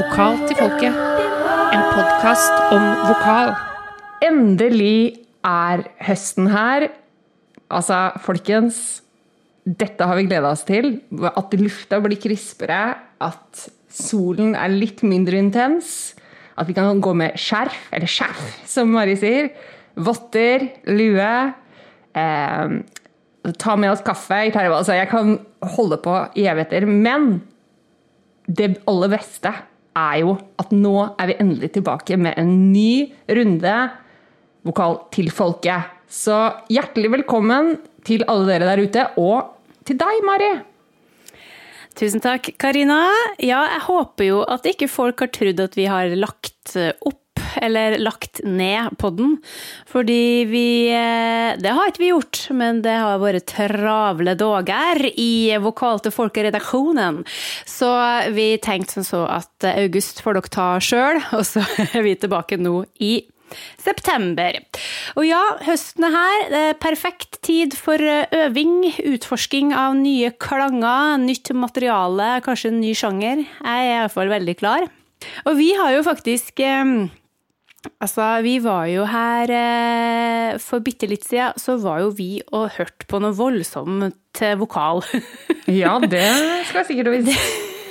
Vokal 0.00 0.38
til 0.48 0.56
folket. 0.56 0.94
En 1.76 1.82
podkast 1.92 2.54
om 2.72 2.84
vokal. 3.04 3.50
Endelig 4.24 5.26
er 5.44 5.82
høsten 6.06 6.46
her. 6.48 6.86
Altså, 7.68 7.98
folkens. 8.24 8.78
Dette 9.68 10.08
har 10.08 10.16
vi 10.16 10.24
gleda 10.30 10.54
oss 10.54 10.64
til. 10.64 11.02
At 11.28 11.52
lufta 11.60 12.00
blir 12.00 12.16
krispere. 12.22 12.80
At 13.20 13.66
solen 13.92 14.54
er 14.56 14.72
litt 14.72 15.04
mindre 15.04 15.36
intens. 15.36 16.14
At 16.56 16.70
vi 16.70 16.78
kan 16.78 17.04
gå 17.04 17.12
med 17.20 17.36
skjerf, 17.36 17.76
eller 17.92 18.08
skjerf, 18.08 18.40
som 18.64 18.88
Mari 18.96 19.18
sier. 19.20 19.52
Votter, 20.00 20.64
lue. 20.88 21.32
Eh, 22.16 22.78
ta 23.52 23.76
med 23.76 23.92
oss 23.92 24.06
kaffe. 24.06 24.46
Altså, 24.48 24.96
jeg 24.96 25.12
kan 25.12 25.36
holde 25.76 26.00
på 26.00 26.22
i 26.40 26.48
evigheter. 26.48 26.88
Men 26.88 27.42
det 28.48 28.78
aller 28.88 29.12
beste 29.20 29.52
er 30.00 30.20
jo 30.22 30.34
at 30.60 30.72
nå 30.74 30.94
er 31.14 31.30
vi 31.30 31.38
endelig 31.42 31.72
tilbake 31.76 32.18
med 32.20 32.38
en 32.40 32.50
ny 32.72 33.10
runde 33.28 33.76
vokal 34.66 34.98
til 35.14 35.30
folket. 35.32 35.92
Så 36.10 36.36
hjertelig 36.72 37.12
velkommen 37.18 37.76
til 38.06 38.24
alle 38.30 38.48
dere 38.50 38.72
der 38.72 38.82
ute, 38.82 39.06
og 39.20 39.54
til 39.86 39.98
deg, 40.00 40.24
Mari. 40.26 40.50
Tusen 41.98 42.22
takk, 42.22 42.52
Karina. 42.60 43.02
Ja, 43.42 43.64
jeg 43.74 43.82
håper 43.86 44.28
jo 44.28 44.42
at 44.48 44.66
ikke 44.68 44.88
folk 44.90 45.24
har 45.24 45.32
trodd 45.34 45.60
at 45.62 45.76
vi 45.78 45.88
har 45.90 46.12
lagt 46.16 46.76
opp 47.06 47.19
eller 47.60 47.98
lagt 48.02 48.42
ned 48.44 48.96
podden. 49.00 49.38
Fordi 49.90 50.46
vi 50.50 50.66
eh, 50.94 51.56
Det 51.60 51.74
har 51.74 51.90
ikke 51.90 52.04
vi 52.04 52.12
gjort, 52.12 52.42
men 52.56 52.82
det 52.84 52.94
har 52.94 53.20
vært 53.22 53.48
travle 53.50 54.36
dager 54.38 55.02
i 55.10 55.56
Vokal 55.62 56.00
til 56.04 56.14
folket-redaksjonen. 56.14 57.24
Så 57.66 57.90
vi 58.36 58.52
tenkte 58.62 59.00
som 59.00 59.06
så 59.06 59.24
at 59.40 59.68
august 59.74 60.22
får 60.24 60.38
dere 60.38 60.54
ta 60.54 60.70
sjøl, 60.82 61.20
og 61.36 61.44
så 61.46 61.64
er 61.90 62.00
vi 62.06 62.16
tilbake 62.18 62.60
nå 62.60 62.84
i 63.02 63.20
september. 63.80 64.58
Og 65.18 65.26
ja, 65.26 65.40
høsten 65.66 66.06
er 66.06 66.14
her. 66.14 66.44
Det 66.52 66.62
er 66.70 66.80
perfekt 66.82 67.40
tid 67.46 67.76
for 67.78 67.98
øving, 68.00 68.90
utforsking 69.14 69.74
av 69.76 69.96
nye 69.98 70.32
klanger, 70.42 71.18
nytt 71.22 71.52
materiale, 71.56 72.36
kanskje 72.46 72.72
en 72.72 72.82
ny 72.82 72.94
sjanger. 72.96 73.44
Jeg 73.44 73.88
er 73.90 73.96
iallfall 73.96 74.32
veldig 74.32 74.56
klar. 74.60 74.88
Og 75.46 75.56
vi 75.58 75.72
har 75.76 75.92
jo 75.96 76.04
faktisk 76.06 76.62
eh, 76.64 77.10
Altså, 78.00 78.24
vi 78.44 78.58
var 78.60 78.84
jo 78.92 79.06
her 79.08 79.50
eh, 79.56 80.58
for 80.60 80.84
bitte 80.84 81.08
litt 81.08 81.24
siden, 81.24 81.56
så 81.60 81.78
var 81.80 82.02
jo 82.04 82.12
vi 82.16 82.42
og 82.52 82.74
hørte 82.76 83.08
på 83.08 83.20
noe 83.22 83.32
voldsomt 83.36 84.42
vokal. 84.60 85.00
ja, 85.82 85.96
det 86.04 86.26
skal 86.68 86.82
jeg 86.82 86.88
sikkert 86.90 87.12
vise. 87.14 87.36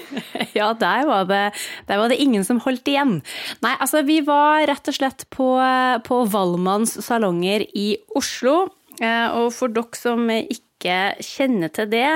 ja, 0.60 0.72
der 0.78 1.10
var, 1.10 1.26
det, 1.30 1.42
der 1.90 2.02
var 2.02 2.14
det 2.14 2.20
ingen 2.22 2.46
som 2.46 2.62
holdt 2.62 2.90
igjen. 2.90 3.20
Nei, 3.66 3.74
altså, 3.78 4.04
vi 4.06 4.22
var 4.26 4.68
rett 4.70 4.90
og 4.90 4.98
slett 4.98 5.26
på, 5.34 5.52
på 6.06 6.22
Valmanns 6.34 7.00
salonger 7.06 7.66
i 7.74 7.92
Oslo. 8.18 8.68
Eh, 9.00 9.28
og 9.40 9.54
for 9.56 9.72
dere 9.74 9.98
som 9.98 10.28
ikke 10.30 10.69
kjenner 10.86 11.72
til 11.74 11.90
det, 11.92 12.08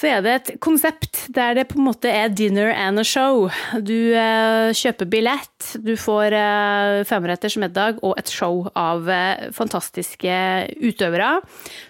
så 0.00 0.08
er 0.08 0.22
det 0.24 0.32
et 0.32 0.50
konsept 0.64 1.26
der 1.34 1.58
det 1.58 1.66
på 1.68 1.76
en 1.76 1.84
måte 1.90 2.08
er 2.08 2.32
dinner 2.32 2.70
and 2.72 3.02
a 3.02 3.04
show. 3.04 3.50
Du 3.84 4.14
eh, 4.16 4.70
kjøper 4.72 5.08
billett, 5.12 5.74
du 5.76 5.92
får 6.00 6.36
eh, 6.38 7.00
femretters 7.08 7.58
middag 7.60 8.00
og 8.00 8.16
et 8.20 8.32
show 8.32 8.64
av 8.72 9.10
eh, 9.12 9.50
fantastiske 9.52 10.38
utøvere 10.80 11.42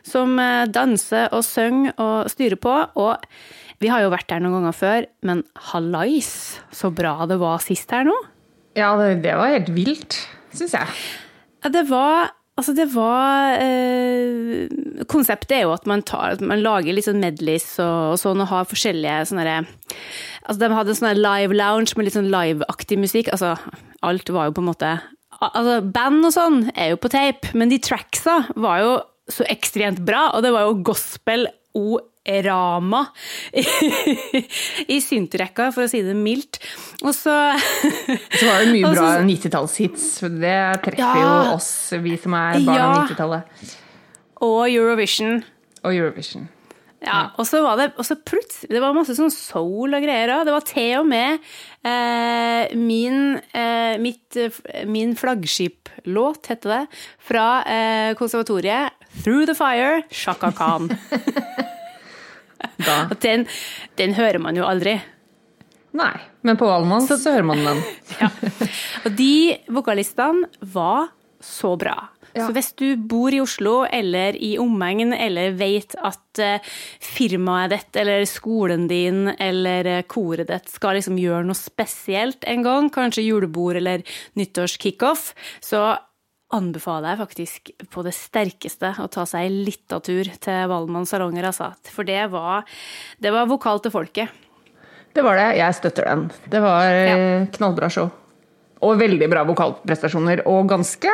som 0.02 0.34
danser 0.74 1.30
og 1.36 1.46
synger 1.46 1.94
og 2.02 2.32
styrer 2.32 2.58
på. 2.58 2.74
Og 2.98 3.30
vi 3.80 3.92
har 3.92 4.02
jo 4.02 4.10
vært 4.12 4.28
der 4.32 4.42
noen 4.42 4.58
ganger 4.58 4.76
før, 4.76 5.08
men 5.22 5.44
hallais, 5.70 6.58
så 6.74 6.90
bra 6.90 7.14
det 7.30 7.38
var 7.40 7.62
sist 7.62 7.94
her 7.94 8.10
nå. 8.10 8.16
Ja, 8.74 8.96
det, 8.98 9.20
det 9.22 9.38
var 9.38 9.54
helt 9.54 9.70
vilt, 9.76 10.18
syns 10.50 10.74
jeg. 10.74 10.98
Det 11.70 11.86
var 11.86 12.34
Altså, 12.60 12.74
det 12.76 12.90
var 12.92 13.56
eh, 13.56 14.68
Konseptet 15.08 15.54
er 15.56 15.62
jo 15.64 15.72
at 15.72 15.86
man, 15.88 16.02
tar, 16.04 16.36
man 16.44 16.60
lager 16.60 16.92
litt 16.92 17.06
sånn 17.06 17.22
medleys 17.22 17.72
og, 17.80 18.12
og 18.12 18.18
sånn, 18.20 18.42
og 18.44 18.50
har 18.50 18.68
forskjellige 18.68 19.30
sånne 19.30 19.62
Altså, 20.44 20.58
de 20.60 20.68
hadde 20.76 20.92
en 20.92 20.98
sånn 20.98 21.22
live 21.22 21.56
lounge 21.56 21.96
med 21.96 22.06
litt 22.06 22.16
sånn 22.18 22.28
live-aktig 22.32 22.98
musikk. 23.00 23.30
Altså, 23.32 23.54
alt 24.04 24.32
var 24.34 24.48
jo 24.48 24.56
på 24.58 24.64
en 24.64 24.70
måte 24.70 24.92
Altså, 25.40 25.78
band 25.88 26.26
og 26.28 26.34
sånn 26.34 26.58
er 26.74 26.92
jo 26.92 27.00
på 27.00 27.08
tape, 27.12 27.54
men 27.56 27.70
de 27.72 27.78
tracksa 27.80 28.42
var 28.60 28.82
jo 28.82 28.90
så 29.30 29.46
ekstremt 29.48 30.02
bra, 30.04 30.26
og 30.34 30.44
det 30.44 30.50
var 30.52 30.66
jo 30.66 30.82
gospel 30.84 31.46
o 31.78 31.96
Rama 32.46 33.02
i, 33.60 33.64
i 34.88 35.00
syntrekka, 35.04 35.70
for 35.74 35.86
å 35.86 35.90
si 35.90 36.02
det 36.06 36.16
mildt. 36.16 36.60
Og 37.02 37.12
så 37.16 37.34
Så 37.58 38.46
var 38.46 38.64
det 38.64 38.70
mye 38.74 38.92
bra 38.96 39.10
90-tallshits. 39.26 40.06
Det 40.40 40.56
treffer 40.86 41.02
ja, 41.02 41.12
jo 41.24 41.58
oss, 41.58 41.72
vi 42.02 42.16
som 42.20 42.38
er 42.38 42.62
barn 42.68 42.86
av 42.86 42.96
90-tallet. 43.02 43.68
Og 44.46 44.62
Eurovision. 44.68 45.42
Og 45.84 45.92
Eurovision. 45.92 46.48
Ja, 47.00 47.30
og 47.40 47.46
så 47.48 47.62
var 47.64 47.78
det 47.80 47.86
og 47.96 48.04
så 48.04 48.12
plutselig 48.12 48.74
Det 48.74 48.80
var 48.82 48.92
masse 48.92 49.14
sånn 49.16 49.32
soul 49.32 49.96
og 49.96 50.04
greier 50.04 50.34
òg. 50.34 50.44
Det 50.44 50.52
var 50.52 50.66
til 50.68 50.90
og 50.98 51.08
med 51.08 51.38
eh, 51.88 52.76
min, 52.76 53.38
eh, 53.56 53.96
mitt, 54.02 54.36
min 54.84 55.16
flaggskiplåt, 55.16 56.50
heter 56.52 56.74
det, 56.74 56.82
fra 57.24 57.48
eh, 57.64 58.12
konservatoriet. 58.20 58.96
'Through 59.10 59.48
the 59.48 59.56
Fire', 59.58 60.04
Shaka 60.12 60.52
Khan. 60.52 60.90
den, 63.24 63.46
den, 64.00 64.14
hører 64.18 64.40
man 64.42 64.58
jo 64.58 64.66
aldri. 64.68 64.98
Nei, 65.96 66.14
men 66.46 66.58
på 66.58 66.68
Valmann 66.68 67.06
så, 67.06 67.18
så, 67.18 67.34
hører 67.34 67.48
man 67.50 67.64
den. 67.66 67.82
ja. 68.20 68.30
Og 69.04 69.16
de 69.18 69.34
vokalistene 69.74 70.50
var 70.60 71.10
så 71.42 71.74
bra. 71.80 71.96
Ja. 72.30 72.44
Så 72.46 72.54
hvis 72.54 72.70
du 72.78 72.94
bor 73.10 73.34
i 73.34 73.40
Oslo 73.42 73.80
eller 73.90 74.36
i 74.38 74.52
omegn, 74.62 75.14
eller 75.16 75.56
vet 75.58 75.96
at 75.98 76.42
uh, 76.42 76.74
firmaet 77.02 77.72
ditt 77.72 77.98
eller 77.98 78.22
skolen 78.28 78.86
din 78.90 79.32
eller 79.34 79.88
uh, 79.88 80.02
koret 80.06 80.46
ditt 80.52 80.70
skal 80.70 80.94
liksom 80.98 81.18
gjøre 81.18 81.48
noe 81.48 81.58
spesielt 81.58 82.46
en 82.46 82.62
gang, 82.66 82.90
kanskje 82.94 83.26
julebord 83.26 83.80
eller 83.80 84.06
nyttårskickoff, 84.38 85.32
så 85.64 85.88
anbefaler 86.54 87.12
jeg 87.12 87.20
faktisk 87.20 87.70
på 87.92 88.04
det 88.06 88.12
sterkeste 88.16 88.92
å 89.02 89.08
ta 89.12 89.24
seg 89.28 89.46
en 89.46 89.58
lita 89.66 90.00
tur 90.02 90.30
til 90.42 90.70
Valmanns 90.70 91.12
salonger, 91.14 91.46
altså. 91.50 91.70
For 91.94 92.06
det 92.06 92.24
var, 92.32 92.66
det 93.22 93.32
var 93.34 93.50
vokal 93.50 93.82
til 93.84 93.94
folket. 93.94 94.40
Det 95.14 95.22
var 95.26 95.38
det. 95.38 95.48
Jeg 95.58 95.76
støtter 95.78 96.06
den. 96.06 96.26
Det 96.50 96.62
var 96.62 96.86
ja. 96.86 97.14
Eh, 97.14 97.46
knallbra 97.56 97.90
show. 97.90 98.10
Og 98.80 98.96
veldig 99.00 99.26
bra 99.28 99.42
vokalprestasjoner. 99.44 100.44
Og 100.48 100.68
ganske 100.70 101.10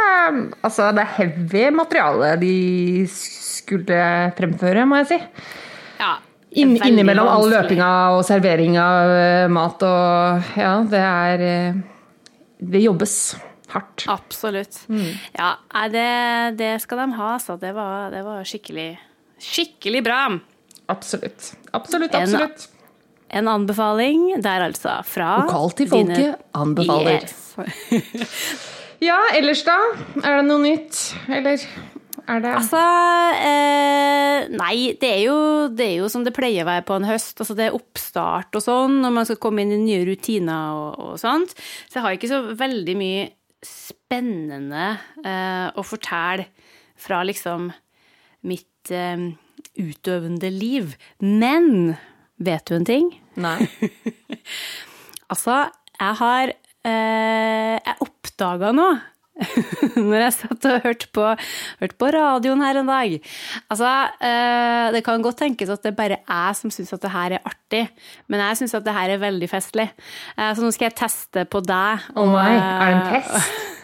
Altså, 0.62 0.90
det 0.94 1.02
er 1.02 1.14
heavy 1.16 1.64
materiale 1.74 2.36
de 2.40 2.56
skulle 3.10 4.00
fremføre, 4.36 4.84
må 4.86 5.00
jeg 5.02 5.10
si. 5.14 5.18
Ja. 6.00 6.12
In, 6.56 6.76
innimellom 6.76 7.28
all 7.28 7.48
løpinga 7.52 7.90
og 8.16 8.22
servering 8.24 8.78
av 8.80 9.50
mat 9.52 9.82
og 9.84 10.54
Ja, 10.56 10.78
det 10.88 11.02
er 11.02 11.42
eh, 11.44 11.80
Det 12.56 12.80
jobbes 12.80 13.16
hardt. 13.72 14.04
Absolutt. 14.10 14.78
Mm. 14.88 15.08
Ja, 15.36 15.54
det, 15.92 16.06
det, 16.58 16.72
skal 16.82 17.02
de 17.04 17.08
ha, 17.18 17.32
altså. 17.38 17.58
Det 17.60 17.72
var, 17.76 18.10
det 18.14 18.22
var 18.26 18.46
skikkelig, 18.46 18.88
skikkelig 19.42 20.04
bra. 20.06 20.20
Absolutt. 20.92 21.52
Absolutt, 21.76 22.14
absolutt. 22.14 22.68
En, 23.30 23.42
en 23.42 23.52
anbefaling 23.56 24.28
der, 24.42 24.68
altså. 24.68 25.00
Fra 25.08 25.42
Lokalt 25.42 25.80
til 25.80 25.90
folket 25.90 26.16
dine... 26.16 26.38
anbefaler. 26.54 27.26
Yes. 27.26 28.30
ja, 29.08 29.18
ellers 29.36 29.64
da? 29.66 29.76
Er 30.22 30.40
det 30.40 30.48
noe 30.48 30.62
nytt, 30.62 31.02
eller? 31.28 31.62
Er 32.26 32.42
det 32.42 32.52
Altså 32.58 32.80
eh, 33.38 34.46
Nei, 34.50 34.96
det 34.98 35.08
er, 35.08 35.20
jo, 35.28 35.38
det 35.70 35.86
er, 35.86 35.94
jo, 36.00 36.10
som 36.10 36.24
det 36.26 36.34
pleier 36.36 36.64
å 36.64 36.68
være 36.68 36.84
på 36.86 36.98
en 36.98 37.06
høst. 37.06 37.38
Altså 37.42 37.54
det 37.58 37.68
er 37.68 37.76
oppstart 37.76 38.58
og 38.58 38.62
sånn, 38.62 39.00
når 39.02 39.14
man 39.14 39.28
skal 39.28 39.40
komme 39.42 39.62
inn 39.62 39.74
i 39.74 39.80
nye 39.82 40.06
rutiner 40.08 40.74
og, 40.74 41.02
og 41.02 41.20
sånt. 41.22 41.54
Så 41.86 41.98
jeg 41.98 42.06
har 42.06 42.18
ikke 42.18 42.30
så 42.30 42.42
veldig 42.58 42.96
mye 42.98 43.26
spennende 43.66 44.88
eh, 45.24 45.68
å 45.74 45.82
fortelle 45.86 46.48
fra 46.96 47.22
liksom 47.26 47.70
mitt 48.46 48.92
eh, 48.94 49.26
utøvende 49.76 50.50
liv. 50.52 50.94
Men 51.20 51.96
vet 52.36 52.68
du 52.68 52.76
en 52.78 52.88
ting? 52.88 53.10
Nei. 53.40 53.58
altså, 55.32 55.66
jeg 55.96 56.20
har 56.20 56.52
eh, 56.52 57.76
Jeg 57.76 58.00
oppdaga 58.04 58.72
noe 58.76 58.96
når 60.08 60.22
jeg 60.22 60.34
satt 60.38 60.66
og 60.70 60.84
hørte 60.86 61.08
på, 61.12 61.28
hørte 61.82 61.98
på, 62.00 62.10
radioen 62.16 62.64
her 62.64 62.80
en 62.80 62.90
dag. 62.90 63.16
Altså, 63.68 63.92
eh, 64.24 64.86
det 64.96 65.04
kan 65.06 65.24
godt 65.24 65.40
tenkes 65.44 65.72
at 65.72 65.84
det 65.84 65.92
er 65.92 65.98
bare 65.98 66.20
jeg 66.22 66.58
som 66.60 66.72
syns 66.72 66.94
at 66.96 67.04
det 67.04 67.12
her 67.12 67.36
er 67.36 67.48
artig, 67.52 67.84
men 68.32 68.44
jeg 68.46 68.62
syns 68.62 68.76
at 68.78 68.86
det 68.86 68.96
her 68.96 69.12
er 69.12 69.22
veldig 69.22 69.50
festlig. 69.50 69.90
Eh, 70.36 70.52
så 70.56 70.64
nå 70.64 70.72
skal 70.74 70.88
jeg 70.88 70.98
teste 71.02 71.46
på 71.52 71.62
deg. 71.66 72.06
Å 72.16 72.22
oh 72.22 72.32
nei, 72.32 72.52
er 72.56 72.86
det 72.86 73.00
en 73.00 73.08
test? 73.16 73.56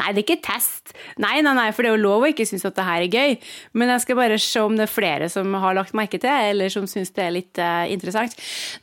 Nei, 0.00 0.12
det 0.14 0.22
er 0.22 0.26
ikke 0.26 0.42
test. 0.46 0.94
Nei, 1.20 1.40
nei, 1.44 1.52
nei, 1.56 1.68
for 1.74 1.84
det 1.84 1.90
er 1.90 1.96
jo 1.98 2.04
lov 2.04 2.24
å 2.24 2.28
ikke 2.30 2.46
synes 2.48 2.64
at 2.68 2.76
det 2.78 2.86
her 2.86 3.04
er 3.04 3.16
gøy. 3.20 3.38
Men 3.76 3.92
jeg 3.92 4.04
skal 4.06 4.16
bare 4.16 4.38
se 4.40 4.62
om 4.64 4.76
det 4.78 4.86
er 4.86 4.92
flere 4.92 5.30
som 5.32 5.52
har 5.60 5.76
lagt 5.76 5.96
merke 5.98 6.20
til 6.22 6.30
eller 6.30 6.72
som 6.72 6.86
syns 6.88 7.12
det 7.16 7.26
er 7.26 7.34
litt 7.34 7.60
uh, 7.60 7.84
interessant. 7.90 8.36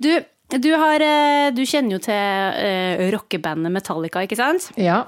Du, 0.04 0.12
Du, 0.48 0.70
har, 0.80 1.04
uh, 1.04 1.50
du 1.52 1.66
kjenner 1.68 1.98
jo 1.98 2.04
til 2.06 2.14
uh, 2.16 3.08
rockebandet 3.16 3.74
Metallica, 3.74 4.22
ikke 4.24 4.38
sant? 4.40 4.70
Ja. 4.80 5.02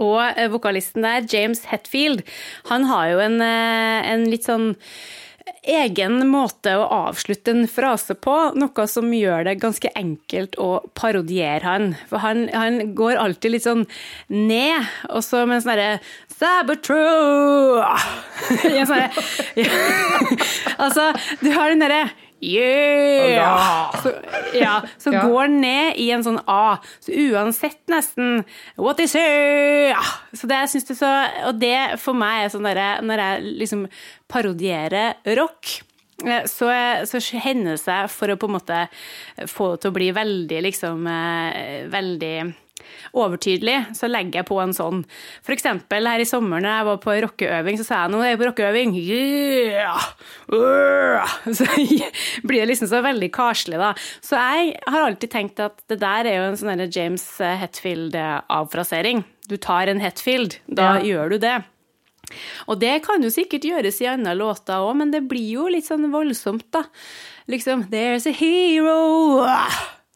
Og 0.00 0.20
eh, 0.22 0.48
vokalisten 0.52 1.04
der, 1.04 1.26
James 1.28 1.66
Hetfield, 1.68 2.22
han 2.70 2.86
har 2.88 3.10
jo 3.12 3.18
en, 3.24 3.40
eh, 3.44 4.12
en 4.12 4.30
litt 4.32 4.48
sånn 4.48 4.72
egen 5.62 6.26
måte 6.30 6.74
å 6.78 6.86
avslutte 7.08 7.52
en 7.54 7.68
frase 7.70 8.14
på, 8.18 8.34
noe 8.58 8.86
som 8.90 9.12
gjør 9.14 9.44
det 9.46 9.60
ganske 9.62 9.90
enkelt 9.98 10.56
å 10.58 10.80
parodiere 10.98 11.62
han. 11.66 11.92
For 12.10 12.22
han, 12.22 12.48
han 12.54 12.94
går 12.98 13.20
alltid 13.20 13.54
litt 13.54 13.66
sånn 13.66 13.84
ned, 14.32 14.90
og 15.10 15.22
så 15.26 15.44
med 15.46 15.60
en 15.60 15.66
sånn 15.66 15.82
en 15.82 15.98
sånn 18.90 19.06
Altså, 20.82 21.12
du 21.42 21.52
har 21.54 21.70
den 21.70 21.82
derre 21.84 22.04
Yeah! 22.42 23.92
Så, 24.02 24.12
ja, 24.58 24.82
så 24.98 25.12
Ja. 25.12 25.22
går 25.28 25.46
den 25.46 25.60
ned 25.60 25.98
i 26.02 26.10
en 26.10 26.24
sånn 26.26 26.40
A. 26.50 26.78
Så 27.00 27.12
uansett 27.14 27.80
nesten 27.92 28.44
What 28.76 29.00
is 29.00 29.14
it? 29.14 29.96
Så 30.34 30.48
det 30.50 30.58
syns 30.72 30.90
er 30.90 30.98
så 30.98 31.12
Og 31.48 31.60
det 31.60 32.00
for 32.02 32.18
meg 32.18 32.44
er 32.46 32.52
sånn 32.52 32.66
derre 32.66 33.02
Når 33.06 33.22
jeg 33.24 33.54
liksom 33.62 33.84
parodierer 34.32 35.14
rock 35.38 35.82
eh, 36.26 36.44
så, 36.50 36.70
så 37.06 37.20
hender 37.42 37.76
det 37.76 37.82
seg 37.84 38.10
for 38.10 38.32
å 38.32 38.38
på 38.40 38.48
en 38.50 38.56
måte 38.58 38.82
få 39.50 39.72
det 39.74 39.82
til 39.84 39.92
å 39.92 39.96
bli 40.00 40.10
veldig, 40.16 40.62
liksom 40.66 41.06
eh, 41.06 41.86
Veldig 41.92 42.36
overtydelig, 43.14 43.78
så 43.98 44.08
legger 44.10 44.40
jeg 44.42 44.48
på 44.48 44.58
en 44.62 44.74
sånn. 44.76 45.02
For 45.44 45.54
eksempel 45.56 46.06
her 46.08 46.22
i 46.22 46.28
sommer 46.28 46.62
når 46.62 46.72
jeg 46.76 46.88
var 46.90 47.00
på 47.04 47.16
rockeøving, 47.26 47.78
så 47.80 47.86
sa 47.88 48.00
jeg 48.04 48.12
nå 48.14 48.22
er 48.22 48.32
jeg 48.32 48.40
på 48.42 48.48
rockeøving. 48.50 48.94
Yeah! 49.02 50.06
Uh! 50.52 51.34
Så 51.52 51.66
blir 52.46 52.62
det 52.62 52.70
liksom 52.72 52.90
så 52.92 53.02
veldig 53.04 53.30
karslig, 53.34 53.78
da. 53.82 53.92
Så 54.24 54.38
jeg 54.38 54.76
har 54.86 55.06
alltid 55.08 55.30
tenkt 55.32 55.60
at 55.64 55.82
det 55.90 56.00
der 56.02 56.28
er 56.30 56.38
jo 56.40 56.48
en 56.50 56.58
sånn 56.60 56.86
James 56.92 57.26
Hetfield-avfrasering. 57.42 59.24
Du 59.48 59.56
tar 59.56 59.86
en 59.90 60.00
Hetfield, 60.02 60.58
da 60.66 60.96
Ja. 60.98 61.02
gjør 61.02 61.30
du 61.34 61.38
det. 61.38 61.56
Og 62.66 62.78
det 62.80 63.02
kan 63.04 63.22
jo 63.22 63.28
sikkert 63.28 63.64
gjøres 63.66 64.00
i 64.00 64.06
andre 64.08 64.32
låter 64.38 64.80
òg, 64.80 64.94
men 64.96 65.10
det 65.10 65.26
blir 65.28 65.50
jo 65.58 65.66
litt 65.68 65.84
sånn 65.84 66.10
voldsomt, 66.12 66.64
da. 66.72 66.84
Liksom 67.50 67.88
There's 67.90 68.26
a 68.26 68.32
hero 68.32 69.44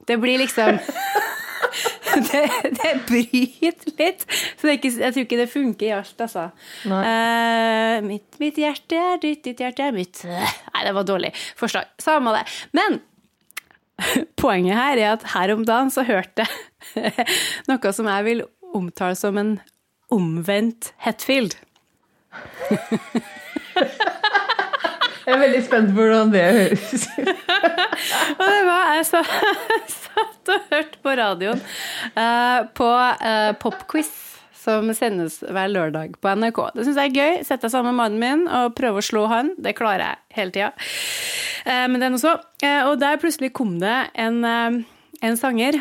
Det 0.06 0.16
blir 0.22 0.38
liksom 0.38 0.78
det, 2.30 2.44
det 2.78 2.92
bryter 3.08 3.92
litt. 3.98 4.24
Så 4.60 4.72
ikke, 4.72 4.92
jeg 4.92 5.14
tror 5.14 5.26
ikke 5.26 5.40
det 5.40 5.50
funker 5.52 5.88
i 5.88 5.92
alt, 5.96 6.16
altså. 6.26 6.48
Eh, 6.86 7.98
mitt, 8.06 8.40
mitt 8.42 8.60
hjerte 8.60 9.00
er 9.00 9.20
ditt, 9.22 9.42
ditt 9.46 9.62
hjerte 9.62 9.86
er 9.88 9.96
mitt. 9.96 10.24
Nei, 10.26 10.82
det 10.86 10.94
var 10.96 11.06
dårlig 11.08 11.32
forslag. 11.58 11.92
Samme 12.02 12.34
det. 12.36 12.44
Men 12.76 13.00
poenget 14.42 14.76
her 14.78 15.00
er 15.00 15.14
at 15.14 15.30
her 15.34 15.54
om 15.54 15.64
dagen 15.68 15.92
så 15.92 16.04
hørte 16.06 16.46
jeg 16.46 17.26
noe 17.70 17.94
som 17.96 18.10
jeg 18.10 18.28
vil 18.28 18.44
omtale 18.76 19.16
som 19.18 19.38
en 19.40 19.56
omvendt 20.12 20.92
Hetfield. 21.02 21.56
Jeg 25.26 25.34
er 25.34 25.40
veldig 25.42 25.62
spent 25.66 25.88
på 25.90 26.04
hvordan 26.04 26.30
det 26.30 26.42
høres 26.54 27.08
ut. 27.18 27.30
Og 28.38 28.44
det 28.46 28.60
var 28.68 28.92
jeg 28.94 29.06
satt 30.16 30.54
og 30.54 30.70
hørt 30.72 30.96
på 31.04 31.16
radioen 31.20 31.60
uh, 32.16 32.64
på 32.76 32.88
uh, 32.88 33.52
popquiz 33.62 34.12
som 34.66 34.88
sendes 34.98 35.38
hver 35.46 35.70
lørdag 35.70 36.16
på 36.18 36.32
NRK. 36.34 36.56
Det 36.74 36.86
syns 36.88 36.98
jeg 36.98 37.12
er 37.12 37.20
gøy. 37.20 37.42
Sette 37.46 37.68
deg 37.68 37.74
sammen 37.74 37.94
med 37.94 38.00
mannen 38.00 38.22
min 38.22 38.48
og 38.50 38.74
prøve 38.74 38.98
å 38.98 39.04
slå 39.04 39.26
han. 39.30 39.52
Det 39.62 39.76
klarer 39.78 40.02
jeg 40.02 40.40
hele 40.40 40.54
tida. 40.56 40.70
Eh, 41.70 41.84
men 41.86 42.00
det 42.00 42.08
er 42.08 42.14
nå 42.16 42.18
så. 42.18 42.32
Eh, 42.66 42.80
og 42.88 42.96
der 42.98 43.20
plutselig 43.22 43.52
kom 43.54 43.76
det 43.78 43.94
en, 44.18 44.40
en 44.42 45.38
sanger 45.38 45.78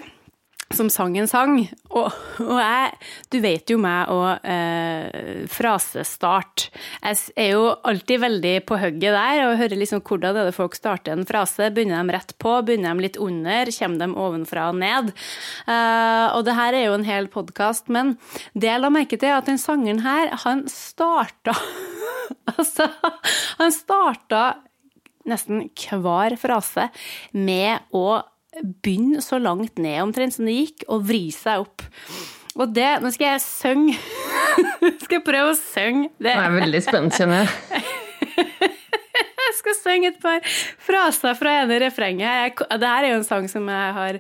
som 0.74 0.90
sang 0.90 1.14
en 1.20 1.28
sang. 1.30 1.60
Og, 1.94 2.10
og 2.42 2.58
jeg 2.58 2.94
Du 3.32 3.38
vet 3.44 3.70
jo 3.70 3.78
meg 3.82 4.10
og 4.14 4.46
eh, 4.48 5.46
frasestart. 5.52 6.68
Jeg 7.04 7.20
er 7.38 7.52
jo 7.54 7.68
alltid 7.86 8.24
veldig 8.24 8.54
på 8.66 8.80
hugget 8.82 9.16
der 9.16 9.44
og 9.46 9.58
hører 9.60 9.78
liksom 9.80 10.02
hvordan 10.06 10.40
er 10.42 10.50
det 10.50 10.58
folk 10.58 10.78
starter 10.78 11.14
en 11.14 11.28
frase. 11.28 11.70
Begynner 11.76 12.02
de 12.02 12.18
rett 12.18 12.36
på, 12.42 12.58
begynner 12.66 12.96
de 12.96 13.08
litt 13.08 13.22
under, 13.22 13.72
kommer 13.78 14.02
de 14.02 14.26
ovenfra 14.26 14.70
og 14.74 14.80
ned? 14.82 15.14
Eh, 15.70 16.28
og 16.34 16.46
det 16.48 16.58
her 16.58 16.78
er 16.78 16.88
jo 16.88 16.98
en 16.98 17.08
hel 17.08 17.30
podkast, 17.32 17.92
men 17.94 18.16
det 18.54 18.72
jeg 18.72 18.82
la 18.82 18.94
merke 18.94 19.20
til, 19.20 19.30
er 19.32 19.40
at 19.40 19.50
den 19.50 19.62
sangeren 19.62 20.02
her, 20.06 20.34
han 20.46 20.66
starta 20.72 21.56
Altså, 22.56 22.88
han 23.60 23.74
starta 23.74 24.42
nesten 25.30 25.68
hver 25.90 26.36
frase 26.42 26.88
med 27.34 27.86
å 27.94 28.22
begynne 28.64 29.22
så 29.24 29.40
langt 29.42 29.80
ned 29.82 30.02
omtrent 30.04 30.36
som 30.38 30.48
det 30.48 30.56
gikk, 30.56 30.86
og 30.88 31.06
vri 31.10 31.28
seg 31.36 31.66
opp. 31.66 31.84
Og 32.56 32.72
det 32.72 33.02
Nå 33.04 33.10
skal 33.12 33.34
jeg 33.34 33.42
synge 33.44 33.96
Skal 35.04 35.18
jeg 35.18 35.26
prøve 35.28 35.52
å 35.52 35.58
synge 35.60 36.08
det. 36.24 36.32
Jeg 36.32 36.40
er 36.40 36.56
veldig 36.56 36.82
spent, 36.86 37.18
kjenner 37.18 37.44
jeg. 37.44 37.84
Jeg 39.46 39.56
skal 39.60 39.76
synge 39.78 40.10
et 40.12 40.18
par 40.22 40.44
fraser 40.84 41.36
fra 41.38 41.52
ene 41.62 41.78
refrenget 41.80 42.60
Dette 42.66 42.90
er 42.92 43.08
jo 43.08 43.20
en 43.20 43.26
sang 43.28 43.46
som 43.52 43.68
jeg 43.72 43.94
har 43.96 44.18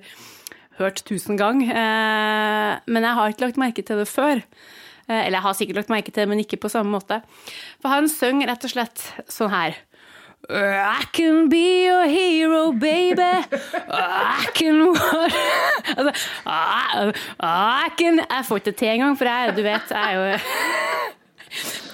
hørt 0.79 1.01
tusen 1.07 1.37
ganger, 1.39 1.71
eh, 1.71 2.71
men 2.91 3.05
jeg 3.07 3.17
har 3.17 3.31
ikke 3.31 3.45
lagt 3.45 3.59
merke 3.59 3.83
til 3.85 3.99
det 4.01 4.07
før. 4.11 4.41
Eh, 5.07 5.21
Eller 5.21 5.37
jeg 5.37 5.45
har 5.45 5.55
sikkert 5.55 5.79
lagt 5.79 5.91
merke 5.93 6.11
til 6.11 6.23
det, 6.23 6.29
men 6.31 6.41
ikke 6.43 6.59
på 6.59 6.71
samme 6.71 6.91
måte. 6.91 7.21
For 7.79 7.93
han 7.93 8.09
synger 8.11 8.51
rett 8.51 8.67
og 8.67 8.73
slett 8.73 9.03
sånn 9.31 9.53
her. 9.53 9.77
I 10.49 11.05
can 11.13 11.49
be 11.49 11.85
your 11.85 12.07
hero, 12.07 12.71
baby. 12.71 13.21
I 13.21 14.45
can 14.53 14.81
altså, 15.97 16.11
I, 16.45 17.11
I 17.39 17.89
can 17.97 18.19
Jeg 18.19 18.45
får 18.45 18.55
ikke 18.55 18.65
det 18.65 18.75
til 18.75 18.87
engang, 18.87 19.17
for 19.17 19.25
jeg, 19.25 19.53
du 19.57 19.61
vet, 19.61 19.81
jeg 19.89 20.13
er 20.13 20.33
jo 20.33 20.37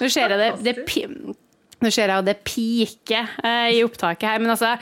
Nå 0.00 0.08
ser 0.08 0.28
jeg 0.28 0.38
det, 0.38 0.76
det 0.76 1.36
Nå 1.82 1.90
ser 1.90 2.12
jeg 2.12 2.26
det 2.26 2.36
piker 2.46 3.30
eh, 3.42 3.72
i 3.74 3.82
opptaket 3.82 4.28
her, 4.28 4.38
men 4.38 4.50
altså 4.50 4.76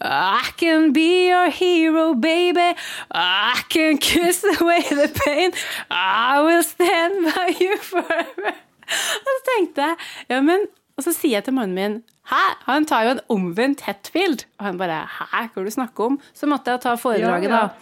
I 0.00 0.52
can 0.58 0.92
be 0.92 1.26
your 1.30 1.50
hero, 1.50 2.14
baby. 2.14 2.76
I 3.10 3.62
can 3.70 3.98
kiss 3.98 4.44
away 4.60 4.82
the 4.82 5.08
pain. 5.26 5.50
I 5.90 6.40
will 6.46 6.62
stand 6.62 7.32
by 7.32 7.50
you 7.60 7.78
forever. 7.82 8.54
Og 9.26 9.30
så 9.32 9.40
tenkte 9.56 9.82
jeg, 9.82 9.96
ja, 10.28 10.40
men 10.40 10.68
Og 10.96 11.04
så 11.04 11.12
sier 11.12 11.34
jeg 11.38 11.44
til 11.48 11.54
mannen 11.56 11.76
min 11.76 11.96
Hæ? 12.30 12.42
Han 12.66 12.86
tar 12.88 13.04
jo 13.06 13.10
en 13.14 13.20
omvendt 13.30 13.80
Hetfield. 13.86 14.40
Og 14.58 14.64
han 14.70 14.78
bare 14.80 15.02
Hæ, 15.06 15.24
hva 15.30 15.42
er 15.44 15.48
det 15.60 15.64
du 15.68 15.72
snakker 15.76 16.00
om? 16.10 16.16
Så 16.34 16.44
måtte 16.50 16.70
jeg 16.74 16.80
ta 16.86 16.92
foredraget, 16.98 17.50
Ja, 17.50 17.56
ja. 17.56 17.60
da. 17.68 17.72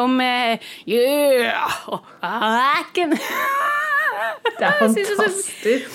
Om 0.00 0.12
eh, 0.22 0.58
Yeah! 0.86 1.66
og 1.90 2.00
Det 4.60 4.66
er 4.66 4.72
fantastisk. 4.78 5.90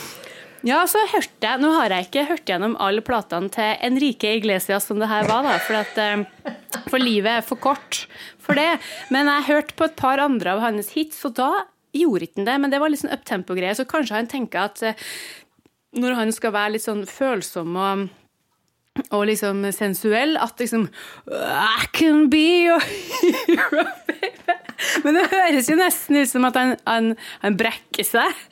Ja, 0.65 0.79
så 0.89 0.98
hørte 1.12 1.46
jeg 1.46 1.62
Nå 1.62 1.70
har 1.77 1.89
jeg 1.94 2.08
ikke 2.08 2.24
hørt 2.32 2.48
gjennom 2.50 2.74
alle 2.82 3.01
platene 3.05 3.51
til 3.53 3.75
Enrique 3.86 4.32
Iglesias 4.39 4.88
som 4.89 4.98
det 5.01 5.10
her 5.12 5.27
var, 5.29 5.41
da, 5.46 5.53
for, 5.62 5.75
at, 5.77 5.94
eh, 6.01 6.24
for 6.89 6.98
livet 7.01 7.32
er 7.39 7.44
for 7.46 7.58
kort 7.62 8.05
for 8.41 8.53
det. 8.58 8.72
Men 9.13 9.29
jeg 9.29 9.46
hørte 9.51 9.77
på 9.77 9.84
et 9.88 9.96
par 10.00 10.17
andre 10.22 10.50
av 10.58 10.62
hans 10.65 10.89
hits, 10.98 11.22
og 11.29 11.34
da 11.38 11.51
gjorde 11.96 12.25
ikke 12.27 12.39
han 12.41 12.50
det. 12.50 12.58
Men 12.63 12.70
det 12.74 12.79
var 12.82 12.89
litt 12.91 13.01
sånn 13.03 13.13
uptempo-greie, 13.15 13.75
så 13.77 13.86
kanskje 13.89 14.17
han 14.17 14.29
tenker 14.32 14.60
at 14.67 14.77
eh, 14.89 14.98
når 15.96 16.20
han 16.20 16.36
skal 16.36 16.54
være 16.56 16.75
litt 16.75 16.86
sånn 16.86 17.06
følsom 17.10 17.75
og 17.80 18.06
og 19.12 19.25
liksom 19.28 19.66
sensuell, 19.75 20.38
at 20.40 20.62
liksom 20.62 20.86
I 21.28 21.88
can 21.92 22.30
be 22.32 22.46
your 22.64 22.80
hero, 22.80 23.84
baby. 24.08 24.56
Men 25.04 25.18
det 25.20 25.25
høres 25.32 25.70
jo 25.72 25.78
nesten 25.80 26.20
ut 26.20 26.30
som 26.32 26.48
at 26.48 26.58
han, 26.60 26.74
han, 26.88 27.12
han 27.44 27.58
brekker 27.60 28.08
seg. 28.08 28.44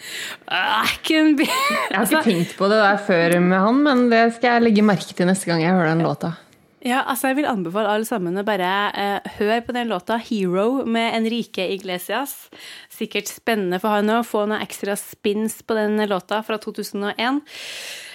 I 0.52 0.98
can 1.08 1.38
be 1.40 1.48
Jeg 1.48 1.96
har 1.96 2.08
ikke 2.08 2.26
tenkt 2.28 2.56
på 2.60 2.70
det 2.72 2.80
der 2.84 3.00
før 3.08 3.38
med 3.44 3.60
han, 3.70 3.84
men 3.88 4.06
det 4.12 4.24
skal 4.38 4.58
jeg 4.58 4.68
legge 4.68 4.88
merke 4.88 5.16
til 5.16 5.30
neste 5.30 5.48
gang 5.52 5.64
jeg 5.64 5.76
hører 5.76 5.94
den 5.94 6.04
låta. 6.08 6.36
Ja, 6.84 7.00
altså 7.08 7.32
Jeg 7.32 7.38
vil 7.38 7.48
anbefale 7.48 7.92
alle 7.94 8.08
sammen 8.08 8.36
å 8.36 8.44
bare 8.44 8.70
eh, 9.00 9.34
høre 9.38 9.62
på 9.64 9.76
den 9.76 9.88
låta 9.88 10.18
'Hero' 10.20 10.84
med 10.84 11.16
Enrique 11.16 11.64
Iglesias. 11.72 12.50
Sikkert 12.92 13.32
spennende 13.32 13.80
for 13.80 13.96
han 13.96 14.12
å 14.12 14.24
få 14.28 14.44
noen 14.44 14.64
ekstra 14.64 14.98
spins 15.00 15.62
på 15.64 15.78
den 15.80 15.96
låta 16.12 16.42
fra 16.44 16.60
2001. 16.60 17.40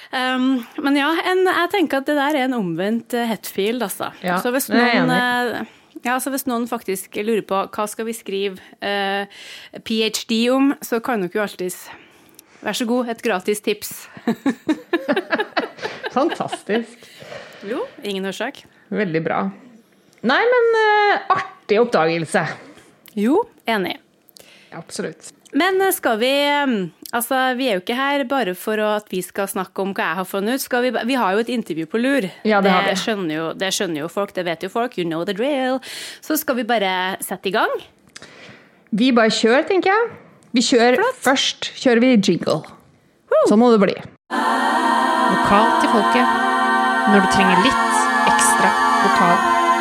Um, 0.09 0.65
men 0.81 0.97
ja, 0.97 1.09
en, 1.33 1.45
jeg 1.45 1.73
tenker 1.73 2.01
at 2.01 2.07
det 2.09 2.17
der 2.17 2.37
er 2.37 2.47
en 2.47 2.57
omvendt 2.57 3.13
uh, 3.17 3.27
Hetfield, 3.29 3.83
altså. 3.85 4.13
Ja, 4.25 4.39
så 4.41 4.53
hvis 4.55 4.71
noen 4.73 5.13
eh, 5.13 5.67
ja, 6.05 6.15
så 6.21 6.33
hvis 6.33 6.47
noen 6.49 6.69
faktisk 6.71 7.17
lurer 7.21 7.45
på 7.45 7.61
hva 7.75 7.87
skal 7.91 8.07
vi 8.09 8.15
skrive 8.17 8.63
eh, 8.81 9.29
ph.d. 9.85 10.39
om, 10.55 10.71
så 10.85 11.01
kan 11.05 11.25
dere 11.25 11.41
jo 11.41 11.45
alltids 11.45 11.89
Vær 12.59 12.75
så 12.75 12.89
god, 12.91 13.07
et 13.13 13.21
gratis 13.23 13.61
tips. 13.63 13.91
Fantastisk. 16.17 17.05
Jo, 17.67 17.87
ingen 18.03 18.27
årsak. 18.29 18.63
Veldig 18.95 19.23
bra. 19.25 19.41
Nei, 20.27 20.43
men 20.53 20.69
uh, 20.75 21.35
artig 21.39 21.81
oppdagelse. 21.81 22.45
Jo, 23.19 23.43
enig. 23.67 23.97
Absolutt. 24.77 25.33
Men 25.57 25.81
eh, 25.81 25.93
skal 25.97 26.19
vi 26.21 26.29
eh, 26.29 26.73
Altså, 27.09 27.37
vi 27.57 27.71
er 27.71 27.79
jo 27.79 27.81
ikke 27.81 27.95
her 27.97 28.23
bare 28.29 28.53
for 28.53 28.77
at 28.85 29.07
vi 29.09 29.23
skal 29.25 29.47
snakke 29.49 29.81
om 29.81 29.95
hva 29.97 30.11
jeg 30.11 30.19
har 30.19 30.27
funnet 30.29 30.59
ut. 30.59 30.61
Skal 30.61 30.83
vi, 30.85 30.91
vi 31.09 31.15
har 31.17 31.33
jo 31.33 31.41
et 31.41 31.49
intervju 31.55 31.87
på 31.89 32.01
lur. 32.03 32.27
Ja, 32.45 32.59
det 32.61 32.69
har 32.69 32.85
vi. 32.85 32.93
Skjønner 33.01 33.33
jo, 33.33 33.47
det 33.57 33.71
skjønner 33.73 34.03
jo 34.03 34.11
folk, 34.13 34.35
det 34.37 34.45
vet 34.45 34.67
jo 34.67 34.69
folk. 34.69 34.99
You 35.01 35.09
know 35.09 35.25
the 35.25 35.33
drill. 35.33 35.81
Så 36.21 36.37
skal 36.37 36.59
vi 36.61 36.67
bare 36.69 36.91
sette 37.25 37.49
i 37.49 37.55
gang. 37.57 37.73
Vi 38.93 39.09
bare 39.17 39.33
kjører, 39.33 39.65
tenker 39.71 39.95
jeg. 39.95 40.11
Vi 40.53 40.65
kjører 40.69 41.01
Først 41.25 41.71
kjører 41.81 42.05
vi 42.05 42.13
jingle. 42.19 42.61
Sånn 43.49 43.61
må 43.63 43.73
det 43.73 43.81
bli. 43.87 43.97
Lokalt 44.29 45.81
til 45.81 45.97
folket. 45.97 46.48
Når 47.09 47.23
du 47.25 47.29
trenger 47.33 47.63
litt 47.65 48.01
ekstra 48.29 48.69
vokal 49.01 49.39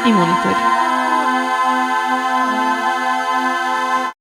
i 0.07 0.13
monitor. 0.15 0.61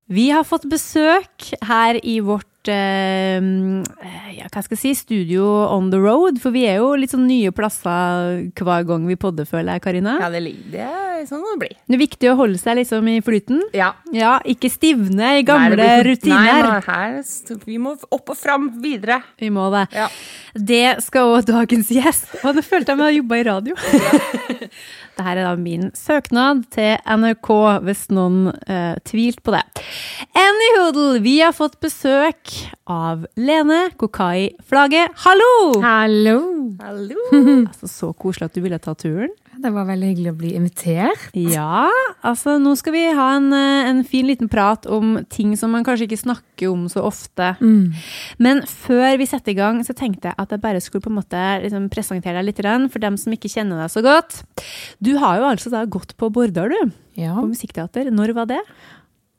Vi 0.06 0.24
har 0.30 0.46
fått 0.46 0.66
besøk 0.70 1.52
her 1.68 1.98
i 2.02 2.18
vårt 2.26 2.48
eh, 2.72 4.32
ja, 4.36 4.48
hva 4.52 4.62
skal 4.64 4.76
jeg 4.76 4.80
si, 4.82 4.92
studio 4.98 5.44
on 5.72 5.90
the 5.92 6.00
road. 6.02 6.40
For 6.42 6.54
vi 6.54 6.64
er 6.68 6.78
jo 6.80 6.92
litt 6.98 7.12
sånn 7.14 7.26
nye 7.28 7.52
plasser 7.54 8.46
hver 8.56 8.86
gang 8.88 9.06
vi 9.08 9.16
podder, 9.20 9.48
føler 9.48 9.76
jeg, 9.76 9.84
Karina. 9.86 10.16
Ja, 10.22 10.30
det, 10.32 10.42
det 10.72 10.84
er 10.86 11.24
sånn 11.28 11.42
må 11.44 11.54
det 11.54 11.60
bli. 11.64 11.70
Det 11.86 11.98
er 11.98 12.02
viktig 12.02 12.30
å 12.32 12.36
holde 12.40 12.60
seg 12.60 12.78
liksom 12.80 13.08
i 13.12 13.18
flyten. 13.24 13.62
Ja. 13.76 13.92
Ja, 14.14 14.36
ikke 14.44 14.70
stivne 14.72 15.36
i 15.40 15.44
gamle 15.46 15.76
Nei, 15.76 15.88
blir- 16.02 16.10
rutiner. 16.12 16.70
Nei, 16.70 16.80
her, 16.86 17.20
vi 17.66 17.78
må 17.82 17.96
opp 18.10 18.32
og 18.34 18.38
fram 18.38 18.68
videre. 18.82 19.20
Vi 19.40 19.50
må 19.54 19.68
det. 19.74 19.86
Ja. 19.96 20.08
Det 20.56 20.84
skal 21.04 21.32
òg 21.36 21.46
dagens 21.48 21.90
gjest. 21.92 22.28
Og 22.44 22.56
nå 22.56 22.64
følte 22.66 22.94
jeg 22.94 23.00
meg 23.02 23.18
jobba 23.20 23.40
i 23.42 23.46
radio. 23.50 23.76
Dette 25.16 25.32
er 25.32 25.38
da 25.40 25.54
min 25.56 25.86
søknad 25.96 26.66
til 26.74 26.98
NRK, 27.08 27.48
hvis 27.86 28.02
noen 28.12 28.50
uh, 28.52 28.98
tvilte 29.08 29.40
på 29.46 29.54
det. 29.54 29.62
Anyhoodle, 30.36 31.22
vi 31.24 31.38
har 31.40 31.54
fått 31.56 31.78
besøk 31.80 32.52
av 32.84 33.24
Lene 33.40 33.86
Kokai 33.96 34.50
Flage. 34.60 35.06
Hallo! 35.24 35.80
Hallo! 35.80 37.16
Altså, 37.66 37.88
så 37.88 38.10
koselig 38.12 38.50
at 38.50 38.58
du 38.58 38.60
ville 38.66 38.76
ta 38.82 38.92
turen. 38.92 39.32
Det 39.56 39.70
var 39.72 39.86
veldig 39.88 40.08
hyggelig 40.10 40.32
å 40.32 40.36
bli 40.36 40.50
invitert. 40.58 41.22
Ja, 41.38 41.86
altså 42.26 42.56
nå 42.60 42.74
skal 42.76 42.92
vi 42.92 43.04
ha 43.16 43.28
en, 43.38 43.46
eh, 43.56 43.88
en 43.88 44.02
fin 44.04 44.26
liten 44.28 44.50
prat 44.52 44.84
om 44.86 45.16
ting 45.32 45.54
som 45.56 45.72
man 45.72 45.84
kanskje 45.86 46.06
ikke 46.08 46.20
snakker 46.20 46.70
om 46.72 46.86
så 46.92 47.02
ofte. 47.06 47.54
Men 48.38 48.60
før 48.68 49.16
vi 49.18 49.26
setter 49.26 49.52
i 49.54 49.58
gang, 49.58 49.80
så 49.86 49.94
tenkte 49.96 50.28
jeg 50.30 50.34
at 50.38 50.50
jeg 50.52 50.60
bare 50.60 50.80
skulle 50.84 51.02
på 51.06 51.10
en 51.12 51.18
måte 51.20 51.62
liksom 51.64 51.88
presentere 51.92 52.42
deg 52.42 52.50
litt, 52.50 52.92
for 52.92 52.98
dem 53.00 53.16
som 53.16 53.32
ikke 53.32 53.48
kjenner 53.52 53.80
deg 53.80 53.90
så 53.90 54.02
godt. 54.04 54.42
Du 55.00 55.16
har 55.18 55.38
jo 55.40 55.48
altså 55.48 55.70
da 55.72 55.84
gått 55.86 56.16
på 56.16 56.30
Bordar, 56.32 56.68
du. 56.68 56.92
Ja. 57.16 57.34
På 57.34 57.48
musikkteater. 57.48 58.10
Når 58.12 58.34
var 58.34 58.46
det? 58.46 58.60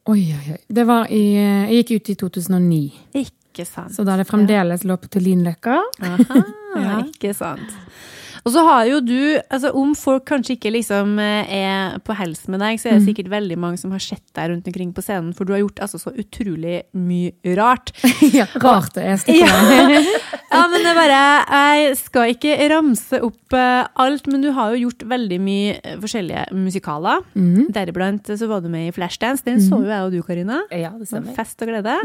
Oi, 0.07 0.21
oi, 0.33 0.53
oi. 0.55 0.59
Det 0.71 0.85
var 0.87 1.09
i, 1.11 1.23
jeg 1.35 1.83
gikk 1.85 1.95
ut 1.97 2.09
i 2.09 2.15
2009, 2.15 2.93
Ikke 3.13 3.65
sant. 3.67 3.91
så 3.91 4.05
da 4.05 4.15
det 4.17 4.27
fremdeles 4.29 4.83
lå 4.87 4.95
på 4.97 5.09
Tullinløkka. 5.11 5.81
Aha, 6.01 6.43
Ja. 6.77 6.99
ikke 7.01 7.33
sant. 7.33 7.73
Og 8.47 8.53
så 8.55 8.63
har 8.63 8.85
jo 8.87 9.01
du, 9.03 9.19
altså 9.51 9.73
om 9.75 9.91
folk 9.97 10.23
kanskje 10.29 10.55
ikke 10.55 10.71
liksom 10.71 11.17
eh, 11.19 11.49
er 11.57 11.97
på 12.07 12.15
hels 12.15 12.45
med 12.47 12.61
deg, 12.63 12.79
så 12.79 12.87
er 12.87 12.95
det 12.95 13.07
sikkert 13.09 13.27
veldig 13.33 13.57
mange 13.59 13.79
som 13.81 13.91
har 13.91 13.99
sett 14.03 14.23
deg 14.37 14.53
rundt 14.53 14.69
omkring 14.71 14.93
på 14.95 15.03
scenen, 15.03 15.33
for 15.35 15.43
du 15.43 15.51
har 15.51 15.59
gjort 15.65 15.81
altså 15.83 15.99
så 15.99 16.13
utrolig 16.15 16.77
mye 16.95 17.55
rart. 17.59 17.91
ja, 18.37 18.45
rart 18.63 18.95
det 18.95 19.03
er. 19.03 19.25
Ja. 19.35 19.49
ja, 20.53 20.61
men 20.71 20.79
det 20.79 20.93
er 20.93 20.95
bare 20.95 21.23
Jeg 21.67 21.97
skal 21.99 22.31
ikke 22.37 22.55
ramse 22.71 23.19
opp 23.27 23.57
eh, 23.57 23.89
alt, 23.99 24.29
men 24.31 24.45
du 24.45 24.53
har 24.55 24.71
jo 24.71 24.85
gjort 24.85 25.03
veldig 25.11 25.39
mye 25.43 25.73
eh, 25.81 25.97
forskjellige 25.99 26.45
musikaler. 26.55 27.25
Deriblant 27.75 28.31
så 28.31 28.47
var 28.47 28.63
du 28.63 28.69
med 28.71 28.87
i 28.87 28.93
Flashdance. 28.95 29.43
Den 29.43 29.59
så 29.65 29.81
jo 29.81 29.91
jeg 29.91 30.07
og 30.07 30.15
du, 30.15 30.21
Karina. 30.23 30.61
Ja, 30.71 30.93
det 30.95 31.09
var 31.11 31.27
Fest 31.35 31.59
og 31.65 31.73
glede. 31.73 31.97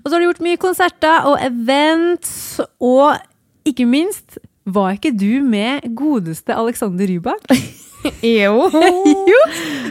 Og 0.00 0.08
så 0.08 0.14
har 0.14 0.22
du 0.22 0.28
gjort 0.30 0.40
mye 0.48 0.62
konserter 0.62 1.28
og 1.28 1.36
events, 1.44 2.62
og 2.80 3.20
ikke 3.68 3.84
minst 3.86 4.40
var 4.64 4.96
ikke 4.96 5.12
du 5.16 5.42
med 5.44 5.88
godeste 5.98 6.54
Alexander 6.54 7.08
Rybak? 7.08 7.48
Jo. 8.22 8.66
jo! 9.30 9.40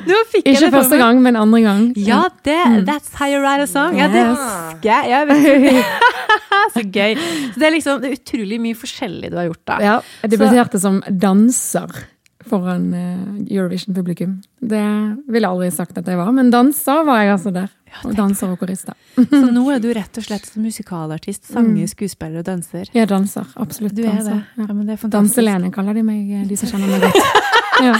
Du 0.03 0.15
fikk 0.31 0.43
jeg 0.43 0.57
Ikke 0.57 0.65
det 0.65 0.71
første 0.73 0.97
gang, 0.99 1.21
men 1.23 1.37
andre 1.39 1.61
gang. 1.63 1.85
Ja, 1.95 2.25
det, 2.43 2.57
that's 2.87 3.13
how 3.15 3.29
you 3.31 3.39
write 3.39 3.63
a 3.63 3.69
song. 3.71 3.95
Ja, 3.95 4.09
det 4.11 4.25
husker 4.27 4.89
jeg. 4.89 5.11
jeg 5.13 5.29
vet 5.29 5.85
så 6.75 6.83
gøy. 6.83 7.15
Så 7.53 7.61
det 7.61 7.69
er 7.69 7.75
liksom 7.77 8.01
det 8.03 8.11
er 8.11 8.17
utrolig 8.19 8.59
mye 8.63 8.79
forskjellig 8.81 9.31
du 9.31 9.37
har 9.39 9.47
gjort, 9.47 9.63
da. 9.63 9.77
Ja, 9.79 9.95
jeg 10.25 10.33
debuterte 10.35 10.81
som 10.83 10.99
danser 11.07 12.03
foran 12.50 12.93
eh, 12.93 13.53
Eurovision-publikum. 13.55 14.38
Det 14.62 14.81
ville 15.27 15.45
jeg 15.45 15.51
aldri 15.51 15.69
sagt 15.71 15.98
at 15.98 16.07
jeg 16.07 16.17
var, 16.19 16.31
men 16.36 16.50
danser 16.53 17.03
var 17.07 17.21
jeg 17.24 17.33
altså 17.36 17.53
der. 17.55 17.69
Og 18.07 18.13
danser 18.15 18.53
og 18.53 18.60
korist. 18.62 18.88
da. 18.88 18.93
Så 19.17 19.41
nå 19.51 19.65
er 19.74 19.79
du 19.83 19.89
rett 19.93 20.17
og 20.17 20.24
slett 20.24 20.48
musikalartist, 20.55 21.50
sanger, 21.51 21.88
skuespiller 21.91 22.39
og 22.39 22.45
danser. 22.48 22.88
Jeg 22.95 23.10
danser. 23.12 23.45
Absolutt. 23.60 23.95
Du 23.98 24.01
er 24.05 24.13
danser. 24.15 24.43
Ja, 24.57 24.65
Ja. 24.67 24.74
men 24.74 24.86
det. 24.88 25.00
Danselene 25.12 25.71
kaller 25.75 25.93
de 26.00 26.03
meg, 26.07 26.29
eh, 26.31 26.45
de 26.48 26.55
som 26.57 26.69
kjenner 26.71 26.88
meg 26.88 27.01
godt. 27.10 27.21
Ja. 27.81 27.95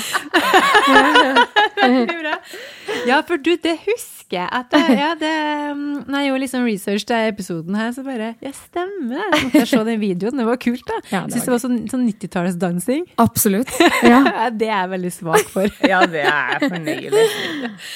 Ja, 3.10 3.22
for 3.26 3.40
du, 3.42 3.52
det 3.58 3.74
husker 3.86 4.38
jeg 4.38 4.48
at 4.54 4.70
det, 4.72 4.82
ja, 4.94 5.10
det, 5.20 5.32
mm, 5.76 6.04
Når 6.08 6.22
jeg 6.22 6.30
gjorde 6.30 6.42
liksom 6.44 6.66
research 6.68 7.06
til 7.08 7.30
episoden 7.32 7.78
her, 7.78 7.92
så 7.96 8.04
bare 8.06 8.34
Ja, 8.44 8.52
stemmer 8.56 9.18
det. 9.18 9.28
Så 9.32 9.44
måtte 9.46 9.62
jeg 9.62 9.72
se 9.72 9.84
den 9.90 10.02
videoen. 10.02 10.42
Det 10.42 10.48
var 10.48 10.60
kult, 10.62 10.86
da. 10.88 11.00
Ja, 11.12 11.24
det 11.26 11.36
syns 11.36 11.48
det 11.48 11.54
var 11.56 11.64
sånn, 11.64 11.80
sånn 11.92 12.06
90-tallsdansing. 12.10 13.08
Absolutt. 13.22 13.74
Ja. 14.02 14.22
Ja, 14.26 14.48
det 14.50 14.68
er 14.68 14.80
jeg 14.84 14.92
veldig 14.96 15.12
svak 15.14 15.52
for. 15.52 15.70
Ja, 15.92 16.02
det 16.10 16.24
er 16.26 16.56
jeg 16.56 16.72
fornøyd 16.72 17.10
med. 17.14 17.90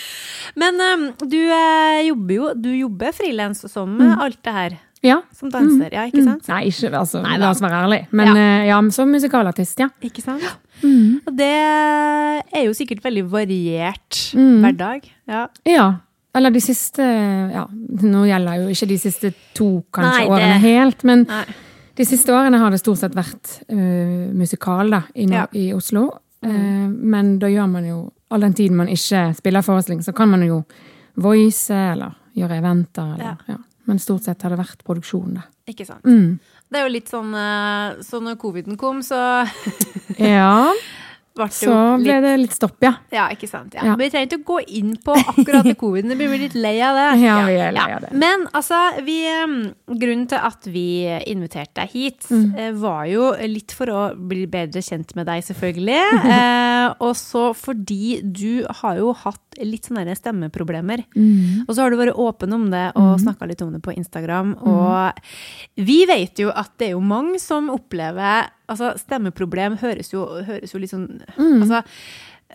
Men 0.55 0.79
um, 0.79 1.05
du 1.27 1.39
eh, 1.41 2.01
jobber 2.07 2.35
jo 2.35 2.49
Du 2.55 2.69
jobber 2.71 3.15
frilans 3.15 3.65
som 3.71 3.97
mm. 3.97 4.13
alt 4.23 4.39
det 4.45 4.53
her. 4.55 4.77
Ja. 5.05 5.21
Som 5.33 5.49
danser, 5.53 5.89
ja, 5.93 6.03
ikke 6.09 6.23
sant? 6.25 6.47
Nei, 6.51 6.63
ikke, 6.71 6.91
altså, 6.97 7.21
Nei 7.23 7.37
la 7.41 7.49
oss 7.53 7.61
være 7.63 7.81
ærlige. 7.85 8.07
Men 8.11 8.27
Ja. 8.27 8.35
eh, 8.41 8.65
ja, 8.67 8.81
som 8.91 9.09
musikalartist, 9.11 9.79
ja. 9.79 9.89
Ikke 10.03 10.21
sant? 10.25 10.43
Og 10.83 11.31
det 11.37 11.51
er 12.53 12.65
jo 12.65 12.73
sikkert 12.75 13.01
veldig 13.05 13.23
variert 13.31 14.19
hverdag. 14.35 15.07
Ja. 15.27 15.47
Ja. 15.65 15.85
Eller 16.35 16.51
de 16.51 16.59
siste 16.59 16.99
Ja, 17.53 17.65
nå 17.71 18.25
gjelder 18.27 18.57
jo 18.65 18.67
ikke 18.73 18.87
de 18.89 18.97
siste 18.99 19.33
to 19.55 19.83
kanskje 19.93 20.11
Nei, 20.11 20.25
det- 20.25 20.31
årene 20.35 20.59
helt, 20.59 21.03
men 21.03 21.23
Nei. 21.29 21.45
de 21.95 22.03
siste 22.05 22.27
årene 22.35 22.59
har 22.59 22.71
det 22.71 22.79
stort 22.81 22.97
sett 22.99 23.13
vært 23.15 23.61
uh, 23.71 24.33
musikal 24.35 24.89
da, 24.91 25.03
i, 25.15 25.25
Ja. 25.31 25.45
i 25.53 25.71
Oslo. 25.73 26.09
Uh, 26.43 26.89
men 26.91 27.39
da 27.39 27.47
gjør 27.47 27.69
man 27.71 27.85
jo 27.85 28.11
All 28.31 28.41
den 28.41 28.53
tiden 28.53 28.75
man 28.75 28.87
ikke 28.89 29.35
spiller 29.37 29.61
forestilling, 29.61 30.01
så 30.03 30.11
kan 30.13 30.27
man 30.27 30.41
jo 30.41 30.63
voice 31.15 31.69
eller 31.71 32.15
gjøre 32.35 32.57
eventer. 32.57 33.13
Eller, 33.13 33.37
ja. 33.47 33.55
Men 33.85 34.01
stort 34.01 34.25
sett 34.25 34.41
har 34.41 34.53
det 34.53 34.59
vært 34.59 34.83
produksjon, 34.87 35.37
da. 35.37 35.45
Ikke 35.69 35.85
sant. 35.87 36.05
Mm. 36.05 36.37
Det 36.69 36.79
er 36.79 36.85
jo 36.85 36.93
litt 36.93 37.09
sånn 37.09 37.33
eh, 37.37 38.01
Så 38.05 38.19
når 38.21 38.37
coviden 38.41 38.77
kom, 38.81 39.01
så 39.05 39.17
Ja, 40.17 40.69
så 41.35 41.73
ble 41.99 42.13
litt 42.15 42.23
det 42.23 42.33
litt 42.39 42.53
stopp, 42.55 42.77
ja. 42.85 42.93
Ja, 43.11 43.25
ikke 43.33 43.47
sant. 43.49 43.73
Ja. 43.75 43.83
Ja. 43.83 43.95
Men 43.95 44.05
vi 44.05 44.09
trenger 44.13 44.29
ikke 44.29 44.39
å 44.39 44.47
gå 44.53 44.59
inn 44.79 44.93
på 45.03 45.15
akkurat 45.19 45.67
det 45.67 45.75
coviden. 45.79 46.13
Vi 46.15 46.27
blir 46.31 46.39
litt 46.45 46.55
lei 46.55 46.77
av 46.85 46.95
det. 46.95 47.07
Ja, 47.25 47.35
vi 47.47 47.57
er 47.59 47.73
lei 47.75 47.85
av 47.95 48.05
det. 48.05 48.11
Men 48.15 48.45
altså, 48.55 48.77
vi, 49.03 49.17
grunnen 49.99 50.27
til 50.31 50.39
at 50.39 50.67
vi 50.71 50.85
inviterte 51.31 51.81
deg 51.83 51.91
hit, 51.95 52.29
Mm. 52.31 52.55
eh, 52.57 52.71
var 52.79 53.05
jo 53.05 53.27
litt 53.47 53.71
for 53.75 53.91
å 53.91 53.99
bli 54.15 54.45
bedre 54.49 54.81
kjent 54.81 55.11
med 55.15 55.27
deg, 55.27 55.43
selvfølgelig. 55.45 55.99
eh, 56.35 56.87
og 57.03 57.13
så 57.19 57.49
fordi 57.55 58.21
du 58.23 58.65
har 58.81 58.97
jo 58.97 59.11
hatt 59.13 59.59
litt 59.61 59.87
sånne 59.87 60.15
stemmeproblemer. 60.17 61.03
Mm. 61.15 61.65
Og 61.67 61.75
så 61.75 61.83
har 61.83 61.91
du 61.93 61.99
vært 61.99 62.17
åpen 62.19 62.53
om 62.55 62.65
det 62.71 62.87
og 62.99 63.19
snakka 63.21 63.47
litt 63.47 63.61
om 63.63 63.71
det 63.75 63.81
på 63.85 63.93
Instagram. 63.95 64.55
Og 64.63 65.21
vi 65.79 66.01
vet 66.09 66.39
jo 66.43 66.51
at 66.51 66.73
det 66.79 66.89
er 66.89 66.95
jo 66.97 67.03
mange 67.05 67.39
som 67.43 67.69
opplever 67.73 68.49
Altså, 68.71 68.93
stemmeproblem 68.97 69.75
høres 69.81 70.13
jo, 70.13 70.23
høres 70.47 70.73
jo 70.73 70.79
litt 70.81 70.93
sånn 70.93 71.09
altså, 71.35 71.83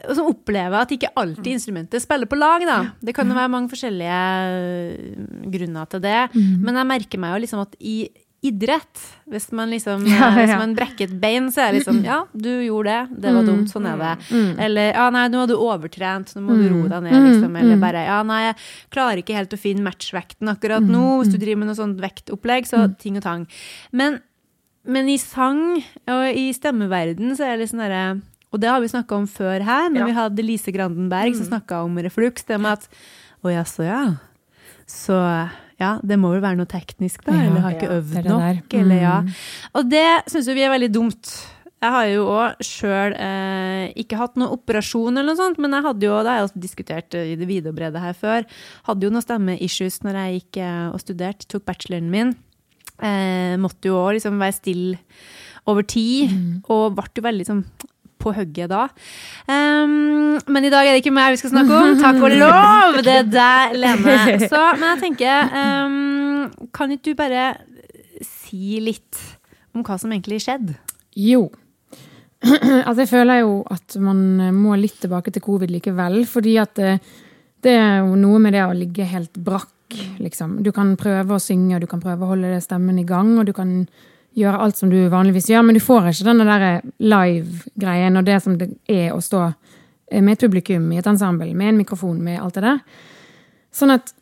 og 0.06 0.16
så 0.16 0.24
opplever 0.30 0.78
at 0.80 0.92
ikke 0.94 1.10
alltid 1.18 1.52
instrumentet 1.56 2.02
spiller 2.02 2.28
på 2.30 2.38
lag. 2.38 2.62
Da. 2.64 2.78
Det 3.02 3.12
kan 3.16 3.28
jo 3.28 3.36
være 3.36 3.50
mange 3.52 3.72
forskjellige 3.72 4.18
øh, 4.54 5.46
grunner 5.52 5.88
til 5.90 6.02
det. 6.04 6.20
Men 6.38 6.78
jeg 6.78 6.88
merker 6.94 7.20
meg 7.20 7.34
jo 7.34 7.40
liksom 7.44 7.64
at 7.66 7.74
i 7.80 7.96
idrett, 8.40 9.00
hvis 9.28 9.50
man 9.52 9.68
liksom 9.68 10.06
Ja, 10.08 10.30
ja. 10.30 10.30
Hvis 10.38 10.54
man 10.56 10.72
brekker 10.78 11.10
et 11.10 11.18
bein, 11.20 11.50
så 11.52 11.66
er 11.66 11.74
det 11.74 11.82
liksom 11.82 11.98
Ja, 12.06 12.22
du 12.32 12.48
gjorde 12.64 12.94
det. 12.94 13.18
Det 13.26 13.34
var 13.36 13.44
dumt. 13.50 13.68
Sånn 13.72 13.88
er 13.90 14.00
det. 14.00 14.14
Eller 14.64 14.94
ja, 14.94 15.10
nei, 15.12 15.26
nå 15.32 15.42
har 15.42 15.50
du 15.50 15.56
overtrent, 15.58 16.32
nå 16.36 16.46
må 16.46 16.56
du 16.56 16.64
roe 16.72 16.88
deg 16.88 17.04
ned, 17.04 17.18
liksom. 17.28 17.58
Eller 17.60 17.82
bare 17.82 18.06
ja, 18.06 18.22
nei, 18.24 18.40
jeg 18.46 18.56
klarer 18.96 19.20
ikke 19.20 19.36
helt 19.36 19.52
å 19.52 19.60
finne 19.60 19.84
matchvekten 19.84 20.54
akkurat 20.54 20.86
nå. 20.86 21.04
Hvis 21.20 21.34
du 21.34 21.38
driver 21.42 21.60
med 21.64 21.72
noe 21.74 21.80
sånt 21.82 22.00
vektopplegg, 22.00 22.70
så 22.70 22.86
ting 23.02 23.20
og 23.20 23.26
tang. 23.26 23.44
Men, 23.92 24.20
men 24.86 25.08
i 25.12 25.16
sang 25.20 25.80
og 26.08 26.24
i 26.36 26.50
stemmeverden 26.56 27.34
så 27.36 27.44
er 27.46 27.56
det 27.56 27.64
litt 27.66 27.72
sånn 27.74 27.84
derre 27.84 28.04
og 28.50 28.58
det 28.58 28.66
har 28.66 28.80
vi 28.82 28.88
snakka 28.90 29.14
om 29.14 29.26
før 29.30 29.62
her, 29.62 29.88
når 29.90 30.00
Ja. 30.00 30.06
vi 30.06 30.12
hadde 30.16 30.42
Lise 30.42 30.72
Grandenberg 30.74 31.36
som 31.36 31.46
snakka 31.46 31.84
om 31.84 31.94
refluks. 32.02 32.42
Det 32.44 32.58
med 32.60 32.72
at 32.72 32.88
Å 33.44 33.48
jaså, 33.48 33.84
ja. 33.86 34.16
Så 34.90 35.14
ja, 35.80 35.98
det 36.02 36.18
må 36.18 36.32
vel 36.34 36.42
være 36.42 36.58
noe 36.58 36.66
teknisk, 36.68 37.22
da? 37.24 37.32
Ja, 37.32 37.46
eller 37.46 37.62
har 37.64 37.72
ikke 37.72 37.88
ja, 37.88 38.00
øvd 38.00 38.26
nok? 38.26 38.42
der. 38.42 38.80
Eller 38.80 39.00
ja. 39.00 39.14
Mm. 39.22 39.30
Og 39.78 39.88
det 39.88 40.02
syns 40.28 40.50
jo 40.50 40.56
vi 40.58 40.64
er 40.66 40.74
veldig 40.74 40.90
dumt. 40.92 41.30
Jeg 41.80 41.94
har 41.94 42.04
jo 42.10 42.26
òg 42.34 42.60
sjøl 42.60 43.14
eh, 43.16 43.86
ikke 43.96 44.18
hatt 44.20 44.36
noen 44.36 44.52
operasjon 44.52 45.14
eller 45.16 45.30
noe 45.30 45.38
sånt, 45.38 45.56
men 45.62 45.72
jeg 45.72 45.86
hadde 45.86 46.04
jo, 46.04 46.18
det 46.20 46.28
har 46.28 46.36
jeg 46.42 46.48
også 46.50 46.60
diskutert 46.60 47.16
i 47.16 47.38
det 47.40 47.48
vide 47.48 47.70
og 47.72 47.78
brede 47.78 48.02
her 48.02 48.12
før, 48.12 48.44
hadde 48.90 49.06
jo 49.06 49.14
noen 49.14 49.24
stemmeissues 49.24 50.02
når 50.04 50.18
jeg 50.20 50.34
gikk 50.42 50.60
eh, 50.66 50.90
og 50.92 51.00
studerte, 51.00 51.48
tok 51.48 51.64
bacheloren 51.70 52.10
min. 52.12 52.34
Eh, 53.00 53.54
måtte 53.60 53.90
jo 53.90 54.00
òg 54.00 54.18
liksom 54.18 54.40
være 54.40 54.56
stille 54.56 54.98
over 55.70 55.86
tid, 55.86 56.32
og 56.72 56.96
ble 56.96 57.08
jo 57.16 57.24
veldig 57.24 57.46
sånn 57.46 57.64
på 58.20 58.32
hugget 58.36 58.68
da. 58.70 58.84
Um, 59.48 60.36
men 60.52 60.66
i 60.66 60.72
dag 60.72 60.86
er 60.86 60.94
det 60.94 61.02
ikke 61.02 61.14
meg 61.14 61.34
vi 61.34 61.40
skal 61.40 61.54
snakke 61.54 61.78
om. 61.78 61.94
Takk 62.02 62.20
og 62.20 62.36
lov! 62.36 63.00
Det 63.06 63.16
er 63.22 63.30
deg, 63.32 63.78
Lene. 63.80 64.18
Så, 64.44 64.60
men 64.76 64.86
jeg 64.92 65.00
tenker 65.06 65.54
um, 65.54 66.68
Kan 66.76 66.92
ikke 66.92 67.10
du 67.14 67.18
bare 67.18 67.46
si 68.26 68.80
litt 68.84 69.20
om 69.72 69.84
hva 69.86 69.96
som 70.00 70.12
egentlig 70.12 70.42
skjedde? 70.44 70.76
Jo. 71.16 71.46
altså, 72.86 73.02
jeg 73.02 73.10
føler 73.10 73.42
jo 73.42 73.60
at 73.70 73.96
man 74.02 74.20
må 74.56 74.76
litt 74.78 75.00
tilbake 75.02 75.32
til 75.32 75.44
covid 75.44 75.72
likevel. 75.72 76.22
Fordi 76.28 76.56
at 76.60 76.76
det, 76.76 76.94
det 77.64 77.76
er 77.78 78.00
jo 78.02 78.18
noe 78.20 78.40
med 78.42 78.56
det 78.56 78.66
å 78.66 78.76
ligge 78.76 79.08
helt 79.08 79.40
brakk, 79.40 79.72
liksom. 80.20 80.58
Du 80.64 80.70
kan 80.72 80.94
prøve 81.00 81.36
å 81.36 81.42
synge, 81.42 81.76
og 81.76 81.84
du 81.84 81.88
kan 81.90 82.02
prøve 82.02 82.26
å 82.26 82.32
holde 82.34 82.60
stemmen 82.64 82.98
i 83.00 83.06
gang, 83.08 83.36
og 83.38 83.48
du 83.48 83.54
kan 83.56 83.74
gjøre 84.38 84.62
alt 84.62 84.78
som 84.78 84.90
du 84.92 84.98
vanligvis 85.10 85.50
gjør, 85.50 85.64
men 85.66 85.76
du 85.76 85.82
får 85.82 86.10
ikke 86.10 86.28
denne 86.28 86.46
der 86.46 86.66
live-greien 87.02 88.18
og 88.18 88.26
det 88.28 88.38
som 88.44 88.56
det 88.60 88.70
er 88.90 89.10
å 89.14 89.22
stå 89.24 89.48
med 90.10 90.34
et 90.34 90.44
publikum 90.44 90.86
i 90.92 90.98
et 91.00 91.06
ensemble, 91.06 91.50
med 91.54 91.72
en 91.72 91.80
mikrofon, 91.82 92.18
med 92.22 92.40
alt 92.42 92.58
det 92.58 92.66
der. 92.66 92.78
Sånn 93.74 93.94
at 93.94 94.14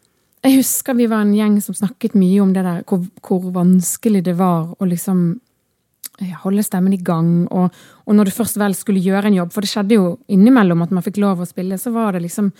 jeg 0.44 0.60
husker 0.60 0.96
vi 0.96 1.08
var 1.10 1.24
en 1.24 1.34
gjeng 1.34 1.58
som 1.64 1.76
snakket 1.76 2.16
mye 2.16 2.40
om 2.44 2.52
det 2.54 2.64
der, 2.64 2.82
hvor, 2.88 3.04
hvor 3.24 3.48
vanskelig 3.54 4.22
det 4.26 4.36
var 4.38 4.70
å 4.78 4.88
liksom 4.88 5.38
holde 6.42 6.64
stemmen 6.66 6.94
i 6.94 7.00
gang. 7.02 7.46
Og, 7.54 7.72
og, 8.04 8.12
når 8.14 8.28
du 8.28 8.34
først 8.34 8.58
vel 8.60 8.76
skulle 8.76 9.02
gjøre 9.02 9.30
en 9.30 9.38
jobb, 9.40 9.54
for 9.54 9.64
det 9.64 9.70
skjedde 9.72 9.98
jo 9.98 10.12
innimellom 10.34 10.84
at 10.84 10.94
man 10.94 11.04
fikk 11.06 11.20
lov 11.22 11.42
å 11.42 11.48
spille, 11.48 11.78
så 11.78 11.92
var 11.94 12.14
det 12.14 12.24
liksom 12.26 12.50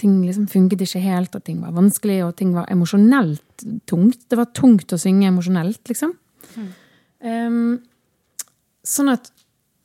Ting 0.00 0.22
liksom 0.24 0.46
funket 0.48 0.84
ikke 0.86 1.02
helt, 1.04 1.34
og 1.36 1.44
ting 1.44 1.60
var 1.62 1.74
vanskelig, 1.76 2.22
og 2.24 2.36
ting 2.38 2.54
var 2.56 2.70
emosjonelt 2.72 3.64
tungt. 3.88 4.24
Det 4.30 4.38
var 4.38 4.50
tungt 4.56 4.94
å 4.94 5.00
synge 5.00 5.28
emosjonelt, 5.28 5.82
liksom. 5.90 6.14
Mm. 6.56 6.70
Um, 7.22 7.74
sånn 8.82 9.12
at 9.12 9.28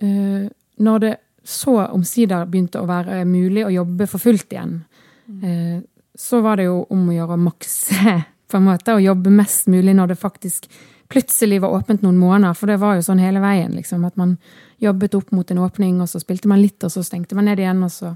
uh, 0.04 0.48
når 0.84 1.04
det 1.04 1.14
så 1.48 1.78
omsider 1.86 2.48
begynte 2.50 2.82
å 2.82 2.88
være 2.90 3.22
mulig 3.28 3.66
å 3.66 3.72
jobbe 3.72 4.08
for 4.10 4.24
fullt 4.24 4.56
igjen, 4.56 4.80
mm. 5.28 5.44
uh, 5.44 5.78
så 6.18 6.42
var 6.42 6.58
det 6.58 6.68
jo 6.70 6.82
om 6.94 7.10
å 7.12 7.18
gjøre 7.18 7.38
å 7.38 7.44
makse, 7.44 8.18
på 8.50 8.60
en 8.60 8.70
måte, 8.70 8.96
og 8.96 9.04
jobbe 9.04 9.34
mest 9.34 9.68
mulig 9.72 9.96
når 9.98 10.14
det 10.14 10.22
faktisk 10.24 10.70
plutselig 11.12 11.62
var 11.64 11.76
åpent 11.76 12.02
noen 12.04 12.18
måneder. 12.20 12.56
For 12.58 12.72
det 12.72 12.80
var 12.82 12.98
jo 12.98 13.06
sånn 13.06 13.22
hele 13.22 13.44
veien, 13.44 13.76
liksom, 13.76 14.06
at 14.08 14.16
man 14.20 14.38
jobbet 14.84 15.16
opp 15.18 15.32
mot 15.36 15.52
en 15.52 15.62
åpning, 15.64 16.00
og 16.04 16.10
så 16.12 16.22
spilte 16.24 16.50
man 16.52 16.62
litt, 16.62 16.80
og 16.84 16.94
så 16.94 17.04
stengte 17.06 17.36
man 17.38 17.48
ned 17.50 17.62
igjen, 17.62 17.84
og 17.86 17.94
så 17.94 18.16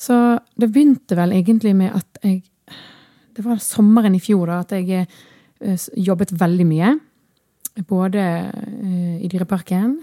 Så 0.00 0.16
det 0.56 0.70
begynte 0.72 1.18
vel 1.18 1.34
egentlig 1.36 1.74
med 1.76 1.92
at 1.96 2.24
jeg 2.24 2.42
Det 3.36 3.44
var 3.44 3.60
sommeren 3.62 4.14
i 4.14 4.20
fjor, 4.20 4.50
da, 4.50 4.58
at 4.60 4.72
jeg 4.74 5.06
uh, 5.06 5.76
jobbet 5.96 6.32
veldig 6.34 6.66
mye 6.66 6.88
både 7.88 8.24
uh, 8.50 9.16
i 9.22 9.28
Dyreparken 9.30 9.94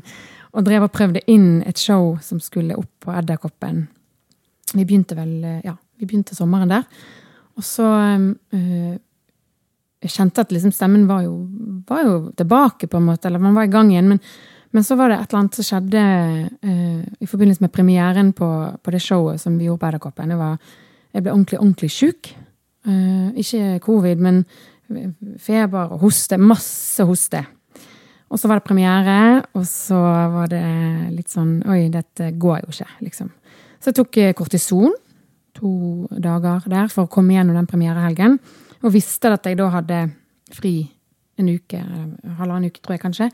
og 0.54 0.64
drev 0.64 0.86
og 0.86 0.92
prøvde 0.94 1.20
inn 1.28 1.64
et 1.66 1.78
show 1.78 2.14
som 2.22 2.40
skulle 2.40 2.76
opp 2.78 2.92
på 3.04 3.12
Edderkoppen. 3.12 3.82
Vi 4.72 4.84
begynte 4.84 5.18
vel 5.18 5.34
uh, 5.42 5.58
Ja, 5.66 5.74
vi 5.98 6.06
begynte 6.06 6.38
sommeren 6.38 6.72
der. 6.72 6.86
Og 7.58 7.66
så 7.66 7.90
uh, 7.90 8.94
Jeg 10.06 10.14
kjente 10.14 10.46
at 10.46 10.54
liksom 10.54 10.72
stemmen 10.72 11.08
var 11.10 11.26
jo, 11.26 11.34
var 11.88 12.06
jo, 12.06 12.16
tilbake, 12.36 12.86
på 12.86 13.00
en 13.00 13.10
måte, 13.10 13.28
eller 13.28 13.42
man 13.42 13.56
var 13.56 13.66
i 13.66 13.72
gang 13.72 13.90
igjen. 13.90 14.14
Men, 14.14 14.22
men 14.76 14.84
så 14.84 14.98
var 15.00 15.08
det 15.08 15.16
et 15.16 15.30
eller 15.30 15.40
annet 15.40 15.56
som 15.56 15.66
skjedde 15.66 16.02
i 17.24 17.28
forbindelse 17.28 17.64
med 17.64 17.72
premieren 17.72 18.34
på, 18.36 18.48
på, 18.76 18.92
det 18.92 19.00
showet 19.00 19.40
som 19.40 19.56
vi 19.56 19.70
gjorde 19.70 19.80
på 19.80 19.88
Edderkoppen. 19.88 20.34
Jeg 20.36 21.24
ble 21.24 21.32
ordentlig, 21.32 21.60
ordentlig 21.62 21.90
sjuk. 21.94 22.30
ikke 23.40 23.78
covid, 23.86 24.20
men 24.20 24.42
feber 25.40 25.96
og 25.96 26.04
hoste. 26.04 26.38
Masse 26.38 27.04
hoste. 27.08 27.42
Og 28.26 28.40
så 28.40 28.50
var 28.50 28.58
det 28.58 28.66
premiere, 28.66 29.18
og 29.54 29.66
så 29.68 29.98
var 30.32 30.50
det 30.50 30.62
litt 31.14 31.30
sånn 31.30 31.60
Oi, 31.70 31.86
dette 31.94 32.32
går 32.34 32.64
jo 32.64 32.74
ikke, 32.74 32.88
liksom. 33.06 33.30
Så 33.78 33.92
jeg 33.92 33.98
tok 34.00 34.18
eh, 34.18 34.34
kortison 34.34 34.94
to 35.56 35.70
dager 36.10 36.64
der 36.68 36.90
for 36.92 37.06
å 37.06 37.12
komme 37.12 37.36
gjennom 37.36 37.56
den 37.56 37.68
premierehelgen. 37.70 38.38
Og 38.82 38.92
visste 38.92 39.30
at 39.32 39.46
jeg 39.46 39.58
da 39.60 39.70
hadde 39.72 40.00
fri 40.56 40.80
en 41.38 41.52
uke, 41.52 41.78
halvannen 42.38 42.68
uke, 42.72 42.82
tror 42.82 42.96
jeg 42.96 43.04
kanskje. 43.04 43.30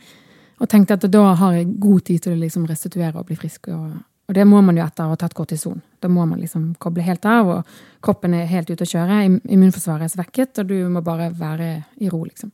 Og 0.63 0.71
tenkte 0.71 0.95
at 0.95 1.05
da 1.11 1.27
har 1.41 1.59
jeg 1.59 1.75
god 1.83 2.07
tid 2.07 2.23
til 2.23 2.37
å 2.37 2.41
liksom 2.41 2.67
restituere 2.71 3.19
og 3.19 3.27
bli 3.27 3.39
frisk 3.39 3.69
og 3.75 4.01
og 4.33 4.37
det 4.39 4.45
må 4.49 4.63
man 4.65 4.79
jo 4.79 4.85
etter 4.85 5.05
å 5.05 5.13
ha 5.13 5.19
tatt 5.21 5.35
kortison. 5.37 5.83
Da 6.01 6.09
må 6.09 6.25
man 6.25 6.41
liksom 6.41 6.71
koble 6.81 7.05
helt 7.05 7.27
av, 7.29 7.51
og 7.53 7.75
kroppen 8.01 8.33
er 8.39 8.49
helt 8.49 8.71
ute 8.71 8.87
å 8.87 8.89
kjøre. 8.89 9.19
Immunforsvaret 9.51 10.07
er 10.07 10.13
svekket, 10.13 10.63
og 10.63 10.71
du 10.71 10.77
må 10.89 11.03
bare 11.05 11.27
være 11.37 11.69
i 12.01 12.09
ro, 12.09 12.23
liksom. 12.25 12.53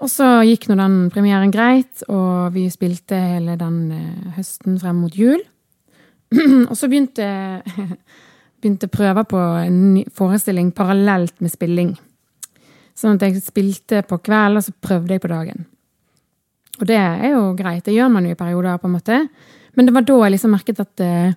Og 0.00 0.08
så 0.10 0.26
gikk 0.48 0.66
nå 0.66 0.78
den 0.80 0.96
premieren 1.14 1.52
greit, 1.54 2.02
og 2.08 2.56
vi 2.56 2.64
spilte 2.72 3.18
hele 3.20 3.54
den 3.60 3.78
eh, 3.92 4.30
høsten 4.38 4.80
frem 4.80 5.02
mot 5.04 5.14
jul. 5.14 5.42
og 6.70 6.72
så 6.74 6.88
begynte, 6.88 7.28
begynte 8.64 8.90
prøver 8.90 9.28
på 9.28 9.42
en 9.60 9.82
forestilling 10.16 10.72
parallelt 10.74 11.36
med 11.44 11.52
spilling. 11.52 11.92
Sånn 12.98 13.20
at 13.20 13.28
jeg 13.28 13.44
spilte 13.44 14.02
på 14.08 14.18
kveld, 14.24 14.58
og 14.58 14.66
så 14.66 14.74
prøvde 14.74 15.14
jeg 15.14 15.22
på 15.22 15.30
dagen. 15.30 15.68
Og 16.80 16.88
det 16.88 16.96
er 16.96 17.34
jo 17.34 17.50
greit. 17.58 17.84
Det 17.84 17.94
gjør 17.94 18.08
man 18.12 18.26
jo 18.26 18.32
i 18.32 18.38
perioder, 18.38 18.80
på 18.80 18.88
en 18.88 18.96
måte. 18.96 19.18
Men 19.76 19.86
det 19.86 19.94
var 19.94 20.06
da 20.08 20.16
jeg 20.24 20.34
liksom 20.36 20.54
merket 20.56 20.80
at 20.82 21.04
uh, 21.04 21.34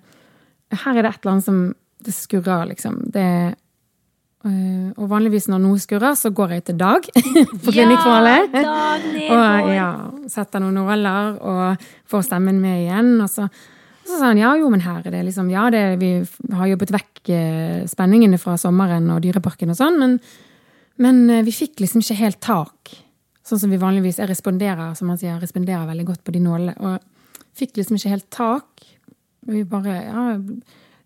her 0.83 0.95
er 0.95 1.03
det 1.03 1.11
et 1.11 1.19
eller 1.21 1.35
annet 1.35 1.47
som 1.47 1.59
det 2.03 2.15
skurrer, 2.15 2.65
liksom. 2.71 2.95
Det, 3.13 3.27
uh, 4.47 4.87
og 4.95 5.11
vanligvis 5.11 5.49
når 5.51 5.61
noe 5.65 5.83
skurrer, 5.83 6.15
så 6.19 6.31
går 6.35 6.57
jeg 6.57 6.65
til 6.69 6.79
Dag 6.79 7.11
på 7.63 7.75
klinikkforholdet. 7.75 8.57
Ja, 8.63 8.87
og 9.35 9.69
ja, 9.75 9.91
setter 10.31 10.63
noen 10.63 10.79
nåler 10.79 11.37
og 11.43 11.85
får 12.09 12.27
stemmen 12.31 12.63
med 12.63 12.85
igjen. 12.85 13.13
Og 13.19 13.29
så, 13.31 13.49
og 13.49 14.09
så 14.09 14.17
sa 14.17 14.31
han 14.31 14.41
ja, 14.41 14.55
jo, 14.59 14.71
men 14.71 14.83
her 14.87 15.03
er 15.03 15.17
det 15.17 15.27
liksom 15.29 15.51
Ja, 15.51 15.67
det, 15.73 15.85
vi 16.01 16.15
har 16.55 16.71
jobbet 16.71 16.95
vekk 16.95 17.35
uh, 17.35 17.79
spenningene 17.91 18.39
fra 18.39 18.55
sommeren 18.59 19.11
og 19.11 19.23
Dyreparken 19.27 19.75
og 19.75 19.79
sånn, 19.79 19.99
men, 19.99 20.19
men 21.03 21.25
vi 21.43 21.55
fikk 21.55 21.83
liksom 21.83 22.03
ikke 22.03 22.21
helt 22.23 22.43
tak. 22.43 22.99
Sånn 23.43 23.59
som 23.59 23.73
vi 23.73 23.79
vanligvis 23.81 24.21
Jeg 24.21 24.29
responderer 24.29 24.93
som 24.95 25.09
man 25.11 25.19
sier, 25.19 25.39
responderer 25.41 25.87
veldig 25.89 26.05
godt 26.07 26.23
på 26.23 26.31
de 26.35 26.39
nålene. 26.43 26.75
Og 26.79 26.99
Fikk 27.53 27.77
liksom 27.77 27.99
ikke 27.99 28.13
helt 28.15 28.29
tak. 28.33 28.85
Vi 29.45 29.63
bare 29.63 29.99
Ja, 30.01 30.23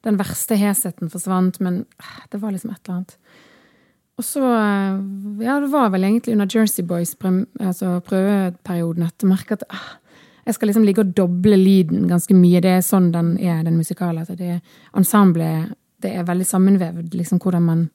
den 0.05 0.19
verste 0.19 0.55
hesheten 0.55 1.09
forsvant, 1.11 1.59
men 1.59 1.85
ah, 1.99 2.23
det 2.31 2.39
var 2.39 2.53
liksom 2.53 2.71
et 2.71 2.79
eller 2.85 2.95
annet. 2.95 3.17
Og 4.17 4.23
så 4.23 4.41
Ja, 5.43 5.59
det 5.59 5.71
var 5.71 5.89
vel 5.89 6.03
egentlig 6.03 6.33
under 6.33 6.47
Jersey 6.47 6.85
Boys 6.85 7.15
altså 7.59 7.99
prøveperioden 7.99 9.03
at 9.03 9.15
jeg 9.21 9.29
merka 9.29 9.53
at 9.53 9.63
ah, 9.69 9.97
jeg 10.45 10.53
skal 10.53 10.67
liksom 10.67 10.85
ligge 10.85 11.01
og 11.01 11.13
doble 11.15 11.57
lyden 11.57 12.07
ganske 12.07 12.33
mye. 12.33 12.61
Det 12.61 12.77
er 12.77 12.81
sånn 12.81 13.11
den 13.11 13.37
er, 13.37 13.63
den 13.63 13.75
musikale. 13.75 14.19
Altså 14.19 14.35
det 14.35 14.61
ensemblet 14.95 15.75
det 16.01 16.13
er 16.13 16.23
veldig 16.23 16.45
sammenvevd, 16.45 17.15
liksom 17.17 17.39
hvordan 17.41 17.63
man 17.65 17.89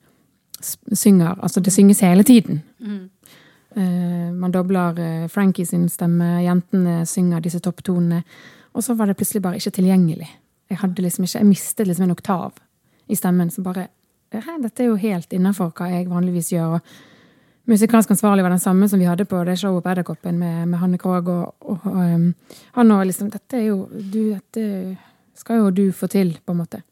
synger. 0.61 1.38
Altså 1.40 1.61
det 1.61 1.72
synges 1.72 2.00
hele 2.00 2.22
tiden. 2.22 2.62
Mm. 2.81 3.09
Uh, 3.76 4.32
man 4.37 4.52
dobler 4.52 4.98
uh, 4.98 5.28
Frankie 5.32 5.66
sin 5.66 5.88
stemme, 5.88 6.42
jentene 6.44 7.02
synger 7.08 7.44
disse 7.44 7.61
topptonene. 7.64 8.22
Og 8.72 8.85
så 8.85 8.96
var 8.96 9.08
det 9.08 9.18
plutselig 9.20 9.42
bare 9.44 9.61
ikke 9.61 9.76
tilgjengelig. 9.78 10.28
Jeg 10.72 10.80
hadde 10.80 11.04
liksom 11.04 11.26
ikke, 11.26 11.38
jeg 11.38 11.48
mistet 11.48 11.88
liksom 11.88 12.06
en 12.06 12.14
oktav 12.14 12.61
i 13.12 13.16
stemmen. 13.18 13.50
Så 13.52 13.64
bare 13.64 13.88
Dette 14.32 14.80
er 14.80 14.88
jo 14.88 14.96
helt 14.96 15.32
innafor 15.37 15.74
hva 15.76 15.90
jeg 15.92 16.08
vanligvis 16.08 16.54
gjør. 16.54 16.78
og 16.78 17.68
Musikalsk 17.68 18.11
ansvarlig 18.11 18.42
var 18.42 18.54
den 18.54 18.62
samme 18.62 18.88
som 18.88 18.98
vi 18.98 19.06
hadde 19.06 19.26
på 19.28 19.42
det 19.44 19.58
showet 19.61 19.85
på 19.85 19.90
Edderkoppen 19.92 20.38
med, 20.38 20.68
med 20.68 20.80
Hanne 20.80 20.98
Krogh. 20.98 21.28
Og, 21.28 21.54
og, 21.61 21.85
um, 21.87 22.30
han 22.78 22.94
og 22.94 23.04
liksom 23.06 23.28
Dette 23.30 23.61
er 23.61 23.66
jo 23.68 23.85
du, 23.92 24.32
Dette 24.32 24.96
skal 25.37 25.61
jo 25.61 25.70
du 25.70 25.85
få 25.92 26.08
til, 26.08 26.32
på 26.44 26.54
en 26.54 26.62
måte. 26.62 26.82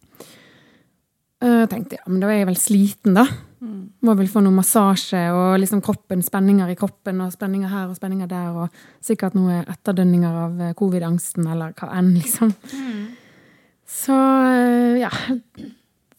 Jeg 1.41 1.71
tenkte 1.73 1.97
ja, 1.97 2.05
men 2.07 2.21
da 2.21 2.29
er 2.29 2.43
jeg 2.43 2.51
vel 2.51 2.61
sliten, 2.61 3.17
da. 3.17 3.25
Mm. 3.61 3.81
Må 4.09 4.15
vel 4.17 4.29
få 4.33 4.41
noe 4.41 4.57
massasje 4.57 5.21
og 5.37 5.59
liksom 5.61 5.83
kroppen, 5.85 6.23
spenninger 6.25 6.73
i 6.73 6.79
kroppen 6.81 7.21
og 7.21 7.33
spenninger 7.35 7.69
her 7.69 7.91
og 7.91 7.99
spenninger 7.99 8.31
der. 8.31 8.57
Og 8.57 9.05
sikkert 9.05 9.37
noe 9.37 9.61
etterdønninger 9.67 10.39
av 10.45 10.63
eh, 10.65 10.75
covid-angsten 10.79 11.47
eller 11.51 11.75
hva 11.77 11.91
enn, 12.01 12.15
liksom. 12.17 12.55
Mm. 12.73 13.07
Så 13.91 14.17
eh, 14.17 15.01
ja 15.03 15.11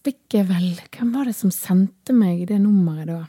Fikk 0.01 0.33
jeg 0.33 0.47
vel 0.49 0.79
Hvem 0.89 1.11
var 1.13 1.27
det 1.29 1.35
som 1.37 1.51
sendte 1.53 2.13
meg 2.17 2.41
det 2.49 2.57
nummeret 2.59 3.05
da? 3.07 3.19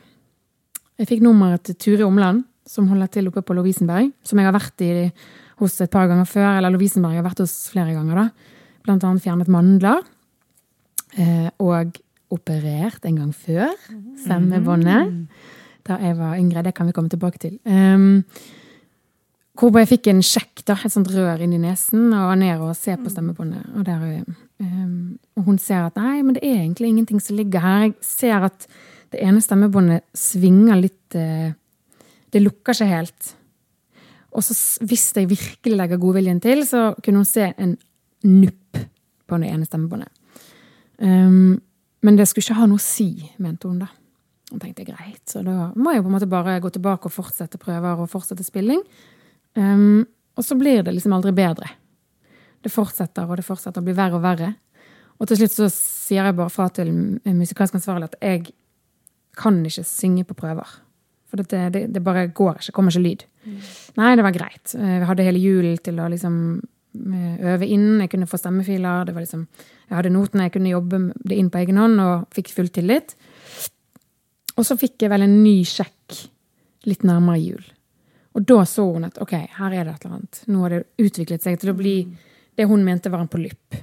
Jeg 1.01 1.11
fikk 1.11 1.23
nummeret 1.25 1.65
til 1.67 1.77
Turi 1.77 2.05
Omland, 2.07 2.45
som 2.69 2.89
holder 2.89 3.11
til 3.13 3.29
oppe 3.29 3.43
på 3.45 3.57
Lovisenberg. 3.57 4.13
Som 4.25 4.41
jeg 4.41 4.49
har 4.49 4.55
vært 4.55 4.85
i 4.85 4.93
hos 5.61 5.77
et 5.83 5.93
par 5.93 6.09
ganger 6.11 6.29
før. 6.29 6.49
Eller 6.59 6.73
Lovisenberg 6.73 7.19
har 7.19 7.27
vært 7.27 7.43
hos 7.43 7.55
flere 7.73 7.95
ganger, 7.97 8.21
da. 8.23 8.53
Blant 8.87 9.05
annet 9.09 9.25
fjernet 9.25 9.51
mandler. 9.53 10.01
Eh, 11.21 11.49
og 11.61 11.99
operert 12.33 13.05
en 13.09 13.21
gang 13.21 13.35
før. 13.37 13.73
Stemmebåndet. 14.25 15.13
Da 15.87 15.99
jeg 16.03 16.17
var 16.19 16.39
yngre. 16.39 16.65
Det 16.67 16.75
kan 16.77 16.89
vi 16.89 16.95
komme 16.97 17.13
tilbake 17.13 17.41
til. 17.43 17.59
Um, 17.67 18.23
hvor 19.59 19.77
jeg 19.83 19.91
fikk 19.91 20.09
en 20.09 20.23
sjekk, 20.25 20.63
da, 20.67 20.77
et 20.81 20.95
sånt 20.95 21.11
rør 21.13 21.43
inn 21.45 21.53
i 21.55 21.61
nesen, 21.61 22.07
og 22.09 22.31
var 22.31 22.39
ned 22.41 22.63
og 22.65 22.73
ser 22.79 22.97
på 23.03 23.11
stemmebåndet. 23.13 23.67
Og, 23.77 23.85
der, 23.87 24.23
um, 24.63 25.19
og 25.37 25.51
hun 25.51 25.61
ser 25.61 25.85
at 25.85 25.99
nei, 26.01 26.23
men 26.23 26.39
det 26.39 26.45
er 26.47 26.63
egentlig 26.63 26.93
ingenting 26.93 27.21
som 27.23 27.37
ligger 27.39 27.63
her. 27.63 27.85
Jeg 27.91 27.95
ser 28.07 28.49
at 28.49 28.67
det 29.13 29.21
ene 29.21 29.43
stemmebåndet 29.45 30.07
svinger 30.17 30.81
litt 30.81 31.19
uh, 31.19 31.53
Det 32.33 32.41
lukker 32.41 32.73
ikke 32.73 32.89
helt. 32.89 33.35
Og 34.33 34.45
så 34.47 34.57
hvis 34.89 35.11
jeg 35.17 35.29
virkelig 35.29 35.77
legger 35.77 36.01
godviljen 36.01 36.41
til, 36.41 36.65
så 36.65 36.95
kunne 37.05 37.21
hun 37.21 37.29
se 37.29 37.51
en 37.53 37.77
nupp 38.25 38.81
på 39.29 39.41
det 39.43 39.51
ene 39.53 39.69
stemmebåndet. 39.69 40.09
Um, 41.03 41.61
men 42.03 42.19
det 42.19 42.27
skulle 42.29 42.45
ikke 42.45 42.59
ha 42.61 42.69
noe 42.71 42.81
å 42.81 42.83
si, 42.83 43.11
mente 43.43 43.71
hun 43.71 43.83
da. 43.85 43.89
Hun 44.51 44.61
tenkte 44.61 44.85
greit, 44.85 45.23
så 45.31 45.41
da 45.47 45.71
må 45.79 45.95
jeg 45.95 46.03
på 46.05 46.11
en 46.11 46.17
måte 46.17 46.29
bare 46.29 46.59
gå 46.61 46.73
tilbake 46.75 47.09
og 47.09 47.15
fortsette 47.15 47.61
prøver 47.63 48.03
og 48.03 48.11
fortsette 48.13 48.45
spilling. 48.45 48.83
Um, 49.57 50.03
og 50.37 50.45
så 50.45 50.57
blir 50.59 50.83
det 50.85 50.93
liksom 50.97 51.15
aldri 51.17 51.33
bedre. 51.37 51.71
Det 52.63 52.73
fortsetter 52.73 53.29
og 53.29 53.39
det 53.39 53.47
fortsetter 53.47 53.81
å 53.81 53.87
bli 53.87 53.95
verre 53.97 54.19
og 54.19 54.25
verre. 54.25 54.51
Og 55.21 55.29
til 55.31 55.41
slutt 55.41 55.55
så 55.55 55.69
sier 55.73 56.27
jeg 56.27 56.37
bare 56.37 56.53
fra 56.53 56.69
til 56.75 56.91
musikalsk 56.91 57.79
ansvarlig 57.79 58.11
at 58.11 58.19
jeg 58.21 58.53
kan 59.39 59.61
ikke 59.65 59.87
synge 59.87 60.27
på 60.29 60.37
prøver. 60.37 60.69
For 61.31 61.41
det, 61.41 61.63
det, 61.73 61.87
det 61.95 62.05
bare 62.05 62.27
går 62.29 62.61
ikke. 62.61 62.75
Kommer 62.77 62.93
ikke 62.93 63.07
lyd. 63.07 63.25
Mm. 63.47 63.61
Nei, 64.01 64.11
det 64.19 64.27
var 64.27 64.35
greit. 64.37 64.75
Vi 64.75 65.09
hadde 65.09 65.25
hele 65.25 65.41
julen 65.41 65.79
til 65.81 66.01
å 66.03 66.09
liksom 66.13 66.37
eh, 66.59 66.72
øve 66.93 67.69
inn. 67.69 68.01
Jeg 68.03 68.11
kunne 68.13 68.29
få 68.29 68.41
stemmefiler. 68.41 69.07
Det 69.07 69.15
var 69.15 69.25
liksom, 69.25 69.47
jeg 69.89 69.97
hadde 69.97 70.13
notene, 70.15 70.49
jeg 70.49 70.57
kunne 70.57 70.75
jobbe 70.75 71.03
det 71.25 71.39
inn 71.39 71.51
på 71.53 71.63
egen 71.63 71.81
hånd 71.81 72.03
og 72.05 72.27
fikk 72.35 72.53
full 72.55 72.71
tillit. 72.73 73.15
Og 74.57 74.67
så 74.69 74.77
fikk 74.77 75.05
jeg 75.05 75.13
vel 75.13 75.25
en 75.25 75.39
ny 75.43 75.63
sjekk 75.69 76.19
litt 76.89 77.07
nærmere 77.07 77.41
jul. 77.41 77.65
Og 78.37 78.45
da 78.49 78.63
så 78.69 78.85
hun 78.89 79.07
at 79.09 79.19
ok, 79.21 79.35
her 79.59 79.75
er 79.75 79.87
det 79.87 79.95
et 79.95 80.05
eller 80.05 80.19
annet. 80.19 80.43
Nå 80.49 80.63
har 80.65 80.75
det 80.75 80.83
utviklet 81.05 81.45
seg 81.45 81.59
til 81.61 81.73
å 81.73 81.77
bli 81.79 81.97
det 82.57 82.69
hun 82.69 82.85
mente 82.85 83.13
var 83.13 83.25
en 83.25 83.33
polypp. 83.33 83.77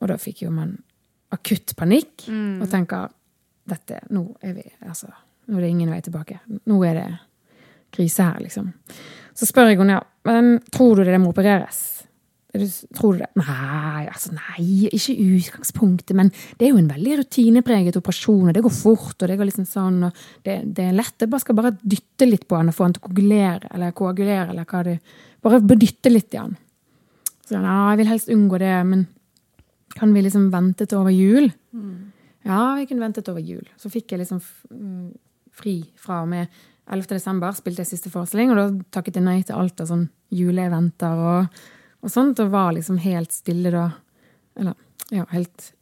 Og 0.00 0.08
da 0.08 0.16
fikk 0.20 0.44
jo 0.46 0.52
man 0.52 0.74
akutt 1.34 1.74
panikk 1.78 2.26
mm. 2.28 2.60
og 2.62 2.70
tenker 2.72 3.10
dette, 3.70 4.00
nå 4.10 4.24
er 4.42 4.54
vi, 4.56 4.64
altså, 4.82 5.10
nå 5.46 5.58
er 5.58 5.66
det 5.66 5.72
ingen 5.74 5.92
vei 5.92 6.00
tilbake. 6.02 6.40
Nå 6.66 6.80
er 6.88 6.96
det 6.96 7.08
krise 7.94 8.26
her, 8.26 8.40
liksom. 8.42 8.72
Så 9.36 9.48
spør 9.48 9.70
jeg 9.70 9.80
henne 9.80 9.98
ja, 9.98 10.04
men 10.28 10.58
tror 10.72 11.00
du 11.00 11.08
det 11.08 11.20
må 11.20 11.32
opereres? 11.32 12.00
Tror 12.96 13.14
du 13.14 13.20
det? 13.22 13.28
Nei, 13.38 14.08
altså 14.10 14.32
nei, 14.34 14.64
ikke 14.90 15.14
i 15.14 15.26
utgangspunktet. 15.36 16.16
Men 16.18 16.32
det 16.58 16.66
er 16.66 16.72
jo 16.72 16.80
en 16.80 16.90
veldig 16.90 17.20
rutinepreget 17.20 17.98
operasjon, 18.00 18.48
og 18.50 18.56
det 18.56 18.64
går 18.64 18.74
fort. 18.74 19.14
og 19.14 19.30
Det 19.30 19.36
går 19.38 19.48
liksom 19.48 19.68
sånn, 19.70 20.00
og 20.08 20.24
det, 20.46 20.58
det 20.76 20.88
er 20.88 20.96
lett. 20.98 21.14
Jeg 21.20 21.30
bare 21.30 21.44
skal 21.44 21.58
bare 21.60 21.76
dytte 21.78 22.26
litt 22.26 22.48
på 22.50 22.58
han 22.58 22.72
og 22.72 22.76
få 22.76 22.88
han 22.88 22.96
til 22.96 23.04
å 23.04 23.06
koagulere, 23.06 23.70
eller 23.70 23.94
koagulere, 23.96 24.48
eller 24.54 24.68
hva 24.68 24.86
det 24.88 25.00
Bare 25.40 25.56
dytte 25.64 26.10
litt 26.12 26.34
i 26.36 26.36
han. 26.36 26.50
Så 27.48 27.56
ja, 27.56 27.76
jeg 27.90 28.02
vil 28.02 28.08
helst 28.10 28.28
unngå 28.28 28.58
det, 28.60 28.74
men 28.84 29.06
kan 29.96 30.10
vi 30.12 30.20
liksom 30.26 30.50
vente 30.52 30.84
til 30.84 31.00
over 31.00 31.14
jul? 31.14 31.48
Mm. 31.72 32.10
Ja, 32.44 32.74
vi 32.76 32.84
kunne 32.90 33.06
vente 33.06 33.22
til 33.24 33.32
over 33.32 33.46
jul. 33.46 33.64
Så 33.80 33.88
fikk 33.88 34.12
jeg 34.12 34.20
liksom 34.20 34.42
mm, 34.42 35.08
fri 35.56 35.78
fra 35.96 36.20
og 36.26 36.28
med 36.28 36.60
11. 36.90 37.12
desember, 37.14 37.52
spilte 37.54 37.84
jeg 37.84 37.92
siste 37.92 38.10
forestilling, 38.12 38.50
og 38.52 38.58
da 38.58 38.70
takket 38.98 39.20
jeg 39.20 39.26
nei 39.26 39.40
til 39.46 39.58
alt 39.58 39.80
av 39.82 39.90
sånn 39.90 40.08
juleeventer 40.34 41.22
og 41.32 41.60
og 42.00 42.12
sånt, 42.12 42.40
og 42.40 42.52
var 42.52 42.74
liksom 42.76 42.98
helt 43.02 43.32
stille 43.34 43.72
da. 43.72 43.86
Eller 44.58 44.76
ja, 45.12 45.26
helt 45.34 45.72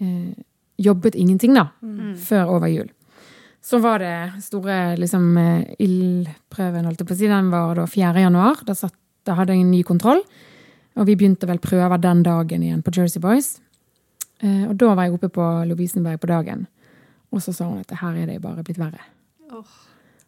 eh, 0.00 0.36
Jobbet 0.76 1.14
ingenting, 1.16 1.54
da, 1.56 1.70
mm. 1.80 2.16
før 2.20 2.50
over 2.58 2.68
jul. 2.68 2.90
Så 3.64 3.78
var 3.80 4.02
det 4.04 4.42
store 4.44 4.96
liksom, 5.00 5.30
eh, 5.40 5.70
ildprøven, 5.80 6.84
holdt 6.84 7.00
jeg 7.00 7.08
på 7.08 7.16
å 7.16 7.18
si. 7.18 7.30
Den 7.30 7.48
var 7.52 7.78
da 7.78 7.86
4. 7.88 8.12
januar. 8.26 8.60
Da, 8.68 8.76
satt, 8.76 8.94
da 9.24 9.38
hadde 9.38 9.56
jeg 9.56 9.64
en 9.64 9.72
ny 9.72 9.80
kontroll. 9.88 10.20
Og 10.96 11.08
vi 11.08 11.16
begynte 11.16 11.48
vel 11.48 11.60
prøver 11.64 12.00
den 12.00 12.22
dagen 12.24 12.64
igjen 12.64 12.84
på 12.84 12.92
Jersey 12.92 13.24
Boys. 13.24 13.56
Eh, 14.44 14.66
og 14.68 14.76
da 14.80 14.92
var 14.92 15.08
jeg 15.08 15.16
oppe 15.16 15.32
på 15.32 15.48
Lovisenberg 15.68 16.20
på 16.20 16.30
dagen. 16.30 16.66
Og 17.32 17.40
så 17.44 17.56
sa 17.56 17.70
hun 17.70 17.80
at 17.80 17.96
her 18.00 18.20
er 18.20 18.30
det 18.30 18.42
bare 18.44 18.64
blitt 18.64 18.80
verre. 18.80 19.00
Oh. 19.48 19.64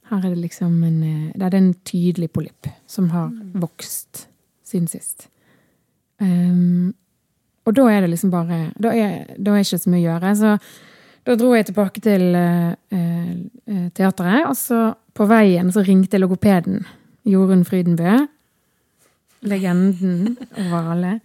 Her 0.09 0.25
er 0.25 0.35
det 0.35 0.43
liksom 0.43 0.83
en 0.85 1.03
eh, 1.05 1.33
Det 1.35 1.47
er 1.47 1.57
en 1.59 1.75
tydelig 1.85 2.31
polypp 2.33 2.69
som 2.87 3.11
har 3.11 3.29
mm. 3.29 3.61
vokst 3.61 4.29
siden 4.65 4.89
sist. 4.89 5.29
Um, 6.19 6.95
og 7.69 7.75
da 7.77 7.85
er 7.93 8.03
det 8.03 8.11
liksom 8.11 8.31
bare 8.33 8.73
Da 8.81 8.93
er, 8.93 9.35
da 9.39 9.55
er 9.55 9.65
ikke 9.65 9.79
så 9.79 9.91
mye 9.93 10.01
å 10.01 10.07
gjøre. 10.07 10.35
Så 10.37 10.55
da 11.29 11.37
dro 11.37 11.53
jeg 11.55 11.69
tilbake 11.69 12.01
til 12.05 12.25
uh, 12.37 12.73
uh, 12.93 13.89
teateret, 13.93 14.47
og 14.49 14.57
så 14.57 14.81
på 15.17 15.27
veien 15.29 15.73
så 15.73 15.85
ringte 15.85 16.21
logopeden. 16.21 16.87
Jorunn 17.29 17.67
Frydenbø. 17.69 18.15
Legenden 19.49 20.39
over 20.57 20.95
alle. 20.95 21.19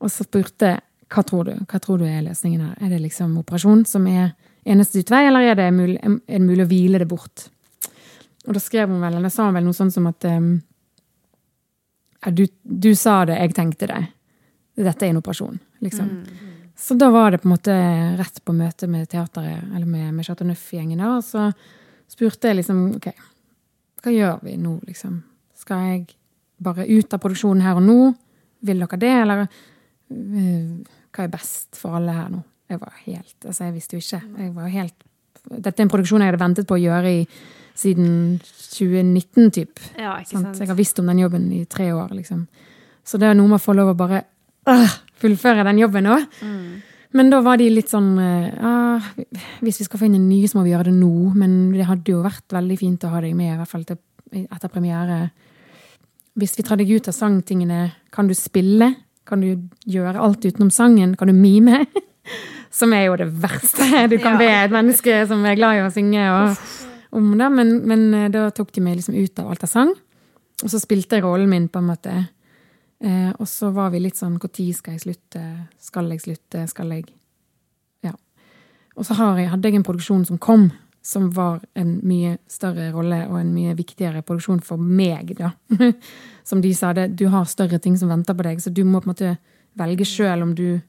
Og 0.00 0.12
så 0.12 0.24
spurte 0.24 0.78
hva 1.10 1.24
tror 1.26 1.48
du 1.48 1.54
Hva 1.66 1.80
tror 1.82 1.98
du 1.98 2.06
er 2.06 2.22
løsningen 2.22 2.62
her. 2.62 2.76
Er 2.78 2.92
det 2.92 3.00
liksom 3.02 3.34
operasjon 3.40 3.82
som 3.88 4.06
er 4.06 4.30
eneste 4.62 5.02
utvei, 5.02 5.24
eller 5.26 5.50
er 5.50 5.56
det 5.58 5.70
mulig, 5.74 5.98
er 5.98 6.38
det 6.38 6.46
mulig 6.46 6.66
å 6.66 6.70
hvile 6.70 7.00
det 7.02 7.08
bort? 7.10 7.48
Og 8.46 8.56
da 8.56 8.62
skrev 8.62 8.88
hun 8.88 9.02
vel, 9.02 9.18
eller 9.18 9.32
sa 9.32 9.48
hun 9.48 9.56
vel 9.58 9.66
noe 9.66 9.76
sånt 9.76 9.94
som 9.94 10.06
at 10.08 10.24
um, 10.30 10.54
du, 12.36 12.46
du, 12.62 12.94
sa 12.96 13.22
det, 13.28 13.38
jeg 13.40 13.56
tenkte 13.56 13.88
det 13.90 14.00
dette 14.80 15.04
er 15.04 15.12
en 15.12 15.18
operasjon, 15.20 15.58
liksom. 15.84 16.06
Mm. 16.08 16.46
Så 16.80 16.94
da 16.96 17.10
var 17.12 17.34
det 17.34 17.42
på 17.42 17.48
en 17.50 17.52
måte 17.52 17.74
rett 18.16 18.38
på 18.44 18.54
møte 18.56 18.86
med 18.88 19.10
teateret, 19.12 19.66
eller 19.74 19.84
med, 19.84 20.14
med 20.16 20.24
Chateau 20.24 20.48
Neuf-gjengen, 20.48 21.02
og 21.04 21.18
så 21.26 21.50
spurte 22.08 22.48
jeg 22.48 22.62
liksom 22.62 22.78
OK, 22.96 23.10
hva 24.00 24.14
gjør 24.14 24.38
vi 24.46 24.54
nå, 24.56 24.78
liksom? 24.88 25.18
Skal 25.60 25.84
jeg 25.90 26.06
bare 26.64 26.88
ut 26.88 27.12
av 27.12 27.20
produksjonen 27.20 27.66
her 27.66 27.76
og 27.76 27.84
nå? 27.84 27.98
Vil 28.64 28.80
dere 28.80 29.00
det, 29.02 29.12
eller 29.26 29.44
uh, 29.44 30.96
hva 31.12 31.26
er 31.26 31.34
best 31.36 31.76
for 31.76 32.00
alle 32.00 32.16
her 32.16 32.32
nå? 32.32 32.40
Jeg 32.70 32.78
var 32.78 32.98
helt 33.04 33.46
Altså, 33.48 33.64
jeg 33.66 33.74
visste 33.74 33.96
jo 33.98 34.04
ikke. 34.04 34.20
Jeg 34.38 34.50
var 34.54 34.68
helt 34.70 35.08
Dette 35.50 35.80
er 35.80 35.86
en 35.86 35.90
produksjon 35.90 36.22
jeg 36.22 36.30
hadde 36.30 36.42
ventet 36.42 36.68
på 36.68 36.76
å 36.76 36.80
gjøre 36.80 37.12
i 37.16 37.22
siden 37.80 38.10
2019, 38.44 39.50
typ. 39.56 39.80
Ja, 39.96 40.18
ikke 40.20 40.36
sant? 40.36 40.60
Jeg 40.60 40.68
har 40.70 40.78
visst 40.78 41.00
om 41.00 41.08
den 41.10 41.22
jobben 41.22 41.48
i 41.56 41.64
tre 41.70 41.90
år, 41.96 42.12
liksom. 42.14 42.44
Så 43.06 43.18
det 43.18 43.30
er 43.30 43.38
noe 43.38 43.48
med 43.50 43.58
å 43.58 43.64
få 43.64 43.74
lov 43.74 43.94
å 43.94 43.98
bare 43.98 44.22
øh, 44.68 44.96
fullføre 45.22 45.64
den 45.66 45.80
jobben 45.80 46.06
nå. 46.06 46.18
Mm. 46.44 46.82
Men 47.16 47.30
da 47.32 47.40
var 47.42 47.58
de 47.58 47.66
litt 47.72 47.90
sånn 47.90 48.12
uh, 48.14 49.06
Hvis 49.64 49.80
vi 49.80 49.86
skal 49.88 49.98
få 49.98 50.06
inn 50.06 50.14
en 50.14 50.28
ny, 50.28 50.44
så 50.46 50.60
må 50.60 50.66
vi 50.66 50.74
gjøre 50.74 50.90
det 50.92 50.98
nå. 51.00 51.32
Men 51.34 51.72
det 51.74 51.88
hadde 51.88 52.12
jo 52.12 52.22
vært 52.22 52.54
veldig 52.54 52.76
fint 52.78 53.06
å 53.06 53.14
ha 53.14 53.22
deg 53.24 53.34
med, 53.38 53.54
i 53.54 53.58
hvert 53.58 53.72
fall 53.72 53.86
til, 53.88 53.98
etter 54.44 54.70
premiere. 54.70 55.24
Hvis 56.38 56.54
vi 56.58 56.66
tar 56.66 56.78
deg 56.78 56.92
ut 56.92 57.10
av 57.10 57.16
sangtingene, 57.16 57.80
kan 58.14 58.30
du 58.30 58.36
spille? 58.38 58.92
Kan 59.26 59.42
du 59.42 59.66
gjøre 59.90 60.22
alt 60.22 60.46
utenom 60.46 60.70
sangen? 60.74 61.16
Kan 61.18 61.32
du 61.32 61.34
mime? 61.36 61.82
Som 62.78 62.94
er 62.94 63.08
jo 63.08 63.16
det 63.18 63.26
verste 63.42 64.06
du 64.06 64.14
kan 64.22 64.36
ja. 64.36 64.38
be 64.38 64.50
et 64.54 64.70
menneske 64.70 65.14
som 65.26 65.40
er 65.42 65.56
glad 65.58 65.80
i 65.80 65.82
å 65.82 65.88
synge. 65.90 66.22
Og, 66.30 66.60
om 67.10 67.32
det. 67.38 67.48
Men, 67.54 67.72
men, 67.88 68.04
eh, 68.14 68.30
da 68.32 68.48
tok 68.54 68.72
de 68.76 68.84
meg 68.84 68.98
liksom 68.98 69.16
ut 69.18 69.42
av 69.42 69.50
alt 69.50 69.64
jeg 69.66 69.72
sang. 69.72 69.94
Og 70.60 70.68
så 70.72 70.80
spilte 70.82 71.18
jeg 71.18 71.24
rollen 71.24 71.50
min 71.50 71.70
på 71.72 71.80
en 71.80 71.88
måte 71.88 72.14
Eh, 73.04 73.30
og 73.38 73.48
så 73.48 73.70
var 73.72 73.94
vi 73.94 74.02
litt 74.02 74.18
sånn 74.18 74.34
Når 74.36 74.74
skal 74.76 74.92
jeg 74.92 75.00
slutte? 75.00 75.42
Skal 75.80 76.10
jeg 76.12 76.20
slutte? 76.20 76.66
Skal 76.68 76.92
jeg 76.92 77.04
Ja. 78.02 78.12
Og 78.96 79.04
så 79.06 79.14
jeg, 79.38 79.48
hadde 79.48 79.68
jeg 79.68 79.76
en 79.76 79.82
produksjon 79.82 80.26
som 80.26 80.38
kom, 80.38 80.70
som 81.02 81.30
var 81.30 81.60
en 81.74 82.00
mye 82.04 82.38
større 82.46 82.92
rolle 82.92 83.26
og 83.28 83.40
en 83.40 83.54
mye 83.54 83.74
viktigere 83.74 84.22
produksjon 84.22 84.60
for 84.60 84.76
meg, 84.76 85.34
da. 85.38 85.52
som 86.44 86.60
de 86.60 86.74
sa, 86.74 86.92
det, 86.92 87.16
du 87.16 87.28
har 87.28 87.44
større 87.44 87.78
ting 87.78 87.96
som 87.96 88.08
venter 88.08 88.34
på 88.34 88.42
deg, 88.42 88.60
så 88.60 88.70
du 88.70 88.84
må 88.84 89.00
på 89.00 89.08
en 89.08 89.14
måte 89.14 89.36
velge 89.80 90.04
sjøl 90.04 90.42
om 90.42 90.54
du 90.54 90.80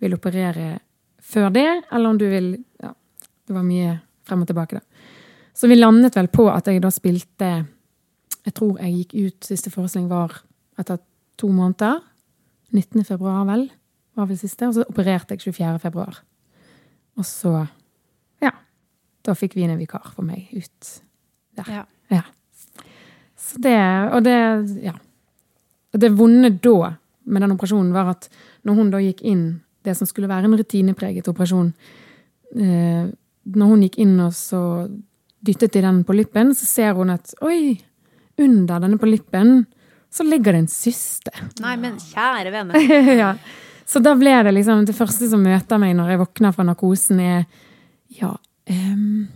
vil 0.00 0.14
operere 0.14 0.80
før 1.22 1.50
det, 1.50 1.84
eller 1.92 2.08
om 2.08 2.18
du 2.18 2.26
vil 2.26 2.56
Ja, 2.82 2.90
det 3.46 3.54
var 3.54 3.62
mye 3.62 4.00
frem 4.26 4.42
og 4.42 4.50
tilbake, 4.50 4.80
da. 4.80 4.82
Så 5.54 5.68
vi 5.68 5.76
landet 5.76 6.16
vel 6.16 6.30
på 6.32 6.46
at 6.50 6.66
jeg 6.66 6.82
da 6.82 6.90
spilte 6.92 7.50
Jeg 8.42 8.54
tror 8.56 8.80
jeg 8.80 9.02
gikk 9.02 9.14
ut 9.14 9.48
Siste 9.52 9.70
forestilling 9.70 10.08
var 10.10 10.40
etter 10.80 10.98
to 11.38 11.48
måneder. 11.52 12.00
19. 12.72 13.04
februar, 13.04 13.44
vel, 13.44 13.66
var 14.16 14.28
vel 14.28 14.38
siste. 14.40 14.66
Og 14.68 14.74
så 14.74 14.84
opererte 14.88 15.36
jeg 15.36 15.52
24. 15.52 15.78
februar. 15.82 16.22
Og 17.16 17.26
så 17.28 17.66
Ja. 18.42 18.50
Da 19.24 19.34
fikk 19.34 19.54
vi 19.54 19.62
inn 19.62 19.70
en 19.70 19.78
vikar 19.78 20.12
for 20.14 20.22
meg 20.24 20.48
ut 20.52 21.02
der. 21.56 21.68
Ja. 21.68 21.84
ja. 22.10 22.22
Så 23.36 23.60
det 23.62 23.78
Og 24.12 24.24
det 24.24 24.82
Ja. 24.82 24.92
Det 25.92 26.16
vonde 26.16 26.50
da 26.50 26.96
med 27.24 27.42
den 27.42 27.52
operasjonen 27.52 27.92
var 27.92 28.10
at 28.10 28.28
når 28.64 28.74
hun 28.74 28.90
da 28.90 28.98
gikk 28.98 29.20
inn 29.22 29.60
det 29.84 29.96
som 29.96 30.06
skulle 30.06 30.28
være 30.28 30.44
en 30.48 30.56
rutinepreget 30.56 31.28
operasjon 31.28 31.74
eh, 32.56 33.10
Når 33.44 33.66
hun 33.66 33.82
gikk 33.82 33.98
inn 33.98 34.20
og 34.20 34.32
så 34.32 34.88
dyttet 35.42 35.76
i 35.76 35.84
den 35.84 36.02
på 36.06 36.16
lippen, 36.16 36.54
så 36.54 36.68
ser 36.68 36.96
hun 36.98 37.12
at 37.14 37.34
oi, 37.44 37.74
under 38.40 38.82
denne 38.82 38.98
på 39.00 39.10
lippen 39.10 39.64
så 40.12 40.24
ligger 40.26 40.52
det 40.52 40.64
en 40.64 40.70
syste. 40.70 41.32
Nei, 41.64 41.76
men 41.80 41.98
kjære 42.00 42.54
vene. 42.54 42.82
ja. 43.22 43.34
Så 43.88 44.00
da 44.00 44.14
ble 44.16 44.32
det 44.46 44.52
liksom 44.54 44.84
Det 44.86 44.94
første 44.96 45.26
som 45.28 45.42
møter 45.42 45.80
meg 45.80 45.96
når 45.98 46.12
jeg 46.12 46.20
våkner 46.22 46.54
fra 46.56 46.66
narkosen, 46.68 47.20
er 47.20 47.44
Ja, 48.12 48.34
um, 48.70 49.26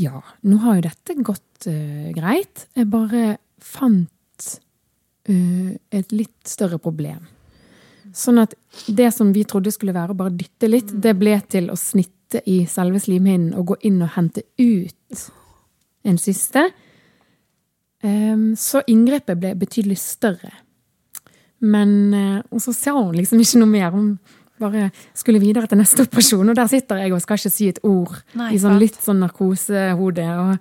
ja, 0.00 0.20
nå 0.46 0.60
har 0.62 0.78
jo 0.78 0.86
dette 0.86 1.16
gått 1.24 1.68
uh, 1.68 2.10
greit. 2.16 2.66
Jeg 2.76 2.88
bare 2.92 3.34
fant 3.60 4.48
uh, 5.28 5.72
et 5.90 6.14
litt 6.14 6.48
større 6.48 6.78
problem. 6.80 7.26
Sånn 8.16 8.40
at 8.42 8.54
det 8.86 9.10
som 9.14 9.32
vi 9.34 9.44
trodde 9.48 9.72
skulle 9.74 9.94
være 9.94 10.14
å 10.14 10.18
bare 10.18 10.34
dytte 10.34 10.70
litt, 10.70 10.92
det 10.92 11.14
ble 11.18 11.36
til 11.50 11.68
å 11.72 11.78
snitte 11.78 12.19
i 12.46 12.64
selve 12.70 13.00
slimhinnen 13.02 13.54
og 13.58 13.66
gå 13.72 13.76
inn 13.90 14.02
og 14.02 14.12
hente 14.14 14.42
ut 14.58 15.30
en 16.04 16.18
syste. 16.18 16.68
Ehm, 18.02 18.54
Så 18.56 18.82
inngrepet 18.86 19.38
ble 19.40 19.54
betydelig 19.54 19.98
større. 19.98 20.52
Men 21.60 22.14
eh, 22.14 22.42
Og 22.50 22.60
så 22.60 22.72
sa 22.72 22.92
hun 22.96 23.14
liksom 23.14 23.40
ikke 23.40 23.58
noe 23.60 23.68
mer. 23.68 23.90
Hun 23.90 24.18
bare 24.60 24.90
skulle 25.16 25.40
videre 25.40 25.66
til 25.66 25.78
neste 25.80 26.04
operasjon, 26.04 26.48
og 26.48 26.56
der 26.56 26.68
sitter 26.68 26.96
jeg 27.00 27.12
og 27.16 27.20
skal 27.24 27.38
ikke 27.40 27.50
si 27.52 27.68
et 27.68 27.78
ord. 27.82 28.18
Nei, 28.36 28.54
I 28.54 28.58
sånn 28.60 28.78
litt 28.80 28.98
sånn 29.00 29.20
narkosehode. 29.24 30.26
Og 30.40 30.58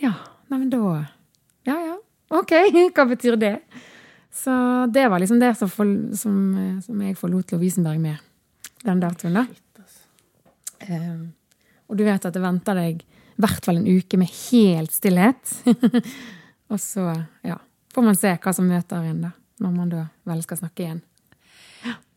ja, 0.00 0.14
nei, 0.50 0.58
men 0.58 0.70
da 0.72 1.04
Ja 1.64 1.76
ja, 1.80 1.96
ok, 2.30 2.52
hva 2.96 3.04
betyr 3.08 3.36
det? 3.40 3.58
Så 4.34 4.50
det 4.92 5.04
var 5.08 5.20
liksom 5.22 5.38
det 5.40 5.52
som, 5.56 5.68
som, 6.16 6.38
som 6.82 7.00
jeg 7.04 7.16
forlot 7.16 7.52
Lovisenberg 7.54 8.00
med 8.00 8.16
den 8.84 9.00
datoen, 9.00 9.36
da. 9.38 9.44
Ehm, 10.88 11.32
og 11.88 11.98
du 11.98 12.04
vet 12.06 12.24
at 12.24 12.34
det 12.34 12.42
venter 12.42 12.78
deg 12.78 13.02
i 13.04 13.42
hvert 13.42 13.66
fall 13.66 13.80
en 13.80 13.88
uke 13.88 14.18
med 14.20 14.30
helt 14.30 14.94
stillhet. 14.94 15.56
og 16.72 16.78
så, 16.80 17.08
ja, 17.46 17.58
får 17.94 18.06
man 18.06 18.18
se 18.18 18.36
hva 18.36 18.54
som 18.54 18.70
møter 18.70 19.10
en, 19.10 19.26
da. 19.28 19.34
Når 19.62 19.74
man 19.74 19.90
da 19.90 20.06
vel 20.26 20.40
skal 20.42 20.58
snakke 20.58 20.82
igjen. 20.82 21.02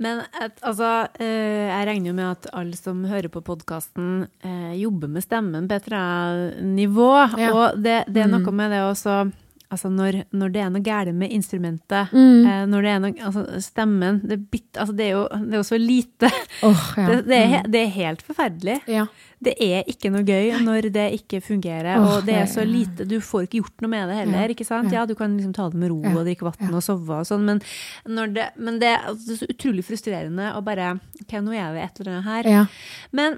Men 0.01 0.21
et, 0.39 0.55
altså, 0.65 1.07
eh, 1.19 1.67
jeg 1.67 1.87
regner 1.89 2.11
jo 2.11 2.15
med 2.17 2.29
at 2.29 2.47
alle 2.55 2.77
som 2.79 3.01
hører 3.09 3.29
på 3.33 3.43
podkasten, 3.45 4.27
eh, 4.45 4.77
jobber 4.79 5.11
med 5.11 5.25
stemmen 5.25 5.67
på 5.67 5.77
et 5.77 5.89
eller 5.89 5.99
annet 5.99 6.63
nivå. 6.77 7.11
Ja. 7.37 7.51
Og 7.51 7.81
det, 7.83 7.97
det 8.13 8.23
er 8.23 8.31
noe 8.31 8.53
med 8.55 8.73
det 8.73 8.83
også 8.85 9.19
Altså 9.67 9.89
når, 9.91 10.21
når 10.31 10.51
det 10.53 10.61
er 10.63 10.69
noe 10.71 10.83
galt 10.85 11.11
med 11.11 11.31
instrumentet, 11.35 12.13
eh, 12.15 12.61
når 12.71 12.85
det 12.85 12.91
er 12.93 12.99
noe 13.03 13.25
Altså 13.27 13.41
stemmen 13.59 14.21
Det, 14.23 14.37
er 14.37 14.61
altså, 14.79 14.93
det, 14.95 15.07
er, 15.09 15.11
jo, 15.17 15.23
det 15.43 15.57
er 15.57 15.59
jo 15.59 15.63
så 15.67 15.79
lite. 15.81 16.29
Oh, 16.63 16.83
ja. 16.95 17.07
Det, 17.09 17.17
det, 17.27 17.39
er, 17.41 17.65
det 17.73 17.81
er 17.81 17.89
helt 17.97 18.23
forferdelig. 18.23 18.77
ja. 18.87 19.07
Det 19.37 19.51
er 19.61 19.83
ikke 19.85 20.09
noe 20.09 20.23
gøy 20.25 20.55
når 20.65 20.87
det 20.95 21.03
ikke 21.19 21.43
fungerer, 21.45 21.99
oh, 22.01 22.15
og 22.15 22.23
det 22.25 22.33
er 22.39 22.47
så 22.49 22.63
lite 22.65 23.05
Du 23.05 23.19
får 23.21 23.43
ikke 23.45 23.59
gjort 23.59 23.83
noe 23.85 23.91
med 23.91 24.07
det 24.09 24.15
heller, 24.17 24.47
Ja, 24.47 24.53
ikke 24.55 24.65
sant? 24.65 24.89
ja. 24.95 25.03
Du 25.05 25.13
kan 25.19 25.35
liksom 25.37 25.51
ta 25.53 25.67
det 25.69 25.77
med 25.77 25.91
ro 25.91 25.99
og 26.01 26.23
drikke 26.25 26.47
vann 26.47 26.73
og 26.73 26.81
sove 26.81 27.19
og 27.19 27.27
sånn, 27.29 27.43
men, 27.45 27.61
men 28.07 28.33
det, 28.33 28.95
altså, 29.03 29.27
det 29.27 29.35
er 29.35 29.41
så 29.43 29.49
utrolig 29.53 29.85
frustrerende 29.85 30.47
å 30.57 30.63
bare 30.65 30.95
Ok, 31.21 31.37
nå 31.43 31.53
er 31.53 31.75
det 31.75 31.83
et 31.85 32.01
eller 32.01 32.15
annet 32.15 32.31
her. 32.31 32.73
Men 33.13 33.37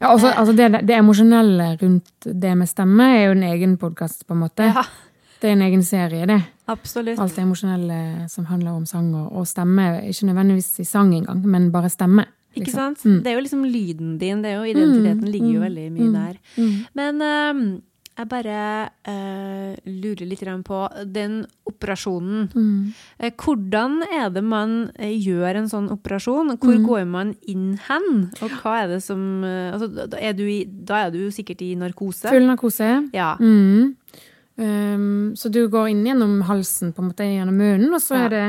ja 0.00 0.10
også, 0.14 0.30
altså 0.32 0.54
det, 0.56 0.68
det 0.88 0.96
emosjonelle 0.96 1.66
rundt 1.82 2.26
det 2.42 2.56
med 2.56 2.68
stemme 2.70 3.06
er 3.18 3.26
jo 3.26 3.34
en 3.36 3.46
egen 3.50 3.74
podkast, 3.80 4.24
på 4.26 4.32
en 4.34 4.42
måte. 4.46 4.66
ja, 4.72 4.84
Det 5.40 5.48
er 5.48 5.56
en 5.56 5.64
egen 5.64 5.82
serie, 5.86 6.26
det. 6.28 6.40
absolutt. 6.68 7.18
Alt 7.18 7.36
det 7.38 7.44
emosjonelle 7.46 8.28
som 8.28 8.46
handler 8.50 8.76
om 8.76 8.84
sang 8.86 9.08
og, 9.16 9.30
og 9.40 9.48
stemme. 9.48 9.86
Ikke 10.10 10.28
nødvendigvis 10.28 10.82
i 10.84 10.88
sang 10.88 11.14
engang, 11.16 11.40
men 11.48 11.70
bare 11.72 11.90
stemme. 11.92 12.26
Ikke 12.58 12.72
sant? 12.72 12.98
sant? 12.98 13.22
Det 13.24 13.30
er 13.30 13.38
jo 13.38 13.44
liksom 13.44 13.62
lyden 13.64 14.16
din, 14.18 14.42
det 14.42 14.50
er 14.50 14.58
jo 14.58 14.72
identiteten 14.72 15.30
ligger 15.30 15.52
jo 15.54 15.62
veldig 15.62 15.86
mye 15.94 16.10
der. 16.16 16.40
Men 16.98 17.22
uh, 17.22 17.60
jeg 18.18 18.28
bare 18.28 18.62
uh, 19.08 19.76
lurer 19.86 20.26
litt 20.28 20.42
på 20.66 20.80
den 21.14 21.44
operasjonen. 21.70 22.50
Uh, 23.22 23.30
hvordan 23.30 24.00
er 24.10 24.32
det 24.34 24.42
man 24.44 24.90
eh, 24.98 25.14
gjør 25.14 25.62
en 25.62 25.70
sånn 25.70 25.88
operasjon? 25.94 26.56
Hvor 26.58 26.82
går 26.88 27.06
man 27.08 27.36
inn 27.48 27.78
hen? 27.86 28.26
Og 28.42 28.58
hva 28.60 28.80
er 28.82 28.96
det 28.96 29.00
som 29.06 29.44
altså, 29.46 30.10
er 30.18 30.34
du 30.34 30.44
i, 30.44 30.64
da 30.66 31.06
er 31.06 31.14
du 31.14 31.22
sikkert 31.32 31.62
i 31.62 31.76
narkose? 31.78 32.28
Full 32.28 32.50
narkose. 32.50 32.90
Ja. 33.14 33.36
Mm. 33.40 33.94
Um, 34.60 35.32
så 35.36 35.48
du 35.48 35.62
går 35.72 35.88
inn 35.88 36.02
gjennom 36.04 36.42
halsen, 36.44 36.92
på 36.92 37.00
en 37.00 37.08
måte 37.08 37.24
gjennom 37.24 37.56
munnen, 37.56 37.94
og 37.96 38.02
så 38.04 38.18
Ja. 38.18 38.24
er 38.26 38.34
det 38.34 38.48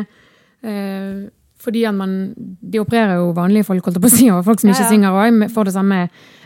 uh, 0.68 1.30
fordi 1.62 1.86
at 1.86 1.94
man 1.94 2.34
De 2.60 2.80
opererer 2.82 3.20
jo 3.20 3.32
vanlige 3.38 3.68
folk, 3.68 3.86
holdt 3.86 4.00
jeg 4.00 4.04
på 4.04 4.10
å 4.10 4.18
si, 4.18 4.30
og 4.34 4.44
folk 4.46 4.60
som 4.60 4.72
ikke 4.72 4.82
ja. 4.82 4.90
synger 4.90 5.18
òg, 5.22 5.44
får 5.54 5.70
det 5.70 5.74
samme. 5.76 6.00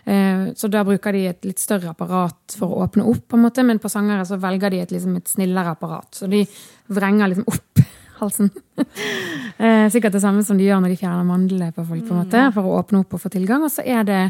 Uh, 0.06 0.52
så 0.60 0.70
da 0.70 0.84
bruker 0.86 1.16
de 1.16 1.24
et 1.32 1.48
litt 1.48 1.60
større 1.60 1.90
apparat 1.96 2.58
for 2.60 2.68
å 2.68 2.84
åpne 2.86 3.08
opp, 3.10 3.24
på 3.32 3.40
en 3.40 3.46
måte, 3.48 3.64
men 3.66 3.80
på 3.80 3.90
sangere 3.90 4.28
så 4.28 4.38
velger 4.38 4.76
de 4.76 4.84
et, 4.84 4.92
liksom, 4.92 5.16
et 5.18 5.32
snillere 5.32 5.74
apparat. 5.74 6.12
Så 6.14 6.30
de 6.30 6.44
vrenger 6.94 7.32
liksom 7.32 7.48
opp 7.48 7.82
halsen. 8.20 8.52
uh, 8.78 9.88
sikkert 9.90 10.14
det 10.14 10.22
samme 10.22 10.44
som 10.46 10.60
de 10.60 10.68
gjør 10.68 10.84
når 10.84 10.94
de 10.94 11.00
fjerner 11.02 11.26
mandlene 11.26 11.72
på 11.74 11.88
folk, 11.88 12.06
på 12.06 12.14
en 12.14 12.22
måte, 12.22 12.46
for 12.54 12.68
å 12.68 12.78
åpne 12.84 13.02
opp 13.02 13.18
og 13.18 13.24
få 13.26 13.34
tilgang. 13.34 13.66
Og 13.66 13.74
så 13.74 13.88
er 13.88 14.06
det, 14.06 14.22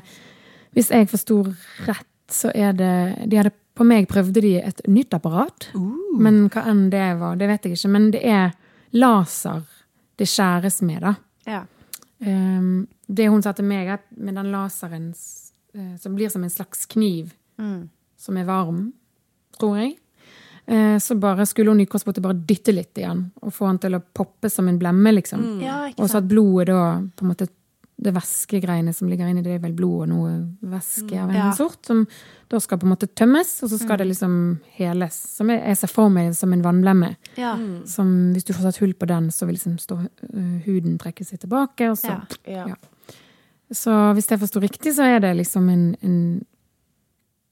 hvis 0.78 0.94
jeg 0.94 1.12
forsto 1.12 1.42
rett, 1.90 2.08
så 2.32 2.54
er 2.56 2.72
det 2.78 2.96
de 3.30 3.42
hadde, 3.42 3.58
På 3.76 3.84
meg 3.84 4.08
prøvde 4.08 4.42
de 4.42 4.54
et 4.62 4.82
nytt 4.88 5.14
apparat, 5.18 5.70
men 6.20 6.46
hva 6.50 6.62
enn 6.72 6.86
det 6.94 7.08
var, 7.20 7.36
det 7.36 7.48
vet 7.50 7.66
jeg 7.68 7.76
ikke. 7.76 7.92
Men 7.92 8.12
det 8.14 8.22
er 8.24 8.54
laser 8.96 9.66
det 10.16 10.28
skjæres 10.32 10.82
med, 10.88 11.02
da. 11.04 11.16
ja. 11.46 11.64
Um, 12.26 12.88
det 13.12 13.28
hun 13.30 13.44
sa 13.44 13.52
til 13.54 13.68
meg, 13.68 13.90
at 13.92 14.06
med 14.18 14.38
den 14.40 14.48
laseren 14.54 15.10
eh, 15.76 15.96
som 16.00 16.16
blir 16.16 16.32
som 16.32 16.44
en 16.44 16.54
slags 16.54 16.86
kniv, 16.90 17.34
Mm. 17.58 17.90
som 18.20 18.38
er 18.38 18.44
varm, 18.44 18.92
tror 19.60 19.78
jeg, 19.80 19.94
uh, 20.68 20.98
så 21.00 21.16
bare 21.20 21.46
skulle 21.48 21.72
hun 21.72 21.80
i 21.80 21.86
bare 21.88 22.34
dytte 22.48 22.74
litt 22.74 22.98
i 22.98 23.06
den, 23.06 23.32
og 23.42 23.54
få 23.54 23.68
den 23.68 23.80
til 23.80 23.96
å 23.96 24.02
poppe 24.02 24.50
som 24.50 24.68
en 24.68 24.80
blemme, 24.80 25.12
liksom. 25.16 25.62
ja, 25.62 25.86
Og 25.98 26.10
så 26.10 26.18
at 26.18 26.28
blodet 26.28 26.68
da, 26.68 27.00
på 27.16 27.24
en 27.24 27.32
måte, 27.32 27.48
det 27.98 28.12
væskegreiene 28.14 28.92
som 28.94 29.08
ligger 29.08 29.30
inni, 29.32 29.42
det 29.42 29.54
er 29.56 29.60
vel 29.64 29.72
blod 29.74 30.02
og 30.04 30.10
noe 30.12 30.32
væske 30.68 31.16
av 31.16 31.30
en 31.30 31.36
Ja. 31.36 31.52
sort, 31.56 31.86
som 31.88 32.06
da 32.52 32.60
skal 32.60 32.78
på 32.78 32.84
en 32.84 32.92
måte 32.92 33.08
tømmes, 33.08 33.64
og 33.64 33.70
så 33.72 33.80
skal 33.80 33.98
det 33.98 34.08
liksom 34.10 34.60
heles. 34.76 35.14
Som 35.38 35.50
jeg, 35.50 35.62
jeg 35.64 35.78
ser 35.78 35.88
for 35.88 36.10
meg 36.10 36.34
som 36.36 36.52
en 36.54 36.62
vannblemme. 36.66 37.16
Ja. 37.38 37.54
Som 37.88 38.34
hvis 38.34 38.44
du 38.44 38.52
får 38.54 38.68
satt 38.68 38.78
hull 38.84 38.94
på 38.94 39.08
den, 39.08 39.30
så 39.32 39.46
vil 39.48 39.56
liksom 39.56 39.78
stå, 39.80 39.98
øh, 40.34 40.58
huden 40.66 40.98
trekke 41.00 41.24
seg 41.26 41.40
tilbake. 41.40 41.88
Og 41.90 41.98
så. 41.98 42.08
Ja. 42.46 42.52
Ja. 42.52 42.68
Ja. 42.68 42.76
så 43.72 44.14
hvis 44.14 44.28
jeg 44.30 44.40
forsto 44.40 44.60
riktig, 44.60 44.94
så 44.96 45.04
er 45.16 45.20
det 45.24 45.32
liksom 45.38 45.70
en, 45.70 45.96
en 46.04 46.46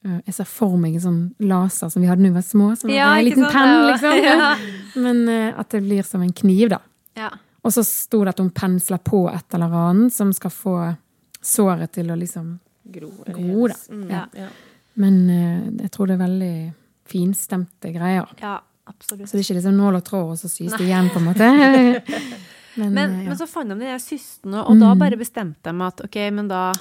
øh, 0.05 0.19
Jeg 0.27 0.33
ser 0.33 0.43
for 0.45 0.75
meg 0.77 0.95
en 0.95 1.01
sånn 1.01 1.21
laser 1.39 1.89
som 1.89 2.01
vi 2.03 2.07
hadde 2.11 2.21
da 2.21 2.29
vi 2.29 2.35
var 2.35 2.41
små. 2.45 2.75
Som 2.77 2.89
Ja, 2.91 3.13
en 3.17 3.25
liten 3.25 3.47
penn, 3.49 3.87
liksom. 3.87 4.19
Ja. 4.27 4.55
Men 4.95 5.23
øh, 5.29 5.53
at 5.57 5.69
det 5.71 5.81
blir 5.87 6.03
som 6.03 6.21
en 6.21 6.33
kniv, 6.33 6.69
da. 6.69 6.79
ja. 7.17 7.29
Og 7.63 7.73
så 7.73 7.83
sto 7.87 8.23
det 8.23 8.33
at 8.35 8.41
hun 8.43 8.51
pensler 8.51 8.99
på 9.03 9.23
et 9.31 9.55
eller 9.55 9.73
annet 9.79 10.13
som 10.13 10.33
skal 10.35 10.51
få 10.51 10.77
såret 11.43 11.93
til 11.95 12.11
å 12.11 12.17
liksom 12.19 12.57
Gro. 12.83 13.09
gro, 13.23 13.67
da. 13.71 13.77
Mm. 13.89 14.07
Ja. 14.11 14.23
Ja. 14.35 14.47
Men 14.99 15.19
uh, 15.29 15.83
jeg 15.85 15.91
tror 15.95 16.09
det 16.09 16.17
er 16.17 16.23
veldig 16.25 16.55
finstemte 17.09 17.91
greier. 17.95 18.27
ja, 18.41 18.57
absolutt. 18.85 19.29
Så 19.29 19.37
det 19.37 19.41
er 19.41 19.47
ikke 19.47 19.59
liksom 19.59 19.77
nål 19.79 19.99
og 19.99 20.03
tråd, 20.07 20.33
og 20.35 20.39
så 20.39 20.51
sys 20.51 20.75
det 20.75 20.87
igjen, 20.87 21.09
på 21.13 21.21
en 21.21 21.29
måte. 21.29 21.47
Men, 22.75 22.93
Men, 22.93 23.11
eh, 23.19 23.27
men 23.27 23.37
så 23.37 23.45
fant 23.45 23.69
de 23.69 23.75
de 23.77 23.85
der 23.85 23.99
systene, 24.01 24.63
og 24.65 24.79
da 24.81 24.95
bare 24.97 25.13
bestemte 25.19 25.69
de 25.69 25.83
at 25.85 25.99
ok, 26.07 26.15
men 26.33 26.47
da 26.49 26.71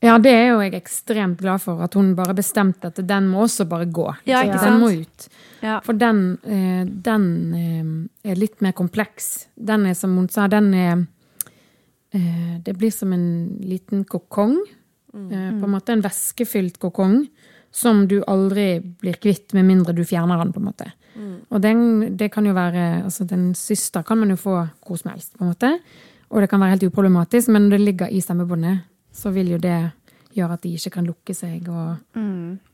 ja, 0.00 0.16
det 0.22 0.32
er 0.32 0.46
jo 0.48 0.60
jeg 0.64 0.74
ekstremt 0.78 1.40
glad 1.42 1.60
for, 1.60 1.80
at 1.84 1.94
hun 1.98 2.14
bare 2.16 2.34
bestemte 2.36 2.88
at 2.88 3.00
den 3.04 3.28
må 3.28 3.44
også 3.44 3.66
bare 3.68 3.84
gå. 3.84 4.06
Ja, 4.28 4.40
ikke 4.46 4.60
sant? 4.62 4.70
den 4.70 4.80
må 4.80 4.90
ut. 5.02 5.26
Ja. 5.60 5.78
For 5.84 5.96
den, 6.00 6.22
eh, 6.48 6.84
den 6.88 7.26
eh, 7.58 8.30
er 8.32 8.40
litt 8.40 8.62
mer 8.64 8.72
kompleks. 8.76 9.50
Den 9.60 9.84
er, 9.90 9.96
som 9.98 10.16
hun 10.16 10.30
sa, 10.32 10.48
den 10.48 10.72
er 10.74 10.94
eh, 12.16 12.56
Det 12.64 12.76
blir 12.78 12.92
som 12.92 13.12
en 13.12 13.58
liten 13.60 14.04
kokong. 14.08 14.56
Eh, 15.12 15.50
på 15.60 15.68
en 15.68 15.74
måte 15.74 15.92
en 15.92 16.04
væskefylt 16.04 16.80
kokong 16.80 17.26
som 17.70 18.06
du 18.08 18.22
aldri 18.26 18.80
blir 18.80 19.20
kvitt 19.20 19.52
med 19.54 19.68
mindre 19.68 19.92
du 19.94 20.04
fjerner 20.04 20.40
den. 20.40 20.52
på 20.52 20.62
en 20.62 20.70
måte. 20.72 20.92
Og 21.50 21.60
den, 21.60 22.16
det 22.16 22.30
kan 22.32 22.46
jo 22.46 22.54
være, 22.56 23.04
altså 23.04 23.24
Den 23.28 23.54
syster 23.54 24.02
kan 24.02 24.18
man 24.18 24.30
jo 24.30 24.36
få 24.36 24.54
hvor 24.86 24.96
som 24.96 25.10
helst, 25.10 25.36
på 25.36 25.44
en 25.44 25.52
måte. 25.52 25.78
Og 26.30 26.40
det 26.40 26.48
kan 26.48 26.60
være 26.62 26.76
helt 26.76 26.86
uproblematisk, 26.88 27.50
men 27.50 27.68
når 27.68 27.76
det 27.76 27.80
ligger 27.80 28.08
i 28.08 28.20
stemmebåndet, 28.22 28.86
så 29.12 29.32
vil 29.34 29.54
jo 29.54 29.60
det 29.62 29.78
gjøre 30.36 30.56
at 30.56 30.64
de 30.64 30.74
ikke 30.78 30.92
kan 30.98 31.08
lukke 31.08 31.34
seg. 31.36 31.66
Og, 31.70 32.20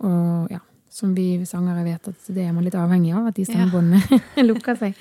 og 0.06 0.50
ja, 0.52 0.60
som 0.92 1.14
vi 1.16 1.28
sangere 1.48 1.84
vet, 1.86 2.10
at 2.12 2.28
det 2.32 2.44
er 2.46 2.52
man 2.56 2.66
litt 2.66 2.76
avhengig 2.78 3.14
av, 3.16 3.30
at 3.30 3.38
de 3.38 3.46
stemmebåndene 3.48 4.44
lukker 4.50 4.78
seg. 4.80 4.98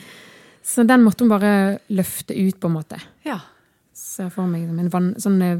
Så 0.66 0.86
den 0.88 1.04
måtte 1.06 1.26
hun 1.26 1.34
bare 1.36 1.52
løfte 1.94 2.34
ut, 2.34 2.58
på 2.60 2.72
en 2.72 2.80
måte. 2.80 2.98
Ja. 3.28 3.38
Ser 3.96 4.32
for 4.34 4.50
meg 4.50 4.66
en 4.68 4.90
vann, 4.92 5.14
sånn 5.22 5.38
eh, 5.46 5.54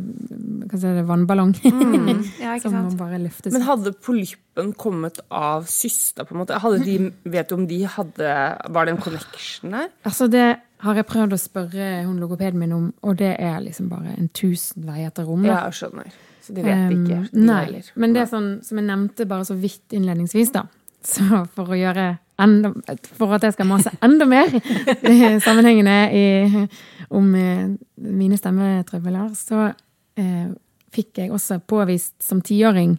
jeg 0.74 0.80
si, 0.82 0.90
vannballong. 1.08 1.54
ja, 1.62 2.56
ikke 2.58 2.64
som 2.66 2.74
sant? 2.74 2.90
må 2.90 2.98
bare 3.00 3.20
løftes 3.24 3.54
Men 3.56 3.64
hadde 3.64 3.94
polyppen 4.04 4.74
kommet 4.76 5.22
av 5.30 5.70
syster, 5.72 6.28
på 6.28 6.36
en 6.36 6.42
måte? 6.42 6.58
Hadde 6.60 6.82
de, 6.84 6.98
vet 7.32 7.52
du 7.52 7.56
om 7.56 7.64
de 7.70 7.80
hadde 7.88 8.34
Var 8.76 8.90
det 8.90 8.96
en 8.96 9.02
connection 9.06 9.78
der? 9.78 9.88
Altså, 10.04 10.28
det 10.32 10.48
har 10.86 11.00
jeg 11.00 11.08
prøvd 11.10 11.36
å 11.36 11.42
spørre 11.42 11.90
hun 12.06 12.20
logopeden 12.22 12.62
min 12.62 12.74
om, 12.76 12.88
og 13.02 13.18
det 13.20 13.34
er 13.42 13.60
liksom 13.64 13.90
bare 13.92 14.14
en 14.16 14.30
tusen 14.38 14.86
veier 14.88 15.12
til 15.16 15.28
rom. 15.28 15.44
da. 15.46 15.66
Ja, 15.66 15.74
skjønner. 15.74 16.12
Så 16.46 16.54
de 16.54 16.62
vet 16.66 16.92
ikke, 16.94 17.22
Um, 17.24 17.30
de 17.32 17.46
nei, 17.48 17.62
heller. 17.66 17.92
men 17.96 18.14
det 18.14 18.22
er 18.22 18.28
sånn 18.30 18.50
som 18.64 18.78
jeg 18.78 18.86
nevnte 18.86 19.26
bare 19.26 19.48
så 19.48 19.56
vidt 19.58 19.96
innledningsvis, 19.98 20.52
da. 20.54 20.68
Så 21.06 21.24
for 21.56 21.70
å 21.70 21.78
gjøre 21.78 22.18
enda 22.42 22.72
For 23.16 23.32
at 23.32 23.44
jeg 23.46 23.54
skal 23.56 23.68
mase 23.70 23.92
enda 24.04 24.26
mer 24.28 24.50
sammenhengende 25.46 25.98
i, 26.12 26.64
om 27.16 27.30
eh, 27.40 27.70
mine 28.02 28.38
stemmetrøbler, 28.38 29.30
så 29.38 29.70
eh, 30.20 30.50
fikk 30.92 31.22
jeg 31.22 31.32
også 31.32 31.62
påvist 31.64 32.16
som 32.24 32.42
tiåring 32.44 32.98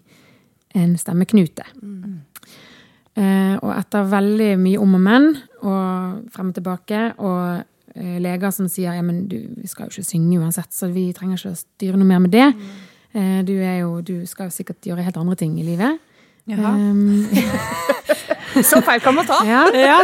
en 0.77 0.97
stemmeknute. 0.97 1.67
Eh, 3.17 3.55
og 3.61 3.71
etter 3.73 4.09
veldig 4.13 4.51
mye 4.61 4.81
om 4.81 4.97
og 4.99 5.05
men, 5.05 5.29
og 5.65 6.33
frem 6.33 6.51
og 6.53 6.57
tilbake, 6.57 7.03
og 7.19 7.65
leger 7.97 8.53
som 8.53 8.69
sier 8.69 8.97
ja, 8.97 9.03
men 9.05 9.23
du, 9.31 9.39
vi 9.57 9.71
skal 9.71 9.87
jo 9.87 9.95
ikke 9.95 10.11
synge 10.11 10.41
uansett, 10.43 10.73
så 10.75 10.91
vi 10.93 11.09
trenger 11.17 11.39
ikke 11.39 11.55
å 11.55 11.61
styre 11.61 12.01
noe 12.01 12.09
mer 12.09 12.21
med 12.25 12.35
det. 12.35 12.51
Mm. 12.53 13.47
du, 13.49 13.55
jo, 13.57 13.91
du 14.05 14.15
skal 14.29 14.51
jo 14.51 14.57
sikkert 14.57 14.85
gjøre 14.85 15.07
helt 15.07 15.17
andre 15.17 15.37
ting 15.41 15.55
i 15.61 15.65
livet. 15.65 15.97
Um, 16.47 17.25
Så 18.65 18.81
feil 18.85 19.01
kan 19.05 19.17
man 19.17 19.27
ta. 19.29 19.41
ja. 19.47 20.01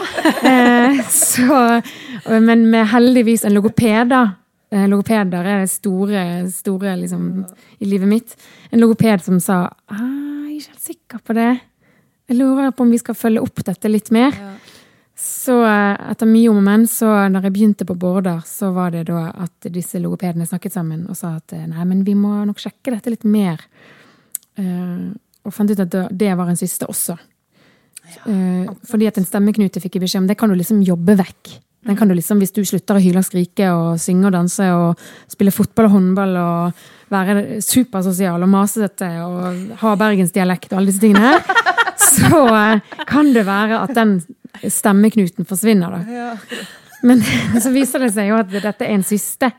Eh, 0.48 1.00
så, 1.08 1.80
men 2.28 2.66
med 2.70 2.88
heldigvis 2.92 3.44
en 3.48 3.54
logoped, 3.56 4.10
da. 4.12 4.22
Eh, 4.72 4.86
Logopeder 4.88 5.44
er 5.44 5.62
det 5.62 5.70
store, 5.72 6.24
store 6.52 6.96
liksom, 7.00 7.44
i 7.78 7.88
livet 7.88 8.08
mitt. 8.08 8.36
En 8.72 8.80
logoped 8.80 9.24
som 9.24 9.40
sa 9.40 9.66
ah, 9.68 10.00
jeg 10.48 10.56
er 10.56 10.58
ikke 10.58 10.74
helt 10.74 10.88
sikker 10.88 11.22
på 11.26 11.36
det. 11.36 11.50
Jeg 12.30 12.38
lurer 12.38 12.72
på 12.72 12.86
om 12.86 12.92
vi 12.92 13.00
skal 13.00 13.18
følge 13.18 13.42
opp 13.44 13.64
dette 13.66 13.90
litt 13.90 14.12
mer. 14.14 14.36
Så 15.42 15.56
eh, 15.66 15.96
etter 16.12 16.28
mye 16.28 16.50
om 16.52 16.60
og 16.60 16.66
men, 16.66 16.84
så 16.90 17.08
når 17.32 17.48
jeg 17.48 17.54
begynte 17.56 17.86
på 17.88 17.96
Bårdar, 17.98 18.44
så 18.46 18.70
var 18.76 18.92
det 18.94 19.08
da 19.08 19.24
at 19.32 19.70
disse 19.74 19.98
logopedene 19.98 20.46
snakket 20.46 20.76
sammen 20.76 21.02
og 21.10 21.18
sa 21.18 21.34
at 21.40 21.56
eh, 21.56 21.66
nei, 21.66 21.82
men 21.88 22.04
vi 22.06 22.14
må 22.18 22.44
nok 22.46 22.62
sjekke 22.62 22.94
dette 22.94 23.10
litt 23.10 23.26
mer. 23.26 23.64
Uh, 24.52 25.08
og 25.42 25.54
fant 25.56 25.70
ut 25.72 25.80
at 25.80 25.94
det- 26.12 26.34
var 26.36 26.50
en 26.52 26.60
siste 26.60 26.86
også. 26.86 27.16
Eh, 28.26 28.70
fordi 28.88 29.06
at 29.08 29.18
en 29.18 29.26
stemmeknute 29.26 29.80
fikk 29.80 29.96
jeg 29.96 30.04
beskjed 30.04 30.22
om, 30.22 30.26
det 30.30 30.36
kan 30.38 30.50
du 30.50 30.56
liksom 30.58 30.82
jobbe 30.84 31.16
vekk. 31.18 31.54
Den 31.88 31.96
kan 31.98 32.06
du 32.06 32.14
liksom, 32.14 32.38
Hvis 32.38 32.52
du 32.54 32.62
slutter 32.62 32.94
å 32.98 33.02
hyle 33.02 33.18
og 33.18 33.26
skrike 33.26 33.66
og 33.74 33.98
synge 33.98 34.28
og 34.28 34.36
danse 34.36 34.68
og 34.70 35.00
spille 35.32 35.50
fotball 35.50 35.88
og 35.88 35.94
håndball 35.96 36.36
og 36.38 36.84
være 37.10 37.58
supersosial 37.64 38.42
og 38.44 38.52
masete 38.52 39.08
og 39.24 39.72
ha 39.80 39.94
bergensdialekt 39.98 40.70
og 40.70 40.78
alle 40.78 40.92
disse 40.92 41.02
tingene 41.02 41.32
her, 41.32 41.42
så 42.12 42.44
kan 43.08 43.32
det 43.34 43.42
være 43.48 43.80
at 43.82 43.96
den 43.98 44.20
stemmeknuten 44.70 45.48
forsvinner, 45.48 45.98
da. 45.98 46.26
Men 47.02 47.22
så 47.64 47.72
viser 47.74 48.04
det 48.04 48.12
seg 48.14 48.30
jo 48.30 48.38
at 48.38 48.50
dette 48.52 48.86
er 48.86 48.94
en 48.94 49.06
syste, 49.06 49.50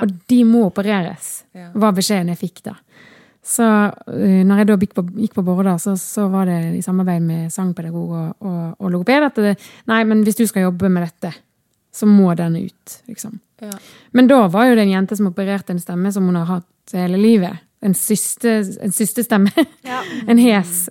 og 0.00 0.12
de 0.30 0.42
må 0.48 0.66
opereres, 0.68 1.32
var 1.78 1.96
beskjeden 1.96 2.32
jeg 2.32 2.40
fikk 2.40 2.62
da. 2.70 2.78
Så 3.48 3.64
uh, 3.64 4.40
når 4.44 4.60
jeg 4.60 4.68
da 4.68 4.76
gikk 4.76 4.94
på, 4.96 5.04
gikk 5.22 5.36
på 5.38 5.44
Borda, 5.46 5.78
så, 5.80 5.94
så 5.96 6.26
var 6.28 6.50
det 6.50 6.58
i 6.76 6.82
samarbeid 6.84 7.22
med 7.24 7.52
sangpedagog 7.52 8.10
og, 8.10 8.32
og, 8.44 8.64
og 8.76 8.90
logoped 8.92 9.28
at 9.30 9.38
det, 9.40 9.54
nei, 9.88 10.02
men 10.08 10.24
hvis 10.26 10.36
du 10.36 10.44
skal 10.50 10.66
jobbe 10.66 10.90
med 10.92 11.06
dette, 11.06 11.32
så 11.94 12.06
må 12.06 12.34
den 12.36 12.58
ut, 12.66 12.98
liksom. 13.08 13.38
Men 14.14 14.28
da 14.30 14.44
var 14.52 14.68
jo 14.68 14.76
det 14.76 14.84
en 14.84 14.92
jente 14.92 15.16
som 15.18 15.30
opererte 15.30 15.74
en 15.74 15.80
stemme 15.82 16.12
som 16.14 16.26
hun 16.28 16.36
har 16.38 16.46
hatt 16.46 16.94
hele 16.94 17.18
livet. 17.18 17.64
En 17.82 17.94
syste, 17.94 18.60
en 18.84 18.94
systestemme. 18.94 19.50
en 20.30 20.38
hes, 20.38 20.84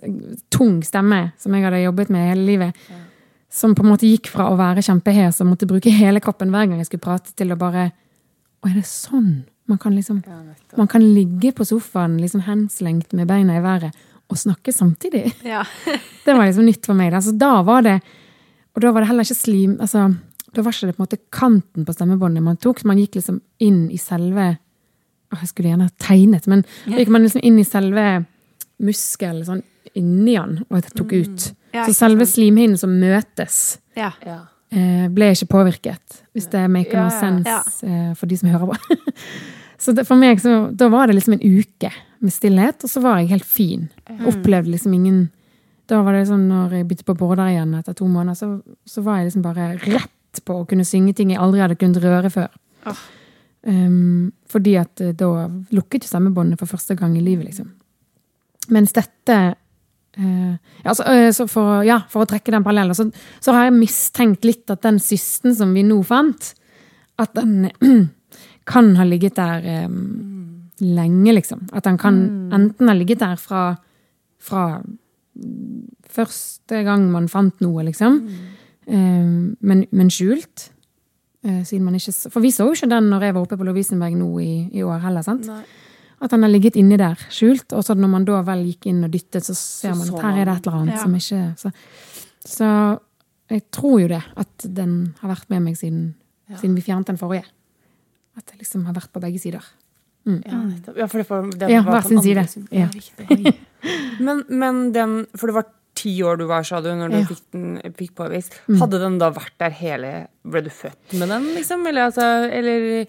tung 0.52 0.82
stemme 0.84 1.30
som 1.40 1.54
jeg 1.54 1.64
hadde 1.64 1.80
jobbet 1.84 2.12
med 2.12 2.28
hele 2.28 2.44
livet. 2.44 2.90
Som 3.50 3.74
på 3.74 3.84
en 3.84 3.92
måte 3.94 4.08
gikk 4.08 4.28
fra 4.28 4.50
å 4.52 4.58
være 4.58 4.84
kjempehes 4.84 5.40
og 5.40 5.48
måtte 5.52 5.68
bruke 5.68 5.92
hele 5.92 6.20
kroppen 6.20 6.52
hver 6.52 6.68
gang 6.68 6.82
jeg 6.82 6.90
skulle 6.90 7.06
prate, 7.06 7.32
til 7.36 7.54
å 7.54 7.58
bare 7.60 7.88
Å, 7.88 8.68
er 8.68 8.74
det 8.76 8.84
sånn? 8.88 9.46
Man 9.68 9.78
kan 9.80 9.94
liksom 9.96 10.22
Man 10.76 10.88
kan 10.88 11.04
ligge 11.04 11.52
på 11.56 11.64
sofaen 11.68 12.18
liksom 12.20 12.44
henslengt 12.46 13.12
med 13.16 13.28
beina 13.28 13.58
i 13.58 13.64
været 13.64 13.96
og 14.28 14.36
snakke 14.36 14.72
samtidig. 14.72 15.24
Ja. 15.54 15.64
Det 16.24 16.34
var 16.34 16.44
liksom 16.46 16.66
nytt 16.68 16.84
for 16.84 16.96
meg. 16.98 17.12
Da. 17.14 17.20
Da 17.32 17.62
var 17.64 17.84
det 17.86 17.98
Og 18.76 18.82
da 18.84 18.92
var 18.92 19.00
det 19.00 19.08
heller 19.08 19.24
ikke 19.24 19.38
slim 19.38 19.78
altså, 19.80 20.10
Da 20.52 20.62
var 20.62 20.74
ikke 20.74 20.90
det 20.90 20.96
på 20.96 21.02
en 21.02 21.06
måte 21.06 21.20
kanten 21.32 21.86
på 21.88 21.94
stemmebåndet 21.96 22.44
man 22.44 22.60
tok. 22.60 22.84
Man 22.84 23.00
gikk 23.00 23.16
liksom 23.16 23.40
inn 23.64 23.86
i 23.90 24.00
selve 24.00 24.50
Jeg 25.32 25.48
skulle 25.48 25.72
gjerne 25.72 25.88
ha 25.88 25.94
tegnet, 26.00 26.46
men 26.48 26.64
da 26.86 27.00
gikk 27.00 27.12
man 27.12 27.24
liksom 27.24 27.44
inn 27.44 27.58
i 27.60 27.64
selve 27.68 28.04
muskelen 28.78 29.44
sånn 29.44 29.64
inni 29.98 30.36
den, 30.36 30.62
og 30.70 30.86
tok 30.94 31.12
ut. 31.12 31.48
Ja, 31.74 31.84
Så 31.84 31.94
selve 31.94 32.24
slimhinnen 32.26 32.78
som 32.78 32.90
møtes, 33.00 33.78
Ja. 33.96 34.12
eh, 34.72 35.08
ble 35.08 35.30
ikke 35.34 35.48
påvirket. 35.52 36.22
Hvis 36.34 36.48
det 36.50 36.62
maker 36.70 37.02
noe 37.02 37.10
sense 37.10 37.46
Ja. 37.48 37.62
eh, 37.82 38.14
for 38.14 38.26
de 38.26 38.36
som 38.36 38.48
hører 38.48 38.66
på. 38.72 38.76
Så 39.78 39.92
det, 39.94 40.06
for 40.08 40.16
meg 40.18 40.40
så, 40.42 40.74
da 40.74 40.88
var 40.90 41.06
det 41.06 41.14
liksom 41.14 41.34
en 41.36 41.44
uke 41.60 41.92
med 42.20 42.32
stillhet, 42.32 42.82
og 42.82 42.90
så 42.90 43.00
var 43.00 43.18
jeg 43.20 43.28
helt 43.30 43.44
fin. 43.46 43.84
Opplevde 44.26 44.72
liksom 44.72 44.92
ingen 44.94 45.30
Da 45.88 46.02
var 46.02 46.12
det 46.12 46.26
sånn 46.28 46.48
når 46.50 46.70
jeg 46.74 46.88
byttet 46.88 47.06
på 47.06 47.14
border 47.16 47.46
igjen 47.48 47.70
etter 47.78 47.94
to 47.94 48.04
måneder, 48.10 48.34
så, 48.36 48.48
så 48.84 49.00
var 49.02 49.18
jeg 49.22 49.28
liksom 49.30 49.42
bare 49.42 49.78
rett 49.86 50.40
på 50.44 50.56
å 50.60 50.66
kunne 50.68 50.84
synge 50.84 51.14
ting 51.16 51.30
jeg 51.30 51.38
aldri 51.40 51.60
hadde 51.62 51.78
kunnet 51.78 52.02
røre 52.02 52.28
før. 52.28 52.48
Um, 53.66 54.32
fordi 54.48 54.74
at 54.80 55.00
eh, 55.00 55.12
da 55.18 55.48
lukket 55.74 56.04
jo 56.04 56.10
stemmebåndet 56.10 56.58
for 56.60 56.66
første 56.70 56.94
gang 56.98 57.16
i 57.16 57.22
livet, 57.24 57.46
liksom. 57.48 57.70
Mens 58.74 58.92
dette 58.92 59.38
ja, 60.84 60.94
så, 60.94 61.04
eh, 61.12 61.30
så 61.32 61.46
for, 61.50 61.82
ja, 61.86 62.00
for 62.10 62.24
å 62.24 62.28
trekke 62.28 62.54
den 62.54 62.64
parallellen, 62.66 62.96
så, 62.96 63.06
så 63.44 63.54
har 63.54 63.68
jeg 63.68 63.78
mistenkt 63.78 64.46
litt 64.48 64.70
at 64.72 64.82
den 64.86 64.98
systen 65.02 65.54
som 65.54 65.74
vi 65.76 65.84
nå 65.86 66.00
fant, 66.06 66.52
at 67.18 67.34
den 67.38 67.68
kan 68.72 68.94
ha 68.98 69.06
ligget 69.06 69.38
der 69.38 69.86
um, 69.86 70.70
lenge, 70.82 71.32
liksom. 71.34 71.66
At 71.72 71.86
den 71.86 71.98
kan 72.00 72.18
enten 72.54 72.90
ha 72.90 72.96
ligget 72.96 73.22
der 73.22 73.38
fra, 73.40 73.70
fra 74.42 74.64
første 76.10 76.82
gang 76.86 77.08
man 77.12 77.30
fant 77.30 77.62
noe, 77.64 77.86
liksom. 77.86 78.20
Eh, 78.88 79.30
men, 79.60 79.86
men 79.90 80.12
skjult. 80.12 80.70
Uh, 81.46 81.62
siden 81.62 81.84
man 81.86 81.94
ikke, 81.94 82.12
for 82.32 82.42
vi 82.42 82.50
så 82.50 82.66
jo 82.66 82.74
ikke 82.74 82.90
den 82.90 83.12
når 83.12 83.28
jeg 83.28 83.34
var 83.36 83.44
oppe 83.44 83.56
på 83.60 83.66
Lovisenberg 83.68 84.16
nå 84.18 84.32
i, 84.42 84.52
i 84.74 84.82
år 84.82 84.98
heller. 85.04 85.22
sant? 85.22 85.46
At 86.20 86.30
den 86.34 86.42
har 86.42 86.50
ligget 86.50 86.74
inni 86.76 86.96
der, 86.98 87.14
skjult. 87.30 87.72
Og 87.78 87.84
så 87.86 87.94
når 87.94 88.08
man 88.10 88.24
da 88.26 88.40
vel 88.42 88.64
gikk 88.66 88.86
inn 88.90 89.04
og 89.06 89.10
dyttet, 89.14 89.44
så 89.46 89.54
ser 89.54 89.94
man 89.94 90.08
at 90.08 90.22
her 90.24 90.40
er 90.40 90.44
det 90.48 90.56
et 90.56 90.66
eller 90.66 90.78
annet 90.82 90.98
som 91.02 91.14
ikke 91.14 91.42
så, 91.60 91.70
så 92.48 92.70
jeg 93.50 93.62
tror 93.72 94.00
jo 94.02 94.08
det, 94.08 94.22
at 94.36 94.66
den 94.76 95.14
har 95.20 95.30
vært 95.30 95.46
med 95.50 95.62
meg 95.62 95.76
siden, 95.78 96.14
siden 96.58 96.74
vi 96.76 96.82
fjernet 96.84 97.06
den 97.12 97.16
forrige. 97.20 97.44
At 98.36 98.46
det 98.50 98.58
liksom 98.60 98.84
har 98.86 98.94
vært 98.98 99.12
på 99.14 99.22
begge 99.22 99.38
sider. 99.40 99.64
Ja, 100.28 100.58
nettopp. 100.60 100.96
Ja, 101.00 101.06
for 101.08 101.18
det, 101.22 101.28
var- 101.30 101.50
det 101.56 101.70
Ja, 101.72 101.80
var 101.86 102.02
hver 102.02 102.08
sin 102.08 102.20
side. 102.20 102.44
Ja. 102.74 102.88
Men, 104.20 104.42
men 104.48 104.92
den 104.92 105.12
For 105.38 105.46
det 105.48 105.54
var 105.54 105.66
ti 105.98 106.12
år 106.22 106.36
du 106.38 106.44
var, 106.50 106.62
sa 106.66 106.80
du, 106.84 106.90
når 106.94 107.08
du 107.10 107.16
Ja. 107.16 107.22
Mm. 107.22 107.28
fikk 107.30 107.42
den 107.54 107.94
fikk 107.98 108.12
påvist. 108.18 108.58
Hadde 108.80 108.98
den 109.02 109.16
da 109.18 109.30
vært 109.34 109.54
der 109.58 109.70
hele 109.70 110.10
Ble 110.44 110.60
du 110.66 110.70
født 110.70 111.14
med 111.18 111.28
den, 111.32 111.48
liksom? 111.56 111.86
Eller 111.88 112.10
altså 112.10 112.26
Eller 112.52 113.06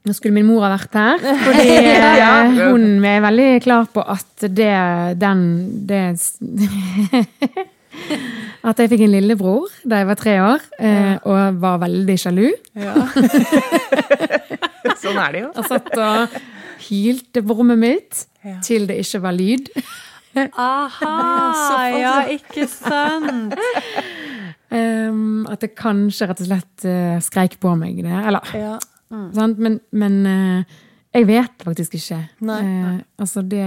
Nå 0.00 0.14
skulle 0.16 0.32
min 0.32 0.46
mor 0.48 0.62
ha 0.64 0.70
vært 0.72 0.94
her, 0.96 1.18
fordi 1.44 1.74
ja. 2.22 2.30
hun 2.56 3.04
er 3.04 3.18
veldig 3.20 3.48
klar 3.64 3.84
på 3.92 4.00
at 4.00 4.46
det 4.48 4.72
den 5.20 5.42
det, 5.88 6.04
At 8.64 8.78
jeg 8.80 8.88
fikk 8.92 9.02
en 9.04 9.12
lillebror 9.12 9.68
da 9.88 9.98
jeg 10.00 10.06
var 10.08 10.16
tre 10.20 10.34
år, 10.40 10.60
eh, 10.80 11.16
og 11.28 11.58
var 11.60 11.78
veldig 11.82 12.16
sjalu. 12.20 12.46
Sånn 15.02 15.18
er 15.20 15.30
det 15.34 15.40
jo. 15.42 15.48
Og 15.52 15.64
satt 15.68 15.90
og 15.96 16.36
hylte 16.88 17.42
på 17.44 17.52
rommet 17.60 17.78
mitt 17.80 18.26
Ja. 18.40 18.56
til 18.64 18.86
det 18.88 18.96
ikke 19.02 19.18
var 19.20 19.34
lyd. 19.36 19.66
Aha, 20.56 21.88
ja, 21.92 22.14
ikke 22.32 22.64
sant? 22.70 23.52
Um, 24.70 25.44
at 25.50 25.60
det 25.60 25.74
kanskje 25.76 26.26
rett 26.30 26.40
og 26.40 26.46
slett 26.48 26.84
uh, 26.86 27.18
skreik 27.20 27.58
på 27.60 27.74
meg 27.76 28.00
det. 28.06 28.16
Eller, 28.30 28.40
Ja. 28.56 28.78
Sant? 29.10 29.58
Men, 29.58 29.80
men 29.92 30.18
eh, 30.26 30.64
jeg 31.14 31.26
vet 31.26 31.64
faktisk 31.66 31.94
ikke. 31.98 32.20
Nei, 32.46 32.60
Eh, 32.62 33.00
altså 33.18 33.42
det 33.48 33.64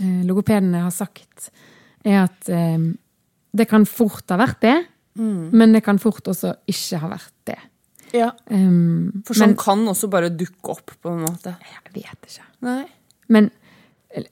eh, 0.00 0.20
logopedene 0.28 0.82
har 0.84 0.92
sagt, 0.94 1.50
er 2.04 2.24
at 2.26 2.46
det 3.58 3.66
kan 3.68 3.84
fort 3.88 4.28
ha 4.30 4.36
vært 4.40 4.60
det, 4.62 4.76
Mm. 5.18 5.50
men 5.50 5.72
det 5.74 5.80
kan 5.82 5.98
fort 5.98 6.28
også 6.30 6.52
ikke 6.70 6.98
ha 7.02 7.08
vært 7.10 7.32
det. 7.50 7.56
ja. 8.14 8.28
Um, 8.54 9.22
For 9.26 9.34
sånn 9.34 9.48
men, 9.50 9.56
kan 9.58 9.80
også 9.90 10.08
bare 10.08 10.28
dukke 10.30 10.70
opp, 10.70 10.92
på 11.02 11.10
en 11.10 11.24
måte. 11.24 11.56
Jeg 11.58 11.92
vet 11.96 12.28
ikke. 12.28 12.44
Nei. 12.62 12.84
Men 13.28 13.50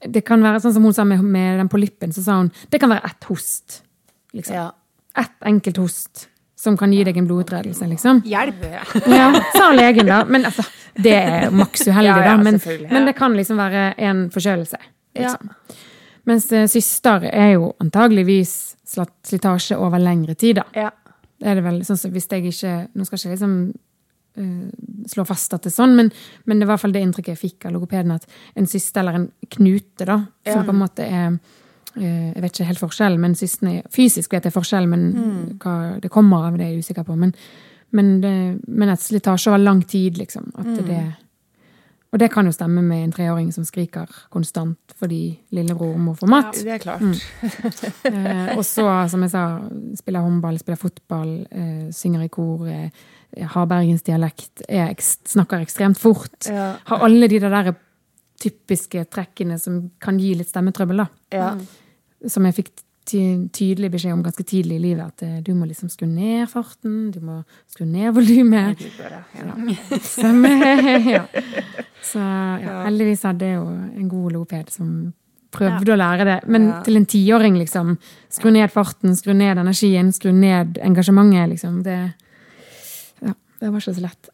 det 0.07 0.23
kan 0.25 0.41
være 0.41 0.61
sånn 0.63 0.73
som 0.77 0.83
hun 0.87 0.93
sa 0.95 1.03
med, 1.03 1.21
med 1.27 1.59
den 1.59 1.67
polyppen, 1.67 2.13
så 2.15 2.23
sa 2.23 2.37
hun 2.39 2.51
det 2.71 2.79
kan 2.79 2.89
være 2.89 3.03
ett 3.05 3.27
host. 3.27 3.81
Liksom. 4.33 4.55
Ja. 4.55 4.71
Ett 5.19 5.35
enkelt 5.43 5.77
host 5.83 6.29
som 6.57 6.77
kan 6.77 6.93
gi 6.93 7.03
deg 7.05 7.17
en 7.17 7.27
blodutredelse, 7.29 7.85
liksom. 7.87 8.23
Hjelp. 8.25 8.63
Ja, 9.05 9.29
sa 9.53 9.69
legen 9.77 10.09
da. 10.09 10.23
Men 10.25 10.47
altså, 10.49 10.65
det 10.97 11.13
er 11.13 11.51
maks 11.53 11.85
uheldig, 11.85 12.09
Ja, 12.09 12.21
ja, 12.23 12.31
da. 12.31 12.37
Men, 12.41 12.57
men 12.89 13.05
det 13.05 13.13
kan 13.17 13.35
liksom 13.37 13.59
være 13.61 13.91
en 14.09 14.23
forkjølelse. 14.33 14.79
Liksom. 15.17 15.51
Mens 16.27 16.49
eh, 16.51 16.65
syster 16.67 17.27
er 17.29 17.53
jo 17.55 17.71
antageligvis 17.83 18.55
slitasje 18.87 19.77
over 19.77 20.01
lengre 20.01 20.35
tid, 20.35 20.63
da. 20.63 20.89
Det 21.37 21.51
er 21.51 21.59
det 21.59 21.65
vel, 21.67 21.83
sånn 21.85 21.99
som 21.99 22.09
hvis 22.15 22.25
jeg 22.31 22.47
ikke 22.49 22.71
Nå 22.97 23.05
skal 23.05 23.19
jeg 23.19 23.27
ikke 23.27 23.35
liksom 23.35 23.53
eh, 24.41 25.05
slå 25.13 25.27
fast 25.29 25.53
at 25.53 25.67
det 25.67 25.69
er 25.71 25.77
sånn, 25.77 25.93
men, 25.99 26.09
men 26.49 26.57
det 26.57 26.65
var 26.65 26.73
i 26.73 26.75
hvert 26.75 26.85
fall 26.87 26.97
det 26.97 27.05
inntrykket 27.05 27.35
jeg 27.35 27.43
fikk 27.43 27.69
av 27.69 27.77
logopeden, 27.77 28.17
at 28.17 28.25
en 28.57 28.69
syste 28.69 29.03
eller 29.03 29.21
en 29.21 29.29
knute, 29.59 30.09
da, 30.09 30.19
som 30.49 30.65
på 30.65 30.73
en 30.73 30.81
måte 30.81 31.05
er 31.05 31.37
Jeg 32.01 32.41
vet 32.41 32.51
ikke 32.53 32.65
helt 32.67 32.79
forskjellen, 32.79 33.19
men 33.19 33.35
systen 33.35 33.67
er 33.77 33.81
Fysisk 33.91 34.31
vet 34.33 34.43
jeg 34.43 34.53
forskjellen, 34.53 34.89
men 34.89 35.13
Mm. 35.13 35.57
hva 35.59 35.99
det 36.01 36.11
kommer 36.11 36.47
av, 36.47 36.57
det 36.57 36.65
er 36.67 36.73
jeg 36.75 36.83
usikker 36.83 37.03
på. 37.05 37.15
Men, 37.17 37.33
men, 37.91 38.21
det, 38.21 38.59
men 38.67 38.89
et 38.89 38.99
slitasje 38.99 39.47
over 39.49 39.57
lang 39.63 39.81
tid, 39.87 40.17
liksom. 40.17 40.51
At 40.57 40.65
Mm. 40.65 40.85
det 40.87 41.15
Og 42.13 42.19
det 42.19 42.31
kan 42.31 42.45
jo 42.45 42.51
stemme 42.53 42.81
med 42.81 43.03
en 43.03 43.11
treåring 43.11 43.51
som 43.53 43.65
skriker 43.65 44.07
konstant 44.31 44.77
fordi 44.97 45.37
lillebror 45.51 45.97
må 45.97 46.13
få 46.17 46.25
mat. 46.25 46.55
Ja, 46.55 46.63
Det 46.63 46.73
er 46.73 46.79
klart. 46.79 47.01
Eh, 48.05 48.57
og 48.57 48.63
så, 48.63 48.85
som 49.09 49.21
jeg 49.21 49.31
sa, 49.31 49.59
spiller 49.99 50.21
håndball, 50.23 50.57
spiller 50.57 50.77
fotball, 50.79 51.47
eh, 51.51 51.89
synger 51.91 52.23
i 52.23 52.29
kor, 52.29 52.65
eh, 52.67 52.89
har 53.43 53.67
bergensdialekt, 53.67 54.63
er, 54.69 54.93
snakker 54.97 55.59
ekstremt 55.61 55.97
fort. 55.99 56.47
Ja. 56.47 56.77
Har 56.85 57.03
alle 57.03 57.27
de 57.27 57.39
der 57.43 57.73
typiske 58.39 59.05
trekkene 59.09 59.59
som 59.59 59.91
kan 59.99 60.17
gi 60.17 60.33
litt 60.37 60.47
stemmetrøbbel, 60.49 60.97
da. 61.03 61.07
Ja. 61.33 61.55
Som 62.25 62.47
jeg 62.49 62.55
fikk 62.57 62.71
tydelig 63.07 63.89
beskjed 63.93 64.11
om 64.17 64.23
ganske 64.25 64.43
tidlig 64.43 64.77
i 64.79 64.83
livet, 64.83 65.13
at 65.13 65.23
eh, 65.23 65.37
du 65.45 65.53
må 65.55 65.67
liksom 65.69 65.87
skru 65.91 66.07
ned 66.09 66.49
farten, 66.51 67.11
du 67.13 67.21
må 67.23 67.37
skru 67.71 67.85
ned 67.87 68.11
volumet. 68.17 68.81
Ja. 69.37 69.53
Ja. 71.07 71.23
Så 72.03 72.19
ja, 72.19 72.81
heldigvis 72.85 73.23
hadde 73.27 73.47
jeg 73.47 73.57
jo 73.57 73.67
en 73.69 74.09
god 74.11 74.35
logoped 74.35 74.69
som 74.73 74.91
prøvde 75.55 75.93
å 75.93 75.97
lære 75.99 76.25
det. 76.27 76.37
Men 76.51 76.67
til 76.85 76.99
en 76.99 77.07
tiåring, 77.09 77.55
liksom. 77.59 77.95
Skru 78.33 78.51
ned 78.53 78.71
farten, 78.73 79.15
skru 79.17 79.33
ned 79.35 79.59
energien, 79.63 80.11
skru 80.15 80.33
ned 80.35 80.79
engasjementet, 80.83 81.47
liksom. 81.53 81.79
Det, 81.87 81.97
ja, 83.23 83.33
det 83.61 83.71
var 83.71 83.79
ikke 83.81 83.95
så 83.97 84.03
lett. 84.03 84.31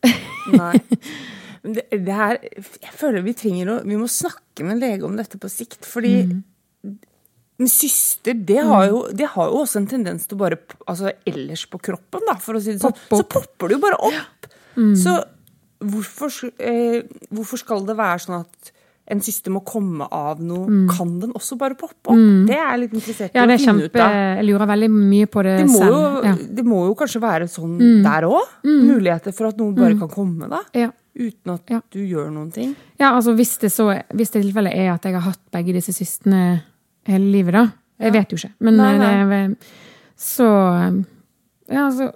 Nei. 0.57 0.73
Men 1.63 1.77
det, 1.77 1.85
det 1.93 2.15
her, 2.17 2.41
jeg 2.57 2.91
føler 2.99 3.23
vi 3.23 3.31
trenger 3.39 3.69
å 3.71 3.75
Vi 3.87 3.95
må 3.95 4.09
snakke 4.11 4.65
med 4.65 4.73
en 4.75 4.81
lege 4.81 5.05
om 5.07 5.13
dette 5.15 5.37
på 5.39 5.51
sikt. 5.51 5.85
Fordi 5.87 6.15
Mm. 6.23 6.41
En 7.59 7.67
syster, 7.69 8.33
det 8.33 8.57
har, 8.65 8.87
jo, 8.89 9.03
det 9.13 9.27
har 9.35 9.49
jo 9.51 9.59
også 9.61 9.77
en 9.83 9.87
tendens 9.87 10.25
til 10.27 10.35
å 10.35 10.39
bare 10.39 10.57
Altså 10.87 11.11
ellers 11.29 11.65
på 11.69 11.79
kroppen, 11.79 12.21
da, 12.27 12.35
for 12.41 12.55
å 12.57 12.61
si 12.61 12.73
det 12.73 12.81
sånn, 12.81 12.95
så 13.09 13.23
popper 13.29 13.69
det 13.69 13.77
jo 13.77 13.83
bare 13.83 13.99
opp. 14.09 14.47
Mm. 14.75 14.95
Så 14.97 15.13
hvorfor, 15.83 16.31
eh, 16.59 17.03
hvorfor 17.33 17.59
skal 17.61 17.85
det 17.85 17.95
være 17.99 18.19
sånn 18.23 18.39
at 18.41 18.71
en 19.13 19.19
syster 19.21 19.51
må 19.51 19.59
komme 19.67 20.07
av 20.15 20.39
noe? 20.41 20.87
Kan 20.95 21.19
den 21.19 21.33
også 21.35 21.57
bare 21.59 21.75
poppe 21.75 22.13
opp? 22.13 22.21
Det 22.47 22.55
er 22.55 22.71
jeg 22.71 22.79
litt 22.85 22.93
interessert 22.93 23.31
i 23.35 23.37
Mm. 23.37 23.49
Ja, 23.49 23.55
å 23.55 23.59
finne 23.59 23.85
ut 23.85 23.95
av. 23.99 24.11
Jeg 24.37 24.45
lurer 24.47 24.67
veldig 24.73 24.89
mye 24.91 25.25
på 25.27 25.43
det, 25.43 25.57
Det 25.59 25.69
selv. 25.69 25.91
jo, 25.91 26.23
Ja. 26.23 26.33
Mm. 26.33 26.55
det 26.55 26.65
må 26.65 26.85
jo 26.87 26.95
kanskje 26.95 27.21
være 27.21 27.47
sånn 27.51 28.03
der 28.03 28.21
òg? 28.23 28.41
Muligheter 28.63 29.33
for 29.33 29.47
at 29.47 29.57
noen 29.57 29.75
bare 29.75 29.99
kan 29.99 30.07
komme, 30.09 30.49
da? 30.49 30.61
Ja. 30.73 30.89
Uten 31.15 31.53
at 31.53 31.61
Ja. 31.69 31.81
du 31.91 31.99
gjør 31.99 32.31
noen 32.31 32.51
ting? 32.51 32.75
Ja, 32.99 33.11
altså 33.13 33.35
hvis 33.35 33.59
det 33.59 33.69
så 33.71 34.01
Hvis 34.11 34.31
det 34.31 34.41
tilfellet 34.43 34.73
er 34.73 34.93
at 34.93 35.03
jeg 35.03 35.13
har 35.13 35.21
hatt 35.21 35.39
begge 35.51 35.73
disse 35.73 35.93
systene 35.93 36.63
hele 37.09 37.31
livet, 37.33 37.53
da. 37.57 37.63
Jeg 38.03 38.13
vet 38.15 38.33
jo 38.33 38.39
ikke. 38.39 38.53
Men 38.65 38.77
Nei, 38.79 38.91
nei. 38.99 39.13
det, 39.29 39.73
så 40.19 40.47
Ja, 41.71 41.87
så 41.95 42.09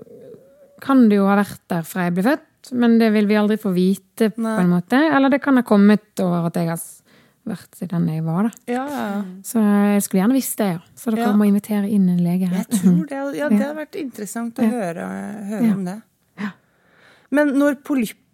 kan 0.83 1.07
det 1.09 1.17
jo 1.17 1.25
ha 1.29 1.37
vært 1.39 1.63
der 1.71 1.85
fra 1.87 2.07
jeg 2.07 2.17
ble 2.17 2.25
født, 2.27 2.71
men 2.77 2.97
det 3.01 3.09
vil 3.15 3.27
vi 3.29 3.37
aldri 3.39 3.57
få 3.61 3.71
vite, 3.75 4.29
på 4.35 4.43
Nei. 4.43 4.57
en 4.61 4.73
måte. 4.75 4.99
Eller 4.99 5.31
det 5.33 5.39
kan 5.41 5.57
ha 5.57 5.63
kommet 5.65 6.19
over 6.23 6.49
at 6.49 6.59
jeg 6.59 6.69
har 6.69 6.81
vært 7.47 7.79
den 7.93 8.09
jeg 8.11 8.25
var, 8.25 8.49
da. 8.49 8.51
Ja, 8.71 8.83
ja. 8.91 9.07
Så 9.47 9.61
jeg 9.63 10.03
skulle 10.05 10.21
gjerne 10.23 10.37
visst 10.37 10.57
det, 10.59 10.67
ja. 10.75 10.81
Så 10.99 11.13
dere 11.15 11.31
må 11.37 11.47
invitere 11.47 11.87
inn 11.89 12.09
en 12.11 12.19
lege 12.23 12.49
her. 12.51 12.65
Jeg 12.65 12.81
tror 12.81 13.05
det, 13.07 13.21
ja, 13.39 13.49
det 13.49 13.59
hadde 13.63 13.79
vært 13.79 13.97
interessant 14.01 14.59
å 14.59 14.67
høre, 14.67 15.07
høre 15.53 15.71
om 15.73 15.85
det. 15.87 15.97
Ja. 16.43 16.51
Men 17.33 17.55
når 17.57 17.79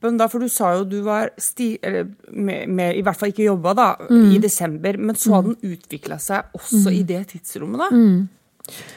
polyppen 0.03 0.17
da, 0.19 0.27
for 0.27 0.39
du 0.43 0.49
sa 0.51 0.73
jo 0.77 0.83
du 0.85 1.01
var 1.05 1.29
sti, 1.39 1.77
eller 1.83 2.09
med, 2.31 2.67
med, 2.69 2.95
i 2.97 3.01
hvert 3.05 3.17
fall 3.19 3.31
ikke 3.31 3.45
jobba 3.47 3.73
da, 3.75 3.87
Mm. 4.09 4.31
i 4.35 4.39
desember, 4.39 4.97
men 4.97 5.15
så 5.15 5.33
hadde 5.35 5.55
den 5.55 5.73
utvikla 5.77 6.19
seg 6.19 6.43
også 6.53 6.91
i 6.93 7.03
det 7.03 7.27
tidsrommet, 7.31 7.79
da? 7.79 7.89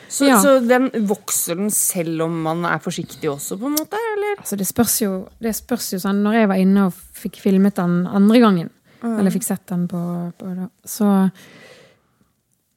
Så, 0.08 0.24
Mm. 0.24 0.28
Ja. 0.28 0.40
så 0.42 0.60
den 0.66 0.90
vokser 1.08 1.56
den 1.56 1.70
selv 1.70 2.22
om 2.22 2.42
man 2.42 2.64
er 2.64 2.78
forsiktig 2.78 3.28
også, 3.30 3.58
på 3.58 3.66
en 3.66 3.74
måte? 3.74 3.96
Eller? 4.16 4.36
Altså, 4.38 4.56
det 4.56 4.66
spørs 4.66 5.00
jo, 5.02 5.28
det 5.42 5.54
spørs 5.56 5.92
jo 5.92 5.98
sånn 5.98 6.22
Når 6.22 6.32
jeg 6.34 6.48
var 6.48 6.54
inne 6.56 6.86
og 6.86 6.92
fikk 6.94 7.40
filmet 7.42 7.74
den 7.74 8.06
andre 8.06 8.38
gangen, 8.40 8.70
eller 9.02 9.30
fikk 9.30 9.44
sett 9.44 9.66
den 9.66 9.86
på, 9.88 10.32
på 10.38 10.68
Så 10.84 11.30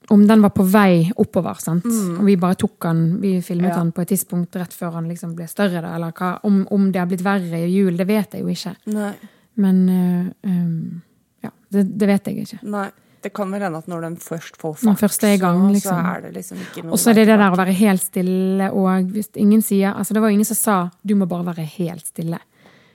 Om 0.10 0.28
den 0.28 0.41
var 0.41 0.49
på 0.49 0.64
vei 0.66 1.12
oppover, 1.22 1.60
sant. 1.62 1.86
Og 1.86 2.24
vi 2.26 2.36
bare 2.41 2.57
tok 2.57 2.80
den, 2.88 3.03
vi 3.22 3.36
filmet 3.45 3.70
Ja. 3.70 3.80
den 3.84 3.91
på 3.93 4.01
et 4.01 4.10
tidspunkt 4.10 4.55
rett 4.57 4.74
før 4.74 4.95
han 4.97 5.10
liksom 5.10 5.36
ble 5.38 5.45
større, 5.47 5.84
da, 5.86 5.95
eller 5.95 6.12
hva, 6.18 6.39
om, 6.43 6.64
om 6.72 6.88
det 6.91 6.99
har 6.99 7.10
blitt 7.12 7.22
verre 7.26 7.60
i 7.62 7.70
jul, 7.70 7.95
det 7.97 8.07
vet 8.10 8.34
jeg 8.34 8.41
jo 8.41 8.49
ikke. 8.49 8.74
Nei. 8.95 9.12
Men 9.60 9.84
uh, 9.89 10.49
um, 10.49 11.01
Ja, 11.43 11.51
det, 11.70 11.86
det 11.99 12.07
vet 12.10 12.28
jeg 12.28 12.47
ikke. 12.47 12.60
Nei. 12.64 12.89
Det 13.20 13.34
kan 13.36 13.51
vel 13.51 13.64
hende 13.66 13.80
at 13.82 13.88
når 13.91 14.05
den 14.05 14.16
først 14.24 14.55
får 14.60 14.78
fart, 14.80 15.24
er 15.28 15.34
i 15.36 15.39
gang, 15.41 15.57
så, 15.60 15.72
liksom. 15.76 15.97
så 15.97 16.12
er 16.14 16.22
det 16.24 16.30
liksom 16.38 16.60
ikke 16.64 16.84
noe 16.86 16.93
Og 16.95 17.01
så 17.01 17.10
er 17.12 17.18
det 17.18 17.26
det 17.28 17.36
der 17.41 17.51
å 17.51 17.57
være 17.60 17.74
helt 17.76 18.03
stille, 18.05 18.70
og 18.72 19.10
hvis 19.12 19.28
ingen 19.36 19.64
sier 19.66 19.91
Altså, 19.91 20.16
det 20.16 20.24
var 20.24 20.32
jo 20.32 20.38
ingen 20.39 20.47
som 20.47 20.60
sa 20.60 20.78
'du 21.03 21.16
må 21.20 21.28
bare 21.28 21.49
være 21.51 21.66
helt 21.68 22.05
stille'. 22.07 22.39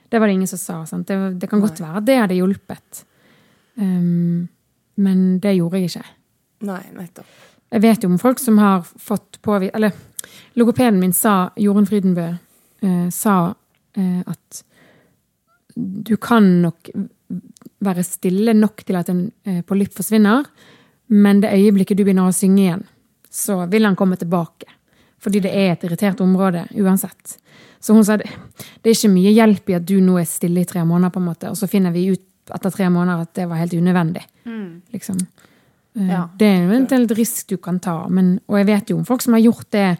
Det 0.09 0.19
var 0.19 0.27
det 0.27 0.33
ingen 0.33 0.47
som 0.47 0.57
sa. 0.57 0.85
Sant? 0.85 1.07
Det, 1.07 1.39
det 1.39 1.49
kan 1.49 1.61
godt 1.61 1.79
være 1.81 1.97
at 1.97 2.05
det 2.05 2.17
hadde 2.17 2.39
hjulpet. 2.39 3.05
Um, 3.77 4.47
men 4.97 5.39
det 5.39 5.57
gjorde 5.57 5.77
jeg 5.77 5.89
ikke. 5.89 6.05
Nei, 6.65 6.81
nettopp. 6.95 7.27
Jeg 7.73 7.81
vet 7.83 8.03
jo 8.03 8.11
om 8.11 8.19
folk 8.21 8.39
som 8.39 8.59
har 8.61 8.85
fått 8.85 9.39
påvist 9.43 9.73
Eller 9.75 9.91
logopeden 10.53 10.99
min 11.01 11.13
sa, 11.13 11.49
Jorunn 11.59 11.87
Frydenbø, 11.89 12.27
eh, 12.81 13.09
sa 13.11 13.55
eh, 13.97 14.21
at 14.25 14.63
du 15.75 16.15
kan 16.17 16.45
nok 16.61 16.89
være 17.83 18.03
stille 18.07 18.53
nok 18.55 18.85
til 18.87 18.97
at 18.99 19.09
en 19.11 19.25
eh, 19.43 19.61
polypp 19.67 19.93
forsvinner, 19.97 20.45
men 21.11 21.41
det 21.43 21.51
øyeblikket 21.53 21.99
du 21.99 22.05
begynner 22.05 22.29
å 22.29 22.35
synge 22.35 22.61
igjen, 22.63 22.85
så 23.29 23.65
vil 23.71 23.85
han 23.85 23.97
komme 23.99 24.17
tilbake. 24.17 24.69
Fordi 25.19 25.41
det 25.43 25.51
er 25.51 25.73
et 25.73 25.83
irritert 25.87 26.21
område 26.23 26.63
uansett. 26.79 27.35
Så 27.79 27.93
hun 27.93 28.05
sa 28.07 28.15
det, 28.17 28.29
det 28.81 28.89
er 28.91 28.95
ikke 28.95 29.13
mye 29.13 29.33
hjelp 29.35 29.69
i 29.69 29.77
at 29.77 29.87
du 29.87 29.97
nå 30.01 30.15
er 30.21 30.29
stille 30.29 30.63
i 30.63 30.69
tre 30.69 30.85
måneder, 30.87 31.11
på 31.13 31.21
en 31.21 31.27
måte, 31.27 31.51
og 31.51 31.59
så 31.59 31.69
finner 31.69 31.93
vi 31.95 32.07
ut 32.13 32.55
etter 32.55 32.71
tre 32.71 32.87
måneder 32.93 33.25
at 33.25 33.33
det 33.37 33.49
var 33.49 33.59
helt 33.59 33.73
unødvendig. 33.73 34.23
Liksom. 34.93 35.19
Eh, 35.95 36.07
Ja. 36.09 36.27
Det 36.37 36.45
er 36.47 36.65
jo 36.65 36.75
en 36.75 36.85
del 36.91 37.07
risk 37.15 37.47
du 37.49 37.57
kan 37.57 37.79
ta. 37.79 38.07
Men, 38.09 38.39
og 38.49 38.57
jeg 38.59 38.65
vet 38.67 38.89
jo 38.89 38.97
om 38.97 39.05
folk 39.07 39.21
som 39.21 39.33
har 39.33 39.41
gjort 39.41 39.69
det, 39.71 39.97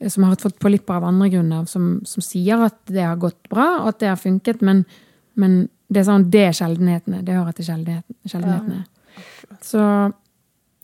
eh, 0.00 0.08
som 0.08 0.24
har 0.24 0.36
fått 0.36 0.58
polypper 0.58 0.94
av 0.98 1.04
andre 1.04 1.28
grunner, 1.30 1.64
som, 1.66 2.00
som 2.04 2.22
sier 2.22 2.64
at 2.66 2.78
det 2.86 3.04
har 3.06 3.16
gått 3.16 3.48
bra, 3.48 3.82
og 3.82 3.88
at 3.94 3.98
det 4.00 4.08
har 4.08 4.16
funket, 4.20 4.60
men, 4.62 4.84
men 5.36 5.68
det 5.88 6.02
er 6.02 6.08
sånn, 6.10 6.28
det 6.30 6.44
er 6.48 6.52
sjeldenhetene. 6.58 7.22
Det 7.24 7.34
hører 7.36 7.54
til 7.54 7.64
sjeldenheten- 7.68 8.16
sjeldenhetene. 8.26 8.84
Så 9.62 10.12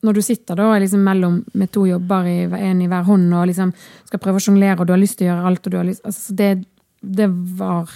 når 0.03 0.15
du 0.15 0.23
sitter 0.23 0.59
da 0.59 0.79
liksom 0.79 1.03
mellom 1.07 1.45
med 1.55 1.71
to 1.75 1.85
jobber, 1.87 2.27
i, 2.27 2.39
en 2.47 2.81
i 2.83 2.89
hver 2.91 3.05
hånd, 3.07 3.29
og 3.35 3.47
liksom 3.51 3.73
skal 4.07 4.19
prøve 4.23 4.39
å 4.41 4.43
sjonglere, 4.43 4.81
og 4.81 4.87
du 4.87 4.93
har 4.95 5.03
lyst 5.03 5.19
til 5.19 5.29
å 5.29 5.33
gjøre 5.33 5.47
alt, 5.51 5.67
lyst, 5.91 6.05
altså 6.07 6.35
det, 6.39 6.51
det 7.03 7.29
var 7.59 7.91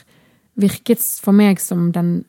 virket 0.58 1.02
for 1.22 1.32
meg 1.36 1.58
som 1.60 1.90
den 1.92 2.24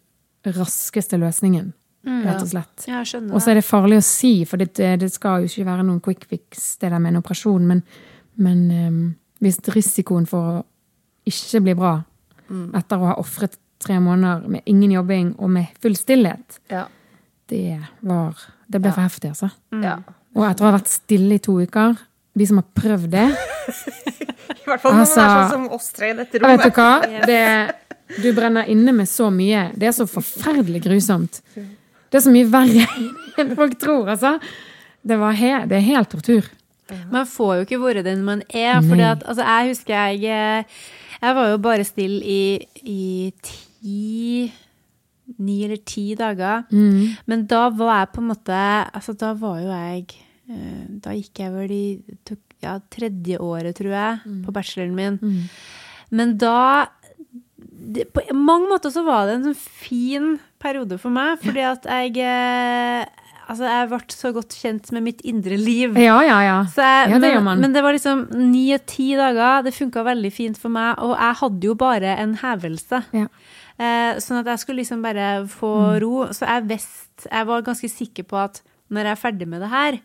raskeste 0.45 1.17
løsningen, 1.19 1.73
rett 2.07 2.41
og 2.41 2.47
slett. 2.49 2.85
Ja, 2.87 3.01
Og 3.03 3.41
så 3.43 3.51
er 3.51 3.59
det 3.59 3.65
farlig 3.67 3.97
å 3.99 4.05
si, 4.05 4.31
for 4.47 4.57
det, 4.61 4.73
det 5.01 5.09
skal 5.13 5.43
jo 5.43 5.49
ikke 5.51 5.65
være 5.67 5.83
noen 5.87 6.01
quick 6.01 6.25
fix, 6.29 6.77
det 6.81 6.91
der 6.93 6.99
med 7.03 7.13
en 7.15 7.21
operasjon, 7.21 7.65
men, 7.67 7.83
men 8.37 8.61
um, 8.87 8.99
hvis 9.43 9.59
risikoen 9.75 10.25
for 10.29 10.51
å 10.51 10.65
ikke 11.27 11.61
bli 11.65 11.73
bra 11.77 11.97
etter 12.79 13.01
å 13.01 13.09
ha 13.09 13.15
ofret 13.19 13.57
tre 13.83 13.97
måneder 13.99 14.47
med 14.47 14.61
ingen 14.71 14.91
jobbing 14.95 15.33
og 15.37 15.49
med 15.51 15.67
full 15.83 15.95
stillhet, 15.99 16.61
Ja. 16.71 16.85
det 17.51 17.79
var 18.01 18.37
Det 18.67 18.79
ble 18.81 18.91
for 18.91 19.01
heftig, 19.03 19.29
altså. 19.35 19.49
ja. 19.83 19.97
Og 20.35 20.45
etter 20.47 20.63
å 20.63 20.69
ha 20.71 20.77
vært 20.77 20.87
stille 20.91 21.35
i 21.35 21.39
to 21.43 21.55
uker 21.61 21.95
De 22.37 22.45
som 22.45 22.57
har 22.59 22.65
prøvd 22.77 23.09
det 23.09 23.25
I 24.57 24.69
hvert 24.69 24.81
fall 24.83 24.93
når 24.93 25.01
Altså- 25.01 25.21
man 25.25 25.37
er 25.37 25.49
sånn 25.49 25.51
som 25.51 25.67
oss 25.75 25.91
tre 25.95 26.09
i 26.11 26.13
dette 26.17 26.39
rommet. 26.39 26.63
vet 26.63 26.73
du 26.75 26.81
hva? 26.81 26.91
Det, 27.31 28.21
du 28.23 28.27
brenner 28.35 28.67
inne 28.71 28.93
med 28.95 29.07
så 29.09 29.29
mye. 29.33 29.71
Det 29.75 29.87
er 29.89 29.95
så 29.95 30.05
forferdelig 30.07 30.81
grusomt. 30.85 31.41
Det 32.11 32.19
er 32.19 32.25
så 32.25 32.31
mye 32.33 32.49
verre 32.51 32.85
enn 33.41 33.55
folk 33.57 33.75
tror, 33.81 34.07
altså. 34.13 34.37
Det, 35.07 35.17
det 35.69 35.77
er 35.77 35.85
helt 35.87 36.09
tortur. 36.11 36.47
Man 37.11 37.27
får 37.27 37.51
jo 37.57 37.65
ikke 37.65 37.79
vært 37.83 38.05
den 38.07 38.23
man 38.23 38.41
er. 38.47 38.79
For 38.85 38.99
altså, 39.03 39.43
jeg 39.43 39.73
husker 39.73 39.93
jeg 40.15 40.23
eh, 40.31 40.77
Jeg 41.21 41.35
var 41.35 41.49
jo 41.51 41.57
bare 41.63 41.83
stille 41.87 42.21
i, 42.23 42.39
i 42.83 43.33
ti 43.43 44.51
Ni 45.43 45.57
eller 45.65 45.81
ti 45.83 46.13
dager. 46.15 46.63
Mm. 46.71 47.17
Men 47.27 47.43
da 47.51 47.65
var 47.75 47.97
jeg 48.05 48.11
på 48.15 48.23
en 48.23 48.29
måte 48.31 48.59
Altså, 48.95 49.15
da 49.19 49.33
var 49.35 49.59
jo 49.59 49.67
jeg 49.73 50.05
eh, 50.47 50.85
Da 51.03 51.15
gikk 51.17 51.43
jeg 51.43 51.55
vel 51.57 51.73
i 51.75 51.85
ja, 52.63 52.77
tredje 52.89 53.37
året, 53.43 53.75
tror 53.77 53.91
jeg, 53.93 54.21
Mm. 54.25 54.39
på 54.47 54.51
bacheloren 54.55 54.95
min. 54.97 55.19
Men 56.09 56.37
da 56.41 56.87
det, 57.59 58.07
På 58.15 58.23
mange 58.33 58.69
måter 58.71 58.89
så 58.95 59.03
var 59.05 59.27
det 59.27 59.35
en 59.37 59.49
sånn 59.51 59.59
fin 59.83 60.31
periode 60.67 60.99
for 61.01 61.15
meg, 61.15 61.39
fordi 61.45 61.63
at 61.71 61.87
jeg 61.95 62.19
eh, 62.27 63.05
Altså, 63.47 63.63
jeg 63.63 63.87
ble 63.87 63.97
så 64.11 64.29
godt 64.35 64.55
kjent 64.59 64.89
med 64.91 65.03
mitt 65.05 65.21
indre 65.23 65.55
liv. 65.55 65.93
Ja, 65.95 66.17
ja, 66.19 66.39
ja. 66.43 66.55
Så 66.67 66.83
jeg, 66.83 67.13
Ja, 67.13 67.19
det 67.23 67.29
gjør 67.31 67.37
men, 67.37 67.45
man. 67.47 67.61
men 67.63 67.71
det 67.77 67.83
var 67.85 67.95
liksom 67.95 68.25
ni 68.51 68.65
og 68.75 68.81
ti 68.91 69.05
dager. 69.15 69.61
Det 69.63 69.71
funka 69.71 70.03
veldig 70.03 70.31
fint 70.35 70.59
for 70.59 70.67
meg. 70.75 70.99
Og 70.99 71.13
jeg 71.15 71.37
hadde 71.39 71.69
jo 71.69 71.75
bare 71.79 72.17
en 72.19 72.33
hevelse. 72.41 72.99
Ja. 73.15 73.29
Eh, 73.79 74.19
sånn 74.19 74.41
at 74.41 74.49
jeg 74.51 74.59
skulle 74.65 74.81
liksom 74.83 74.99
bare 75.05 75.29
få 75.47 75.69
Mm. 75.79 75.95
ro. 76.03 76.11
Så 76.35 76.43
jeg 76.43 76.67
visste 76.73 77.31
Jeg 77.31 77.47
var 77.47 77.63
ganske 77.69 77.87
sikker 77.89 78.27
på 78.27 78.35
at 78.43 78.59
når 78.91 79.07
jeg 79.07 79.11
er 79.15 79.23
ferdig 79.23 79.47
med 79.47 79.61
det 79.63 79.69
her, 79.71 80.01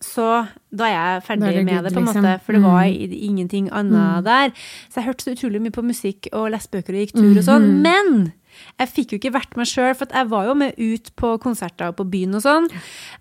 så 0.00 0.46
da 0.76 0.84
er 0.84 0.94
jeg 0.96 1.22
ferdig 1.24 1.46
er 1.48 1.52
det 1.56 1.64
med 1.64 1.74
good, 1.74 1.84
det, 1.84 1.92
på 1.92 1.98
en 2.00 2.06
liksom. 2.06 2.22
måte. 2.22 2.40
For 2.44 2.52
det 2.52 2.62
var 2.62 2.82
Mm. 2.84 3.12
ingenting 3.30 3.68
annet 3.72 4.24
der. 4.24 4.50
Så 4.90 4.94
jeg 5.00 5.04
hørte 5.04 5.24
så 5.24 5.32
utrolig 5.36 5.60
mye 5.62 5.70
på 5.72 5.82
musikk 5.84 6.28
og 6.32 6.50
leste 6.52 6.70
bøker 6.70 6.92
og 6.94 7.00
gikk 7.06 7.14
tur 7.16 7.36
og 7.38 7.44
sånn. 7.44 7.62
Mhm. 7.70 7.82
Men 7.82 8.32
jeg 8.80 8.88
fikk 8.88 9.10
jo 9.12 9.18
ikke 9.18 9.32
vært 9.34 9.56
meg 9.56 9.66
sjøl, 9.66 9.94
for 9.96 10.06
jeg 10.12 10.28
var 10.28 10.44
jo 10.46 10.54
med 10.54 10.74
ut 10.78 11.10
på 11.16 11.38
konserter 11.40 11.88
og 11.88 11.96
på 11.96 12.04
byen 12.10 12.34
og 12.34 12.42
sånn. 12.42 12.68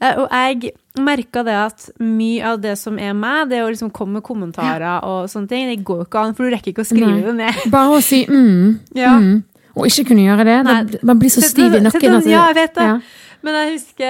Eh, 0.02 0.16
Og 0.18 0.30
jeg 0.32 0.72
merka 0.98 1.44
det 1.44 1.56
at 1.56 1.90
mye 2.00 2.42
av 2.44 2.62
det 2.62 2.78
som 2.78 2.98
er 3.00 3.14
meg, 3.14 3.50
det 3.50 3.60
å 3.64 3.70
liksom 3.70 3.92
komme 3.92 4.14
med 4.20 4.24
kommentarer 4.24 5.04
og 5.04 5.28
sånne 5.30 5.48
ting, 5.50 5.68
det 5.68 5.84
går 5.84 5.98
jo 6.04 6.06
ikke 6.06 6.20
an, 6.26 6.34
for 6.36 6.44
du 6.50 6.56
rekker 6.56 6.72
ikke 6.74 6.84
å 6.84 6.92
skrive 6.92 7.12
Nei. 7.12 7.22
det 7.22 7.36
ned. 7.36 7.54
Bare 7.72 7.98
å 7.98 8.02
si 8.02 8.26
mm, 8.26 8.80
Ja. 8.96 9.18
mm, 9.20 9.44
og 9.76 9.86
ikke 9.88 10.08
kunne 10.08 10.24
gjøre 10.24 10.46
det. 10.46 10.64
Nei. 10.64 11.00
man 11.04 11.20
blir 11.20 11.30
så 11.30 11.42
stiv 11.44 11.74
i 11.76 11.80
nakken. 11.80 12.22
Ja, 12.30 12.48
jeg 12.52 12.56
vet 12.56 12.76
det. 12.76 12.84
Ja. 12.84 13.00
Men 13.46 13.58
jeg 13.60 13.74
husker, 13.76 14.06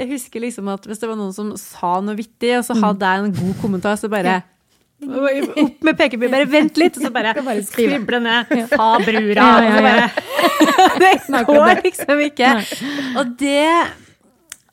jeg 0.00 0.08
husker 0.10 0.42
liksom 0.44 0.68
at 0.74 0.84
hvis 0.88 1.00
det 1.00 1.08
var 1.08 1.16
noen 1.16 1.32
som 1.32 1.54
sa 1.60 1.94
noe 2.04 2.18
vittig, 2.18 2.50
og 2.58 2.66
så 2.66 2.76
hadde 2.76 3.12
jeg 3.12 3.24
en 3.24 3.38
god 3.38 3.54
kommentar, 3.62 3.96
så 3.96 4.10
bare 4.12 4.42
opp 5.64 5.84
med 5.84 5.96
pekepinnen, 5.98 6.32
bare 6.32 6.48
vent 6.48 6.78
litt, 6.80 6.96
og 6.98 7.06
så 7.06 7.10
bare, 7.12 7.34
bare 7.44 7.64
skrible 7.64 8.20
ned. 8.24 8.52
'ta 8.70 8.90
brura', 9.06 9.34
Ja, 9.34 9.50
ja, 9.64 9.96
ja. 10.04 10.08
Det 11.00 11.44
går 11.48 11.82
liksom 11.82 12.20
ikke. 12.28 12.52
Og 13.18 13.32
det 13.40 14.03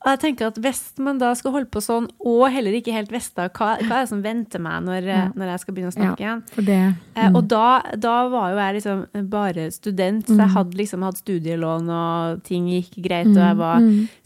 og 0.02 0.08
jeg 0.10 0.20
tenker 0.20 0.48
at 0.48 0.56
Hvis 0.58 0.80
man 1.00 1.20
da 1.22 1.34
skal 1.38 1.52
holde 1.52 1.70
på 1.70 1.82
sånn, 1.82 2.08
og 2.26 2.50
heller 2.50 2.74
ikke 2.74 2.92
helt 2.96 3.12
visste 3.14 3.46
hva, 3.54 3.78
hva 3.86 4.00
er 4.00 4.02
det 4.06 4.10
som 4.10 4.22
venter 4.24 4.60
meg 4.60 4.82
når, 4.84 5.08
når 5.38 5.52
jeg 5.52 5.60
skal 5.60 5.74
begynne 5.76 5.92
å 5.92 5.96
snakke 5.98 6.20
igjen? 6.26 6.42
For 6.56 6.62
det 6.62 6.80
Eh, 7.16 7.30
Og 7.36 7.48
da, 7.48 7.82
da 7.98 8.28
var 8.30 8.52
jo 8.52 8.58
jeg 8.58 8.76
liksom 8.80 9.30
bare 9.30 9.68
student, 9.72 10.26
så 10.26 10.38
jeg 10.38 10.50
hadde 10.56 10.78
liksom 10.80 11.04
hatt 11.04 11.18
studielån, 11.22 11.90
og 11.90 12.44
ting 12.44 12.68
gikk 12.68 12.98
greit, 13.04 13.28
og 13.28 13.36
jeg 13.44 13.58
var 13.58 13.80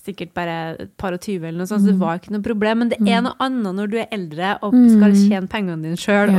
sikkert 0.05 0.33
bare 0.33 0.75
et 0.79 0.97
par 0.97 1.13
og 1.13 1.19
tyve 1.21 1.47
eller 1.47 1.57
noe 1.57 1.67
sånt, 1.67 1.81
så 1.81 1.87
det 1.91 1.99
var 1.99 2.19
ikke 2.19 2.31
noe 2.31 2.41
problem. 2.45 2.77
Men 2.77 2.89
det 2.89 2.99
er 3.09 3.21
noe 3.25 3.33
annet 3.39 3.73
når 3.75 3.87
du 3.89 3.97
er 3.97 4.07
eldre 4.11 4.57
og 4.61 4.71
skal 4.93 5.11
tjene 5.29 5.47
pengene 5.49 5.81
dine 5.81 5.97
sjøl, 5.97 6.29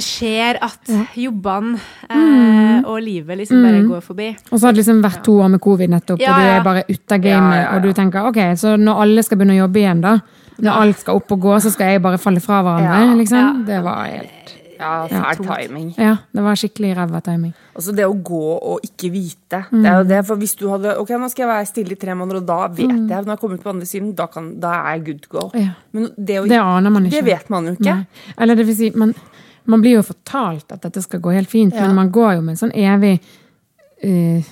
ser 0.00 0.56
at 0.64 0.88
jobbene 1.18 1.76
eh, 2.08 2.78
og 2.88 3.00
livet 3.04 3.38
liksom 3.42 3.62
bare 3.64 3.82
går 3.88 4.00
forbi. 4.04 4.28
Og 4.50 4.54
så 4.58 4.66
har 4.68 4.72
det 4.76 4.82
liksom 4.82 5.02
vært 5.04 5.20
to 5.26 5.34
år 5.44 5.50
med 5.56 5.60
covid 5.64 5.92
nettopp, 5.92 6.22
Ja, 6.22 6.32
og 6.32 6.40
du 6.40 6.52
er 6.54 6.64
bare 6.64 6.84
ute 6.88 7.18
av 7.18 7.20
gamet, 7.20 7.28
Ja, 7.28 7.60
ja, 7.60 7.66
ja. 7.66 7.76
og 7.76 7.82
du 7.82 7.92
tenker 7.92 8.30
ok, 8.30 8.40
så 8.56 8.76
når 8.80 9.02
alle 9.04 9.22
skal 9.26 9.38
begynne 9.42 9.58
å 9.58 9.62
jobbe 9.66 9.82
igjen, 9.82 10.00
da, 10.04 10.16
når 10.62 10.80
alt 10.86 10.98
skal 11.04 11.20
opp 11.20 11.32
og 11.36 11.40
gå, 11.44 11.60
så 11.64 11.70
skal 11.74 11.92
jeg 11.94 12.02
bare 12.04 12.18
falle 12.22 12.40
fra 12.44 12.62
hverandre, 12.62 12.98
Ja, 13.06 13.14
liksom. 13.20 13.38
ja. 13.38 13.52
Det 13.68 13.82
var 13.84 14.04
helt 14.08 14.58
Ja, 14.82 15.06
fæl 15.06 15.44
timing. 15.46 15.92
Ja, 15.94 16.16
det 16.34 16.42
var 16.42 16.56
skikkelig 16.58 16.96
ræva 16.96 17.20
timing. 17.22 17.52
Altså 17.76 17.92
det 17.94 18.02
å 18.08 18.16
gå 18.18 18.40
og 18.58 18.80
ikke 18.82 19.12
vite. 19.14 19.60
Det 19.70 19.86
er 19.86 20.00
jo 20.00 20.08
det, 20.08 20.18
for 20.26 20.34
hvis 20.40 20.56
du 20.58 20.64
hadde 20.72 20.96
Ok, 20.98 21.12
nå 21.22 21.28
skal 21.30 21.44
jeg 21.44 21.50
være 21.52 21.66
stille 21.68 21.94
i 21.94 22.00
tre 22.02 22.16
måneder, 22.18 22.40
og 22.40 22.46
da 22.48 22.56
vet 22.66 22.88
jeg 22.90 23.22
Når 23.22 23.30
jeg 23.30 23.38
kommer 23.38 23.60
ut 23.60 23.62
på 23.62 23.70
andre 23.70 23.86
siden, 23.86 24.08
da, 24.18 24.26
kan, 24.26 24.48
da 24.58 24.72
er 24.80 24.96
jeg 24.96 25.04
good 25.06 25.20
to 25.22 25.28
go. 25.38 25.44
Ja. 25.54 25.76
Men 25.92 26.08
det, 26.18 26.40
å, 26.40 26.48
Det 26.50 26.58
aner 26.58 26.90
man 26.90 27.06
ikke. 27.06 27.14
det 27.20 27.24
vet 27.30 27.48
man 27.54 27.68
jo 27.70 27.76
ikke. 27.78 27.94
Nei. 27.94 28.34
Eller 28.42 28.58
det 28.58 28.66
vil 28.66 28.76
si, 28.80 28.90
man, 28.90 29.14
man 29.66 29.80
blir 29.84 29.98
jo 29.98 30.02
fortalt 30.02 30.72
at 30.72 30.82
dette 30.82 31.02
skal 31.02 31.20
gå 31.20 31.32
helt 31.32 31.50
fint, 31.50 31.74
Ja. 31.74 31.86
men 31.86 31.94
man 31.94 32.10
går 32.10 32.34
jo 32.36 32.40
med 32.42 32.56
en 32.56 32.62
sånn 32.68 32.74
evig 32.74 33.20
uh, 34.04 34.42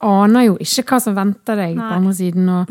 Aner 0.00 0.44
jo 0.46 0.56
ikke 0.62 0.84
hva 0.92 1.00
som 1.02 1.14
venter 1.16 1.56
deg 1.58 1.74
på 1.74 1.82
andre 1.96 2.12
siden. 2.14 2.48
Og, 2.48 2.68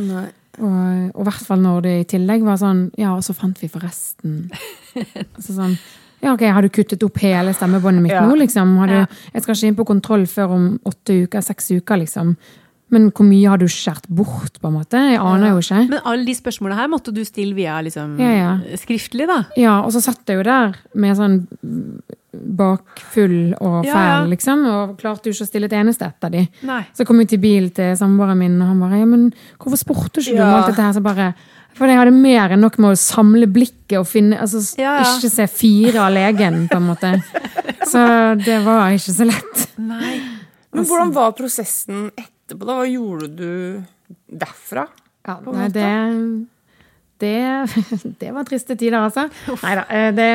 i 0.64 1.24
hvert 1.28 1.44
fall 1.46 1.60
når 1.60 1.82
det 1.84 1.96
i 2.00 2.06
tillegg 2.16 2.42
var 2.48 2.56
sånn 2.58 2.86
Ja, 2.98 3.12
og 3.18 3.22
så 3.22 3.36
fant 3.38 3.60
vi 3.62 3.68
forresten 3.70 4.50
altså 5.36 5.54
sånn, 5.54 5.76
Ja, 6.24 6.32
ok, 6.34 6.46
har 6.50 6.62
du 6.66 6.70
kuttet 6.74 7.04
opp 7.06 7.20
hele 7.22 7.52
stemmebåndet 7.54 8.02
mitt 8.02 8.16
Ja. 8.16 8.24
nå, 8.26 8.34
liksom? 8.40 8.78
Har 8.80 8.88
du, 8.88 9.18
Jeg 9.34 9.44
skal 9.44 9.54
ikke 9.60 9.68
inn 9.68 9.76
på 9.76 9.86
kontroll 9.92 10.26
før 10.26 10.56
om 10.56 10.80
åtte 10.88 11.20
uker, 11.28 11.42
seks 11.46 11.70
uker, 11.76 12.00
liksom. 12.02 12.32
Men 12.90 13.10
hvor 13.12 13.26
mye 13.28 13.50
har 13.52 13.58
du 13.60 13.66
skåret 13.68 14.06
bort, 14.08 14.62
på 14.62 14.70
en 14.70 14.78
måte? 14.78 14.96
Jeg 15.12 15.20
aner 15.20 15.50
jo 15.52 15.58
ikke. 15.60 15.82
Men 15.92 16.00
alle 16.08 16.24
de 16.26 16.36
spørsmålene 16.38 16.78
her 16.80 16.88
måtte 16.88 17.12
du 17.12 17.20
stille 17.28 17.54
via 17.58 17.82
liksom, 17.84 18.14
Ja, 18.22 18.30
ja. 18.32 18.78
skriftlig, 18.80 19.28
da. 19.28 19.42
Ja, 19.60 19.82
og 19.84 19.92
så 19.92 20.00
satt 20.06 20.24
jeg 20.32 20.40
jo 20.40 20.46
der 20.48 20.78
med 20.96 21.18
sånn 21.20 21.42
bakfull 22.38 23.56
og 23.60 23.86
Ja, 23.88 23.94
fæl, 23.94 24.08
ja. 24.08 24.26
liksom, 24.30 24.64
og 24.70 24.96
klarte 25.02 25.28
jo 25.30 25.34
ikke 25.36 25.46
å 25.48 25.50
stille 25.50 25.68
et 25.70 25.76
eneste 25.78 26.08
et 26.08 26.28
av 26.28 26.32
de. 26.32 26.44
Nei. 26.70 26.82
Så 26.96 27.06
kom 27.08 27.20
jeg 27.20 27.32
til 27.34 27.42
bil 27.44 27.70
til 27.76 27.96
samboeren 28.00 28.38
min, 28.40 28.60
og 28.62 28.68
han 28.72 28.80
bare 28.84 29.00
ja, 29.02 29.08
men 29.10 29.30
hvorfor 29.58 29.82
spurte 29.82 30.22
ikke 30.22 30.36
du 30.38 30.42
om 30.42 30.48
Ja. 30.48 30.58
alt 30.62 30.72
dette 30.72 30.86
her? 30.86 30.94
Så 30.94 31.04
bare 31.04 31.34
For 31.78 31.86
jeg 31.86 31.98
hadde 32.00 32.12
mer 32.16 32.50
enn 32.56 32.62
nok 32.64 32.80
med 32.82 32.96
å 32.96 32.98
samle 32.98 33.46
blikket 33.54 34.00
og 34.00 34.08
finne 34.10 34.40
Altså 34.42 34.64
Ja, 34.80 34.96
ja. 34.98 35.04
ikke 35.18 35.30
se 35.30 35.46
fire 35.48 36.00
av 36.08 36.14
legen, 36.14 36.68
på 36.72 36.78
en 36.80 36.88
måte. 36.88 37.12
Så 37.92 38.02
det 38.44 38.64
var 38.66 38.90
ikke 38.96 39.14
så 39.14 39.26
lett. 39.30 39.68
Nei. 39.78 40.16
Men 40.74 40.86
hvordan 40.86 41.14
var 41.14 41.32
prosessen 41.38 42.10
etterpå? 42.48 42.66
da? 42.66 42.78
Hva 42.80 42.88
gjorde 42.90 43.28
du 43.36 43.84
derfra? 44.32 44.88
Ja, 45.28 45.38
nei, 45.52 45.68
det, 45.76 45.88
det 47.20 47.34
Det 48.22 48.32
var 48.34 48.48
triste 48.48 48.78
tider, 48.80 49.00
altså. 49.04 49.28
Nei 49.64 49.74
da. 49.76 49.84
Det, 50.16 50.30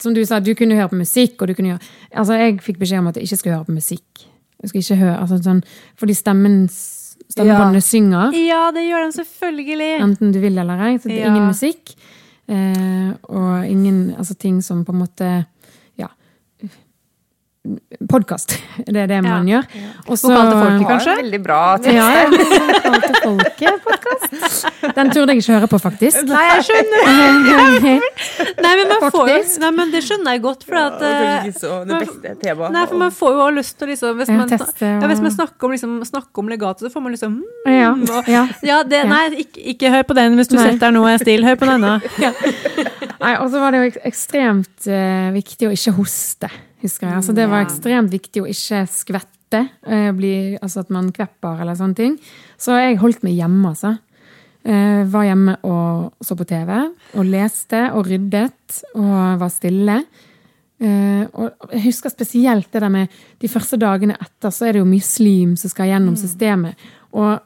som 0.00 0.14
du 0.16 0.22
sa, 0.24 0.38
du 0.40 0.52
kunne 0.56 0.78
høre 0.78 0.88
på 0.92 1.00
musikk, 1.00 1.40
og 1.42 1.50
du 1.50 1.54
kunne 1.58 1.74
gjøre 1.74 1.82
Altså, 2.14 2.36
jeg 2.38 2.60
fikk 2.64 2.78
beskjed 2.80 3.02
om 3.02 3.10
at 3.10 3.18
jeg 3.18 3.26
ikke 3.28 3.36
skulle 3.42 3.56
høre 3.58 3.68
på 3.68 3.76
musikk. 3.76 4.22
Jeg 4.62 4.70
skulle 4.70 4.84
ikke 4.86 5.00
høre, 5.02 5.18
altså 5.24 5.40
sånn, 5.44 5.62
Fordi 6.00 6.14
stemmen 6.16 6.56
stemmebåndene 7.30 7.82
synger, 7.84 8.32
Ja, 8.34 8.70
det 8.74 8.86
gjør 8.88 9.04
de 9.06 9.12
selvfølgelig. 9.20 9.90
enten 10.02 10.32
du 10.34 10.40
vil 10.42 10.58
eller 10.58 10.80
ei. 10.88 10.96
Så 10.98 11.08
det 11.08 11.18
er 11.20 11.26
Ja. 11.26 11.34
ingen 11.34 11.46
musikk. 11.50 11.92
Eh, 12.50 13.12
og 13.30 13.66
ingen 13.70 14.14
altså, 14.18 14.34
ting 14.34 14.60
som 14.62 14.84
på 14.84 14.90
en 14.92 14.98
måte 15.04 15.28
Ja. 15.30 15.44
Podkast. 18.08 18.54
Det 18.88 18.96
er 18.96 19.06
det 19.06 19.18
man 19.22 19.46
Ja. 19.46 19.60
gjør. 19.60 19.64
Også, 20.08 20.28
Vokal 20.30 20.46
til 20.48 20.60
folket, 20.60 20.86
kanskje? 20.88 21.16
veldig 21.20 21.40
bra 21.44 21.76
Ja, 21.84 21.92
ja. 21.92 22.24
Vokal 22.30 23.00
til 23.04 23.14
folket-podkast. 23.24 24.94
Den 24.96 25.10
turde 25.10 25.34
jeg 25.34 25.42
ikke 25.42 25.52
høre 25.58 25.68
på, 25.68 25.78
faktisk. 25.78 26.22
Nei, 26.24 26.44
jeg 26.56 26.64
skjønner. 26.70 27.04
Nei, 28.64 28.72
men, 28.80 28.88
man 28.88 29.12
får, 29.12 29.60
nei, 29.60 29.70
men 29.76 29.92
det 29.92 30.00
skjønner 30.06 30.32
jeg 30.32 30.42
godt, 30.42 30.64
for 30.64 30.74
at 30.80 30.96
Det 31.00 31.10
var 31.10 31.44
kanskje 31.44 31.68
eh, 31.68 31.84
det 31.84 31.98
beste 32.00 32.34
temaet. 32.40 32.72
Nei, 32.72 32.86
for 32.86 32.96
man 32.96 33.12
får 33.12 33.36
jo 33.36 33.44
også 33.44 33.56
lyst 33.58 33.76
til 33.76 33.84
å 33.84 33.90
liksom 33.90 34.16
Hvis 34.16 34.32
man, 34.32 34.48
ja, 35.02 35.06
hvis 35.12 35.20
man 35.20 35.36
snakker 35.36 35.64
om, 35.68 35.70
liksom, 35.76 36.00
snakker 36.08 36.38
om 36.44 36.48
legato, 36.48 36.86
så 36.86 36.92
får 36.94 37.02
man 37.02 37.12
liksom 37.12 37.36
mm, 37.66 38.08
og- 38.08 38.28
ja. 38.28 38.46
ja, 38.62 38.82
det, 38.82 39.04
Nei, 39.12 39.28
ikke, 39.44 39.60
ikke 39.74 39.90
hør 39.92 40.02
på 40.08 40.14
den 40.16 40.40
hvis 40.40 40.48
du 40.48 40.56
Nei. 40.56 40.64
sitter 40.64 40.86
der 40.88 40.96
nå 40.96 41.04
og 41.04 41.12
er 41.12 41.18
stille. 41.20 41.44
Hør 41.44 41.60
på 41.60 41.68
denne. 41.68 42.00
Nei, 43.20 43.36
og 43.36 43.50
så 43.52 43.60
var 43.60 43.76
det 43.76 43.84
jo 43.84 44.00
ekstremt 44.08 44.88
uh, 44.88 45.28
viktig 45.36 45.68
å 45.68 45.74
ikke 45.76 45.92
hoste, 46.00 46.48
husker 46.82 47.08
jeg. 47.08 47.16
Altså, 47.20 47.34
det 47.36 47.48
var 47.50 47.64
ekstremt 47.64 48.12
viktig 48.12 48.42
å 48.42 48.48
ikke 48.50 48.84
skvette, 48.90 49.64
eh, 49.86 50.10
bli, 50.16 50.32
altså 50.60 50.84
at 50.84 50.94
man 50.94 51.10
kvepper 51.14 51.62
eller 51.64 51.78
sånne 51.78 51.98
ting. 51.98 52.16
Så 52.60 52.78
jeg 52.78 53.00
holdt 53.02 53.24
meg 53.26 53.38
hjemme, 53.38 53.74
altså. 53.74 53.96
Eh, 54.60 55.04
var 55.08 55.24
hjemme 55.24 55.54
og 55.64 56.24
så 56.24 56.36
på 56.36 56.44
TV, 56.44 56.72
og 57.16 57.24
leste 57.24 57.86
og 57.96 58.10
ryddet 58.10 58.82
og 58.92 59.40
var 59.40 59.52
stille. 59.52 60.02
Eh, 60.80 61.24
og 61.32 61.72
jeg 61.72 61.84
husker 61.86 62.12
spesielt 62.12 62.70
det 62.72 62.82
der 62.82 62.92
med 62.92 63.20
de 63.40 63.48
første 63.52 63.76
dagene 63.80 64.16
etter, 64.20 64.52
så 64.52 64.68
er 64.68 64.76
det 64.76 64.82
jo 64.82 64.88
mye 64.88 65.04
slim 65.04 65.56
som 65.60 65.72
skal 65.72 65.92
gjennom 65.92 66.16
systemet. 66.16 66.76
Og 67.16 67.40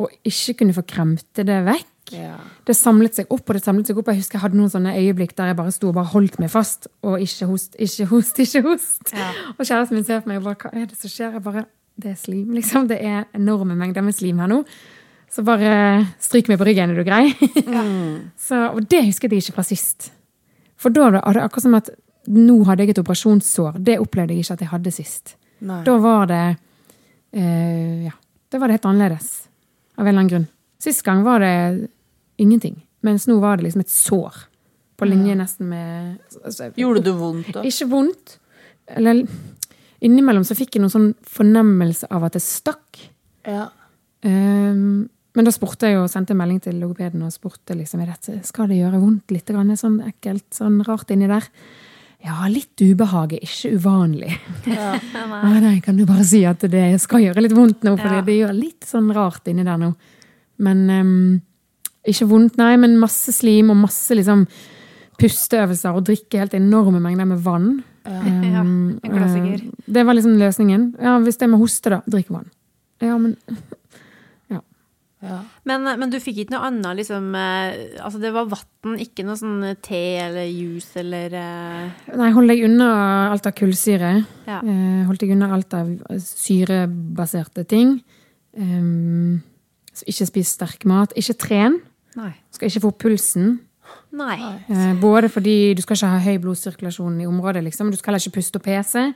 å 0.00 0.08
ikke 0.24 0.60
kunne 0.60 0.76
få 0.76 0.84
kremte 0.88 1.44
det 1.44 1.60
vekk. 1.66 1.89
Ja. 2.14 2.36
Det 2.66 2.74
samlet 2.76 3.16
seg 3.18 3.30
opp, 3.32 3.42
og 3.48 3.56
det 3.56 3.62
samlet 3.64 3.90
seg 3.90 3.98
opp. 4.00 4.08
Jeg 4.12 4.22
husker 4.22 4.38
jeg 4.38 4.44
hadde 4.44 4.58
noen 4.58 4.72
sånne 4.72 4.94
øyeblikk 4.98 5.34
der 5.38 5.52
jeg 5.52 5.58
bare 5.60 5.74
sto 5.74 5.90
og 5.90 5.96
bare 5.98 6.12
holdt 6.12 6.38
meg 6.42 6.50
fast. 6.52 6.88
Og 7.06 7.20
ikke 7.22 7.48
host, 7.50 7.76
ikke 7.78 8.06
host, 8.10 8.38
ikke 8.44 8.62
host. 8.66 9.12
Og 9.56 9.62
kjæresten 9.64 9.98
min 9.98 10.06
ser 10.08 10.24
på 10.24 10.32
meg 10.32 10.40
og 10.42 10.48
bare 10.50 10.60
Hva 10.64 10.72
er 10.82 10.88
det 10.90 10.98
som 11.00 11.12
skjer? 11.12 11.36
Jeg 11.38 11.44
bare 11.46 11.66
Det 12.00 12.14
er 12.14 12.18
slim, 12.20 12.54
liksom. 12.56 12.88
Det 12.88 12.98
er 13.04 13.26
enorme 13.36 13.76
mengder 13.76 14.04
med 14.06 14.16
slim 14.16 14.38
her 14.40 14.50
nå. 14.50 14.62
Så 15.30 15.44
bare 15.46 16.06
stryk 16.18 16.48
meg 16.50 16.58
på 16.58 16.66
ryggen, 16.66 16.90
er 16.90 16.98
du 16.98 17.04
grei? 17.06 17.28
Så, 18.46 18.56
og 18.74 18.80
det 18.90 19.04
husket 19.06 19.30
jeg 19.30 19.44
ikke 19.44 19.58
fra 19.60 19.66
sist. 19.68 20.08
For 20.80 20.90
da 20.90 21.10
var 21.12 21.36
det 21.36 21.44
akkurat 21.44 21.66
som 21.66 21.76
at 21.78 21.90
nå 22.30 22.56
hadde 22.66 22.82
jeg 22.86 22.94
et 22.94 23.02
operasjonssår. 23.02 23.78
Det 23.78 23.98
opplevde 24.02 24.34
jeg 24.34 24.42
ikke 24.44 24.56
at 24.56 24.64
jeg 24.64 24.72
hadde 24.72 24.92
sist. 24.94 25.36
Nei. 25.62 25.82
Da 25.86 25.94
var 26.02 26.26
det 26.30 26.42
eh, 27.36 28.08
Ja. 28.08 28.16
Da 28.50 28.58
var 28.58 28.66
det 28.66 28.80
helt 28.80 28.88
annerledes. 28.90 29.28
Av 29.94 30.02
en 30.02 30.08
eller 30.08 30.18
annen 30.24 30.30
grunn. 30.32 30.46
Sist 30.82 31.04
gang 31.06 31.20
var 31.22 31.38
det 31.44 31.52
ingenting. 32.40 32.80
Mens 33.06 33.26
nå 33.28 33.38
var 33.42 33.58
det 33.58 33.68
liksom 33.68 33.84
et 33.84 33.92
sår. 33.92 34.42
På 35.00 35.08
linje 35.08 35.32
nesten 35.38 35.70
med 35.70 36.18
altså, 36.44 36.68
Gjorde 36.76 37.00
det 37.06 37.14
vondt 37.16 37.54
da? 37.56 37.62
Ikke 37.64 37.88
vondt. 37.88 38.34
Eller 38.92 39.22
innimellom 40.04 40.44
så 40.44 40.56
fikk 40.58 40.76
jeg 40.76 40.84
noen 40.84 40.92
sånn 40.92 41.08
fornemmelse 41.24 42.10
av 42.12 42.26
at 42.28 42.36
det 42.36 42.42
stakk. 42.44 43.00
Ja. 43.48 43.70
Um, 44.20 45.08
men 45.36 45.46
da 45.46 45.52
spurte 45.54 45.88
jeg 45.88 46.00
og 46.00 46.10
sendte 46.12 46.34
en 46.34 46.40
melding 46.42 46.60
til 46.64 46.80
logopeden 46.82 47.22
og 47.24 47.32
spurte 47.32 47.76
liksom, 47.78 48.02
dette, 48.04 48.40
skal 48.44 48.68
det 48.68 48.80
gjøre 48.80 49.00
vondt 49.00 49.32
litt, 49.32 49.46
grann, 49.48 49.70
sånn 49.78 50.00
ekkelt, 50.08 50.48
sånn 50.56 50.80
rart 50.84 51.12
inni 51.14 51.30
der. 51.30 51.46
Ja, 52.20 52.42
litt 52.52 52.76
ubehag 52.84 53.32
er 53.38 53.44
ikke 53.46 53.70
uvanlig. 53.78 54.34
Ja. 54.68 54.92
Nei, 55.46 55.60
nei, 55.64 55.76
kan 55.80 55.96
du 55.96 56.04
bare 56.08 56.26
si 56.28 56.42
at 56.44 56.66
det 56.68 56.98
skal 57.00 57.22
gjøre 57.24 57.46
litt 57.46 57.54
vondt 57.56 57.86
nå, 57.86 57.94
for 57.96 58.18
Ja. 58.18 58.24
det 58.26 58.36
gjør 58.36 58.52
litt 58.58 58.84
sånn 58.84 59.08
rart 59.16 59.48
inni 59.48 59.64
der 59.64 59.80
nå. 59.80 59.94
Men 60.60 60.82
ehm, 60.92 61.22
ikke 62.08 62.28
vondt, 62.30 62.56
nei, 62.60 62.74
men 62.80 62.98
masse 63.00 63.32
slim 63.36 63.72
og 63.72 63.76
masse 63.82 64.14
liksom 64.16 64.46
pusteøvelser 65.20 65.96
og 65.98 66.06
drikke 66.08 66.40
helt 66.40 66.54
enorme 66.56 67.00
mengder 67.02 67.28
med 67.28 67.42
vann. 67.44 67.82
Ja, 68.06 68.20
um, 68.20 68.30
Ja, 68.54 68.62
en 68.64 69.12
klassiker. 69.12 69.60
eh, 69.60 69.84
det 69.92 70.06
var 70.06 70.16
liksom 70.16 70.38
løsningen. 70.40 70.94
Ja, 71.02 71.18
hvis 71.20 71.36
det 71.36 71.44
er 71.48 71.52
med 71.52 71.60
hoste, 71.60 71.92
da, 71.92 72.00
drikk 72.08 72.32
vann. 72.32 72.48
Ja, 73.04 73.18
men 73.18 73.36
Ja. 75.20 75.42
Men, 75.68 75.84
men 75.84 76.08
du 76.08 76.16
fikk 76.16 76.38
ikke 76.40 76.54
noe 76.54 76.64
annet, 76.70 76.94
liksom 77.02 77.26
eh, 77.36 77.98
Altså, 78.00 78.16
det 78.22 78.30
var 78.32 78.46
vann, 78.48 78.94
ikke 79.04 79.26
noe 79.28 79.36
sånn 79.36 79.66
te 79.84 80.00
eller 80.16 80.46
juice 80.48 80.96
eller 81.02 81.34
eh, 81.36 82.06
Nei, 82.16 82.30
hold 82.32 82.48
deg 82.48 82.62
unna 82.64 82.86
alt 83.28 83.44
av 83.50 83.52
kullsyre. 83.58 84.14
Ja. 84.48 84.62
Eh, 84.64 85.02
holdt 85.04 85.20
deg 85.20 85.34
unna 85.36 85.50
alt 85.52 85.76
av 85.76 85.90
syrebaserte 86.24 87.66
ting. 87.68 87.98
Um, 88.56 89.42
så 89.92 90.08
ikke 90.08 90.30
spis 90.30 90.54
sterk 90.56 90.88
mat. 90.88 91.12
Ikke 91.20 91.36
tren. 91.44 91.76
Nei. 92.18 92.32
Skal 92.54 92.70
ikke 92.70 92.82
få 92.84 92.92
opp 92.94 93.02
pulsen. 93.04 93.58
Nei. 94.16 94.38
Eh, 94.70 94.92
både 95.00 95.30
fordi 95.30 95.56
du 95.78 95.82
skal 95.84 95.98
ikke 95.98 96.12
ha 96.12 96.20
høy 96.24 96.38
blodsirkulasjon 96.42 97.20
i 97.22 97.28
området, 97.30 97.62
liksom. 97.66 97.90
Du 97.90 97.98
skal 97.98 98.12
heller 98.12 98.24
ikke 98.24 98.40
puste 98.40 98.60
og 98.60 98.66
pese. 98.66 99.10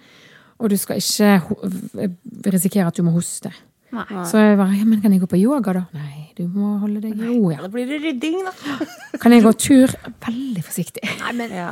Og 0.63 0.71
du 0.71 0.77
skal 0.79 1.01
ikke 1.03 2.11
risikere 2.55 2.87
at 2.89 2.97
du 2.97 3.03
må 3.07 3.15
hoste. 3.15 3.51
Nei. 3.95 4.07
Så 4.27 4.41
jeg 4.41 4.57
bare 4.59 4.75
ja, 4.75 4.87
men 4.87 5.03
kan 5.03 5.13
jeg 5.15 5.23
gå 5.23 5.29
på 5.31 5.39
yoga, 5.39 5.75
da? 5.77 5.83
Nei, 5.95 6.31
du 6.39 6.47
må 6.51 6.77
holde 6.83 7.03
deg 7.03 7.15
i 7.15 7.29
ro, 7.29 7.51
ja. 7.53 7.61
Da 7.63 7.71
blir 7.71 7.87
det 7.91 8.01
rydding, 8.03 8.41
da. 8.43 8.55
Kan 9.23 9.35
jeg 9.35 9.45
gå 9.45 9.53
tur? 9.55 9.93
Veldig 10.25 10.65
forsiktig. 10.67 11.05
Ja. 11.05 11.69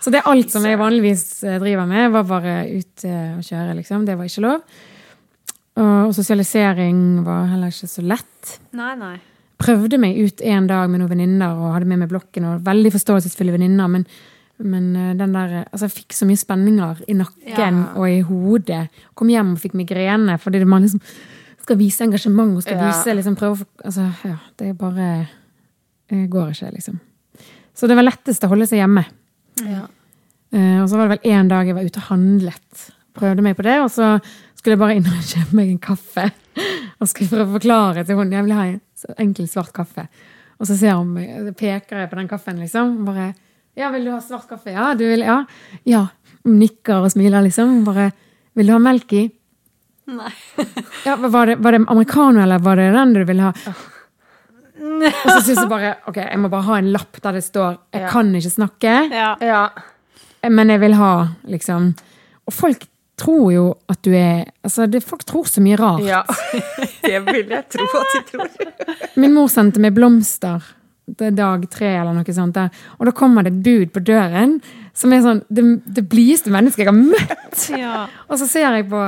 Så 0.00 0.12
det 0.12 0.22
er 0.22 0.30
alt 0.30 0.52
som 0.52 0.64
jeg 0.64 0.80
vanligvis 0.80 1.26
eh, 1.44 1.58
driver 1.60 1.88
med, 1.90 2.08
var 2.14 2.24
bare 2.28 2.54
ut 2.72 3.04
eh, 3.08 3.34
og 3.36 3.44
kjøre, 3.44 3.76
liksom. 3.80 4.06
Det 4.08 4.16
var 4.16 4.30
ikke 4.30 4.46
lov. 4.46 4.64
Og 5.82 6.10
sosialisering 6.12 7.22
var 7.24 7.46
heller 7.48 7.72
ikke 7.72 7.88
så 7.88 8.02
lett. 8.04 8.56
Nei, 8.76 8.90
nei. 9.00 9.14
Prøvde 9.62 9.98
meg 10.02 10.18
ut 10.18 10.42
en 10.42 10.66
dag 10.70 10.90
med 10.90 11.02
noen 11.02 11.12
venninner 11.12 11.54
og 11.54 11.74
hadde 11.76 11.88
med 11.90 12.02
meg 12.02 12.10
blokken. 12.10 12.44
og 12.48 12.64
Veldig 12.66 12.90
forståelsesfulle 12.96 13.54
venninner, 13.54 13.90
men, 13.92 14.06
men 14.62 14.88
eh, 14.96 15.12
den 15.18 15.36
der, 15.36 15.54
altså 15.70 15.86
jeg 15.86 15.94
fikk 16.00 16.16
så 16.18 16.26
mye 16.28 16.40
spenninger 16.40 17.04
i 17.08 17.14
nakken 17.18 17.78
Ja. 17.78 17.92
og 17.94 18.08
i 18.10 18.20
hodet. 18.26 18.88
Kom 19.18 19.30
hjem 19.32 19.54
og 19.54 19.62
fikk 19.62 19.76
migrene 19.78 20.38
fordi 20.42 20.64
man 20.66 20.82
liksom 20.86 21.00
skal 21.62 21.78
vise 21.78 22.02
engasjement 22.02 22.56
og 22.58 22.64
skal 22.66 22.80
Ja. 22.80 22.88
vise 22.90 23.14
liksom 23.14 23.36
prøve 23.38 23.64
altså, 23.84 24.08
ja, 24.26 24.36
Det 24.58 24.72
bare 24.78 25.28
Det 26.10 26.28
går 26.28 26.50
ikke, 26.50 26.72
liksom. 26.74 26.98
Så 27.74 27.86
det 27.88 27.94
var 27.96 28.04
lettest 28.04 28.42
å 28.44 28.48
holde 28.50 28.66
seg 28.68 28.82
hjemme. 28.82 29.04
Ja. 29.64 29.86
Uh, 30.52 30.82
og 30.82 30.88
så 30.90 30.98
var 30.98 31.08
det 31.08 31.14
vel 31.22 31.32
én 31.32 31.48
dag 31.48 31.64
jeg 31.66 31.74
var 31.78 31.86
ute 31.86 32.02
og 32.02 32.08
handlet. 32.10 32.82
Prøvde 33.16 33.42
meg 33.46 33.56
på 33.56 33.64
det, 33.64 33.78
og 33.80 33.88
så 33.88 34.18
skulle 34.58 34.74
jeg 34.74 34.82
bare 34.82 34.96
inn 34.98 35.06
og 35.08 35.22
kjøpe 35.32 35.56
meg 35.56 35.70
en 35.70 35.78
kaffe. 35.78 36.26
Og 37.00 37.08
skulle 37.08 37.30
prøve 37.32 37.48
å 37.48 37.54
forklare 37.56 38.04
til 38.04 38.18
henne 38.20 38.36
jeg 38.36 38.44
vil 38.44 38.52
ha 38.58 38.66
en 38.68 38.80
enkel 39.18 39.48
svart 39.48 39.72
kaffe. 39.72 40.08
Og 40.60 40.66
så 40.66 40.76
ser 40.78 40.94
hun 40.94 41.14
peker 41.58 42.02
jeg 42.04 42.10
på 42.10 42.16
den 42.20 42.28
kaffen, 42.30 42.58
liksom. 42.62 43.04
Bare 43.04 43.32
Ja, 43.76 43.88
vil 43.90 44.04
du 44.04 44.10
ha 44.12 44.20
svart 44.20 44.48
kaffe? 44.48 44.70
Ja, 44.72 44.94
du 44.94 45.04
vil 45.08 45.20
Ja. 45.20 45.44
Ja. 45.84 46.06
Hun 46.44 46.58
Nikker 46.58 47.02
og 47.04 47.10
smiler, 47.12 47.42
liksom. 47.42 47.84
Bare 47.84 48.10
Vil 48.54 48.66
du 48.66 48.72
ha 48.72 48.78
melk 48.78 49.12
i? 49.12 49.30
Nei. 50.06 50.32
Ja, 51.06 51.16
var 51.16 51.46
det, 51.46 51.56
var 51.62 51.72
det 51.72 51.84
americano, 51.88 52.42
eller 52.42 52.58
var 52.58 52.76
det 52.76 52.92
den 52.92 53.12
du 53.14 53.24
ville 53.24 53.42
ha? 53.42 53.52
Og 54.82 55.28
så 55.30 55.40
syns 55.46 55.60
jeg 55.62 55.70
bare 55.70 55.92
ok, 56.10 56.16
jeg 56.16 56.38
må 56.42 56.48
bare 56.50 56.66
ha 56.66 56.78
en 56.80 56.90
lapp 56.92 57.18
der 57.22 57.32
det 57.38 57.44
står 57.44 57.76
'Jeg 57.92 58.02
Ja. 58.02 58.08
kan 58.10 58.34
ikke 58.34 58.50
snakke'. 58.50 59.10
Ja. 59.12 59.36
ja. 59.40 59.68
Men 60.50 60.68
jeg 60.70 60.80
vil 60.80 60.94
ha, 60.94 61.28
liksom. 61.44 61.94
Og 62.46 62.52
folk 62.52 62.86
tror 63.18 63.48
jo 63.52 63.64
at 63.90 64.02
du 64.04 64.12
er 64.16 64.44
Altså, 64.62 64.86
det, 64.86 65.02
folk 65.04 65.24
tror 65.26 65.48
så 65.50 65.62
mye 65.62 65.76
rart. 65.76 66.04
ja. 66.06 66.22
Det 67.02 67.18
vil 67.26 67.50
jeg 67.50 67.64
tro 67.72 67.88
at 67.98 68.14
de 68.14 68.22
tror. 68.30 68.70
Min 69.20 69.34
mor 69.34 69.50
sendte 69.50 69.82
meg 69.82 69.94
blomster. 69.96 70.62
Det 71.02 71.32
er 71.32 71.34
dag 71.34 71.64
tre 71.70 71.88
eller 71.98 72.14
noe 72.14 72.34
sånt. 72.34 72.54
Der. 72.54 72.70
Og 73.00 73.08
da 73.08 73.12
kommer 73.16 73.42
det 73.42 73.52
et 73.52 73.62
bud 73.66 73.92
på 73.92 74.04
døren 74.06 74.60
som 74.94 75.12
er 75.12 75.22
sånn 75.24 75.40
det, 75.48 75.64
det 75.96 76.04
blideste 76.12 76.52
mennesket 76.52 76.84
jeg 76.84 76.90
har 76.90 76.98
møtt. 76.98 77.64
ja. 77.82 78.04
Og 78.28 78.38
så 78.38 78.46
ser 78.48 78.76
jeg 78.78 78.86
på, 78.92 79.02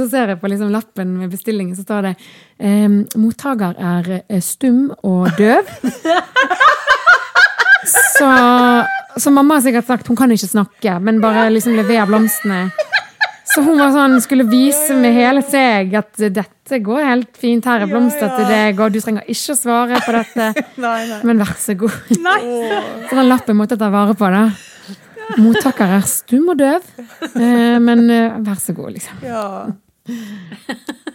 så 0.00 0.08
ser 0.10 0.32
jeg 0.34 0.40
på 0.40 0.50
liksom 0.50 0.72
lappen 0.74 1.14
med 1.20 1.32
bestillingen, 1.32 1.76
så 1.76 1.84
står 1.84 2.08
det 2.08 2.14
ehm, 2.58 3.02
mottaker 3.20 3.76
er 3.78 4.10
eh, 4.24 4.42
stum 4.44 4.88
og 5.04 5.28
døv. 5.38 5.70
Så, 7.84 8.28
så 9.20 9.30
mamma 9.30 9.58
har 9.58 9.64
sikkert 9.66 9.86
sagt 9.86 10.08
hun 10.08 10.16
kan 10.16 10.32
ikke 10.32 10.48
snakke, 10.48 10.98
men 11.04 11.20
bare 11.20 11.50
liksom 11.52 11.76
lever 11.76 12.08
blomstene. 12.08 12.70
Så 13.54 13.62
hun 13.62 13.78
var 13.78 13.92
sånn, 13.94 14.16
skulle 14.24 14.44
vise 14.50 14.96
med 14.98 15.14
hele 15.14 15.42
seg 15.46 15.92
at 15.98 16.16
dette 16.34 16.78
går 16.82 17.04
helt 17.06 17.36
fint, 17.38 17.64
her 17.68 17.84
er 17.84 17.90
blomster 17.90 18.32
til 18.34 18.48
deg, 18.50 18.80
og 18.82 18.92
du 18.94 18.98
trenger 19.04 19.28
ikke 19.30 19.54
å 19.54 19.58
svare 19.58 20.00
på 20.02 20.14
dette, 20.16 20.48
Nei, 20.84 20.96
nei. 21.10 21.20
men 21.28 21.38
vær 21.42 21.52
så 21.60 21.76
god. 21.78 21.94
Så 23.08 23.14
den 23.18 23.28
lappen 23.30 23.58
måtte 23.60 23.76
jeg 23.76 23.82
ta 23.84 23.90
vare 23.94 24.16
på, 24.18 24.30
da. 24.34 24.48
Mottaker 25.40 25.94
er 25.96 26.02
stum 26.08 26.50
og 26.52 26.58
døv, 26.60 26.84
eh, 27.36 27.78
men 27.80 28.04
eh, 28.12 28.34
vær 28.44 28.58
så 28.60 28.74
god, 28.76 28.92
liksom. 28.98 29.22
Ja. 29.24 29.46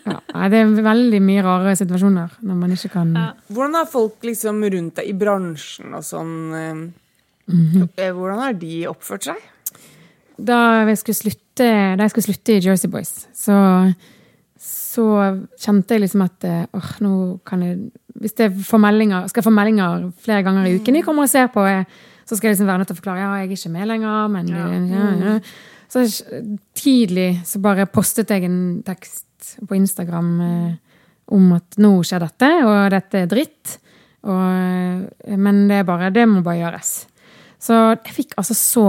Ja, 0.10 0.48
det 0.50 0.58
er 0.64 0.72
veldig 0.82 1.20
mye 1.22 1.44
rare 1.46 1.76
situasjoner 1.78 2.40
når 2.42 2.56
man 2.58 2.72
ikke 2.74 2.90
kan 2.96 3.12
Hvordan 3.54 3.76
har 3.78 3.86
folk 3.92 4.24
liksom 4.26 4.64
rundt 4.74 4.96
deg 4.98 5.12
i 5.12 5.14
bransjen 5.20 5.94
og 5.94 6.02
sånn 6.08 6.34
eh, 6.58 6.82
Mhm. 7.50 7.88
eh, 7.98 8.10
Hvordan 8.14 8.42
har 8.44 8.54
de 8.54 8.74
oppført 8.90 9.24
seg? 9.26 9.38
Da 10.38 10.86
jeg 10.86 11.00
skulle 11.02 11.18
slutte, 11.18 11.49
da 11.66 12.06
jeg 12.06 12.14
skulle 12.14 12.30
slutte 12.30 12.56
i 12.56 12.62
Jersey 12.64 12.92
Boys, 12.92 13.12
så, 13.36 13.56
så 14.60 15.06
kjente 15.60 15.96
jeg 15.96 16.06
liksom 16.06 16.24
at 16.26 16.48
eh, 16.48 16.68
åh, 16.76 16.92
nå 17.06 17.16
kan 17.48 17.66
jeg 17.66 17.80
Hvis 18.20 18.36
jeg 18.36 18.52
får 18.52 18.82
meldinger, 18.84 19.28
skal 19.32 19.40
jeg 19.40 19.48
få 19.48 19.56
meldinger 19.56 20.10
flere 20.20 20.44
ganger 20.44 20.66
i 20.68 20.74
uken 20.76 20.98
jeg 20.98 21.06
kommer 21.06 21.24
og 21.24 21.32
ser 21.32 21.48
på, 21.54 21.64
eh, 21.64 21.86
så 22.28 22.36
skal 22.36 22.50
jeg 22.50 22.58
liksom 22.58 22.68
være 22.68 22.82
nødt 22.82 22.90
til 22.92 22.98
å 22.98 23.00
forklare 23.00 23.22
ja, 23.24 23.30
jeg 23.40 23.48
er 23.48 23.56
ikke 23.56 23.72
med 23.74 23.88
lenger, 23.88 24.28
men 24.34 24.50
ja, 24.52 24.66
ja. 25.24 25.38
Så 25.90 26.04
tidlig 26.78 27.40
så 27.50 27.62
bare 27.64 27.88
postet 27.90 28.30
jeg 28.30 28.46
en 28.46 28.60
tekst 28.86 29.56
på 29.66 29.78
Instagram 29.78 30.34
eh, 30.46 30.74
om 31.34 31.54
at 31.56 31.78
nå 31.82 31.94
skjer 32.06 32.26
dette, 32.26 32.50
og 32.66 32.92
dette 32.94 33.24
er 33.24 33.30
dritt. 33.30 33.78
Og, 34.28 34.44
eh, 34.44 35.38
men 35.38 35.64
det 35.70 35.80
er 35.80 35.88
bare, 35.88 36.12
det 36.14 36.28
må 36.30 36.44
bare 36.46 36.62
gjøres. 36.62 36.92
Så 37.60 37.76
jeg 37.96 38.16
fikk 38.16 38.38
altså 38.40 38.56
så 38.56 38.86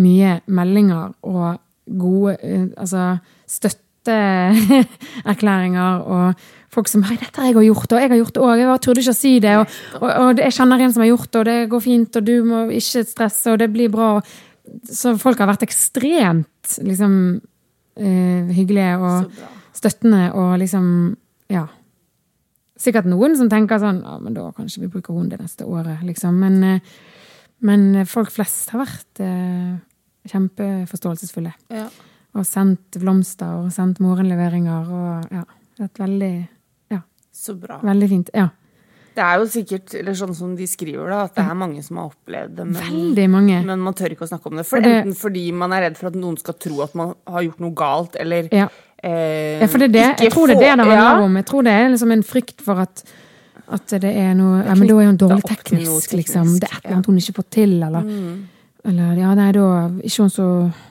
mye 0.00 0.38
meldinger 0.46 1.12
og 1.26 1.58
gode 1.86 2.36
eh, 2.40 2.66
altså 2.80 3.18
støtteerklæringer 3.50 6.04
og 6.04 6.34
folk 6.74 6.88
som 6.90 7.04
Hei, 7.06 7.16
dette 7.20 7.38
har 7.38 7.46
jeg 7.52 7.68
gjort, 7.68 7.92
og 7.92 8.00
jeg 8.00 8.10
har 8.10 8.18
gjort 8.18 8.34
det 8.34 8.42
òg. 8.42 8.58
Jeg 8.58 8.82
turde 8.82 9.00
ikke 9.04 9.14
å 9.14 9.18
si 9.18 9.32
det. 9.42 9.54
Og, 9.60 9.66
og, 10.00 10.08
og 10.10 10.30
jeg 10.42 10.56
kjenner 10.56 10.78
en 10.82 10.94
som 10.94 11.02
har 11.04 11.12
gjort 11.12 11.30
det, 11.30 11.38
og 11.40 11.46
det 11.48 11.70
går 11.70 11.82
fint, 11.84 12.12
og 12.18 12.22
du 12.26 12.36
må 12.48 12.58
ikke 12.74 13.04
stresse, 13.06 13.46
og 13.52 13.58
det 13.62 13.68
blir 13.74 13.88
bra. 13.92 14.08
Så 14.88 15.06
folk 15.20 15.38
har 15.42 15.50
vært 15.52 15.66
ekstremt 15.66 16.66
liksom 16.82 17.12
eh, 18.00 18.42
hyggelige 18.56 18.94
og 18.98 19.16
støttende 19.76 20.22
og 20.32 20.50
liksom 20.62 20.86
Ja. 21.52 21.66
Sikkert 22.80 23.06
noen 23.06 23.36
som 23.38 23.48
tenker 23.52 23.78
sånn 23.78 24.02
Ja, 24.02 24.18
men 24.18 24.34
da 24.34 24.48
kanskje 24.56 24.80
vi 24.82 24.88
bruker 24.90 25.14
hun 25.14 25.28
det 25.30 25.38
neste 25.38 25.64
året, 25.68 26.02
liksom. 26.02 26.34
Men, 26.40 26.54
eh, 26.64 26.80
men 27.64 28.06
folk 28.08 28.30
flest 28.34 28.70
har 28.74 28.80
vært 28.82 29.20
kjempeforståelsesfulle. 30.30 31.52
Ja. 31.74 31.86
Og 32.34 32.46
sendt 32.48 32.98
blomster 32.98 33.60
og 33.62 33.70
sendt 33.74 34.00
morgenleveringer 34.02 34.90
og 34.90 35.32
ja. 35.34 35.44
Det 35.74 35.88
et 35.88 35.98
veldig, 35.98 36.34
Så 37.34 37.56
bra. 37.58 37.80
veldig 37.82 38.08
fint. 38.08 38.28
Ja. 38.32 38.44
Det 39.14 39.22
er 39.22 39.40
jo 39.40 39.46
sikkert, 39.50 39.92
eller 39.98 40.14
sånn 40.14 40.34
som 40.34 40.52
de 40.54 40.66
skriver, 40.70 41.08
da, 41.10 41.24
at 41.26 41.34
det 41.34 41.42
er 41.50 41.54
mange 41.58 41.82
som 41.82 41.98
har 41.98 42.12
opplevd 42.12 42.54
det, 42.60 43.26
men, 43.26 43.46
men 43.66 43.82
man 43.82 43.94
tør 43.94 44.14
ikke 44.14 44.22
å 44.22 44.30
snakke 44.30 44.50
om 44.52 44.56
det. 44.60 44.64
For 44.66 44.78
Enten 44.78 45.14
fordi 45.18 45.42
man 45.54 45.72
er 45.74 45.88
redd 45.88 45.98
for 45.98 46.12
at 46.12 46.14
noen 46.18 46.38
skal 46.38 46.54
tro 46.62 46.80
at 46.86 46.94
man 46.98 47.12
har 47.26 47.42
gjort 47.42 47.58
noe 47.62 47.74
galt, 47.74 48.14
eller 48.22 48.48
Ja. 48.54 48.68
eh, 49.02 49.60
Ja, 49.62 49.66
for 49.66 49.78
det 49.82 49.90
er 49.90 49.94
det. 49.98 50.06
Jeg 50.28 50.32
tror 50.32 50.46
det 50.46 50.56
er 50.56 50.60
det 50.60 50.70
det 50.70 50.78
handler 50.78 50.96
ja. 50.96 51.20
om. 51.26 51.36
Jeg 51.42 51.46
tror 51.50 51.62
det 51.66 51.72
er 51.74 51.88
liksom 51.90 52.12
en 52.12 52.22
frykt 52.22 52.62
for 52.62 52.80
at, 52.86 53.04
at 53.68 53.86
det 53.98 54.14
er 54.14 54.34
noe 54.38 54.62
Ja, 54.64 54.74
men 54.78 54.88
da 54.88 54.94
er 55.00 55.06
hun 55.10 55.16
dårlig 55.16 55.42
noe 55.42 55.50
teknisk, 55.56 56.12
liksom. 56.22 56.58
Det 56.60 56.70
er 56.70 56.76
et 56.78 56.84
eller 56.84 56.96
annet 57.00 57.06
hun 57.10 57.18
ikke 57.18 57.34
får 57.42 57.50
til, 57.50 57.76
eller 57.82 58.10
Eller 58.84 59.16
ja, 59.16 59.30
nei, 59.32 59.46
da 59.56 59.62
er 59.78 59.92
ikke 60.04 60.26
hun 60.26 60.32
så 60.32 60.46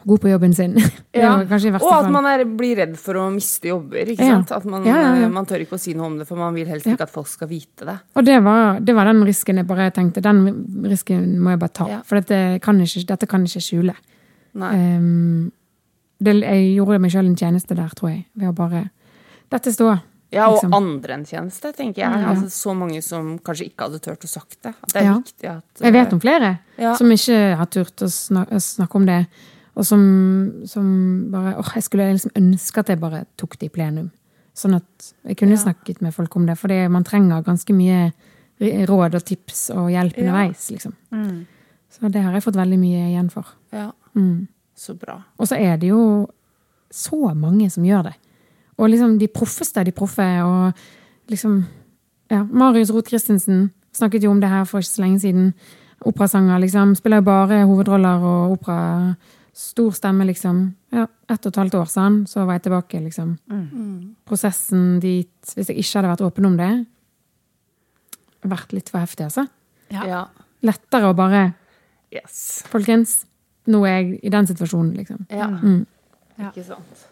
god 0.09 0.21
på 0.23 0.29
jobben 0.31 0.53
sin. 0.57 0.73
Ja. 1.13 1.35
Og 1.37 1.51
at 1.53 1.77
fall. 1.77 2.07
man 2.09 2.25
er, 2.25 2.41
blir 2.57 2.79
redd 2.79 2.95
for 2.97 3.19
å 3.21 3.27
miste 3.29 3.69
jobber. 3.69 4.09
ikke 4.09 4.25
Ja. 4.25 4.39
sant? 4.39 4.51
At 4.55 4.65
man, 4.65 4.83
Ja, 4.87 5.13
eh, 5.13 5.27
man 5.29 5.45
tør 5.45 5.61
ikke 5.61 5.77
å 5.77 5.79
si 5.79 5.93
noe 5.93 6.07
om 6.09 6.15
det, 6.17 6.25
for 6.27 6.35
man 6.41 6.55
vil 6.57 6.65
helst 6.67 6.87
ikke 6.89 7.05
at 7.05 7.13
folk 7.13 7.29
skal 7.29 7.47
vite 7.51 7.85
det. 7.85 7.99
Og 8.17 8.25
det 8.25 8.39
var, 8.43 8.79
det 8.81 8.95
var 8.97 9.05
den 9.05 9.21
risken 9.23 9.61
jeg 9.61 9.67
bare 9.69 9.91
tenkte. 9.93 10.23
Den 10.25 10.41
risken 10.89 11.37
må 11.39 11.53
jeg 11.53 11.61
bare 11.61 11.69
ta. 11.77 12.01
For 12.03 12.17
dette 12.17 12.59
kan, 12.65 12.81
ikke, 12.81 13.05
dette 13.13 13.29
kan 13.29 13.45
ikke 13.45 13.61
skjule. 13.61 13.93
Um, 14.57 15.51
det, 16.23 16.33
jeg 16.41 16.73
gjorde 16.79 16.99
meg 17.03 17.13
sjøl 17.13 17.29
en 17.29 17.37
tjeneste 17.37 17.77
der, 17.77 17.93
tror 17.93 18.09
jeg. 18.09 18.25
Ved 18.33 18.49
å 18.49 18.55
bare 18.57 18.87
Dette 19.53 19.69
stå. 19.69 19.91
Ja, 20.33 20.47
og 20.49 20.55
liksom. 20.57 20.73
andre 20.73 21.13
enn 21.17 21.25
tjeneste, 21.29 21.71
tenker 21.77 22.01
jeg. 22.03 22.21
Ja. 22.23 22.29
Altså, 22.33 22.49
så 22.49 22.73
mange 22.75 23.01
som 23.05 23.37
kanskje 23.39 23.69
ikke 23.69 23.85
hadde 23.87 23.99
turt 24.01 24.25
å 24.25 24.29
sagt 24.31 24.57
det. 24.63 24.73
At 24.81 24.93
det 24.93 25.01
er 25.01 25.05
Ja. 25.05 25.15
viktig 25.19 25.49
at 25.49 25.81
Jeg 25.85 25.93
vet 25.93 26.13
om 26.13 26.19
flere 26.19 26.59
Ja. 26.77 26.95
som 26.95 27.07
ikke 27.11 27.55
har 27.57 27.65
turt 27.67 27.95
å 28.01 28.09
snakke, 28.09 28.59
snakke 28.59 28.95
om 28.95 29.05
det. 29.05 29.27
Og 29.75 29.85
som, 29.85 30.65
som 30.65 31.31
bare 31.31 31.55
åh, 31.57 31.73
Jeg 31.75 31.83
skulle 31.83 32.11
liksom 32.13 32.31
ønske 32.35 32.77
at 32.79 32.87
jeg 32.89 32.99
bare 32.99 33.25
tok 33.37 33.57
det 33.59 33.65
i 33.71 33.73
plenum. 33.77 34.11
Sånn 34.55 34.75
at 34.75 35.13
jeg 35.25 35.37
kunne 35.37 35.57
snakket 35.57 36.01
med 36.01 36.13
folk 36.13 36.35
om 36.35 36.45
det. 36.45 36.57
For 36.57 36.67
man 36.89 37.03
trenger 37.03 37.41
ganske 37.43 37.73
mye 37.73 38.11
råd 38.61 39.15
og 39.15 39.23
tips 39.25 39.69
og 39.73 39.89
hjelp 39.89 40.17
underveis, 40.17 40.69
liksom. 40.71 40.93
Mm. 41.11 41.45
Så 41.91 42.11
det 42.11 42.21
har 42.21 42.31
jeg 42.33 42.43
fått 42.43 42.55
veldig 42.55 42.77
mye 42.79 43.09
igjen 43.11 43.29
for. 43.31 43.45
Ja, 43.71 43.91
Mm. 44.15 44.47
så 44.77 44.93
bra. 44.97 45.23
Og 45.39 45.47
så 45.47 45.57
er 45.59 45.77
det 45.77 45.89
jo 45.89 46.29
så 46.91 47.33
mange 47.35 47.69
som 47.71 47.83
gjør 47.83 48.03
det. 48.03 48.13
Og 48.77 48.89
liksom 48.89 49.17
de 49.19 49.29
proffeste 49.29 49.79
av 49.79 49.85
de 49.85 49.93
proffe, 49.95 50.25
og 50.43 50.73
liksom 51.31 51.63
ja, 52.31 52.43
Marius 52.43 52.91
Roth 52.93 53.11
Christensen 53.11 53.67
snakket 53.93 54.25
jo 54.25 54.31
om 54.33 54.41
det 54.41 54.49
her 54.49 54.65
for 54.65 54.81
ikke 54.81 54.95
så 54.95 55.03
lenge 55.03 55.21
siden. 55.21 55.53
Operasanger, 56.03 56.59
liksom. 56.59 56.95
Spiller 56.99 57.21
jo 57.21 57.27
bare 57.29 57.61
hovedroller 57.69 58.25
og 58.27 58.55
opera. 58.57 59.15
Stor 59.53 59.91
stemme, 59.93 60.25
liksom. 60.25 60.63
Ja, 60.91 61.05
ett 61.29 61.45
og 61.45 61.51
et 61.53 61.59
halvt 61.61 61.75
år, 61.77 61.85
sa 61.91 62.07
han. 62.07 62.23
Så 62.27 62.41
var 62.41 62.57
jeg 62.57 62.65
tilbake, 62.65 63.03
liksom. 63.03 63.35
Prosessen 64.25 64.99
dit, 65.03 65.53
hvis 65.53 65.69
jeg 65.69 65.77
ikke 65.77 65.99
hadde 65.99 66.09
vært 66.15 66.25
åpen 66.25 66.49
om 66.49 66.57
det, 66.57 66.71
vært 68.43 68.73
litt 68.75 68.89
for 68.89 69.03
heftig, 69.03 69.29
altså. 69.29 69.45
Ja. 69.93 70.07
Ja. 70.09 70.23
Lettere 70.63 71.11
å 71.11 71.17
bare 71.17 71.51
Yes. 72.13 72.61
Folkens, 72.69 73.23
nå 73.65 73.79
er 73.89 73.95
jeg 73.95 74.19
i 74.21 74.29
den 74.33 74.45
situasjonen, 74.49 74.91
liksom. 74.99 75.23
Ja. 75.33 75.47
Mm. 75.47 75.85
Ja. 76.37 76.51
Ikke 76.51 76.65
sant. 76.67 77.07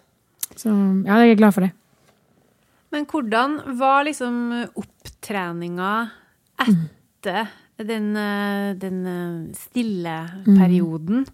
Så 0.59 0.71
ja, 1.07 1.21
jeg 1.23 1.35
er 1.35 1.39
glad 1.39 1.55
for 1.55 1.67
det. 1.67 1.71
Men 2.91 3.07
hvordan 3.07 3.57
var 3.79 4.03
liksom 4.03 4.37
opptreninga 4.75 5.91
etter 6.59 7.51
den, 7.81 8.11
eh, 8.19 8.73
den 8.77 8.99
eh, 9.07 9.55
stille 9.57 10.17
perioden? 10.45 11.25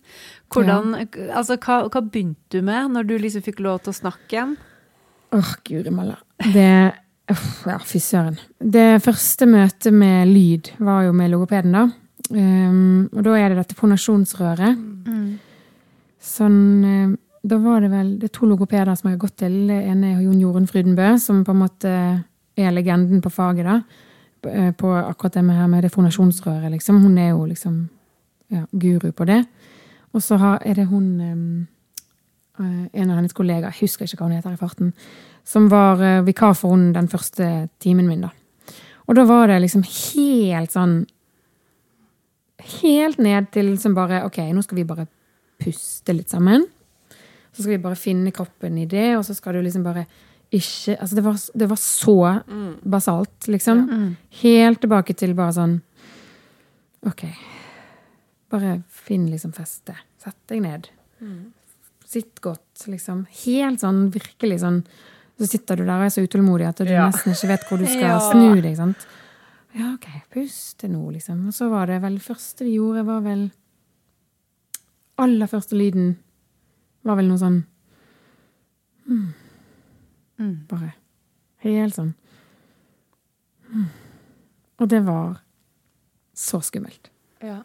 Hvordan, 0.53 0.93
altså, 1.33 1.57
hva, 1.57 1.81
hva 1.89 2.03
begynte 2.05 2.59
du 2.59 2.61
med 2.65 2.93
når 2.93 3.09
du 3.09 3.17
liksom 3.17 3.45
fikk 3.45 3.63
lov 3.65 3.81
til 3.83 3.95
å 3.95 3.99
snakke 4.03 4.37
igjen? 4.37 4.55
Åh, 5.35 5.53
guri 5.67 5.91
malla. 5.91 6.19
Det 6.53 6.71
Ja, 7.67 7.75
fy 7.83 7.99
søren. 7.99 8.37
Det 8.55 9.01
første 9.03 9.43
møtet 9.49 9.91
med 9.91 10.29
lyd 10.31 10.69
var 10.79 11.01
jo 11.03 11.11
med 11.11 11.33
logopeden, 11.33 11.73
da. 11.75 11.81
Um, 12.31 13.09
og 13.11 13.25
da 13.25 13.33
er 13.35 13.51
det 13.51 13.57
dette 13.59 13.75
fonasjonsrøret. 13.75 14.79
Sånn 16.23 16.61
eh, 16.87 17.11
Da 17.47 17.57
var 17.63 17.81
det 17.81 17.91
vel 17.91 18.09
Det 18.19 18.27
er 18.27 18.33
to 18.35 18.47
logopeder 18.49 18.95
som 18.95 19.09
jeg 19.09 19.17
har 19.17 19.23
gått 19.23 19.37
til. 19.39 19.67
Det 19.69 19.77
ene 19.91 20.15
er 20.15 20.23
Jon 20.25 20.41
Jorunn 20.41 20.67
Frydenbø, 20.67 21.17
som 21.21 21.43
på 21.45 21.53
en 21.53 21.61
måte 21.61 21.91
er 22.57 22.73
legenden 22.73 23.21
på 23.21 23.31
faget, 23.31 23.65
da. 23.65 23.81
På- 24.41 24.95
eh, 24.97 25.09
akkurat 25.09 25.33
det 25.33 25.43
med, 25.45 25.55
her 25.55 25.67
med 25.67 25.83
det 25.83 25.91
fonasjonsrøret, 25.91 26.71
liksom. 26.71 27.01
Hun 27.01 27.17
er 27.17 27.29
jo 27.29 27.45
liksom 27.45 27.89
ja, 28.51 28.65
guru 28.71 29.11
på 29.11 29.25
det. 29.25 29.45
Og 30.13 30.21
så 30.21 30.37
er 30.61 30.73
det 30.73 30.87
hun 30.87 31.21
um, 31.21 31.67
eh, 32.59 32.87
en 32.93 33.09
av 33.09 33.17
hennes 33.17 33.33
kollegaer, 33.33 33.71
jeg 33.71 33.81
husker 33.81 34.05
ikke 34.05 34.17
hva 34.17 34.29
hun 34.29 34.35
heter 34.35 34.53
i 34.53 34.59
farten, 34.59 34.93
som 35.45 35.69
var 35.69 36.01
eh, 36.01 36.23
vikar 36.25 36.53
for 36.53 36.69
hun 36.69 36.93
den 36.93 37.07
første 37.07 37.69
timen 37.79 38.07
min, 38.07 38.21
da. 38.21 38.29
Og 39.07 39.15
da 39.15 39.23
var 39.23 39.47
det 39.47 39.61
liksom 39.61 39.83
helt 39.87 40.71
sånn 40.71 41.05
Helt 42.81 43.19
ned 43.21 43.51
til 43.53 43.77
som 43.79 43.93
bare 43.95 44.23
Ok, 44.25 44.39
nå 44.51 44.63
skal 44.65 44.79
vi 44.79 44.83
bare 44.83 45.05
puste 45.61 46.11
litt 46.11 46.33
sammen. 46.33 46.65
Så 47.57 47.63
skal 47.65 47.73
vi 47.73 47.81
bare 47.81 47.97
finne 47.97 48.29
kroppen 48.35 48.75
i 48.77 48.85
det, 48.85 49.15
og 49.17 49.23
så 49.25 49.33
skal 49.33 49.57
du 49.57 49.63
liksom 49.65 49.81
bare 49.87 50.03
ikke 50.53 50.93
Altså, 51.01 51.15
det 51.17 51.23
var, 51.25 51.39
det 51.59 51.67
var 51.71 51.79
så 51.81 52.13
basalt, 52.85 53.47
liksom. 53.51 53.81
Helt 54.43 54.79
tilbake 54.85 55.15
til 55.17 55.33
bare 55.35 55.55
sånn 55.57 55.73
Ok. 57.09 57.25
Bare 58.53 58.77
finn 58.89 59.25
liksom 59.31 59.51
feste. 59.57 59.95
Sett 60.21 60.37
deg 60.47 60.61
ned. 60.63 60.87
Sitt 62.07 62.39
godt, 62.45 62.85
liksom. 62.87 63.25
Helt 63.43 63.81
sånn 63.83 64.05
virkelig 64.13 64.61
sånn 64.63 64.83
Så 65.37 65.49
sitter 65.51 65.75
du 65.77 65.83
der 65.85 65.97
og 65.99 66.05
er 66.07 66.13
så 66.15 66.23
utålmodig 66.23 66.67
at 66.69 66.77
du 66.79 66.85
Ja. 66.93 67.09
nesten 67.09 67.33
ikke 67.35 67.47
vet 67.51 67.65
hvor 67.67 67.77
du 67.81 67.85
skal 67.85 68.01
Ja. 68.13 68.19
snu 68.31 68.61
deg. 68.61 68.77
sant? 68.77 69.07
Ja, 69.75 69.91
OK, 69.93 70.07
puste 70.33 70.87
nå, 70.89 71.11
liksom. 71.11 71.47
Og 71.47 71.53
så 71.53 71.67
var 71.69 71.87
det 71.91 71.99
vel 72.01 72.17
første 72.23 72.63
vi 72.65 72.77
gjorde, 72.77 73.03
var 73.05 73.19
vel 73.21 73.49
Aller 75.19 75.47
første 75.49 75.75
lyden 75.77 76.15
var 77.07 77.19
vel 77.19 77.29
noe 77.29 77.41
sånn 77.41 77.57
mm, 79.07 79.27
Bare 80.69 80.93
helt 81.65 81.95
sånn 81.97 82.13
mm. 83.71 83.87
Og 84.77 84.89
det 84.91 85.01
var 85.07 85.39
så 86.37 86.59
skummelt. 86.61 87.09
Ja. 87.41 87.63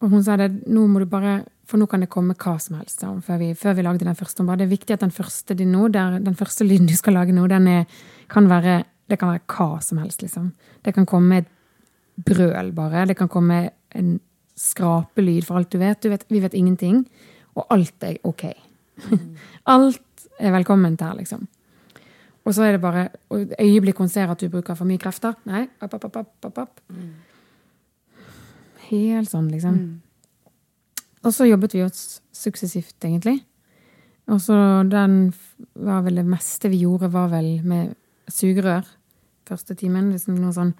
Og 0.00 0.12
hun 0.12 0.22
sa 0.24 0.38
det, 0.40 0.50
nå 0.72 0.86
må 0.88 1.02
du 1.02 1.08
bare, 1.08 1.42
for 1.68 1.80
nå 1.80 1.88
kan 1.90 2.00
det 2.00 2.08
komme 2.12 2.36
hva 2.36 2.54
som 2.60 2.78
helst, 2.78 3.02
sa 3.02 3.10
hun, 3.10 3.20
før 3.24 3.42
vi, 3.42 3.50
før 3.60 3.76
vi 3.76 3.84
lagde 3.84 4.06
den 4.08 4.16
første. 4.16 4.40
Hun 4.40 4.48
bare, 4.48 4.62
det 4.62 4.66
er 4.70 4.72
viktig 4.72 4.96
at 4.96 5.04
den 5.04 5.12
første 5.14 5.56
din 5.58 5.72
nå, 5.74 5.90
der, 5.92 6.16
den 6.24 6.38
første 6.38 6.64
lyden 6.64 6.88
du 6.88 6.94
skal 6.96 7.18
lage 7.18 7.36
nå, 7.36 7.44
den 7.52 7.68
er, 7.68 8.00
kan 8.32 8.48
være, 8.48 8.82
det 9.12 9.20
kan 9.20 9.34
være 9.34 9.44
hva 9.52 9.82
som 9.84 10.00
helst, 10.00 10.24
liksom. 10.24 10.50
Det 10.84 10.94
kan 10.96 11.08
komme 11.08 11.42
et 11.42 11.52
brøl 12.24 12.72
bare, 12.72 13.06
det 13.10 13.18
kan 13.18 13.28
komme 13.28 13.66
en 13.96 14.16
skrapelyd 14.56 15.44
for 15.46 15.58
alt 15.58 15.72
du 15.72 15.80
vet. 15.80 16.00
Du 16.00 16.12
vet 16.12 16.24
vi 16.30 16.40
vet 16.44 16.56
ingenting, 16.56 17.04
og 17.54 17.66
alt 17.74 18.06
er 18.06 18.18
ok. 18.26 18.46
alt 19.74 20.26
er 20.38 20.54
velkomment 20.54 21.02
her, 21.04 21.14
liksom. 21.18 21.46
Og 22.44 22.52
så 22.52 22.66
er 22.66 22.76
det 22.76 22.82
bare 22.82 23.08
øyeblikk 23.32 24.02
hun 24.02 24.10
ser 24.12 24.30
at 24.30 24.40
du 24.40 24.50
bruker 24.52 24.76
for 24.76 24.88
mye 24.88 25.00
krefter. 25.00 25.36
Nei, 25.48 25.64
opp, 25.80 25.94
opp, 25.96 26.10
opp, 26.10 26.34
opp, 26.44 26.58
opp, 26.58 26.80
Mm. 26.92 27.14
Helt 28.84 29.30
sånn, 29.30 29.46
liksom. 29.48 29.76
Og 31.24 31.32
så 31.32 31.46
jobbet 31.48 31.72
vi 31.72 31.80
oss 31.86 32.20
suksessivt, 32.36 32.98
egentlig. 33.00 33.38
Og 34.28 34.40
så 34.44 34.56
den 34.88 35.32
var 35.72 36.02
vel 36.04 36.20
det 36.20 36.26
meste 36.28 36.68
vi 36.72 36.82
gjorde, 36.84 37.08
var 37.12 37.30
vel 37.32 37.62
med 37.64 37.94
sugerør 38.28 38.84
første 39.48 39.76
timen. 39.76 40.12
Liksom 40.12 40.38
noe 40.40 40.54
sånn 40.56 40.74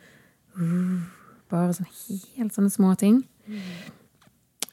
Bare 1.51 1.75
sånn 1.75 1.89
helt 2.37 2.55
sånne 2.55 2.71
små 2.73 2.93
ting. 2.99 3.25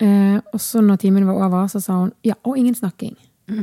Eh, 0.02 0.38
og 0.54 0.60
så 0.64 0.82
når 0.82 0.98
timen 1.04 1.28
var 1.30 1.38
over, 1.46 1.68
så 1.70 1.82
sa 1.84 2.00
hun 2.00 2.14
ja, 2.26 2.34
og 2.44 2.58
ingen 2.58 2.76
snakking. 2.76 3.16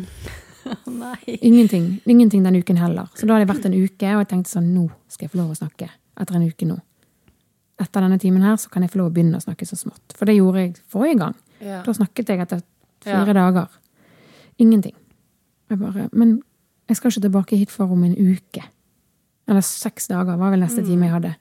Nei. 0.86 1.16
Ingenting. 1.26 2.01
Ingenting 2.07 2.45
den 2.45 2.57
uken 2.61 2.76
heller. 2.78 3.09
Så 3.16 3.26
da 3.26 3.34
hadde 3.34 3.47
det 3.47 3.55
vært 3.55 3.66
en 3.70 3.76
uke, 3.78 4.11
og 4.14 4.22
jeg 4.22 4.28
tenkte 4.34 4.53
sånn, 4.53 4.68
nå 4.74 4.86
skal 5.11 5.26
jeg 5.26 5.32
få 5.32 5.41
lov 5.41 5.55
å 5.55 5.59
snakke. 5.59 5.89
Etter 6.20 6.36
en 6.39 6.47
uke 6.49 6.68
nå. 6.68 6.76
Etter 7.80 8.05
denne 8.05 8.18
timen 8.20 8.43
her, 8.45 8.57
så 8.61 8.70
kan 8.72 8.84
jeg 8.84 8.93
få 8.93 9.01
lov 9.01 9.11
å 9.11 9.14
begynne 9.16 9.39
å 9.39 9.45
snakke 9.45 9.66
så 9.68 9.78
smått. 9.78 10.14
For 10.18 10.28
det 10.28 10.36
gjorde 10.36 10.64
jeg 10.64 10.74
forrige 10.91 11.20
gang. 11.22 11.36
Ja. 11.64 11.80
Da 11.86 11.95
snakket 11.97 12.32
jeg 12.34 12.43
etter 12.45 12.62
fire 13.07 13.32
Ja. 13.32 13.36
dager. 13.39 13.68
Ingenting. 14.59 14.95
Jeg 15.70 15.78
bare, 15.78 16.09
men 16.12 16.43
jeg 16.89 16.97
skal 16.97 17.11
ikke 17.12 17.24
tilbake 17.28 17.57
hit 17.59 17.70
for 17.70 17.91
om 17.93 18.05
en 18.05 18.16
uke. 18.18 18.64
Eller 19.49 19.61
seks 19.64 20.09
dager 20.11 20.36
var 20.36 20.51
vel 20.53 20.61
neste 20.61 20.84
time 20.84 21.07
jeg 21.07 21.14
hadde. 21.14 21.34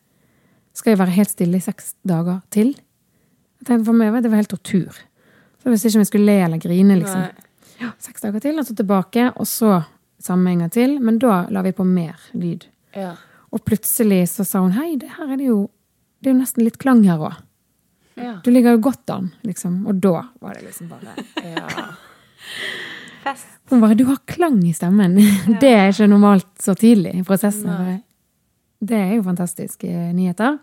Skal 0.77 0.91
jeg 0.93 0.99
være 0.99 1.15
helt 1.17 1.29
stille 1.33 1.57
i 1.57 1.63
seks 1.63 1.95
dager 2.07 2.41
til? 2.53 2.75
Jeg 3.59 3.67
tenkte 3.67 3.85
For 3.89 3.97
meg 3.97 4.11
var 4.13 4.21
det 4.21 4.31
var 4.31 4.41
helt 4.43 4.53
tortur. 4.53 4.97
Så 5.61 5.71
visste 5.71 5.89
ikke 5.89 5.99
om 5.99 6.05
jeg 6.05 6.11
skulle 6.11 6.25
le 6.29 6.39
eller 6.45 6.61
grine. 6.61 6.99
liksom. 6.99 7.45
Ja, 7.81 7.91
seks 8.01 8.21
dager 8.21 8.41
til, 8.41 8.57
og 8.59 8.65
så 8.65 8.75
tilbake, 8.75 9.31
og 9.35 9.47
så 9.47 9.83
samme 10.23 10.51
en 10.51 10.65
gang 10.65 10.71
til. 10.73 10.99
Men 11.03 11.19
da 11.21 11.45
la 11.53 11.61
vi 11.65 11.73
på 11.77 11.85
mer 11.85 12.15
lyd. 12.33 12.65
Ja. 12.95 13.15
Og 13.51 13.63
plutselig 13.65 14.23
så 14.29 14.45
sa 14.45 14.61
hun 14.63 14.75
hei, 14.77 14.95
det 15.01 15.09
her 15.17 15.33
er 15.33 15.37
det 15.37 15.49
jo 15.49 15.67
det 16.17 16.31
er 16.31 16.33
jo 16.33 16.39
nesten 16.39 16.65
litt 16.65 16.79
klang 16.81 17.03
her 17.05 17.21
òg. 17.21 17.35
Ja. 18.17 18.39
Du 18.41 18.49
ligger 18.49 18.73
jo 18.73 18.81
godt 18.87 19.09
an, 19.13 19.29
liksom. 19.45 19.83
Og 19.89 19.99
da 20.01 20.23
var 20.41 20.57
det 20.57 20.65
liksom 20.65 20.89
bare 20.89 21.13
ja. 21.45 21.67
Fest. 23.23 23.47
Hun 23.69 23.81
bare 23.83 23.95
'du 23.95 24.05
har 24.05 24.17
klang 24.25 24.63
i 24.65 24.73
stemmen'. 24.73 25.19
Det 25.61 25.69
er 25.69 25.91
ikke 25.91 26.07
normalt 26.07 26.47
så 26.59 26.73
tidlig 26.73 27.13
i 27.15 27.23
prosessen. 27.23 27.69
Nei. 27.69 28.01
Det 28.79 28.97
er 28.97 29.13
jo 29.15 29.23
fantastiske 29.23 29.87
nyheter. 30.13 30.57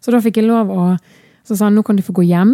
Så 0.00 0.10
da 0.10 0.20
fikk 0.20 0.40
jeg 0.40 0.48
lov 0.48 0.70
å 0.70 0.96
Så 1.48 1.56
sa 1.56 1.68
han 1.70 1.74
nå 1.78 1.82
kan 1.86 1.96
du 1.96 2.02
få 2.04 2.12
gå 2.12 2.26
hjem, 2.28 2.52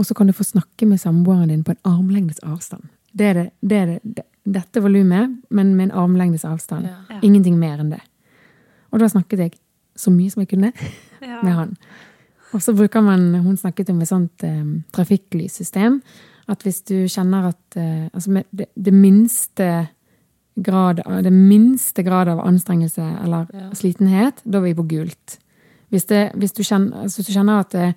og 0.00 0.06
så 0.08 0.14
kan 0.16 0.26
du 0.30 0.32
få 0.34 0.46
snakke 0.48 0.86
med 0.88 0.98
samboeren 1.02 1.50
din 1.52 1.64
på 1.66 1.74
en 1.74 1.82
armlengdes 1.90 2.40
avstand. 2.42 2.88
Det 3.12 3.26
er 3.28 3.34
det, 3.38 3.44
det, 3.60 3.76
er 3.82 3.86
det, 3.92 4.00
det 4.16 4.24
dette 4.44 4.80
volumet, 4.84 5.36
men 5.54 5.74
med 5.76 5.86
en 5.90 5.94
armlengdes 6.02 6.42
avstand. 6.44 6.88
Ja. 6.88 7.20
Ingenting 7.24 7.54
mer 7.60 7.78
enn 7.80 7.92
det. 7.94 8.00
Og 8.92 9.00
da 9.00 9.06
snakket 9.08 9.38
jeg 9.44 9.54
så 9.96 10.10
mye 10.12 10.32
som 10.32 10.42
jeg 10.42 10.50
kunne 10.50 10.72
Ja. 11.24 11.38
med 11.42 11.52
han. 11.56 11.70
Og 12.52 12.60
så 12.62 12.74
bruker 12.76 13.00
man, 13.02 13.30
hun 13.44 13.56
snakket 13.56 13.88
om 13.90 14.02
et 14.04 14.08
sånt 14.10 14.44
eh, 14.44 14.64
trafikklyssystem, 14.92 16.00
at 16.52 16.60
hvis 16.66 16.82
du 16.84 17.06
kjenner 17.08 17.48
at 17.54 17.78
eh, 17.80 18.08
altså 18.12 18.30
med 18.36 18.44
det, 18.52 18.66
det 18.76 18.92
minste 18.92 19.68
grad 20.60 21.00
av, 21.06 21.22
det 21.24 21.32
minste 21.32 22.04
grad 22.06 22.28
av 22.28 22.42
anstrengelse 22.44 23.02
eller 23.24 23.46
Ja. 23.54 23.70
slitenhet, 23.74 24.42
da 24.44 24.58
er 24.60 24.66
vi 24.68 24.74
på 24.74 24.84
gult. 24.90 25.38
Hvis, 25.92 26.06
det, 26.10 26.32
hvis, 26.40 26.52
du, 26.56 26.62
kjenner, 26.62 27.04
altså 27.04 27.20
hvis 27.20 27.28
du 27.28 27.34
kjenner 27.36 27.60
at 27.62 27.74
det 27.74 27.88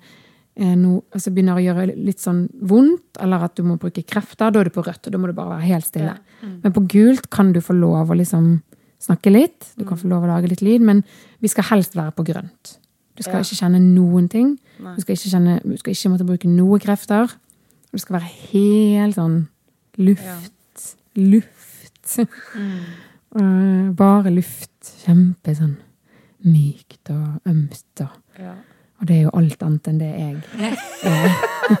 eh, 0.58 0.74
no, 0.78 1.02
altså 1.14 1.32
begynner 1.34 1.58
å 1.58 1.62
gjøre 1.62 1.86
litt 1.94 2.22
sånn 2.22 2.44
vondt, 2.68 3.20
eller 3.22 3.46
at 3.48 3.56
du 3.58 3.64
må 3.66 3.78
bruke 3.80 4.04
krefter, 4.06 4.52
da 4.52 4.60
er 4.60 4.68
du 4.68 4.74
på 4.74 4.84
rødt, 4.86 5.06
og 5.06 5.14
da 5.14 5.20
må 5.20 5.30
du 5.30 5.36
bare 5.36 5.56
være 5.56 5.68
helt 5.70 5.88
stille. 5.88 6.16
Men 6.42 6.74
på 6.74 6.84
gult 6.90 7.30
kan 7.34 7.52
du 7.54 7.60
få 7.64 7.76
lov 7.78 8.10
å 8.12 8.18
liksom 8.18 8.58
snakke 9.02 9.30
litt, 9.30 9.72
du 9.78 9.84
kan 9.86 9.98
få 9.98 10.10
lov 10.10 10.26
å 10.26 10.30
lage 10.32 10.50
litt 10.50 10.62
lyd, 10.62 10.82
men 10.84 11.04
vi 11.42 11.50
skal 11.50 11.68
helst 11.70 11.94
være 11.98 12.14
på 12.16 12.26
grønt. 12.26 12.78
Du 13.18 13.22
skal 13.22 13.40
Ja. 13.40 13.42
ikke 13.42 13.58
kjenne 13.58 13.80
noen 13.82 14.28
ting. 14.30 14.58
Nei. 14.78 14.94
Du 14.94 15.02
skal 15.02 15.16
ikke, 15.16 15.30
kjenne, 15.30 15.60
du 15.62 15.76
skal 15.76 15.92
ikke 15.92 16.10
måtte 16.10 16.26
bruke 16.26 16.48
noe 16.48 16.78
krefter. 16.78 17.34
Du 17.90 17.98
skal 17.98 18.20
være 18.20 18.30
helt 18.52 19.16
sånn 19.16 19.48
luft. 19.98 20.98
Luft. 21.16 22.18
Mm. 23.34 23.94
bare 24.02 24.30
luft. 24.30 24.70
Kjempe 25.02 25.54
sånn 25.54 25.76
mykt 26.44 27.10
og 27.10 27.40
ømt. 27.48 28.00
Og, 28.00 28.10
Ja. 28.38 28.52
og 29.00 29.06
det 29.08 29.16
er 29.16 29.22
jo 29.22 29.30
alt 29.34 29.62
annet 29.62 29.88
enn 29.88 29.98
det 29.98 30.08
jeg 30.14 30.36
er. 30.58 30.78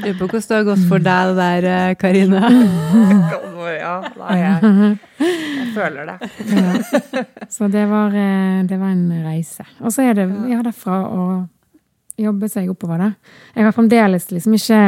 Lurer 0.00 0.16
på 0.18 0.26
hvordan 0.26 0.42
det 0.48 0.56
har 0.56 0.64
gått 0.68 0.82
for 0.88 0.98
deg 1.04 1.30
det 1.30 1.36
der, 1.38 1.68
eh, 1.74 1.94
Karina. 2.00 2.42
Ja, 3.80 4.00
nei, 4.18 4.34
jeg, 4.40 4.96
jeg 5.20 5.68
føler 5.76 6.08
det. 6.08 6.28
Ja. 6.58 7.22
Så 7.48 7.68
det 7.70 7.84
var, 7.88 8.10
eh, 8.18 8.62
det 8.66 8.76
var 8.80 8.90
en 8.92 9.04
reise. 9.24 9.64
Og 9.80 9.92
så 9.94 10.02
er 10.10 10.16
det 10.18 10.24
ja, 10.50 10.58
derfra 10.64 10.96
å 11.06 11.26
jobbe 12.20 12.48
seg 12.50 12.68
oppover, 12.72 12.98
da. 13.00 13.10
Jeg 13.54 13.64
har 13.68 13.72
fremdeles 13.76 14.26
liksom 14.34 14.56
ikke 14.58 14.80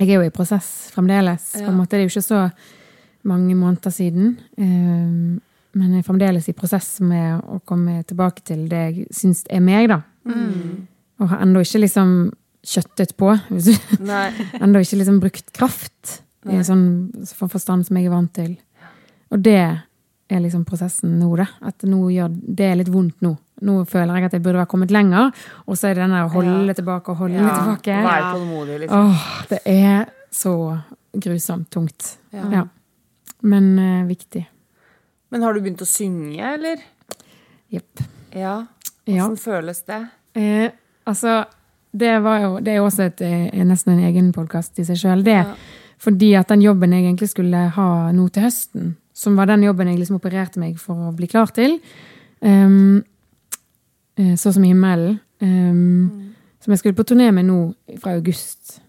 Jeg 0.00 0.08
er 0.08 0.14
jo 0.20 0.26
i 0.28 0.30
prosess 0.34 0.90
fremdeles. 0.94 1.48
På 1.56 1.70
en 1.72 1.78
måte. 1.80 1.96
Det 1.96 2.02
er 2.02 2.06
jo 2.06 2.12
ikke 2.12 2.26
så 2.28 2.42
mange 3.28 3.54
måneder 3.56 3.90
siden. 3.96 4.36
eh, 4.58 5.40
Men 5.78 5.92
jeg 5.94 6.02
er 6.02 6.06
fremdeles 6.06 6.48
i 6.50 6.56
prosess 6.56 6.96
med 7.04 7.44
å 7.46 7.60
komme 7.68 8.00
tilbake 8.08 8.42
til 8.46 8.64
det 8.70 8.80
jeg 8.88 9.06
syns 9.14 9.44
er 9.50 9.62
meg, 9.62 9.90
da. 9.92 10.00
Og 11.20 11.28
har 11.30 11.44
ennå 11.44 11.62
ikke 11.62 11.84
liksom 11.84 12.14
kjøttet 12.66 13.14
på. 13.16 13.30
Ennå 14.62 14.82
ikke 14.82 14.98
liksom 15.00 15.20
brukt 15.22 15.52
kraft 15.56 16.20
i 16.48 16.56
en 16.56 16.66
sånn 16.66 16.84
for 17.36 17.52
forstand 17.52 17.86
som 17.86 17.98
jeg 18.00 18.08
er 18.08 18.14
vant 18.14 18.32
til. 18.36 18.56
Og 19.30 19.42
det 19.44 19.60
er 20.30 20.42
liksom 20.42 20.64
prosessen 20.68 21.18
nå, 21.20 21.30
da. 21.38 21.46
At 21.66 21.86
nå 21.86 22.02
gjør, 22.12 22.34
det 22.34 22.66
er 22.66 22.78
litt 22.80 22.90
vondt 22.92 23.22
nå. 23.24 23.34
Nå 23.66 23.74
føler 23.88 24.16
jeg 24.16 24.30
at 24.30 24.36
jeg 24.38 24.44
burde 24.44 24.62
være 24.62 24.70
kommet 24.72 24.92
lenger, 24.94 25.34
og 25.68 25.76
så 25.76 25.90
er 25.90 25.98
det 25.98 26.06
den 26.06 26.14
der 26.16 26.28
å 26.28 26.32
holde 26.32 26.76
tilbake 26.78 27.12
og 27.12 27.24
holde 27.26 27.36
Ja, 27.36 27.50
tilbake. 27.58 27.96
Være 28.06 28.30
tålmodig, 28.32 28.78
liksom. 28.84 29.10
Åh, 29.10 29.26
det 29.50 29.60
er 29.68 30.06
så 30.32 30.54
grusomt 31.12 31.68
tungt. 31.74 32.14
Ja. 32.32 32.46
Ja. 32.54 32.62
Men 33.42 33.68
uh, 33.76 34.08
viktig. 34.08 34.46
Men 35.30 35.42
har 35.46 35.54
du 35.54 35.62
begynt 35.62 35.82
å 35.82 35.88
synge, 35.88 36.42
eller? 36.54 36.82
Jepp. 37.70 38.02
Ja. 38.34 38.66
Ja. 39.06 39.24
Hvordan 39.24 39.38
føles 39.40 39.82
det? 39.86 40.00
Eh, 40.38 40.70
altså, 41.08 41.44
det, 41.90 42.16
var 42.24 42.40
jo, 42.42 42.50
det 42.62 42.74
er 42.74 42.80
jo 42.80 42.88
også 42.88 43.06
et, 43.08 43.22
eh, 43.26 43.62
nesten 43.66 43.94
en 43.94 44.08
egen 44.10 44.32
podkast 44.34 44.78
i 44.82 44.86
seg 44.86 44.98
sjøl. 44.98 45.24
Det 45.26 45.38
Ja. 45.38 45.54
fordi 45.98 46.34
at 46.34 46.48
den 46.48 46.62
jobben 46.62 46.92
jeg 46.92 47.04
egentlig 47.04 47.28
skulle 47.28 47.68
ha 47.76 48.12
nå 48.12 48.28
til 48.32 48.42
høsten, 48.42 48.96
som 49.12 49.36
var 49.36 49.46
den 49.46 49.62
jobben 49.62 49.88
jeg 49.88 49.98
liksom 49.98 50.16
opererte 50.16 50.58
meg 50.58 50.78
for 50.78 50.94
å 50.94 51.16
bli 51.16 51.26
klar 51.26 51.52
til, 51.52 51.78
um, 52.40 53.04
så 54.16 54.52
som 54.52 54.62
himmelen, 54.62 55.20
um, 55.42 56.08
mm. 56.08 56.34
som 56.60 56.72
jeg 56.72 56.78
skulle 56.78 56.96
på 56.96 57.04
turné 57.04 57.30
med 57.32 57.44
nå 57.44 57.74
fra 58.00 58.14
august. 58.16 58.80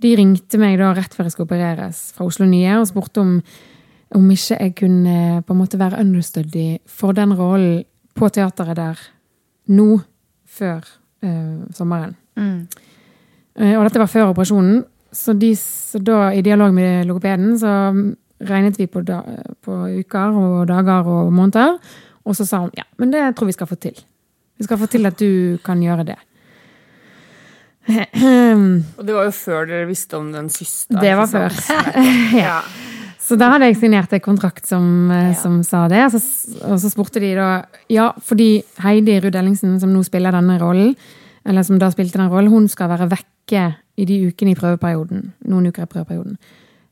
De 0.00 0.16
ringte 0.16 0.58
meg 0.58 0.78
da 0.78 0.92
rett 0.92 1.14
før 1.14 1.28
jeg 1.28 1.32
skulle 1.32 1.50
opereres 1.50 2.12
fra 2.16 2.26
Oslo 2.26 2.46
Nye 2.46 2.80
og 2.80 2.88
spurte 2.88 3.20
om, 3.20 3.42
om 4.14 4.30
ikke 4.30 4.56
jeg 4.58 4.74
kunne 4.78 5.42
på 5.46 5.54
en 5.54 5.60
måte 5.60 5.78
være 5.78 6.00
understudy 6.00 6.78
for 6.86 7.16
den 7.16 7.34
rollen 7.38 7.84
på 8.18 8.28
teateret 8.28 8.76
der 8.76 9.02
nå, 9.70 10.00
før 10.50 10.80
uh, 11.22 11.66
sommeren. 11.74 12.16
Eh, 13.60 13.76
og 13.76 13.84
dette 13.86 14.00
var 14.00 14.10
før 14.10 14.32
operasjonen, 14.32 14.82
så, 15.12 15.34
de, 15.34 15.52
så 15.58 16.00
da 16.02 16.30
i 16.34 16.42
dialog 16.42 16.74
med 16.74 17.06
logopeden 17.08 17.56
så 17.58 17.72
regnet 18.48 18.78
vi 18.78 18.86
på, 18.90 19.02
da, 19.04 19.20
på 19.62 19.76
uker 20.00 20.38
og 20.38 20.68
dager 20.70 21.08
og 21.10 21.32
måneder, 21.34 21.76
og 22.24 22.36
så 22.36 22.46
sa 22.48 22.62
hun 22.64 22.74
ja, 22.78 22.86
men 22.98 23.12
det 23.12 23.24
tror 23.36 23.50
vi 23.50 23.56
skal 23.56 23.68
få 23.70 23.78
til. 23.80 23.96
Vi 24.60 24.66
skal 24.66 24.78
få 24.80 24.88
til 24.92 25.08
at 25.08 25.18
du 25.18 25.58
kan 25.64 25.82
gjøre 25.82 26.06
det. 26.12 26.18
Og 27.90 29.02
det 29.06 29.14
var 29.16 29.26
jo 29.26 29.34
før 29.34 29.66
dere 29.66 29.88
visste 29.88 30.18
om 30.18 30.30
den 30.32 30.50
systa. 30.52 31.00
Det 31.00 31.16
var 31.16 31.26
før. 31.30 31.56
ja. 32.44 32.60
Så 33.30 33.36
da 33.38 33.46
hadde 33.52 33.68
jeg 33.68 33.76
signert 33.78 34.10
en 34.16 34.22
kontrakt 34.24 34.66
som, 34.66 34.84
ja. 35.06 35.30
som 35.38 35.60
sa 35.62 35.84
det. 35.90 36.00
Og 36.08 36.16
så, 36.16 36.58
og 36.66 36.80
så 36.82 36.90
spurte 36.90 37.22
de 37.22 37.30
da 37.38 37.50
Ja, 37.92 38.08
fordi 38.26 38.64
Heidi 38.82 39.20
Ruud 39.22 39.38
Ellingsen, 39.38 39.76
som 39.78 39.92
nå 39.94 40.02
spiller 40.06 40.34
denne 40.34 40.56
rollen, 40.58 40.96
eller 41.46 41.62
som 41.66 41.78
da 41.78 41.92
spilte 41.94 42.18
den 42.18 42.32
rollen, 42.32 42.50
hun 42.50 42.66
skal 42.68 42.90
være 42.90 43.06
vekke 43.12 43.68
i 44.00 44.08
de 44.08 44.18
ukene 44.26 44.56
i 44.56 44.58
prøveperioden. 44.58 45.30
Noen 45.46 45.70
uker 45.70 45.86
i 45.86 45.92
prøveperioden. 45.92 46.34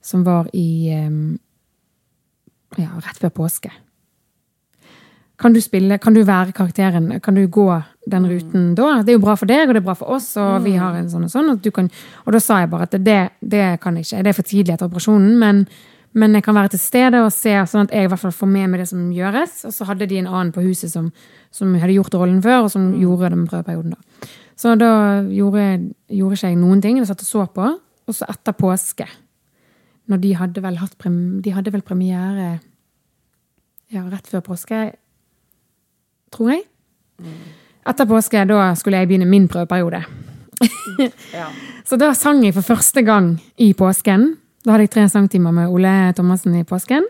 Som 0.04 0.22
var 0.28 0.46
i 0.54 0.94
eh, 0.94 1.10
Ja, 2.78 2.94
rett 3.02 3.18
før 3.18 3.34
påske. 3.42 3.74
Kan 5.42 5.54
du 5.54 5.60
spille, 5.62 5.98
kan 5.98 6.14
du 6.14 6.22
være 6.26 6.54
karakteren? 6.54 7.10
Kan 7.22 7.34
du 7.34 7.46
gå 7.50 7.66
den 8.10 8.30
ruten 8.30 8.72
da? 8.78 9.02
Det 9.02 9.14
er 9.14 9.18
jo 9.18 9.26
bra 9.26 9.34
for 9.38 9.50
deg, 9.50 9.66
og 9.66 9.74
det 9.74 9.82
er 9.82 9.90
bra 9.90 9.98
for 9.98 10.14
oss, 10.14 10.32
og 10.38 10.62
vi 10.62 10.78
har 10.78 10.94
en 10.98 11.10
sånn 11.10 11.26
og 11.26 11.34
sånn. 11.34 11.50
Og, 11.54 11.62
du 11.62 11.70
kan, 11.74 11.90
og 12.26 12.34
da 12.34 12.40
sa 12.42 12.62
jeg 12.62 12.70
bare 12.70 12.86
at 12.86 12.98
det, 13.02 13.20
det 13.40 13.68
kan 13.82 13.98
jeg 13.98 14.06
ikke. 14.06 14.22
Det 14.26 14.32
er 14.32 14.38
for 14.38 14.54
tidlig 14.54 14.74
etter 14.74 14.90
operasjonen, 14.90 15.38
men, 15.38 15.64
men 16.16 16.34
jeg 16.34 16.44
kan 16.46 16.56
være 16.56 16.72
til 16.72 16.80
stede 16.80 17.20
og 17.20 17.32
se, 17.34 17.52
sånn 17.68 17.86
at 17.86 17.94
jeg 17.94 18.06
i 18.06 18.10
hvert 18.10 18.22
fall 18.22 18.34
får 18.34 18.50
med 18.50 18.70
meg 18.72 18.80
det 18.82 18.88
som 18.90 19.08
gjøres. 19.12 19.60
Og 19.68 19.74
så 19.76 19.86
hadde 19.88 20.08
de 20.08 20.20
en 20.20 20.30
annen 20.30 20.52
på 20.54 20.64
huset 20.64 20.92
som, 20.92 21.10
som 21.54 21.74
hadde 21.76 21.96
gjort 21.98 22.16
rollen 22.16 22.40
før, 22.44 22.64
og 22.64 22.72
som 22.72 22.90
gjorde 22.96 23.32
den 23.34 23.44
prøveperioden 23.50 23.96
da. 23.96 24.30
Så 24.58 24.72
da 24.74 24.90
gjorde, 25.30 25.66
gjorde 26.10 26.38
ikke 26.38 26.50
jeg 26.50 26.58
noen 26.58 26.80
ting. 26.82 26.98
Jeg 26.98 27.10
satt 27.10 27.22
og 27.22 27.28
så 27.28 27.44
på. 27.54 27.68
Og 28.08 28.16
så 28.16 28.26
etter 28.32 28.56
påske, 28.56 29.04
når 30.08 30.22
de 30.22 30.32
hadde 30.40 30.64
vel 30.64 30.80
hatt 30.80 30.96
prem, 30.98 31.18
de 31.44 31.52
hadde 31.52 31.74
vel 31.74 31.84
premiere 31.84 32.56
ja, 33.92 34.02
rett 34.08 34.26
før 34.28 34.42
påske, 34.48 34.80
tror 36.32 36.54
jeg. 36.54 36.64
Etter 37.88 38.08
påske, 38.08 38.42
da 38.48 38.72
skulle 38.80 39.02
jeg 39.02 39.10
begynne 39.10 39.28
min 39.28 39.48
prøveperiode. 39.50 40.04
Ja. 40.98 41.44
Så 41.88 41.96
da 42.00 42.10
sang 42.16 42.40
jeg 42.42 42.56
for 42.56 42.66
første 42.66 43.04
gang 43.06 43.36
i 43.62 43.70
påsken. 43.76 44.32
Da 44.64 44.74
hadde 44.74 44.88
jeg 44.88 44.92
tre 44.94 45.06
sangtimer 45.10 45.54
med 45.54 45.70
Ole 45.70 46.12
Thomassen 46.16 46.56
i 46.58 46.66
påsken. 46.66 47.06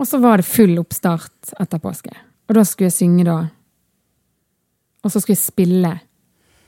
Og 0.00 0.08
så 0.08 0.18
var 0.18 0.40
det 0.40 0.48
full 0.48 0.78
oppstart 0.80 1.54
etter 1.60 1.80
påske. 1.82 2.12
Og 2.48 2.56
da 2.56 2.64
skulle 2.64 2.88
jeg 2.88 2.98
synge 2.98 3.26
da. 3.28 3.36
Og 5.04 5.12
så 5.12 5.20
skulle 5.20 5.36
jeg 5.36 5.44
spille 5.44 5.92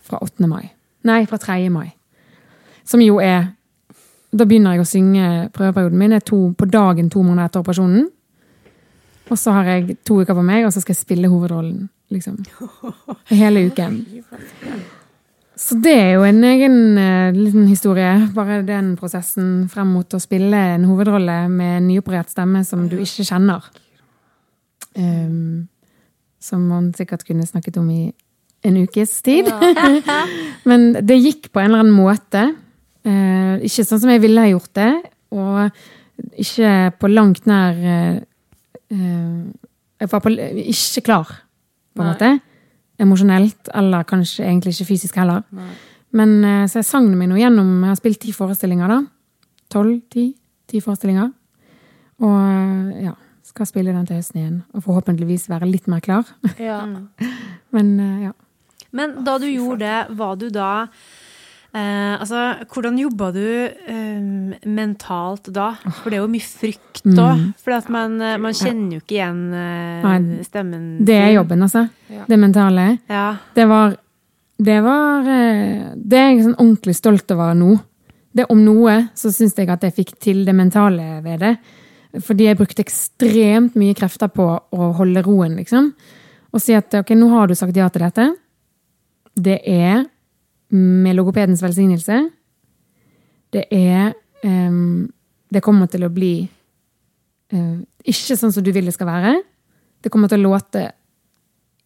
fra 0.06 0.20
8. 0.22 0.46
mai. 0.48 0.70
Nei, 1.08 1.24
fra 1.26 1.38
3. 1.40 1.68
mai. 1.72 1.90
Som 2.84 3.02
jo 3.02 3.18
er 3.22 3.52
Da 4.32 4.46
begynner 4.48 4.72
jeg 4.72 4.80
å 4.80 4.88
synge 4.88 5.24
prøveperioden 5.52 5.98
min 6.00 6.14
er 6.16 6.22
to, 6.24 6.54
på 6.56 6.64
dagen 6.64 7.10
to 7.12 7.20
måneder 7.20 7.50
etter 7.50 7.60
operasjonen. 7.60 8.06
Og 9.28 9.36
så 9.36 9.52
har 9.52 9.68
jeg 9.68 9.98
to 10.08 10.22
uker 10.22 10.32
på 10.32 10.44
meg, 10.46 10.64
og 10.64 10.72
så 10.72 10.80
skal 10.80 10.94
jeg 10.94 11.02
spille 11.02 11.28
hovedrollen. 11.28 11.90
liksom. 12.08 12.38
Hele 13.28 13.66
uken. 13.68 13.98
Så 15.62 15.76
det 15.78 15.92
er 15.94 16.10
jo 16.16 16.24
en 16.26 16.42
egen 16.46 16.78
uh, 16.98 17.30
liten 17.36 17.68
historie. 17.70 18.10
Bare 18.34 18.62
den 18.66 18.94
prosessen 18.98 19.68
frem 19.70 19.92
mot 19.94 20.16
å 20.16 20.20
spille 20.22 20.58
en 20.74 20.88
hovedrolle 20.88 21.44
med 21.52 21.76
en 21.78 21.86
nyoperert 21.86 22.32
stemme 22.32 22.64
som 22.66 22.88
du 22.90 22.98
ikke 23.02 23.26
kjenner. 23.28 23.68
Um, 24.98 25.68
som 26.42 26.66
man 26.66 26.90
sikkert 26.98 27.22
kunne 27.28 27.46
snakket 27.46 27.78
om 27.78 27.86
i 27.94 28.02
en 28.66 28.80
ukes 28.82 29.14
tid. 29.22 29.48
Men 30.68 30.92
det 30.98 31.20
gikk 31.20 31.52
på 31.52 31.62
en 31.62 31.70
eller 31.70 31.84
annen 31.84 31.94
måte. 31.94 32.48
Uh, 33.06 33.62
ikke 33.62 33.86
sånn 33.86 34.02
som 34.02 34.10
jeg 34.10 34.24
ville 34.24 34.42
ha 34.42 34.50
gjort 34.50 34.74
det, 34.78 34.92
og 35.32 35.70
ikke 36.38 36.92
på 37.00 37.08
langt 37.10 37.46
nær 37.48 37.78
eh, 37.82 38.18
Jeg 38.92 40.10
var 40.12 40.20
på, 40.22 40.30
ikke 40.30 41.02
klar, 41.06 41.30
på 41.96 42.02
en 42.02 42.10
måte. 42.10 42.28
Emosjonelt, 43.00 43.70
eller 43.74 44.04
kanskje 44.08 44.44
egentlig 44.44 44.74
ikke 44.76 44.90
fysisk 44.92 45.16
heller. 45.16 45.42
Nei. 45.56 45.70
Men 46.12 46.36
eh, 46.44 46.64
så 46.68 46.82
jeg 46.82 46.88
sang 46.90 47.08
meg 47.16 47.30
nå 47.30 47.38
gjennom 47.40 47.70
Jeg 47.80 47.88
har 47.94 48.00
spilt 48.00 48.20
ti 48.24 48.34
forestillinger, 48.36 48.92
da. 48.92 49.00
Tolv? 49.72 50.02
Ti? 50.12 50.28
Ti 50.68 50.80
forestillinger. 50.84 51.30
Og 52.22 52.36
eh, 52.36 53.04
ja, 53.08 53.14
skal 53.48 53.68
spille 53.68 53.94
den 53.96 54.06
til 54.08 54.20
høsten 54.20 54.42
igjen. 54.42 54.60
Og 54.76 54.84
forhåpentligvis 54.84 55.48
være 55.52 55.70
litt 55.70 55.88
mer 55.90 56.04
klar. 56.04 56.28
Ja. 56.60 56.82
Men 57.74 57.94
eh, 58.00 58.24
ja. 58.28 58.36
Men 58.92 59.22
da 59.24 59.38
du 59.40 59.48
gjorde 59.48 59.86
det, 59.86 60.16
var 60.18 60.36
du 60.36 60.50
da 60.52 60.70
eh, 61.74 62.14
Altså, 62.20 62.40
hvordan 62.72 62.98
jobba 63.00 63.30
du 63.34 63.42
eh, 63.42 64.56
mentalt 64.68 65.50
da? 65.54 65.72
For 66.02 66.10
det 66.10 66.18
er 66.18 66.22
jo 66.22 66.30
mye 66.32 66.46
frykt 66.46 67.04
òg. 67.12 67.44
For 67.62 67.92
man, 67.94 68.18
eh, 68.20 68.38
man 68.42 68.56
kjenner 68.56 68.98
jo 68.98 69.02
ikke 69.02 69.18
igjen 69.18 69.42
eh, 69.56 70.06
Nei, 70.06 70.40
stemmen 70.46 70.86
Det 71.06 71.18
er 71.18 71.34
jobben, 71.36 71.64
altså. 71.66 71.86
Ja. 72.12 72.26
Det 72.28 72.40
mentale. 72.40 72.88
Ja. 73.10 73.28
Det 73.54 73.68
var 73.70 73.96
Det 74.62 74.80
var 74.84 75.30
eh, 75.36 75.92
Det 75.96 76.18
er 76.20 76.30
jeg 76.30 76.44
sånn 76.48 76.58
ordentlig 76.58 76.96
stolt 76.98 77.34
over 77.34 77.54
nå. 77.58 77.76
Det 78.32 78.48
om 78.48 78.60
noe 78.64 78.96
så 79.18 79.32
syns 79.32 79.56
jeg 79.58 79.68
at 79.68 79.82
jeg 79.84 79.96
fikk 79.96 80.16
til 80.22 80.44
det 80.46 80.54
mentale 80.56 81.20
ved 81.24 81.42
det. 81.44 81.56
Fordi 82.20 82.46
jeg 82.48 82.58
brukte 82.58 82.84
ekstremt 82.84 83.76
mye 83.80 83.96
krefter 83.96 84.28
på 84.32 84.46
å 84.52 84.88
holde 84.96 85.22
roen, 85.24 85.56
liksom. 85.56 85.92
Og 86.52 86.60
si 86.60 86.74
at 86.76 86.92
ok, 87.00 87.14
nå 87.16 87.28
har 87.32 87.48
du 87.48 87.56
sagt 87.56 87.76
ja 87.76 87.88
til 87.92 88.04
dette. 88.04 88.26
Det 89.32 89.58
er 89.64 90.04
med 90.72 91.16
logopedens 91.16 91.62
velsignelse. 91.62 92.18
Det 93.52 93.66
er 93.70 94.12
um, 94.44 95.10
Det 95.52 95.60
kommer 95.62 95.86
til 95.86 96.06
å 96.06 96.12
bli 96.12 96.48
uh, 97.52 97.78
ikke 98.08 98.36
sånn 98.36 98.52
som 98.54 98.64
du 98.64 98.72
vil 98.72 98.88
det 98.88 98.94
skal 98.96 99.10
være. 99.10 99.34
Det 100.02 100.10
kommer 100.10 100.28
til 100.32 100.40
å 100.40 100.54
låte 100.54 100.88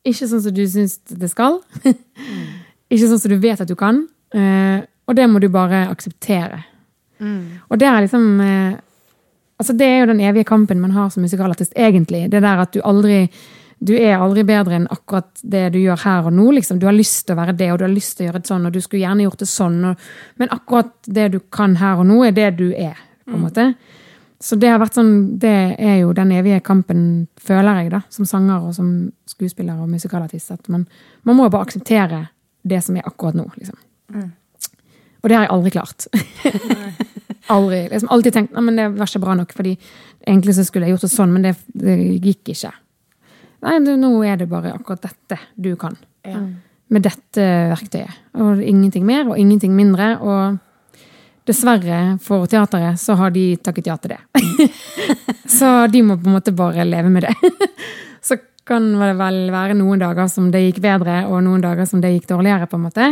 ikke 0.07 0.29
sånn 0.31 0.43
som 0.45 0.55
du 0.55 0.63
syns 0.71 1.01
det 1.11 1.33
skal. 1.33 1.59
ikke 2.93 3.09
sånn 3.09 3.19
som 3.19 3.33
du 3.33 3.41
vet 3.43 3.61
at 3.61 3.69
du 3.69 3.75
kan. 3.79 4.05
Uh, 4.31 4.87
og 5.07 5.19
det 5.19 5.27
må 5.31 5.43
du 5.43 5.49
bare 5.51 5.89
akseptere. 5.91 6.63
Og 7.17 7.79
det 7.81 7.87
er 7.89 8.03
liksom 8.05 8.25
uh, 8.45 8.75
Altså 9.57 9.73
Det 9.73 9.87
er 9.89 10.03
jo 10.03 10.09
den 10.11 10.19
evige 10.21 10.45
kampen 10.45 10.83
man 10.83 10.93
har 10.93 11.09
som 11.09 11.23
musikalartist, 11.25 11.73
egentlig. 11.77 12.27
Det 12.29 12.43
der 12.45 12.59
at 12.61 12.75
du 12.75 12.83
aldri 12.85 13.23
du 13.79 13.93
er 13.99 14.17
aldri 14.17 14.43
bedre 14.49 14.79
enn 14.79 14.87
akkurat 14.89 15.43
det 15.45 15.67
du 15.75 15.81
gjør 15.83 16.01
her 16.01 16.29
og 16.31 16.33
nå. 16.33 16.47
liksom. 16.57 16.79
Du 16.81 16.87
har 16.89 16.97
lyst 16.97 17.27
til 17.27 17.37
å 17.37 17.41
være 17.43 17.57
det, 17.59 17.69
og 17.73 17.81
du 17.81 17.85
har 17.85 17.93
lyst 17.93 18.17
til 18.17 18.25
å 18.25 18.31
gjøre 18.31 18.41
det 18.41 18.51
sånn, 18.51 18.65
og 18.69 18.73
du 18.73 18.81
skulle 18.81 19.03
gjerne 19.03 19.27
gjort 19.27 19.43
det 19.43 19.49
sånn. 19.51 19.77
Og, 19.91 20.07
men 20.41 20.55
akkurat 20.55 20.95
det 21.19 21.29
du 21.35 21.39
kan 21.53 21.77
her 21.81 22.01
og 22.01 22.09
nå, 22.09 22.23
er 22.25 22.37
det 22.37 22.51
du 22.57 22.71
er. 22.73 22.97
på 23.27 23.35
en 23.37 23.43
måte. 23.43 23.67
Så 24.41 24.57
det 24.61 24.69
har 24.71 24.81
vært 24.81 24.97
sånn, 24.97 25.13
det 25.43 25.77
er 25.83 25.97
jo 26.03 26.13
den 26.17 26.33
evige 26.37 26.61
kampen, 26.65 27.03
føler 27.41 27.83
jeg, 27.83 27.93
da, 27.97 28.03
som 28.13 28.29
sanger 28.29 28.69
og 28.69 28.75
som 28.77 28.91
skuespiller 29.29 29.81
og 29.81 29.91
musikalartist. 29.91 30.55
At 30.55 30.69
man, 30.73 30.87
man 31.27 31.39
må 31.39 31.49
bare 31.51 31.69
akseptere 31.69 32.27
det 32.67 32.83
som 32.85 32.97
er 32.97 33.09
akkurat 33.09 33.37
nå, 33.37 33.47
liksom. 33.59 33.79
Og 35.23 35.31
det 35.31 35.37
har 35.37 35.47
jeg 35.47 35.55
aldri 35.57 35.73
klart. 35.75 36.07
aldri. 37.57 37.81
Liksom 37.91 38.13
alltid 38.15 38.37
tenkt 38.37 38.57
at 38.57 38.73
det 38.77 38.89
var 38.95 39.11
ikke 39.11 39.25
bra 39.25 39.37
nok, 39.41 39.55
fordi 39.57 39.77
egentlig 40.23 40.55
så 40.57 40.65
skulle 40.67 40.87
jeg 40.87 40.97
gjort 40.97 41.07
det 41.09 41.13
sånn, 41.17 41.33
men 41.35 41.49
det, 41.49 41.57
det 41.75 41.97
gikk 42.23 42.55
ikke. 42.55 42.73
Nei, 43.65 43.79
nå 43.81 44.13
er 44.27 44.37
det 44.41 44.49
bare 44.51 44.75
akkurat 44.77 45.07
dette 45.07 45.39
du 45.57 45.75
kan. 45.81 45.97
Ja. 46.27 46.43
Med 46.93 47.03
dette 47.03 47.47
verktøyet. 47.73 48.21
Og 48.39 48.61
ingenting 48.63 49.07
mer 49.09 49.25
og 49.27 49.39
ingenting 49.41 49.73
mindre. 49.75 50.13
Og 50.21 50.59
dessverre 51.47 52.19
for 52.23 52.47
teateret 52.51 52.99
så 53.01 53.17
har 53.19 53.33
de 53.35 53.47
takket 53.63 53.89
ja 53.91 53.97
til 54.03 54.15
det. 54.17 54.21
så 55.59 55.87
de 55.91 56.03
må 56.03 56.19
på 56.19 56.29
en 56.31 56.37
måte 56.39 56.55
bare 56.57 56.87
leve 56.87 57.11
med 57.13 57.27
det. 57.27 57.35
så 58.29 58.39
kan 58.67 58.93
det 58.99 59.13
vel 59.19 59.41
være 59.55 59.77
noen 59.79 60.03
dager 60.03 60.29
som 60.31 60.51
det 60.51 60.65
gikk 60.65 60.83
bedre, 60.85 61.25
og 61.31 61.43
noen 61.47 61.63
dager 61.63 61.87
som 61.87 62.03
det 62.03 62.17
gikk 62.17 62.31
dårligere, 62.33 62.67
på 62.71 62.79
en 62.79 62.87
måte. 62.89 63.11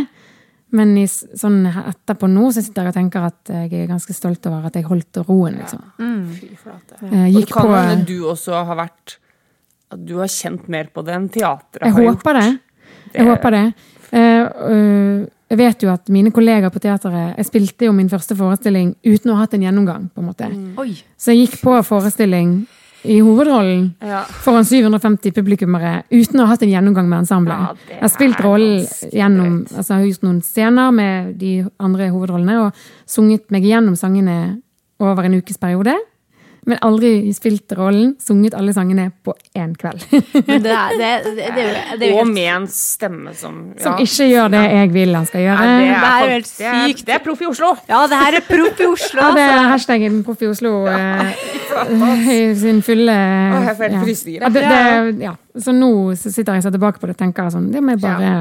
Men 0.75 0.95
i, 0.99 1.05
sånn 1.07 1.61
etterpå 1.69 2.27
nå 2.27 2.49
så 2.51 2.63
sitter 2.63 2.87
jeg 2.87 2.91
og 2.91 2.97
tenker 2.97 3.27
at 3.29 3.51
jeg 3.53 3.69
er 3.85 3.91
ganske 3.91 4.15
stolt 4.17 4.47
over 4.49 4.65
at 4.67 4.75
jeg 4.75 4.87
holdt 4.89 5.21
roen, 5.27 5.59
liksom. 5.61 5.83
Fy 6.35 6.49
flate. 6.59 6.97
Eh, 6.99 7.05
Og 7.05 7.13
det 7.15 7.29
Gikk 7.37 7.53
kan 7.53 7.69
på 7.69 7.77
hende 7.77 8.07
du 8.09 8.17
også 8.33 8.65
har 8.67 8.79
vært 8.81 9.15
At 9.95 10.05
du 10.05 10.17
har 10.19 10.31
kjent 10.31 10.67
mer 10.71 10.89
på 10.93 11.03
det 11.07 11.15
enn 11.15 11.29
teatret 11.31 11.81
Jeg 11.81 11.95
har 11.95 12.07
gjort. 12.09 12.23
det. 12.35 12.59
Jeg 13.15 13.25
håper 13.29 13.55
det. 13.55 13.65
Eh, 14.11 14.45
øh, 14.69 15.25
jeg 15.49 15.57
vet 15.59 15.83
jo 15.85 15.89
at 15.93 16.09
mine 16.09 16.31
kollegaer 16.33 16.71
på 16.73 16.79
teateret 16.81 17.37
Jeg 17.37 17.45
spilte 17.45 17.85
jo 17.87 17.91
min 17.93 18.09
første 18.09 18.35
forestilling 18.37 18.95
uten 19.05 19.31
å 19.31 19.35
ha 19.35 19.45
hatt 19.45 19.53
en 19.53 19.61
gjennomgang. 19.65 20.09
på 20.13 20.21
en 20.21 20.27
måte. 20.27 20.49
Oi. 20.81 20.95
Så 21.17 21.31
jeg 21.33 21.47
gikk 21.47 21.61
på 21.61 21.75
forestilling 21.85 22.65
i 23.05 23.19
hovedrollen 23.21 23.93
Ja. 24.01 24.23
foran 24.41 24.65
750 24.65 25.31
publikummere 25.31 26.03
uten 26.11 26.39
å 26.39 26.45
ha 26.45 26.55
hatt 26.55 26.63
en 26.63 26.69
gjennomgang 26.73 27.07
med 27.07 27.19
ensemblet. 27.19 27.59
Ja, 27.59 27.73
jeg 27.89 27.99
har 28.01 28.09
spilt 28.09 28.39
rollen 28.41 28.85
gjennom 29.13 29.67
altså 29.77 29.93
Jeg 29.93 29.97
har 29.99 30.07
gjort 30.09 30.23
noen 30.23 30.41
scener 30.41 30.91
med 30.91 31.37
de 31.37 31.51
andre 31.79 32.09
hovedrollene 32.09 32.57
og 32.65 32.73
sunget 33.05 33.51
meg 33.51 33.63
gjennom 33.63 33.95
sangene 33.95 34.61
over 34.99 35.23
en 35.25 35.35
ukes 35.41 35.57
periode. 35.57 35.93
Men 36.65 36.79
aldri 36.81 37.29
spilt 37.37 37.69
rollen, 37.77 38.15
sunget 38.21 38.55
alle 38.57 38.73
sangene 38.73 39.11
på 39.23 39.35
én 39.53 39.75
kveld. 39.77 40.01
Men 40.47 40.63
det 40.63 40.71
er, 40.73 40.95
det, 40.97 41.11
det, 41.37 41.49
det, 41.53 41.65
det 42.01 42.09
jo 42.09 42.23
Og 42.23 42.31
med 42.31 42.49
en 42.55 42.65
stemme 42.71 43.35
som 43.37 43.59
ja. 43.75 43.83
Som 43.83 44.01
ikke 44.01 44.27
gjør 44.31 44.49
det 44.55 44.63
jeg 44.63 44.91
vil 44.95 45.13
han 45.13 45.27
skal 45.29 45.45
gjøre. 45.45 45.67
Ja, 45.69 45.75
det, 45.77 45.91
er, 45.91 46.07
er 46.07 46.33
helt 46.33 46.49
er- 46.49 46.79
sykt. 46.89 47.05
Det 47.05 47.17
er 47.17 47.21
proff 47.27 47.43
i 47.45 47.49
Oslo! 47.51 47.71
Ja, 47.89 48.01
det 48.09 48.21
her 48.23 48.39
er 48.39 48.47
proff 48.49 48.81
i 48.81 48.89
Oslo, 48.89 49.21
Ja, 49.21 49.29
det 49.35 49.45
er 49.45 49.53
altså. 49.53 49.69
hashtaggen 49.75 50.19
Proff 50.25 50.41
i 50.41 50.49
Oslo 50.49 50.73
eh, 50.89 51.45
i 52.33 52.39
sin 52.57 52.81
fulle 52.85 53.13
jeg 53.15 53.75
får 53.77 53.85
helt 53.85 53.97
ja. 53.97 54.03
frysninger. 54.03 54.41
Ja, 54.41 54.49
det, 54.49 54.65
det, 54.65 55.25
ja. 55.25 55.35
Så 55.61 55.73
nå 55.75 55.91
så 56.17 56.31
sitter 56.33 56.55
jeg 56.57 56.63
og 56.63 56.67
ser 56.67 56.75
tilbake 56.75 57.01
på 57.01 57.09
det 57.09 57.15
og 57.15 57.21
tenker 57.21 57.49
sånn 57.53 57.69
Det 57.73 57.81
må 57.83 57.95
jeg 57.95 58.01
bare 58.03 58.31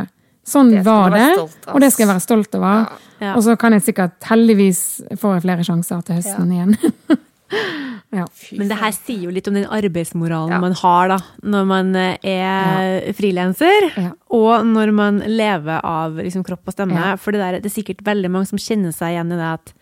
Sånn 0.45 0.72
Det 0.75 0.83
var 0.85 1.12
det, 1.14 1.27
stolt 1.39 1.68
og 1.72 1.81
det 1.81 1.89
skal 1.93 2.05
jeg 2.05 2.11
være 2.11 2.20
stolt 2.20 2.57
over. 2.59 2.97
Ja. 3.22 3.31
Og 3.33 3.45
så 3.47 3.55
kan 3.57 3.72
jeg 3.72 3.85
sikkert 3.87 4.27
heldigvis 4.29 4.81
få 5.20 5.39
flere 5.41 5.64
sjanser 5.64 6.03
til 6.05 6.18
høsten 6.18 6.51
igjen. 6.53 6.75
Fy 8.33 8.57
Men 8.59 8.69
det 8.71 8.79
her 8.79 8.93
sier 8.97 9.23
jo 9.27 9.31
litt 9.35 9.49
om 9.51 9.55
den 9.55 9.67
arbeidsmoralen 9.67 10.51
Ja. 10.55 10.61
man 10.61 10.73
har 10.81 11.09
da, 11.09 11.19
når 11.43 11.67
man 11.67 11.95
er 11.97 12.19
er 12.23 13.12
frilanser, 13.12 13.91
Ja. 13.97 14.11
og 14.31 14.65
når 14.67 14.93
man 14.95 15.19
lever 15.27 15.81
av 15.85 16.17
liksom, 16.17 16.45
kropp 16.47 16.62
og 16.67 16.75
stemme. 16.75 16.95
Ja. 16.95 17.17
For 17.17 17.33
det, 17.33 17.41
der, 17.41 17.59
det 17.61 17.67
er 17.67 17.83
sikkert 17.83 18.05
veldig 18.05 18.31
mange 18.31 18.47
som 18.47 18.59
kjenner 18.59 18.93
seg 18.95 19.15
igjen 19.17 19.33
i 19.33 19.37
det 19.37 19.51
at 19.59 19.73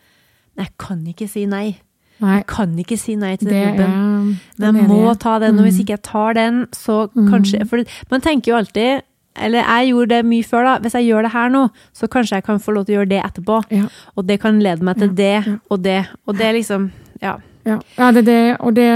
jeg 0.58 0.68
kan 0.78 1.04
ikke 1.06 1.28
si 1.28 1.46
nei. 1.46 1.78
Nei, 2.20 2.36
Jeg 2.36 2.46
kan 2.46 2.76
ikke 2.78 2.98
si 2.98 3.16
nei 3.16 3.36
til 3.36 3.48
den 3.48 3.62
jobben. 3.76 4.38
Men 4.58 4.76
jeg 4.76 4.88
må 4.88 5.18
ta 5.18 5.38
den, 5.40 5.58
og 5.58 5.64
hvis 5.64 5.74
Mm. 5.78 5.80
ikke 5.84 5.94
jeg 5.96 6.02
tar 6.02 6.34
den, 6.34 6.66
så 6.72 7.08
kanskje 7.14 7.66
For 7.68 7.82
man 8.10 8.20
tenker 8.20 8.52
jo 8.52 8.56
alltid 8.60 9.02
eller 9.34 9.62
jeg 9.64 9.88
gjorde 9.94 10.08
det 10.10 10.24
mye 10.26 10.44
før, 10.44 10.62
da. 10.64 10.78
Hvis 10.78 10.92
jeg 10.92 11.06
gjør 11.08 11.22
det 11.22 11.32
her 11.32 11.48
nå, 11.48 11.70
så 11.96 12.06
kanskje 12.06 12.36
jeg 12.36 12.44
kan 12.44 12.58
få 12.60 12.74
lov 12.74 12.84
til 12.84 12.94
å 12.94 12.98
gjøre 13.00 13.08
det 13.08 13.22
etterpå. 13.24 13.62
Ja. 13.70 13.86
Og 14.14 14.26
det 14.26 14.40
kan 14.42 14.60
lede 14.60 14.82
meg 14.82 14.98
til 14.98 15.08
Ja, 15.08 15.14
det 15.14 15.58
og 15.70 15.82
det. 15.82 16.06
Og 16.28 16.36
det 16.36 16.46
er 16.46 16.52
liksom 16.52 16.90
Ja. 17.22 17.38
Ja, 17.68 17.78
ja 17.98 18.10
det 18.12 18.24
det, 18.26 18.40
og 18.60 18.74
det 18.74 18.88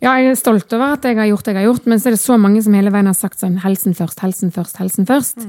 Ja, 0.00 0.14
jeg 0.16 0.30
er 0.30 0.38
stolt 0.40 0.72
over 0.72 0.94
at 0.96 1.04
jeg 1.04 1.18
har 1.18 1.28
gjort 1.28 1.44
det 1.44 1.52
jeg 1.52 1.60
har 1.60 1.68
gjort, 1.68 1.86
men 1.86 2.00
så 2.00 2.08
er 2.08 2.16
det 2.16 2.22
så 2.22 2.38
mange 2.40 2.62
som 2.64 2.72
hele 2.74 2.90
veien 2.92 3.06
har 3.10 3.16
sagt 3.18 3.42
sånn 3.42 3.58
helsen 3.60 3.92
først, 3.94 4.22
helsen 4.24 4.50
først, 4.54 4.78
helsen 4.80 5.06
først. 5.06 5.44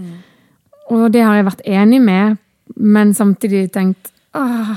Og 0.92 1.06
det 1.14 1.22
har 1.24 1.38
jeg 1.40 1.48
vært 1.48 1.62
enig 1.66 2.02
med, 2.04 2.38
men 2.76 3.14
samtidig 3.16 3.70
tenkt 3.72 4.12
åh, 4.36 4.74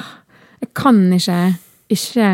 jeg 0.62 0.70
kan 0.78 1.00
ikke 1.12 1.38
ikke 1.90 2.28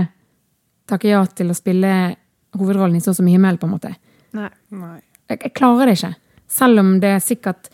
takke 0.90 1.08
ja 1.08 1.22
til 1.26 1.50
å 1.50 1.56
spille 1.56 2.16
hovedrollen 2.58 2.96
i 2.98 3.00
Så 3.00 3.14
som 3.14 3.26
himmel, 3.26 3.56
på 3.58 3.66
en 3.68 3.72
måte. 3.72 3.94
Nei. 4.36 4.50
Nei. 4.74 4.98
Jeg, 5.30 5.40
jeg 5.44 5.54
klarer 5.54 5.86
det 5.86 5.96
ikke. 5.98 6.14
Selv 6.50 6.82
om 6.82 7.00
det 7.02 7.14
sikkert 7.22 7.70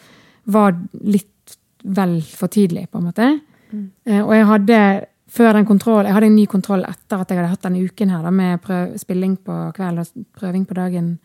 var 0.53 0.77
litt 1.03 1.57
vel 1.83 2.19
for 2.23 2.53
tidlig, 2.53 2.87
på 2.91 3.01
en 3.01 3.09
måte. 3.09 3.29
Eh, 4.05 4.21
Og 4.23 4.33
jeg 4.35 4.47
hadde 4.47 4.81
før 5.37 5.53
den 5.59 5.67
kontrollen 5.69 6.09
jeg 6.09 6.17
hadde 6.17 6.29
en 6.31 6.37
ny 6.39 6.47
kontroll 6.51 6.85
etter 6.89 7.21
at 7.23 7.29
jeg 7.33 7.39
hadde 7.39 7.53
hatt 7.53 7.65
denne 7.67 7.85
uken 7.85 8.13
her 8.15 8.23
da, 8.25 8.31
med 8.35 8.61
prøv, 8.65 8.95
spilling 9.01 9.37
på 9.45 9.57
kveld 9.77 10.01
og 10.03 10.27
prøving 10.39 10.67
på 10.69 10.75
dagen. 10.79 11.17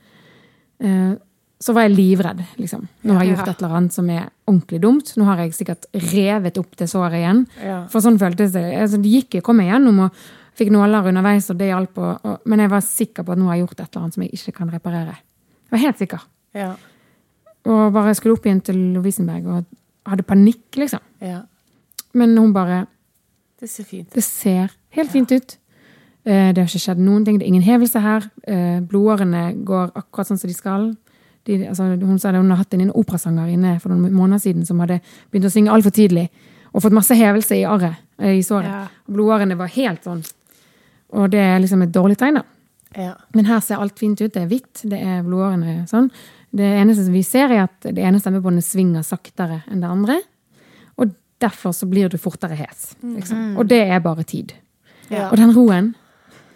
Eh, 0.84 1.14
Så 1.62 1.76
var 1.78 1.84
jeg 1.86 1.92
livredd, 1.94 2.40
liksom. 2.58 2.88
Nå 3.06 3.14
har 3.14 3.22
jeg 3.24 3.36
gjort 3.36 3.46
Ja. 3.48 3.52
et 3.54 3.60
eller 3.62 3.76
annet 3.78 3.94
som 3.94 4.08
er 4.10 4.24
ordentlig 4.50 4.80
dumt. 4.82 5.12
Nå 5.16 5.26
har 5.28 5.38
jeg 5.38 5.52
sikkert 5.54 5.86
revet 5.94 6.58
opp 6.58 6.72
det 6.76 6.88
såret 6.90 7.14
igjen. 7.20 7.44
Ja. 7.64 7.84
For 7.88 8.02
sånn 8.02 8.18
føltes 8.18 8.52
det. 8.56 8.64
Altså, 8.82 8.98
det 8.98 9.12
gikk, 9.12 9.30
jeg 9.36 9.44
kom 9.44 9.58
meg 9.58 9.70
gjennom 9.70 10.00
og 10.08 10.12
fikk 10.58 10.72
nåler 10.74 11.06
underveis, 11.12 11.52
og 11.52 11.60
det 11.60 11.68
hjalp. 11.70 12.00
Men 12.50 12.60
jeg 12.66 12.70
var 12.72 12.82
sikker 12.82 13.24
på 13.24 13.32
at 13.32 13.38
nå 13.38 13.46
har 13.46 13.56
jeg 13.60 13.68
gjort 13.68 13.80
et 13.80 13.90
eller 13.96 14.02
annet 14.02 14.14
som 14.18 14.24
jeg 14.24 14.32
ikke 14.34 14.54
kan 14.58 14.72
reparere. 14.74 15.14
Jeg 15.70 15.72
var 15.72 15.80
helt 15.86 15.98
sikker. 16.02 16.22
Ja. 16.56 16.72
Og 17.68 17.94
bare 17.94 18.16
skulle 18.18 18.34
opp 18.40 18.46
igjen 18.50 18.64
til 18.66 18.82
Lovisenberg 18.96 19.46
og 19.46 19.66
hadde 20.10 20.24
panikk, 20.26 20.66
liksom. 20.82 21.00
ja. 21.22 21.44
Men 22.16 22.36
hun 22.38 22.54
bare 22.54 22.88
Det 23.62 23.70
ser 23.70 23.86
fint. 23.86 24.10
Det 24.14 24.24
ser 24.26 24.72
helt 24.98 25.12
fint 25.14 25.32
ut. 25.32 25.58
Eh, 26.26 26.52
Det 26.54 26.58
har 26.62 26.68
ikke 26.68 26.82
skjedd 26.86 27.00
noen 27.02 27.26
ting. 27.26 27.38
Det 27.40 27.46
er 27.46 27.54
ingen 27.54 27.66
hevelse 27.66 28.02
her. 28.02 28.26
Eh, 28.48 28.80
Blodårene 28.82 29.64
går 29.66 29.92
akkurat 29.96 30.28
sånn 30.32 30.40
som 30.42 30.50
de 30.50 30.56
skal. 30.58 30.88
De, 31.46 31.58
altså, 31.68 31.88
hun 31.98 32.20
sa 32.20 32.32
det, 32.32 32.42
hun 32.42 32.50
har 32.54 32.58
hatt 32.62 32.74
en 32.74 32.92
operasanger 32.92 33.50
inne 33.54 33.80
for 33.82 33.90
noen 33.90 34.14
måneder 34.14 34.42
siden 34.44 34.66
som 34.66 34.80
hadde 34.84 35.00
begynt 35.32 35.46
å 35.50 35.54
synge 35.54 35.72
altfor 35.74 35.94
tidlig. 35.96 36.28
Og 36.74 36.82
fått 36.84 36.94
masse 36.96 37.16
hevelse 37.18 37.58
i 37.58 37.66
arret, 37.66 37.98
eh, 38.20 38.38
i 38.38 38.44
såret. 38.46 38.70
Ja. 38.70 38.88
Blodårene 39.10 39.58
var 39.58 39.68
helt 39.68 40.04
sånn. 40.04 40.24
Og 41.14 41.30
det 41.32 41.40
er 41.40 41.60
liksom 41.60 41.82
et 41.84 41.92
dårlig 41.92 42.18
tegn, 42.18 42.36
da. 42.36 42.44
Ja. 42.98 43.14
Men 43.34 43.46
her 43.46 43.60
ser 43.60 43.80
alt 43.80 43.98
fint 44.00 44.20
ut. 44.22 44.34
Det 44.34 44.42
er 44.44 44.48
hvitt, 44.48 44.82
det 44.90 45.00
er 45.02 45.24
blodårene 45.24 45.88
sånn. 45.88 46.10
Det 46.54 46.68
eneste 46.82 47.06
som 47.06 47.14
vi 47.14 47.24
ser, 47.24 47.52
er 47.52 47.64
at 47.64 47.82
det 47.82 47.98
ene 48.04 48.20
stemmebåndet 48.20 48.64
svinger 48.64 49.04
saktere 49.04 49.64
enn 49.72 49.82
det 49.82 49.90
andre. 49.90 50.22
Derfor 51.42 51.74
så 51.74 51.88
blir 51.90 52.10
du 52.10 52.18
fortere 52.22 52.56
hes. 52.56 52.92
Liksom. 53.02 53.58
Og 53.58 53.66
det 53.68 53.82
er 53.90 54.00
bare 54.06 54.24
tid. 54.24 54.54
Ja. 55.10 55.30
Og 55.32 55.38
den 55.42 55.52
roen 55.56 55.96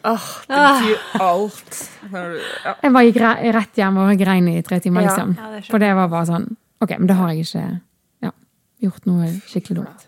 Åh, 0.06 0.26
det 0.46 0.58
betyr 0.62 1.22
alt. 1.26 1.78
Ja. 2.14 2.76
Jeg 2.84 2.92
bare 2.94 3.06
gikk 3.08 3.18
rett 3.56 3.80
hjem 3.82 3.98
og 4.04 4.12
grein 4.22 4.48
i 4.52 4.60
tre 4.62 4.78
timer, 4.80 5.02
liksom. 5.08 5.32
Det 5.34 5.64
For 5.66 5.82
det 5.82 5.90
var 5.98 6.08
bare 6.14 6.28
sånn 6.30 6.46
Ok, 6.86 6.92
men 7.00 7.08
da 7.10 7.16
har 7.18 7.32
jeg 7.34 7.48
ikke 7.48 7.64
ja, 8.28 8.32
gjort 8.86 9.06
noe 9.10 9.32
skikkelig 9.50 9.80
dumt. 9.82 10.06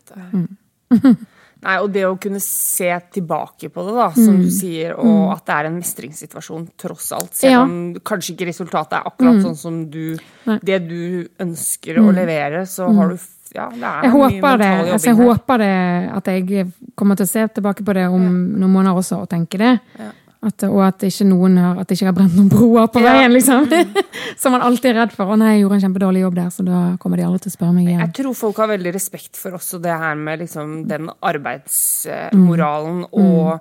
Nei, 1.66 1.76
og 1.82 1.88
det 1.90 2.04
å 2.06 2.14
kunne 2.22 2.38
se 2.44 2.92
tilbake 3.16 3.72
på 3.74 3.84
det, 3.88 3.94
da, 3.98 4.12
som 4.14 4.36
Mm. 4.38 4.44
du 4.46 4.50
sier, 4.54 4.94
og 4.94 5.32
at 5.34 5.46
det 5.48 5.56
er 5.56 5.66
en 5.72 5.80
mestringssituasjon 5.80 6.68
tross 6.78 7.12
alt, 7.18 7.34
selv 7.34 7.52
Ja. 7.52 7.62
om 7.64 7.96
kanskje 7.96 8.36
ikke 8.36 8.48
resultatet 8.52 8.94
er 9.00 9.10
akkurat 9.10 9.42
sånn 9.42 9.58
som 9.58 9.90
du 9.90 10.18
Nei. 10.46 10.60
Det 10.62 10.88
du 10.88 11.28
ønsker 11.40 11.98
å 11.98 12.14
levere, 12.14 12.62
så 12.70 12.94
har 12.94 13.10
du 13.10 13.18
Ja, 13.58 13.66
det 13.74 13.90
er 13.90 14.06
Jeg 14.08 14.12
håper 14.14 14.62
det, 14.62 14.72
altså 14.94 15.10
jeg 15.12 15.18
håper 15.18 15.58
det 15.66 15.74
at 16.20 16.32
jeg 16.34 16.68
kommer 16.96 17.18
til 17.20 17.26
å 17.28 17.32
se 17.34 17.48
tilbake 17.58 17.84
på 17.88 17.94
det 17.98 18.06
om 18.08 18.24
noen 18.54 18.72
måneder 18.78 19.02
også 19.02 19.24
og 19.24 19.30
tenke 19.34 19.58
det. 19.62 19.74
Ja. 20.00 20.14
At, 20.48 20.62
og 20.70 20.84
at 20.86 21.02
ikke 21.02 21.26
noen 21.26 21.56
har, 21.58 21.80
at 21.82 21.90
jeg 21.90 21.98
ikke 21.98 22.06
har 22.12 22.14
brent 22.20 22.36
noen 22.38 22.50
broer 22.52 22.86
på 22.94 23.02
Ja. 23.02 23.16
veien, 23.16 23.34
liksom. 23.34 23.66
Som 24.42 24.54
man 24.54 24.62
alltid 24.62 24.92
er 24.92 25.00
redd 25.02 25.16
for. 25.18 25.34
Å 25.34 25.36
nei, 25.42 25.56
jeg 25.56 25.64
gjorde 25.64 25.80
en 25.80 25.84
kjempedårlig 25.88 26.22
jobb 26.22 26.36
der, 26.38 26.52
så 26.54 26.66
da 26.68 26.82
kommer 27.02 27.18
de 27.18 27.26
aldri 27.26 27.42
til 27.42 27.50
å 27.52 27.56
spørre 27.58 27.74
meg 27.74 27.88
igjen. 27.90 28.04
Jeg 28.06 28.14
tror 28.20 28.36
folk 28.38 28.62
har 28.62 28.70
veldig 28.70 28.94
respekt 28.94 29.36
for 29.42 29.58
også 29.58 29.82
det 29.82 29.98
her 29.98 30.14
med 30.16 30.44
liksom 30.46 30.78
den 30.88 31.10
arbeidsmoralen 31.26 33.02
Mm. 33.02 33.08
og 33.12 33.54
eh, 33.54 33.60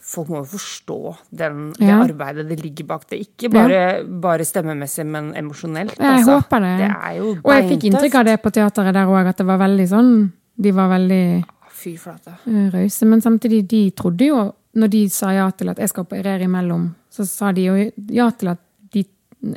folk 0.00 0.28
må 0.32 0.38
jo 0.42 0.46
forstå 0.56 1.16
den, 1.36 1.72
det 1.76 1.86
Ja. 1.88 1.98
arbeidet 2.02 2.48
det 2.48 2.60
ligger 2.62 2.86
bak 2.86 3.08
det. 3.10 3.18
Ikke 3.26 3.50
bare, 3.52 4.04
bare 4.04 4.44
stemmemessig, 4.44 5.04
men 5.06 5.34
emosjonelt. 5.36 5.98
Jeg 5.98 6.06
altså. 6.24 6.38
håper 6.40 6.60
det. 6.64 6.78
Det 6.78 6.90
er 6.96 7.12
jo 7.18 7.36
Og 7.44 7.52
jeg 7.52 7.68
fikk 7.68 7.84
inntrykk 7.90 8.14
av 8.14 8.24
det 8.24 8.42
på 8.42 8.50
teateret 8.50 8.94
der 8.94 9.06
òg, 9.06 9.26
at 9.28 9.36
det 9.36 9.46
var 9.46 9.58
veldig 9.58 9.88
sånn 9.88 10.32
De 10.60 10.72
var 10.72 10.88
veldig 10.90 11.44
Fy 11.70 11.96
flate. 11.96 12.32
eh, 12.46 12.70
rause. 12.72 13.06
Men 13.06 13.20
samtidig, 13.20 13.68
de 13.68 13.90
trodde 13.90 14.26
jo, 14.26 14.52
når 14.74 14.88
de 14.90 15.08
sa 15.08 15.30
ja 15.32 15.50
til 15.50 15.68
at 15.68 15.76
jeg 15.78 15.88
skal 15.88 16.04
operere 16.04 16.42
imellom, 16.42 16.94
så 17.10 17.24
sa 17.26 17.52
de 17.52 17.62
jo 17.68 17.92
ja 18.10 18.30
til 18.30 18.48
at 18.48 18.58
de, 18.92 19.04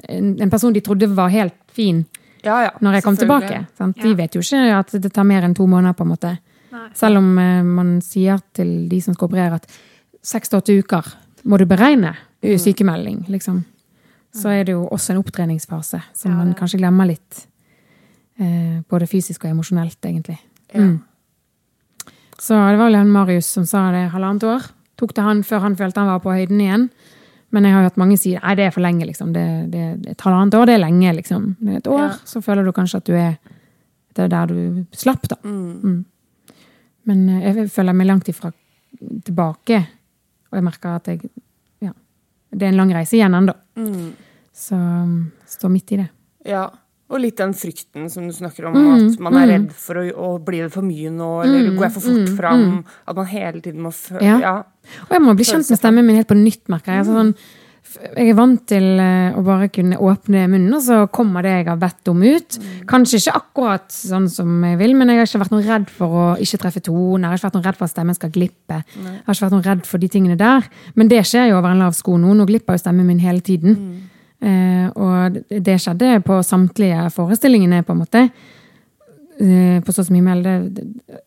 en, 0.09 0.49
person 0.49 0.71
de 0.73 0.81
trodde 0.81 1.07
var 1.15 1.29
helt 1.29 1.53
fin, 1.73 2.05
Ja, 2.43 2.61
ja. 2.63 2.69
når 2.81 2.93
jeg 2.93 3.03
kom 3.03 3.17
tilbake. 3.17 3.65
Sant? 3.77 3.95
De 4.01 4.09
Ja. 4.09 4.15
vet 4.15 4.33
jo 4.35 4.41
ikke 4.41 4.77
at 4.79 4.91
det 5.01 5.11
tar 5.13 5.23
mer 5.23 5.41
enn 5.43 5.55
to 5.55 5.65
måneder, 5.65 5.93
på 5.95 6.01
en 6.03 6.09
måte. 6.09 6.37
Selv 6.97 7.17
om 7.21 7.37
eh, 7.39 7.63
man 7.63 7.99
sier 8.01 8.39
til 8.55 8.87
de 8.89 9.01
som 9.01 9.13
skal 9.17 9.27
operere 9.29 9.59
at 9.59 9.67
seks 10.23 10.49
til 10.49 10.59
åtte 10.61 10.77
uker 10.79 11.13
må 11.49 11.57
du 11.57 11.65
beregne 11.65 12.15
sykemelding, 12.41 13.25
liksom. 13.29 13.63
Så 14.33 14.49
er 14.49 14.63
det 14.65 14.73
jo 14.73 14.85
også 14.87 15.11
en 15.13 15.19
opptreningsfase 15.21 15.99
som 16.15 16.31
Ja, 16.31 16.37
man 16.37 16.53
kanskje 16.55 16.79
glemmer 16.79 17.05
litt. 17.09 17.47
Eh, 18.39 18.81
både 18.89 19.07
fysisk 19.09 19.43
og 19.45 19.51
emosjonelt, 19.51 19.99
egentlig. 20.05 20.39
Mm. 20.73 21.01
Så 22.39 22.55
det 22.55 22.77
var 22.79 22.87
vel 22.87 22.95
han 22.95 23.11
Marius 23.11 23.49
som 23.53 23.65
sa 23.69 23.91
det 23.93 24.07
halvannet 24.13 24.43
år. 24.47 24.69
Tok 24.97 25.13
det 25.17 25.25
han 25.25 25.43
før 25.43 25.65
han 25.67 25.75
følte 25.75 25.99
han 26.01 26.09
var 26.13 26.23
på 26.23 26.33
høyden 26.33 26.61
igjen. 26.63 26.87
Men 27.51 27.67
jeg 27.67 27.75
har 27.75 27.83
hørt 27.83 27.99
mange 27.99 28.17
si 28.17 28.31
nei, 28.37 28.55
det 28.55 28.65
er 28.69 28.71
for 28.73 28.81
lenge, 28.85 29.05
liksom. 29.05 29.33
Det, 29.35 29.45
det, 29.73 29.85
et 30.13 30.23
halvannet 30.25 30.55
år, 30.55 30.69
det 30.69 30.77
er 30.77 30.85
lenge, 30.85 31.13
liksom. 31.19 31.49
Et 31.75 31.87
år, 31.91 32.05
Ja. 32.07 32.13
så 32.25 32.41
føler 32.41 32.63
du 32.63 32.71
kanskje 32.71 33.01
at 33.03 33.05
du 33.05 33.13
er 33.13 33.35
det 34.15 34.25
er 34.25 34.27
der 34.27 34.47
du 34.47 34.85
slapp, 34.91 35.27
da. 35.27 35.37
Mm. 35.43 36.05
Men 37.09 37.23
eh, 37.29 37.47
jeg 37.55 37.69
føler 37.73 37.95
meg 37.97 38.07
langt 38.09 38.29
ifra 38.31 38.51
tilbake. 39.25 39.79
Og 40.51 40.59
jeg 40.59 40.67
merker 40.67 40.97
at 40.99 41.07
jeg 41.13 41.29
Ja. 41.81 41.93
Det 42.51 42.67
er 42.67 42.73
en 42.73 42.81
lang 42.83 42.93
reise 42.93 43.17
igjen 43.17 43.33
ennå. 43.37 43.55
Mm. 43.79 44.11
Så 44.53 44.75
um, 44.75 45.31
står 45.47 45.71
midt 45.71 45.91
i 45.95 46.01
det. 46.03 46.09
Ja. 46.45 46.65
Og 47.11 47.19
litt 47.19 47.35
den 47.39 47.51
frykten 47.57 48.09
som 48.11 48.27
du 48.27 48.31
snakker 48.35 48.69
om, 48.69 48.73
Mm, 48.75 49.09
at 49.11 49.19
man 49.19 49.35
er 49.35 49.47
redd 49.49 49.71
for 49.75 49.99
å, 49.99 50.03
å 50.15 50.27
bli 50.39 50.61
det 50.61 50.69
for 50.71 50.81
mye 50.81 51.09
nå, 51.11 51.43
eller 51.43 51.73
går 51.75 51.87
jeg 51.89 51.95
for 51.97 52.05
fort 52.07 52.29
fram? 52.37 52.61
At 53.07 53.17
man 53.17 53.25
hele 53.27 53.59
tiden 53.61 53.81
må 53.83 53.91
føle 53.91 54.23
Ja. 54.23 54.37
ja. 54.39 54.53
Og 55.09 55.11
jeg 55.11 55.21
må 55.21 55.33
bli 55.35 55.43
kjent 55.43 55.67
med 55.69 55.79
stemmen 55.79 56.07
min 56.07 56.15
helt 56.15 56.29
på 56.29 56.37
nytt, 56.39 56.63
merker 56.71 56.93
jeg. 56.95 57.03
Altså, 57.03 57.17
sånn, 57.19 57.33
jeg 57.91 58.29
er 58.31 58.37
vant 58.37 58.61
til 58.69 58.85
eh, 59.03 59.35
å 59.35 59.41
bare 59.43 59.67
kunne 59.73 59.97
åpne 59.99 60.45
munnen, 60.51 60.75
og 60.77 60.83
så 60.85 60.99
kommer 61.11 61.43
det 61.43 61.53
jeg 61.57 61.67
har 61.67 61.79
bedt 61.81 62.11
om 62.11 62.21
ut. 62.23 62.57
Kanskje 62.87 63.19
ikke 63.19 63.33
akkurat 63.39 63.91
sånn 63.91 64.29
som 64.31 64.61
jeg 64.63 64.79
vil, 64.79 64.93
men 64.95 65.11
jeg 65.11 65.19
har 65.19 65.27
ikke 65.27 65.41
vært 65.43 65.55
noe 65.55 65.65
redd 65.65 65.89
for 65.91 66.19
å 66.21 66.27
ikke 66.41 66.61
treffe 66.61 66.83
tonen. 66.85 67.25
Jeg 67.25 67.33
har 67.33 67.41
ikke 67.41 67.49
vært 67.49 67.57
noe 67.59 67.67
redd 67.67 67.79
for 67.81 67.87
at 67.89 67.95
stemmen 67.95 68.17
skal 68.17 68.31
glippe. 68.31 68.79
Jeg 68.95 69.25
har 69.25 69.35
ikke 69.35 69.47
vært 69.47 69.57
noe 69.57 69.67
redd 69.67 69.83
for 69.89 70.03
de 70.03 70.11
tingene 70.13 70.39
der. 70.39 70.71
Men 70.95 71.11
det 71.11 71.25
skjer 71.27 71.51
jo 71.51 71.59
over 71.59 71.73
en 71.73 71.83
lav 71.83 71.97
sko 71.97 72.15
nå. 72.21 72.37
Nå 72.37 72.47
glipper 72.49 72.77
jo 72.77 72.83
stemmen 72.85 73.09
min 73.09 73.21
hele 73.23 73.43
tiden. 73.43 73.75
Eh, 74.41 74.87
og 74.95 75.41
det 75.51 75.77
skjedde 75.83 76.15
på 76.25 76.39
samtlige 76.47 77.09
forestillingene, 77.13 77.83
på 77.85 77.97
en 77.97 78.03
måte. 78.05 78.25
Eh, 79.41 79.79
på 79.81 79.93
så 79.95 80.03
mye 80.13 80.21
mel. 80.21 80.43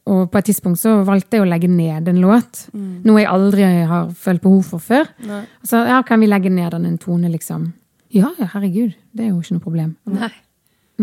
Og 0.07 0.29
på 0.31 0.39
et 0.39 0.47
tidspunkt 0.51 0.79
så 0.79 1.01
valgte 1.07 1.39
jeg 1.39 1.43
å 1.43 1.49
legge 1.51 1.71
ned 1.71 2.07
en 2.13 2.21
låt. 2.23 2.69
Noe 2.75 3.23
jeg 3.23 3.31
aldri 3.31 3.65
har 3.91 4.13
følt 4.15 4.43
behov 4.45 4.63
for 4.75 4.83
før. 4.85 5.09
Nei. 5.27 5.41
så 5.67 5.83
ja, 5.89 5.99
kan 6.07 6.23
vi 6.23 6.29
legge 6.31 6.53
ned 6.53 6.71
den 6.77 6.87
en 6.87 6.99
tone, 7.03 7.31
liksom? 7.33 7.73
Ja, 8.15 8.31
ja, 8.39 8.47
herregud. 8.53 8.95
Det 9.11 9.25
er 9.27 9.33
jo 9.33 9.41
ikke 9.43 9.57
noe 9.57 9.65
problem. 9.65 9.95
Nei. 10.07 10.31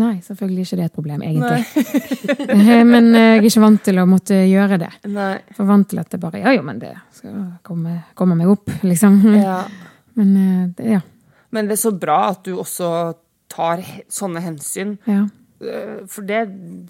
Nei, 0.00 0.14
selvfølgelig 0.24 0.64
ikke 0.64 0.76
det 0.78 0.84
er 0.84 0.88
et 0.88 0.96
problem, 0.96 1.22
egentlig. 1.26 1.66
Eh, 2.52 2.80
Men 2.88 3.10
jeg 3.12 3.36
er 3.42 3.44
ikke 3.44 3.60
vant 3.66 3.82
til 3.84 3.98
å 4.00 4.06
måtte 4.08 4.38
gjøre 4.48 4.78
det. 4.80 4.88
Nei. 5.12 5.34
For 5.56 5.68
vant 5.68 5.88
til 5.90 6.00
at 6.00 6.08
det 6.14 6.20
bare 6.22 6.40
Ja, 6.40 6.54
jo, 6.56 6.62
men 6.64 6.78
det 6.80 6.94
skal 7.12 7.34
komme, 7.66 7.98
komme 8.16 8.38
meg 8.38 8.48
opp, 8.54 8.72
liksom. 8.86 9.20
Ja. 9.36 9.58
Men 10.16 10.32
eh, 10.40 10.64
det, 10.78 10.88
ja. 10.96 11.02
Men 11.52 11.68
det 11.68 11.76
er 11.76 11.82
så 11.84 11.92
bra 11.92 12.30
at 12.30 12.40
du 12.48 12.54
også 12.56 12.88
tar 13.52 13.84
sånne 14.08 14.40
hensyn. 14.40 14.96
ja. 15.04 15.26
Eh, 15.62 16.02
For 16.10 16.22
det, 16.26 16.40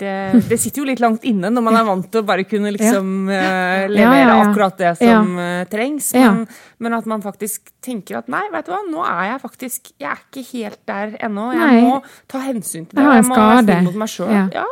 det, 0.00 0.12
det 0.48 0.56
sitter 0.60 0.80
jo 0.82 0.86
litt 0.88 1.00
langt 1.02 1.24
inne 1.28 1.50
når 1.52 1.64
man 1.66 1.76
er 1.76 1.84
vant 1.84 2.06
til 2.10 2.22
å 2.22 2.26
bare 2.26 2.44
kunne 2.48 2.70
liksom 2.72 3.28
eh, 3.28 3.84
levere 3.92 4.00
Ja, 4.00 4.12
ja, 4.16 4.28
ja. 4.30 4.36
akkurat 4.48 4.78
det 4.80 4.92
som 5.02 5.34
eh, 5.38 5.64
trengs. 5.68 6.12
Ja. 6.16 6.30
Men, 6.32 6.46
men 6.80 6.96
at 6.96 7.08
man 7.10 7.20
faktisk 7.24 7.68
tenker 7.84 8.22
at 8.22 8.30
nei, 8.32 8.40
vet 8.54 8.66
du 8.66 8.72
hva, 8.72 8.80
nå 8.88 9.04
er 9.04 9.26
jeg 9.32 9.42
faktisk 9.42 9.92
Jeg 10.00 10.08
er 10.14 10.22
ikke 10.24 10.44
helt 10.54 10.80
der 10.88 11.16
ennå. 11.28 11.50
Jeg 11.52 11.60
Nei. 11.60 11.82
må 11.84 11.98
ta 12.32 12.40
hensyn 12.46 12.86
til 12.88 12.96
det. 12.96 13.04
Jeg 13.04 13.24
en 13.26 13.28
må 13.28 13.36
være 13.42 13.62
snill 13.66 13.84
mot 13.90 14.00
meg 14.06 14.12
sjøl. 14.14 14.32
Ja. 14.32 14.46
Ja. 14.62 14.66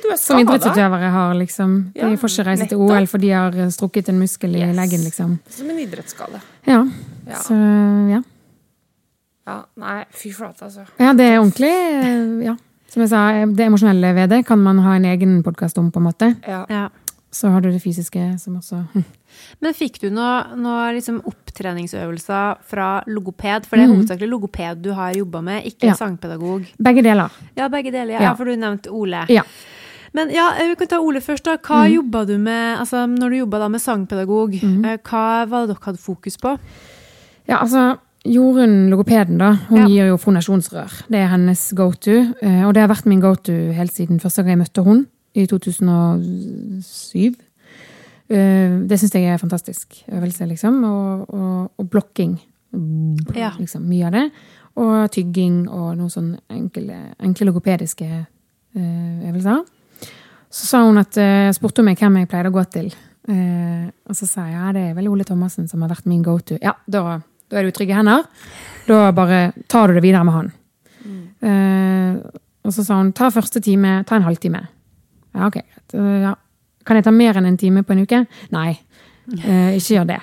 du 0.00 0.08
er 0.08 0.16
Som 0.16 0.40
idrettsutøvere 0.40 1.12
har, 1.12 1.34
liksom. 1.36 1.76
De 1.92 2.00
Ja, 2.00 2.10
får 2.16 2.32
ikke 2.32 2.46
reise 2.48 2.66
til. 2.72 2.80
OL 2.80 3.06
for 3.12 3.18
de 3.20 3.30
har 3.36 3.60
strukket 3.76 4.08
en 4.08 4.18
muskel 4.24 4.56
i 4.56 4.62
Yes. 4.64 4.76
leggen, 4.80 5.04
liksom. 5.04 5.38
Som 5.52 5.70
en 5.70 5.78
idrettsskade. 5.84 6.40
Ja. 6.66 6.80
Ja. 7.28 7.36
Så 7.44 7.54
ja. 8.16 8.22
ja. 9.46 9.58
Nei, 9.76 9.98
fy 10.16 10.32
flate, 10.32 10.64
altså. 10.70 10.86
Ja, 10.98 11.12
det 11.12 11.28
er 11.34 11.40
ordentlig 11.44 11.74
Ja. 12.48 12.56
Som 12.92 13.00
jeg 13.04 13.08
sa, 13.08 13.20
det 13.48 13.64
emosjonelle 13.66 14.10
ved 14.14 14.28
det 14.34 14.42
kan 14.46 14.60
man 14.60 14.82
ha 14.84 14.96
en 14.98 15.06
egen 15.08 15.38
podkast 15.46 15.78
om, 15.80 15.90
på 15.94 16.00
en 16.02 16.06
måte. 16.10 16.34
Ja. 16.46 16.66
Ja. 16.68 16.88
Så 17.32 17.48
har 17.48 17.62
du 17.64 17.70
det 17.72 17.80
fysiske 17.80 18.20
som 18.38 18.58
også. 18.58 18.82
Men 19.64 19.72
fikk 19.72 19.96
du 20.02 20.10
noe, 20.12 20.42
noe 20.60 20.90
liksom 20.92 21.22
opptreningsøvelser 21.24 22.58
fra 22.68 22.88
logoped? 23.08 23.64
For 23.64 23.80
det 23.80 23.86
er 23.86 23.92
hovedsakelig 23.94 24.28
logoped 24.28 24.82
du 24.84 24.90
har 24.98 25.14
jobba 25.16 25.40
med, 25.46 25.64
ikke 25.70 25.88
Ja. 25.88 25.94
sangpedagog. 25.96 26.66
Begge 26.76 27.02
deler. 27.06 27.30
Ja, 27.56 27.68
begge 27.72 27.90
deler. 27.94 28.12
Ja, 28.18 28.20
Ja. 28.28 28.34
for 28.36 28.44
du 28.44 28.52
nevnte 28.56 28.90
Ole. 28.92 29.24
Ja. 29.32 29.42
Men 30.12 30.28
ja, 30.28 30.50
vi 30.58 30.74
kan 30.76 30.86
ta 30.88 30.98
Ole 31.00 31.20
først. 31.24 31.44
da. 31.44 31.56
Hva 31.56 31.86
jobba 31.88 32.26
du 32.26 32.36
med 32.38 32.78
altså 32.78 33.06
når 33.08 33.30
du 33.30 33.36
jobba 33.38 33.68
med 33.70 33.80
sangpedagog? 33.80 34.54
eh, 34.62 34.98
Hva 34.98 35.46
var 35.48 35.66
det 35.66 35.72
dere 35.72 35.84
hadde 35.86 35.98
fokus 35.98 36.36
på? 36.36 36.58
Ja, 37.48 37.62
altså 37.62 37.96
Jorunn, 38.24 38.88
logopeden, 38.90 39.38
da, 39.38 39.52
hun 39.68 39.78
Ja. 39.80 39.86
gir 39.88 40.06
jo 40.12 40.16
fonasjonsrør. 40.16 40.90
Det 41.10 41.18
er 41.18 41.26
hennes 41.32 41.72
go 41.74 41.90
to. 41.92 42.34
eh, 42.42 42.62
Og 42.64 42.74
det 42.74 42.80
har 42.82 42.88
vært 42.88 43.06
min 43.06 43.20
go 43.20 43.34
to 43.34 43.52
helt 43.72 43.92
siden 43.92 44.20
første 44.20 44.42
gang 44.44 44.48
jeg 44.58 44.58
møtte 44.58 44.84
hun 44.84 45.06
i 45.34 45.46
2007. 45.46 47.34
Eh, 48.30 48.78
Det 48.86 48.98
syns 48.98 49.12
jeg 49.14 49.24
er 49.24 49.32
en 49.32 49.38
fantastisk 49.38 50.04
øvelse, 50.12 50.46
liksom. 50.48 50.84
Og, 50.84 51.34
og, 51.34 51.70
og 51.78 51.90
blokking. 51.90 52.38
Ja. 53.34 53.50
Liksom, 53.58 53.82
mye 53.88 54.06
av 54.06 54.12
det. 54.12 54.30
Og 54.76 55.10
tygging 55.10 55.68
og 55.68 55.96
noen 55.98 56.08
sånn 56.10 56.38
enkle, 56.48 57.14
enkle 57.20 57.46
logopediske 57.50 58.06
eh, 58.76 59.28
øvelser. 59.28 59.64
Så 60.50 60.66
sa 60.66 60.84
hun 60.86 60.98
at 60.98 61.12
spurte 61.56 61.78
hun 61.80 61.86
meg 61.86 61.98
hvem 61.98 62.16
jeg 62.20 62.28
pleide 62.28 62.48
å 62.48 62.52
gå 62.52 62.64
til. 62.70 62.92
Og 63.28 64.14
så 64.16 64.26
sa 64.28 64.44
jeg 64.46 64.52
ja, 64.52 64.72
det 64.72 64.82
er 64.90 64.94
vel 64.94 65.08
Ole 65.08 65.24
Thomassen 65.24 65.68
som 65.68 65.80
har 65.82 65.88
vært 65.88 66.06
min 66.06 66.22
go 66.22 66.38
to. 66.38 66.58
Ja, 66.60 66.72
da, 66.90 67.20
da 67.52 67.60
er 67.60 67.68
du 67.68 67.72
i 67.72 67.76
trygge 67.76 67.96
hender. 67.96 68.24
Da 68.88 69.04
bare 69.14 69.52
tar 69.70 69.90
du 69.90 69.98
det 69.98 70.04
videre 70.04 70.24
med 70.26 70.36
han. 70.38 70.52
Eh, 71.42 72.14
og 72.62 72.74
så 72.74 72.84
sa 72.86 73.00
hun 73.00 73.12
ta 73.16 73.28
første 73.34 73.60
time, 73.62 74.00
ta 74.08 74.16
en 74.16 74.26
halvtime. 74.26 74.62
Ja, 75.34 75.48
ok. 75.48 75.58
Eh, 75.58 76.14
ja. 76.24 76.36
Kan 76.86 76.98
jeg 76.98 77.06
ta 77.06 77.14
mer 77.14 77.38
enn 77.38 77.48
en 77.50 77.58
time 77.60 77.84
på 77.86 77.94
en 77.94 78.02
uke? 78.02 78.24
Nei, 78.50 78.70
uh, 79.36 79.68
ikke 79.76 79.92
gjør 79.94 80.06
det. 80.08 80.16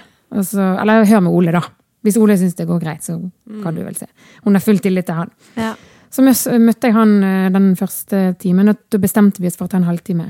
Så, 0.43 0.59
eller 0.81 1.05
hør 1.07 1.21
med 1.23 1.35
Ole, 1.37 1.53
da. 1.55 1.61
Hvis 2.03 2.17
Ole 2.19 2.35
syns 2.39 2.57
det 2.57 2.65
går 2.67 2.81
greit, 2.83 3.05
så 3.05 3.15
kan 3.63 3.77
du 3.77 3.79
vel 3.85 3.95
se. 3.95 4.09
Hun 4.43 4.57
har 4.57 4.63
full 4.63 4.81
tillit 4.83 5.07
til 5.07 5.21
han. 5.21 5.31
Ja. 5.55 5.71
Så 6.11 6.25
møtte 6.25 6.89
jeg 6.89 6.95
han 6.97 7.15
eh, 7.23 7.47
den 7.53 7.69
første 7.79 8.33
timen, 8.41 8.71
og 8.71 8.79
da 8.91 8.99
bestemte 8.99 9.39
vi 9.39 9.47
oss 9.47 9.55
for 9.59 9.69
å 9.69 9.71
ta 9.71 9.79
en 9.79 9.87
halvtime. 9.87 10.27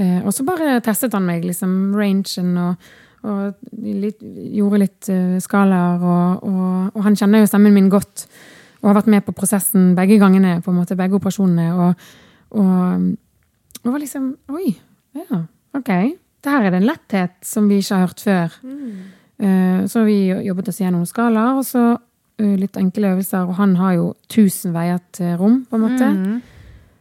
Og 0.00 0.32
så 0.32 0.44
bare 0.48 0.78
testet 0.80 1.12
han 1.12 1.26
meg, 1.28 1.44
liksom, 1.44 1.92
rangen, 1.96 2.52
og, 2.56 2.92
og 3.22 3.54
litt, 3.82 4.22
gjorde 4.56 4.80
litt 4.80 5.10
uh, 5.12 5.36
skalaer. 5.42 6.00
Og, 6.00 6.44
og, 6.48 6.90
og 6.94 7.04
han 7.04 7.16
kjenner 7.18 7.42
jo 7.42 7.50
stemmen 7.50 7.74
min 7.76 7.90
godt, 7.92 8.26
og 8.80 8.90
har 8.90 9.00
vært 9.02 9.10
med 9.12 9.24
på 9.26 9.34
prosessen 9.36 9.94
begge 9.98 10.16
gangene, 10.22 10.58
på 10.64 10.72
en 10.72 10.78
måte, 10.80 10.96
begge 10.96 11.18
operasjonene. 11.18 11.66
Og, 11.76 12.06
og, 12.56 13.08
og 13.84 13.90
var 13.92 14.00
liksom 14.00 14.30
Oi, 14.56 14.70
ja, 15.18 15.42
ok. 15.76 15.90
Det 16.40 16.52
her 16.54 16.64
er 16.64 16.72
det 16.72 16.80
en 16.80 16.88
letthet 16.88 17.34
som 17.44 17.66
vi 17.68 17.82
ikke 17.82 17.98
har 17.98 18.06
hørt 18.06 18.22
før. 18.24 18.54
Eh, 19.40 19.82
Så 19.88 19.98
har 20.00 20.06
vi 20.06 20.46
jobbet 20.46 20.68
oss 20.72 20.80
gjennom 20.80 21.04
skalaer, 21.08 21.58
og 21.60 21.64
så 21.68 21.82
uh, 21.96 22.54
litt 22.56 22.76
enkle 22.80 23.12
øvelser. 23.12 23.44
Og 23.44 23.58
han 23.60 23.76
har 23.76 23.92
jo 23.98 24.06
tusen 24.32 24.72
veier 24.72 25.00
til 25.12 25.36
rom, 25.36 25.66
på 25.68 25.76
en 25.76 25.84
måte. 25.84 26.08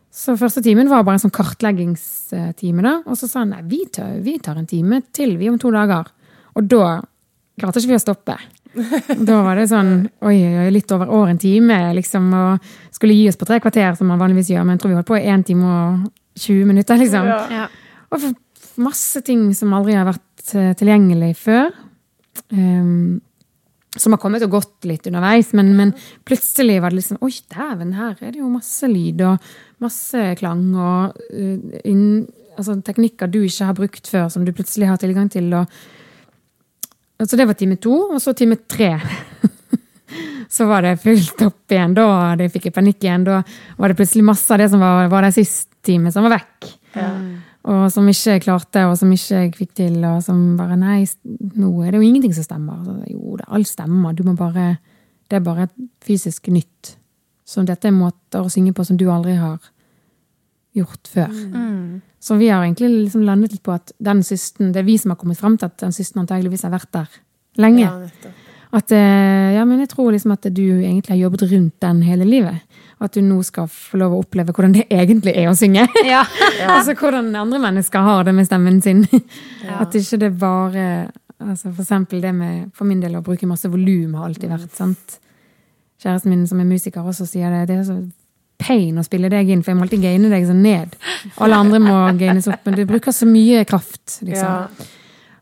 Så 0.09 0.33
første 0.39 0.61
timen 0.65 0.89
var 0.89 1.03
bare 1.05 1.19
en 1.19 1.23
sånn 1.23 1.33
kartleggingstime, 1.33 2.83
da. 2.85 2.95
Og 3.05 3.17
så 3.19 3.29
sa 3.29 3.43
han 3.43 3.53
nei, 3.53 3.61
vi 3.69 3.83
tar, 3.93 4.15
vi 4.25 4.37
tar 4.41 4.57
en 4.57 4.69
time 4.69 5.03
til, 5.15 5.35
vi 5.37 5.51
om 5.51 5.59
to 5.61 5.71
dager. 5.73 6.09
Og 6.57 6.65
da 6.69 6.95
klarte 7.59 7.81
ikke 7.81 7.93
vi 7.93 7.99
å 7.99 8.07
stoppe. 8.07 8.39
Da 9.29 9.39
var 9.41 9.57
det 9.57 9.65
sånn 9.71 10.03
oi, 10.25 10.35
oi, 10.61 10.67
litt 10.73 10.91
over 10.93 11.09
år 11.13 11.31
en 11.31 11.41
time, 11.41 11.77
liksom. 11.97 12.27
Og 12.37 12.67
skulle 12.95 13.17
gi 13.17 13.29
oss 13.31 13.39
på 13.39 13.47
tre 13.49 13.59
kvarter, 13.63 13.93
som 13.97 14.09
man 14.11 14.21
vanligvis 14.21 14.51
gjør. 14.53 14.65
Men 14.65 14.77
jeg 14.77 14.83
tror 14.83 14.93
vi 14.93 14.99
holdt 14.99 15.09
på 15.09 15.19
i 15.19 15.29
én 15.33 15.45
time 15.45 15.69
og 15.69 16.09
20 16.39 16.69
minutter, 16.69 17.01
liksom. 17.01 17.29
Ja. 17.53 17.65
Og 18.13 18.29
masse 18.79 19.21
ting 19.25 19.49
som 19.57 19.73
aldri 19.77 19.97
har 19.97 20.07
vært 20.09 20.53
eh, 20.57 20.71
tilgjengelig 20.79 21.33
før. 21.41 21.73
Ehm, 22.55 23.19
som 23.97 24.13
har 24.13 24.21
kommet 24.21 24.43
og 24.45 24.53
gått 24.53 24.85
litt 24.85 25.07
underveis, 25.09 25.49
men, 25.57 25.71
men 25.77 25.93
plutselig 26.27 26.77
var 26.83 26.93
det 26.93 26.99
liksom 26.99 27.21
Oi, 27.25 27.31
dæven, 27.49 27.95
her 27.97 28.19
er 28.21 28.35
det 28.35 28.43
jo 28.43 28.51
masse 28.51 28.89
lyd 28.89 29.23
og 29.25 29.47
masse 29.81 30.25
klang 30.37 30.67
og 30.75 31.15
uh, 31.33 31.79
inn, 31.89 32.27
altså, 32.57 32.77
teknikker 32.85 33.31
du 33.31 33.41
ikke 33.41 33.71
har 33.71 33.77
brukt 33.77 34.11
før, 34.11 34.27
som 34.29 34.45
du 34.45 34.53
plutselig 34.53 34.91
har 34.91 35.01
tilgang 35.01 35.31
til. 35.33 35.49
Og, 35.57 35.79
så 37.25 37.39
det 37.39 37.49
var 37.49 37.57
time 37.57 37.79
to, 37.81 37.95
og 38.13 38.21
så 38.21 38.35
time 38.37 38.59
tre. 38.69 38.93
så 40.55 40.69
var 40.69 40.85
det 40.85 40.99
fullt 41.01 41.41
opp 41.47 41.73
igjen. 41.73 41.97
Da 41.97 42.07
det 42.39 42.51
fikk 42.53 42.69
jeg 42.69 42.77
panikk 42.77 43.03
igjen. 43.03 43.25
Da 43.27 43.41
var 43.79 43.91
det 43.91 43.97
plutselig 43.99 44.27
masse 44.29 44.53
av 44.53 44.61
det 44.61 44.69
som 44.71 44.85
var, 44.85 45.09
var 45.11 45.25
der 45.25 45.35
sist 45.35 45.71
time, 45.85 46.13
som 46.13 46.27
var 46.27 46.37
vekk. 46.37 46.73
Og 47.67 47.89
som 47.91 48.07
ikke 48.07 48.37
klarte, 48.45 48.85
og 48.87 48.95
som 48.97 49.11
ikke 49.11 49.41
jeg 49.41 49.55
fikk 49.57 49.73
til. 49.81 49.97
Og 50.07 50.21
som 50.23 50.55
bare 50.57 50.77
Nei, 50.79 51.01
nå 51.59 51.73
er 51.83 51.91
det 51.91 51.99
jo 51.99 52.07
ingenting 52.07 52.35
som 52.35 52.45
stemmer. 52.45 52.79
Så, 52.85 52.95
jo, 53.11 53.35
det, 53.39 53.47
alt 53.47 53.67
stemmer. 53.67 54.15
Du 54.15 54.23
må 54.27 54.35
bare 54.39 54.77
Det 55.29 55.37
er 55.37 55.45
bare 55.45 55.67
fysisk 56.01 56.47
nytt. 56.49 56.95
Så 57.45 57.61
dette 57.61 57.87
er 57.87 57.93
måter 57.93 58.41
å 58.41 58.49
synge 58.49 58.73
på 58.73 58.83
som 58.83 58.97
du 58.97 59.05
aldri 59.11 59.35
har 59.37 59.59
gjort 60.73 61.09
før. 61.09 61.29
Så 62.19 62.35
vi 62.39 62.49
har 62.49 62.63
egentlig 62.63 62.89
liksom 63.05 63.21
landet 63.27 63.53
litt 63.53 63.63
på 63.63 63.75
at 63.75 63.93
den 63.99 64.23
systen, 64.23 64.73
det 64.73 64.81
er 64.81 64.87
vi 64.87 64.97
som 64.97 65.13
har 65.13 65.19
kommet 65.21 65.37
frem 65.37 65.57
til 65.57 65.69
at 65.69 65.77
den 65.81 65.93
systen 65.93 66.23
antageligvis 66.23 66.65
har 66.65 66.73
vært 66.73 66.89
der 66.93 67.19
lenge. 67.61 67.85
Ja. 67.85 68.33
At 68.75 68.91
eh, 68.93 69.55
ja, 69.55 69.63
men 69.65 69.79
jeg 69.81 69.89
tror 69.95 70.11
liksom 70.13 70.35
at 70.35 70.45
du 70.53 70.65
egentlig 70.81 71.15
har 71.15 71.23
jobbet 71.23 71.47
rundt 71.49 71.79
den 71.81 72.01
hele 72.05 72.27
livet. 72.27 72.59
Og 72.99 73.07
at 73.07 73.15
du 73.15 73.23
nå 73.25 73.39
skal 73.47 73.69
få 73.71 73.97
lov 73.97 74.13
å 74.13 74.19
oppleve 74.21 74.53
hvordan 74.53 74.75
det 74.75 74.85
egentlig 74.93 75.33
er 75.33 75.49
å 75.49 75.55
synge. 75.57 75.87
Ja. 76.05 76.21
altså 76.75 76.93
hvordan 76.99 77.31
andre 77.39 77.61
mennesker 77.63 78.05
har 78.05 78.27
det 78.27 78.35
med 78.37 78.49
stemmen 78.49 78.77
sin. 78.85 79.05
At 79.79 79.95
ikke 79.97 80.21
det 80.21 80.35
bare 80.39 80.85
altså 81.39 81.69
For 81.71 81.85
eksempel 81.85 82.19
det 82.19 82.33
med 82.35 82.71
for 82.75 82.83
min 82.83 82.99
del 82.99 83.13
å 83.15 83.23
bruke 83.23 83.47
masse 83.47 83.69
volum 83.71 84.17
har 84.19 84.27
alltid 84.27 84.51
vært. 84.51 84.73
sant? 84.75 85.19
Kjæresten 86.03 86.33
min 86.33 86.47
som 86.47 86.59
er 86.59 86.67
musiker 86.67 87.05
også 87.07 87.25
sier 87.27 87.53
det. 87.53 87.69
Det 87.69 87.77
er 87.79 87.85
så 87.87 87.97
pain 88.59 88.99
å 88.99 89.05
spille 89.07 89.31
deg 89.31 89.47
inn, 89.47 89.63
for 89.63 89.71
jeg 89.71 89.79
må 89.79 89.85
alltid 89.87 90.03
gaine 90.03 90.29
deg 90.31 90.45
sånn 90.47 90.61
ned. 90.63 90.97
Alle 91.39 91.59
andre 91.63 91.79
må 91.79 91.95
gaines 92.19 92.49
opp, 92.51 92.65
men 92.67 92.75
du 92.75 92.83
bruker 92.89 93.15
så 93.15 93.27
mye 93.27 93.63
kraft. 93.67 94.19
liksom. 94.19 94.35
Ja. 94.43 94.89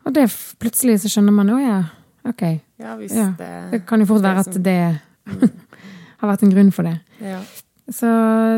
Og 0.05 0.13
det 0.15 0.27
plutselig 0.61 1.01
så 1.01 1.11
skjønner 1.11 1.33
man 1.35 1.49
å 1.51 1.57
ja, 1.59 1.79
ok. 2.29 2.43
ja, 2.79 2.95
hvis 2.99 3.15
Ja, 3.15 3.29
det 3.37 3.71
Det 3.71 3.85
kan 3.89 3.99
jo 4.03 4.05
fort 4.09 4.23
være 4.23 4.39
at 4.45 4.59
det 4.63 4.99
har 6.19 6.29
vært 6.31 6.43
en 6.43 6.53
grunn 6.53 6.71
for 6.71 6.83
det. 6.83 6.99
ja. 7.21 7.39
Så, 7.87 8.07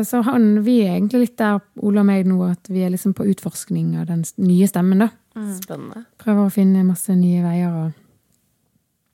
så 0.04 0.24
han, 0.26 0.64
vi 0.66 0.80
er 0.82 0.96
egentlig 0.96 1.20
litt 1.20 1.36
der, 1.38 1.60
Ole 1.86 2.00
og 2.02 2.06
meg 2.08 2.26
nå, 2.26 2.40
at 2.50 2.66
vi 2.66 2.80
er 2.82 2.90
liksom 2.90 3.12
på 3.14 3.28
utforskning 3.30 3.92
av 4.00 4.08
den 4.08 4.24
nye 4.42 4.66
stemmen. 4.66 5.04
da. 5.04 5.06
Spennende. 5.54 6.02
Prøver 6.18 6.48
å 6.48 6.50
finne 6.50 6.82
masse 6.82 7.14
nye 7.14 7.38
veier 7.44 7.76
og 7.84 7.92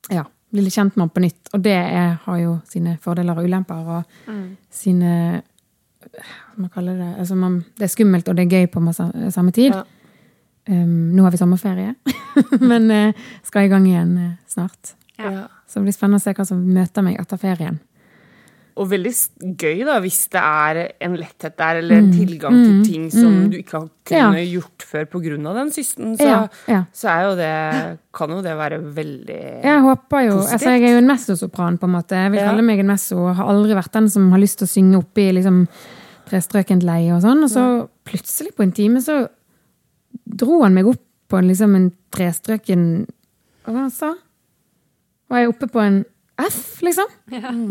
ja, 0.09 0.23
bli 0.49 0.63
litt 0.65 0.73
kjent 0.73 0.95
med 0.97 1.05
han 1.05 1.13
på 1.13 1.21
nytt. 1.21 1.51
Og 1.53 1.61
det 1.61 1.75
er, 1.77 2.15
har 2.23 2.39
jo 2.41 2.55
sine 2.65 2.95
fordeler 3.03 3.37
og 3.37 3.45
ulemper 3.45 3.91
og 3.99 4.31
sine 4.73 5.13
Hva 6.07 6.63
man 6.63 6.69
kaller 6.73 6.97
det 6.97 7.07
altså 7.19 7.35
man, 7.35 7.59
Det 7.77 7.83
er 7.83 7.91
skummelt 7.91 8.29
og 8.31 8.35
det 8.37 8.45
er 8.47 8.61
gøy 8.61 8.67
på 8.73 8.81
masse, 8.81 9.05
samme 9.35 9.51
tid. 9.53 9.75
Ja. 9.75 9.83
Um, 10.67 11.13
nå 11.15 11.23
har 11.23 11.31
vi 11.31 11.39
sommerferie, 11.39 11.93
men 12.71 12.89
uh, 12.91 13.27
skal 13.47 13.67
i 13.67 13.71
gang 13.71 13.85
igjen 13.87 14.15
uh, 14.19 14.31
snart. 14.51 14.95
Ja. 15.17 15.47
Så 15.67 15.79
det 15.79 15.87
blir 15.87 15.95
spennende 15.95 16.19
å 16.19 16.23
se 16.23 16.33
hva 16.35 16.45
som 16.47 16.63
møter 16.75 17.05
meg 17.05 17.19
etter 17.21 17.39
ferien. 17.39 17.79
Og 18.77 18.85
veldig 18.91 19.11
gøy 19.57 19.79
da, 19.87 19.95
hvis 20.03 20.19
det 20.33 20.41
er 20.41 20.79
en 21.01 21.15
letthet 21.17 21.55
der, 21.57 21.79
eller 21.79 21.97
en 21.97 22.11
tilgang 22.13 22.53
til 22.59 22.83
ting 22.85 23.07
som 23.09 23.47
du 23.49 23.55
ikke 23.57 23.79
har 23.79 23.87
kunnet 24.05 24.51
gjort 24.51 24.85
før 24.85 25.07
av 25.49 25.55
den 25.57 25.71
systen. 25.73 26.13
Så, 26.19 26.27
Ja, 26.27 26.43
ja. 26.69 26.83
så 26.93 27.09
er 27.09 27.23
jo 27.25 27.31
det, 27.39 27.53
kan 28.13 28.29
jo 28.35 28.41
det 28.45 28.53
være 28.59 28.77
veldig 28.93 29.39
Jeg 29.65 29.81
håper 29.81 30.27
jo, 30.27 30.35
Positivt. 30.35 30.53
altså 30.53 30.69
jeg 30.75 30.83
er 30.83 30.93
jo 30.93 31.01
en 31.01 31.09
messosopran, 31.09 31.77
på 31.81 31.89
en 31.89 31.95
måte. 31.95 32.15
Jeg 32.15 32.31
vil 32.31 32.39
Ja. 32.39 32.51
kalle 32.51 32.61
meg 32.61 32.79
en 32.79 32.87
messo, 32.93 33.17
og 33.17 33.35
Har 33.35 33.49
aldri 33.49 33.73
vært 33.73 33.93
den 33.93 34.09
som 34.09 34.31
har 34.31 34.39
lyst 34.39 34.59
til 34.59 34.67
å 34.67 34.69
synge 34.75 34.97
oppi 35.01 35.31
liksom, 35.33 35.67
trestrøkent 36.29 36.83
leie 36.83 37.15
og 37.15 37.23
sånn. 37.23 37.43
Og 37.43 37.49
så 37.49 37.89
plutselig 38.05 38.53
på 38.55 38.63
en 38.63 38.71
time 38.71 39.01
så 39.01 39.27
dro 40.25 40.61
han 40.63 40.73
meg 40.77 40.87
opp 40.91 41.03
på 41.27 41.37
en, 41.39 41.47
liksom, 41.49 41.73
en 41.75 41.89
trestrøken 42.15 42.83
Hva 43.65 43.73
var 43.73 43.79
det 43.81 43.85
han 43.87 43.91
sa? 43.95 44.13
Var 45.27 45.41
jeg 45.43 45.49
oppe 45.51 45.67
på 45.73 45.81
en 45.83 45.97
F, 46.39 46.79
liksom? 46.85 47.09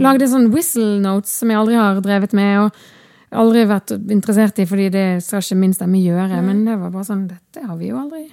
Lagde 0.03 0.27
sånn 0.29 0.49
whistle 0.53 0.99
notes 1.01 1.31
som 1.41 1.49
jeg 1.53 1.57
aldri 1.61 1.77
har 1.79 2.01
drevet 2.03 2.33
med. 2.37 2.67
og 2.67 3.37
aldri 3.37 3.63
vært 3.69 3.93
interessert 4.11 4.59
i, 4.59 4.67
fordi 4.67 4.89
det 4.91 5.05
skal 5.25 5.43
ikke 5.45 5.59
min 5.61 5.75
stemme 5.77 6.01
gjøre. 6.03 6.41
Men 6.43 6.65
det 6.67 6.75
var 6.81 6.91
bare 6.95 7.07
sånn 7.07 7.27
Dette 7.31 7.63
har 7.67 7.77
vi 7.79 7.93
jo 7.93 8.01
aldri 8.01 8.25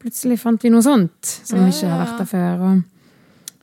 Plutselig 0.00 0.38
fant 0.40 0.62
vi 0.64 0.70
noe 0.72 0.80
sånt 0.80 1.28
som 1.44 1.60
ikke 1.66 1.90
har 1.90 1.98
vært 2.06 2.22
der 2.22 2.28
før. 2.30 2.62
Og, 2.70 2.78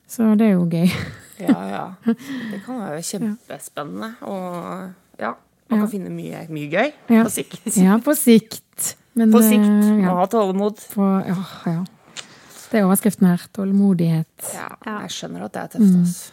så 0.06 0.28
det 0.38 0.46
er 0.50 0.54
jo 0.58 0.68
gøy. 0.70 0.92
Ja, 1.38 1.54
ja. 1.70 1.82
Det 2.04 2.56
kan 2.64 2.80
være 2.82 2.98
kjempespennende. 3.06 4.08
Og 4.26 5.20
ja, 5.22 5.28
man 5.70 5.84
kan 5.84 5.90
finne 5.92 6.10
mye, 6.10 6.40
mye 6.50 6.66
gøy 6.72 6.88
Ja. 7.14 7.22
på 7.22 7.30
sikt. 7.30 7.68
Ja, 7.78 7.98
på 8.02 8.14
sikt. 8.18 8.64
Men, 9.18 9.32
På 9.34 9.40
sikt. 9.42 9.66
eh, 9.66 9.92
Må 9.98 10.02
ja, 10.06 10.14
ha 10.20 10.26
tålmod. 10.30 10.80
på, 10.94 11.06
ja, 11.26 11.36
ja. 11.66 11.84
Det 12.70 12.78
er 12.80 12.84
overskriften 12.86 13.26
her. 13.26 13.42
Tålmodighet. 13.56 14.50
Ja, 14.54 14.68
jeg 15.02 15.10
skjønner 15.14 15.46
at 15.48 15.54
det 15.56 15.62
er 15.62 15.70
tøft. 15.72 15.94
Altså. 16.02 16.32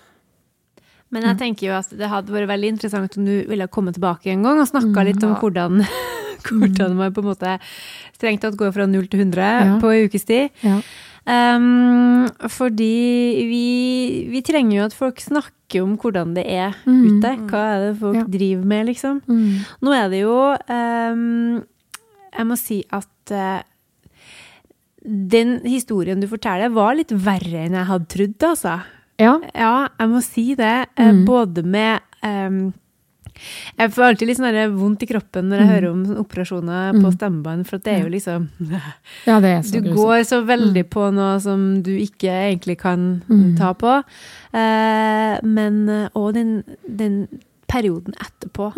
Men 1.15 1.23
jeg 1.29 1.37
tenker 1.39 1.67
jo 1.69 1.73
at 1.77 1.89
det 1.95 2.09
hadde 2.11 2.33
vært 2.33 2.49
veldig 2.49 2.69
interessant 2.75 3.17
om 3.17 3.25
du 3.29 3.35
ville 3.47 3.67
komme 3.71 3.93
tilbake 3.95 4.33
en 4.33 4.43
gang 4.43 4.59
og 4.59 4.67
snakka 4.67 5.05
litt 5.07 5.23
om 5.23 5.35
hvordan, 5.39 5.85
hvordan 6.49 6.95
man 6.99 7.13
på 7.15 7.23
en 7.23 7.29
måte 7.29 7.53
strengt 8.17 8.41
tatt 8.43 8.57
går 8.59 8.73
fra 8.75 8.85
0 8.89 9.07
til 9.07 9.21
100 9.23 9.45
Ja. 9.45 9.77
på 9.79 9.93
en 9.93 10.09
ukes 10.09 10.25
tid. 10.27 10.49
Ja. 10.65 10.81
Um, 11.25 12.27
fordi 12.53 13.45
vi, 13.49 13.63
vi 14.29 14.41
trenger 14.45 14.75
jo 14.77 14.83
at 14.89 14.93
folk 14.97 15.21
snakker 15.23 15.81
om 15.81 15.95
hvordan 15.97 16.35
det 16.35 16.43
er 16.51 16.75
ute. 16.85 17.31
Hva 17.49 17.63
er 17.77 17.79
det 17.87 17.93
folk 18.01 18.19
Ja. 18.19 18.25
driver 18.35 18.65
med, 18.73 18.85
liksom. 18.91 19.21
Mm. 19.25 19.63
Nå 19.81 19.95
er 19.95 20.09
det 20.11 20.19
jo 20.21 20.35
um, 20.53 21.63
Jeg 22.37 22.47
må 22.49 22.57
si 22.59 22.81
at 22.93 23.31
uh, 23.33 23.61
den 25.05 25.59
historien 25.69 26.21
du 26.21 26.27
forteller, 26.31 26.71
var 26.73 26.95
litt 26.97 27.11
verre 27.13 27.65
enn 27.67 27.77
jeg 27.77 27.89
hadde 27.91 28.09
trodd, 28.11 28.47
altså. 28.49 28.79
Ja. 29.21 29.35
Ja, 29.55 29.75
jeg 29.99 30.09
må 30.11 30.21
si 30.25 30.47
det. 30.59 30.73
Mm. 30.99 31.21
Både 31.27 31.61
med 31.63 32.01
um, 32.25 32.73
Jeg 33.77 33.91
får 33.95 34.05
alltid 34.09 34.27
litt 34.29 34.39
sånn 34.39 34.75
vondt 34.75 35.03
i 35.05 35.07
kroppen 35.09 35.49
når 35.51 35.61
jeg 35.61 35.69
hører 35.69 35.87
om 35.91 36.01
operasjoner 36.23 36.97
på 37.03 37.11
stemmebånd, 37.15 37.65
for 37.67 37.83
det 37.83 37.93
er 37.93 38.05
jo 38.05 38.11
liksom 38.13 38.45
ja, 39.27 39.39
det 39.43 39.49
er 39.51 39.61
så 39.63 39.75
Du 39.75 39.89
grusomt. 39.89 39.97
går 39.99 40.23
så 40.31 40.39
veldig 40.47 40.85
på 40.91 41.09
noe 41.15 41.33
som 41.43 41.65
du 41.83 41.91
ikke 41.99 42.31
egentlig 42.31 42.77
kan 42.81 43.05
ta 43.59 43.73
på. 43.75 43.97
Eh, 44.55 45.35
men 45.43 45.81
òg 46.15 46.29
den, 46.39 46.55
den 46.87 47.17
perioden 47.71 48.15
etterpå. 48.23 48.71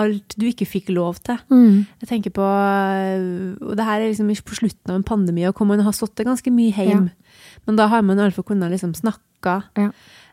Alt 0.00 0.36
du 0.40 0.46
ikke 0.48 0.68
fikk 0.68 0.88
lov 0.94 1.20
til. 1.26 1.38
Mm. 1.52 1.84
Jeg 2.00 2.08
tenker 2.08 2.32
på 2.32 2.42
øh, 2.44 3.56
Og 3.60 3.76
det 3.76 3.84
her 3.84 4.00
er 4.00 4.08
liksom 4.08 4.30
på 4.46 4.58
slutten 4.58 4.90
av 4.90 4.96
en 4.96 5.06
pandemi, 5.06 5.44
og 5.48 5.54
hvor 5.56 5.68
man 5.68 5.80
har 5.80 5.92
sittet 5.92 6.26
ganske 6.26 6.50
mye 6.50 6.72
hjemme. 6.72 7.10
Men 7.66 7.76
da 7.76 7.86
har 7.86 8.02
man 8.02 8.18
iallfall 8.18 8.44
kunnet 8.44 8.70
liksom 8.72 8.94
snakke. 8.94 9.60
Ja. 9.76 9.90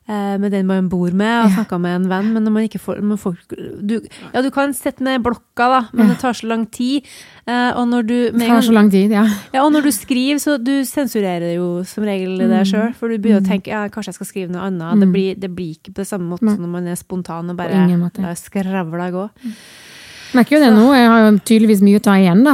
Eh, 0.09 0.37
med 0.41 0.51
den 0.51 0.65
man 0.67 0.89
bor 0.89 1.11
med, 1.13 1.45
og 1.45 1.51
snakka 1.53 1.77
med 1.79 1.95
en 1.99 2.07
venn. 2.09 2.31
Men 2.33 2.43
når 2.47 2.51
man 2.55 2.63
ikke 2.67 2.79
får 2.81 3.01
man 3.05 3.17
får, 3.21 3.37
du, 3.85 3.99
Ja, 4.33 4.41
du 4.41 4.49
kan 4.51 4.73
sitte 4.73 5.05
med 5.05 5.21
blokka, 5.23 5.67
da, 5.69 5.81
men 5.93 6.07
Ja. 6.07 6.13
det 6.13 6.19
tar 6.23 6.33
så 6.33 6.47
lang 6.49 6.65
tid. 6.73 7.05
Eh, 7.47 7.71
og 7.77 7.87
når 7.89 8.07
du 8.07 8.31
Det 8.31 8.47
tar 8.47 8.61
så 8.61 8.73
lang 8.73 8.89
tid, 8.91 9.11
ja. 9.11 9.25
ja, 9.53 9.63
og 9.63 9.71
når 9.71 9.83
du 9.87 9.91
skriver, 9.91 10.39
så 10.41 10.57
du 10.61 10.83
sensurerer 10.85 11.55
jo 11.55 11.83
som 11.83 12.03
regel 12.03 12.37
det 12.37 12.49
Mm. 12.49 12.65
sjøl. 12.65 12.93
For 12.95 13.07
du 13.07 13.17
begynner 13.17 13.41
å 13.41 13.47
tenke 13.47 13.67
ja, 13.67 13.87
kanskje 13.87 14.09
jeg 14.09 14.15
skal 14.19 14.27
skrive 14.27 14.51
noe 14.51 14.61
annet. 14.67 14.99
Det, 14.99 15.11
blir, 15.13 15.35
det 15.39 15.53
blir 15.55 15.75
ikke 15.77 15.93
på 15.93 16.05
samme 16.05 16.27
måte 16.29 16.49
som 16.49 16.59
når 16.65 16.69
man 16.69 16.87
er 16.87 16.95
spontan 16.95 17.49
og 17.49 17.55
bare 17.57 17.69
skravler 17.69 18.03
og 18.03 18.23
lar 18.25 18.35
skravla 18.35 19.11
gå. 19.11 19.29
Merker 20.37 20.57
jo 20.57 20.61
det 20.63 20.69
nå. 20.75 20.85
Jeg 20.93 21.09
har 21.09 21.19
jo 21.25 21.31
tydeligvis 21.41 21.81
mye 21.85 21.99
å 21.99 22.03
ta 22.05 22.15
igjen, 22.21 22.43
da. 22.45 22.53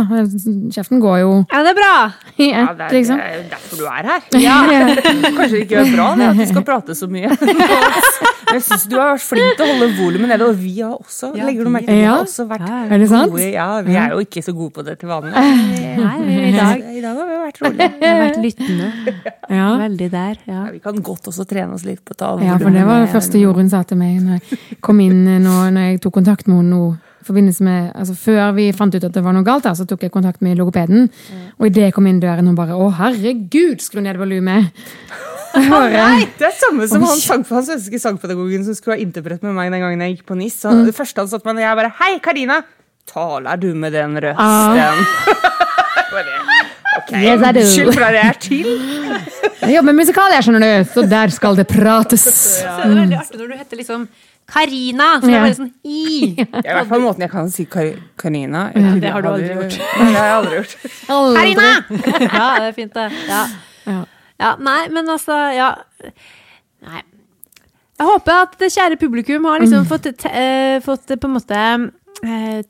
Kjeften 0.73 1.01
går 1.03 1.17
jo 1.21 1.31
Ja, 1.51 1.61
det 1.61 1.73
er 1.73 1.77
bra! 1.77 1.93
i 2.41 2.49
Ja, 2.49 2.65
det, 2.75 2.87
er, 2.87 2.95
liksom. 2.95 3.19
det 3.21 3.27
er 3.27 3.43
derfor 3.51 3.79
du 3.79 3.85
er 3.85 4.09
her. 4.09 4.25
Kanskje 5.37 5.51
det 5.53 5.61
ikke 5.67 5.83
er 5.83 5.91
bra 5.93 6.07
det, 6.19 6.29
at 6.31 6.41
du 6.41 6.45
skal 6.49 6.65
prate 6.67 6.95
så 6.97 7.09
mye. 7.11 7.29
Men 7.45 8.57
jeg 8.57 8.65
syns 8.65 8.87
du 8.89 8.97
har 8.97 9.13
vært 9.13 9.25
flink 9.25 9.59
til 9.59 9.65
å 9.65 9.69
holde 9.73 9.89
volumet 9.99 10.31
nede, 10.33 10.49
og 10.49 10.57
vi 10.59 10.73
har 10.81 10.95
også, 10.97 11.31
Ja, 11.37 11.45
legger 11.45 11.69
du 11.69 11.73
merke 11.75 11.89
til, 11.91 12.01
vi 12.01 12.07
har 12.09 12.23
også 12.25 12.47
vært 12.49 12.65
Ja, 12.65 12.81
Er 12.89 13.03
det 13.03 13.09
sant? 13.11 13.35
gode. 13.35 13.49
Ja, 13.53 13.69
vi 13.85 13.99
er 14.01 14.15
jo 14.15 14.23
ikke 14.25 14.43
så 14.45 14.55
gode 14.57 14.75
på 14.79 14.85
det 14.87 14.97
til 15.01 15.11
vanlig. 15.11 15.33
Nei, 15.35 16.17
i 16.49 16.53
dag 16.55 16.83
I 16.95 17.03
dag 17.05 17.19
har 17.21 17.29
vi 17.31 17.39
vært 17.45 17.61
rolige. 17.63 17.89
Vi 18.01 18.09
har 18.09 18.21
vært 18.23 18.41
lyttende. 18.41 18.91
Ja. 19.45 19.67
Veldig 19.85 20.11
der, 20.13 20.37
ja. 20.49 20.55
Ja, 20.55 20.71
vi 20.71 20.79
kan 20.79 21.01
godt 21.03 21.27
også 21.29 21.43
trene 21.49 21.75
oss 21.75 21.83
litt 21.85 21.99
på 22.05 22.15
å 22.15 22.17
ta 22.19 22.29
ja, 22.45 22.55
for 22.61 22.71
det 22.73 22.85
var 22.87 23.03
det 23.03 23.11
første 23.11 23.39
Jorunn 23.41 23.67
sa 23.71 23.81
til 23.87 23.99
meg 23.99 24.21
når 24.23 24.37
jeg 24.39 24.79
kom 24.85 24.99
inn 25.03 25.25
nå, 25.43 25.55
når 25.75 25.89
jeg 25.89 26.01
tok 26.05 26.15
kontakt 26.21 26.47
med 26.47 26.61
henne 26.61 26.71
nå. 26.77 26.85
Forbindelse 27.25 27.63
med, 27.65 27.91
altså 27.95 28.15
Før 28.15 28.53
vi 28.57 28.69
fant 28.75 28.95
ut 28.95 29.03
at 29.03 29.13
det 29.13 29.23
var 29.25 29.33
noe 29.35 29.43
galt, 29.47 29.65
her, 29.65 29.75
så 29.77 29.85
tok 29.89 30.05
jeg 30.05 30.11
kontakt 30.13 30.41
med 30.45 30.57
logopeden. 30.59 31.09
Og 31.59 31.67
idet 31.69 31.89
jeg 31.89 31.93
kom 31.97 32.07
inn 32.07 32.19
døren, 32.21 32.45
hun 32.47 32.55
bare 32.57 32.77
'Å, 32.77 32.91
herregud, 32.99 33.81
skru 33.81 34.01
ned 34.01 34.17
volumet'. 34.21 34.71
Bare, 35.55 36.27
Det 36.37 36.43
er 36.49 36.51
samme 36.51 36.83
som 36.87 37.01
han, 37.07 37.15
sang, 37.17 37.45
han 37.47 37.63
svenske 37.63 37.99
sangpedagogen 37.99 38.65
som 38.65 38.75
skulle 38.75 38.97
ha 38.97 39.01
interpret 39.01 39.41
med 39.41 39.53
meg 39.55 39.71
den 39.71 39.79
gangen 39.85 40.01
jeg 40.03 40.17
gikk 40.17 40.25
på 40.27 40.35
NIS. 40.35 40.57
Så 40.65 40.71
Mm. 40.73 40.85
Det 40.85 40.95
første 40.95 41.21
han 41.21 41.29
satt 41.31 41.45
meg, 41.45 41.57
jeg 41.63 41.75
bare 41.77 41.93
'Hei, 41.95 42.19
Karina! 42.19 42.61
Taler 43.07 43.55
du 43.55 43.73
med 43.73 43.93
den 43.93 44.17
røsten?' 44.17 44.35
Ah. 44.39 44.95
Okay. 46.15 46.31
Ok, 46.97 47.11
Yes, 47.11 47.41
unnskyld 47.41 47.93
for 47.93 48.03
at 48.07 48.15
jeg 48.15 48.25
er 48.25 48.37
til. 48.39 48.67
Jeg 49.61 49.75
jobber 49.75 49.91
med 49.91 49.97
musikal, 49.99 50.31
jeg, 50.31 50.45
skjønner 50.45 50.63
du, 50.63 50.89
så 50.93 51.03
der 51.09 51.33
skal 51.33 51.57
det 51.59 51.65
prates. 51.67 52.23
Så 52.23 52.67
er 52.69 52.93
veldig 52.93 53.17
artig 53.19 53.39
når 53.41 53.51
du 53.51 53.57
heter 53.59 53.77
liksom 53.81 54.07
Karina, 54.47 55.07
så 55.21 55.29
Ja. 55.31 55.37
er 55.39 55.45
bare 55.47 55.57
sånn 55.57 55.71
i. 55.83 56.35
Det 56.37 56.61
er 56.61 56.71
i 56.71 56.77
hvert 56.77 56.89
fall 56.91 57.01
måten 57.01 57.25
jeg 57.25 57.31
kan 57.31 57.49
si 57.49 57.65
Karina. 57.65 58.01
Karina. 58.21 58.63
det 59.01 59.11
har 59.11 59.21
du 59.25 59.29
aldri 59.31 59.49
gjort. 59.49 59.79
Nei, 59.99 60.09
det 60.11 60.19
har 60.19 60.27
jeg 60.29 60.37
aldri 60.37 60.55
gjort. 60.59 60.77
Karina! 61.39 61.69
Ja, 62.29 62.47
det 62.59 62.69
er 62.69 62.77
fint, 62.77 62.93
det. 62.93 63.07
Ja. 63.27 63.41
Ja. 63.85 63.99
ja. 64.43 64.55
Nei, 64.69 64.79
men 64.93 65.09
altså, 65.09 65.39
ja. 65.55 65.71
Nei. 66.85 67.01
Jeg 67.95 68.07
håper 68.11 68.41
at 68.43 68.57
det 68.59 68.73
kjære 68.75 68.97
publikum 68.99 69.45
har 69.47 69.61
liksom 69.63 69.85
fått, 69.87 70.09
te 70.19 70.29
eh, 70.29 70.81
fått 70.83 71.07
på 71.07 71.29
en 71.29 71.35
måte 71.37 71.55
eh, 71.55 71.85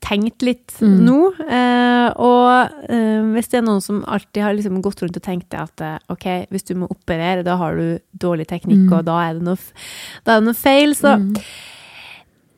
tenkt 0.02 0.42
litt 0.44 0.74
nå. 0.82 1.20
Eh, 1.46 2.08
og 2.22 2.90
eh, 2.90 3.22
hvis 3.36 3.52
det 3.52 3.60
er 3.60 3.68
noen 3.68 3.84
som 3.84 4.02
alltid 4.08 4.44
har 4.44 4.56
liksom 4.58 4.82
gått 4.84 5.04
rundt 5.04 5.20
og 5.20 5.24
tenkt 5.24 5.52
det 5.54 5.62
at 5.62 5.86
eh, 5.86 6.00
ok, 6.12 6.28
hvis 6.52 6.68
du 6.68 6.74
må 6.82 6.90
operere, 6.92 7.46
da 7.46 7.56
har 7.62 7.78
du 7.78 8.00
dårlig 8.12 8.50
teknikk, 8.50 8.90
og 8.90 9.06
da 9.08 9.20
er 9.28 9.38
det 9.38 9.46
noe, 9.48 9.62
er 10.26 10.34
det 10.34 10.44
noe 10.50 10.58
feil, 10.58 10.96
så 10.98 11.16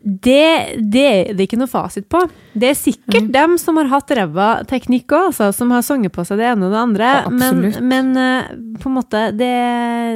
det, 0.08 0.78
det 0.94 1.04
er 1.04 1.32
det 1.36 1.48
ikke 1.48 1.60
noe 1.60 1.70
fasit 1.70 2.06
på. 2.10 2.22
Det 2.56 2.70
er 2.72 2.78
sikkert 2.80 3.28
dem 3.34 3.58
som 3.60 3.80
har 3.82 3.90
hatt 3.92 4.14
ræva 4.16 4.50
teknikk 4.70 5.12
òg, 5.12 5.32
altså, 5.32 5.50
som 5.56 5.74
har 5.76 5.84
sunget 5.84 6.14
på 6.16 6.24
seg 6.28 6.40
det 6.40 6.48
ene 6.54 6.70
og 6.70 6.76
det 6.76 6.80
andre. 6.80 7.10
Ja, 7.18 7.34
men, 7.34 7.64
men 7.84 8.14
eh, 8.22 8.52
på 8.80 8.92
en 8.92 8.98
måte, 9.00 9.28
det, 9.36 9.54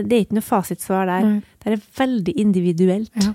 det 0.07 0.15
er 0.15 0.23
ikke 0.23 0.39
noe 0.39 0.47
fasitsvar 0.47 1.09
der. 1.09 1.27
Nei. 1.27 1.39
Det 1.61 1.75
er 1.75 1.83
veldig 1.99 2.35
individuelt. 2.41 3.11
Ja. 3.19 3.33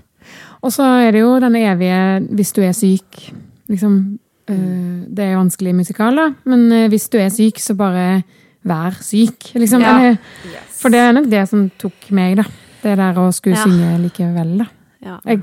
Og 0.61 0.71
så 0.73 0.83
er 0.83 1.11
det 1.11 1.21
jo 1.21 1.39
denne 1.39 1.59
evige 1.59 2.27
'hvis 2.35 2.53
du 2.53 2.61
er 2.61 2.71
syk'. 2.73 3.33
Liksom, 3.69 4.19
øh, 4.49 5.01
det 5.15 5.19
er 5.19 5.31
jo 5.31 5.39
vanskelig 5.39 5.75
musikal, 5.75 6.15
da. 6.15 6.33
Men 6.45 6.71
øh, 6.71 6.87
hvis 6.89 7.09
du 7.09 7.17
er 7.17 7.29
syk, 7.29 7.59
så 7.59 7.75
bare 7.75 8.21
vær 8.63 8.97
syk. 9.01 9.53
Liksom. 9.55 9.81
Ja. 9.81 9.97
Eller, 9.97 10.15
for 10.81 10.89
det 10.89 10.99
er 10.99 11.11
nok 11.11 11.25
det 11.25 11.49
som 11.49 11.69
tok 11.79 12.11
meg, 12.11 12.37
da. 12.37 12.43
Det 12.83 12.97
der 12.97 13.13
å 13.13 13.31
skulle 13.31 13.57
Ja. 13.57 13.63
synge 13.63 14.01
likevel, 14.01 14.57
da. 14.57 14.65
Ja. 15.05 15.17
Jeg, 15.25 15.41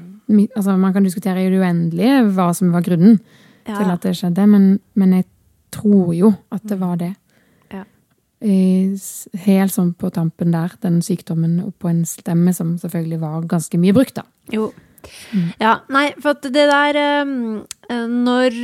altså, 0.56 0.76
man 0.76 0.92
kan 0.92 1.02
diskutere 1.04 1.46
i 1.46 1.50
det 1.50 1.60
uendelige 1.60 2.22
hva 2.34 2.52
som 2.54 2.72
var 2.72 2.82
grunnen 2.82 3.18
til 3.66 3.90
at 3.90 4.02
det 4.02 4.16
skjedde, 4.16 4.46
men, 4.46 4.80
men 4.94 5.12
jeg 5.12 5.24
tror 5.72 6.12
jo 6.14 6.32
at 6.52 6.62
det 6.68 6.80
var 6.80 6.96
det. 6.96 7.14
Ja. 8.44 9.42
Helt 9.44 9.72
sånn 9.72 9.94
på 9.96 10.10
tampen 10.12 10.52
der, 10.52 10.74
den 10.84 10.98
sykdommen, 11.04 11.60
på 11.80 11.88
en 11.88 12.02
stemme 12.08 12.52
som 12.56 12.74
selvfølgelig 12.80 13.20
var 13.22 13.46
ganske 13.48 13.80
mye 13.80 13.94
brukt, 13.96 14.18
da. 14.18 14.26
Jo. 14.52 14.68
Ja, 15.60 15.78
nei, 15.92 16.06
for 16.16 16.32
at 16.32 16.46
det 16.48 16.62
der 16.70 16.96
eh, 16.96 18.06
Når 18.08 18.54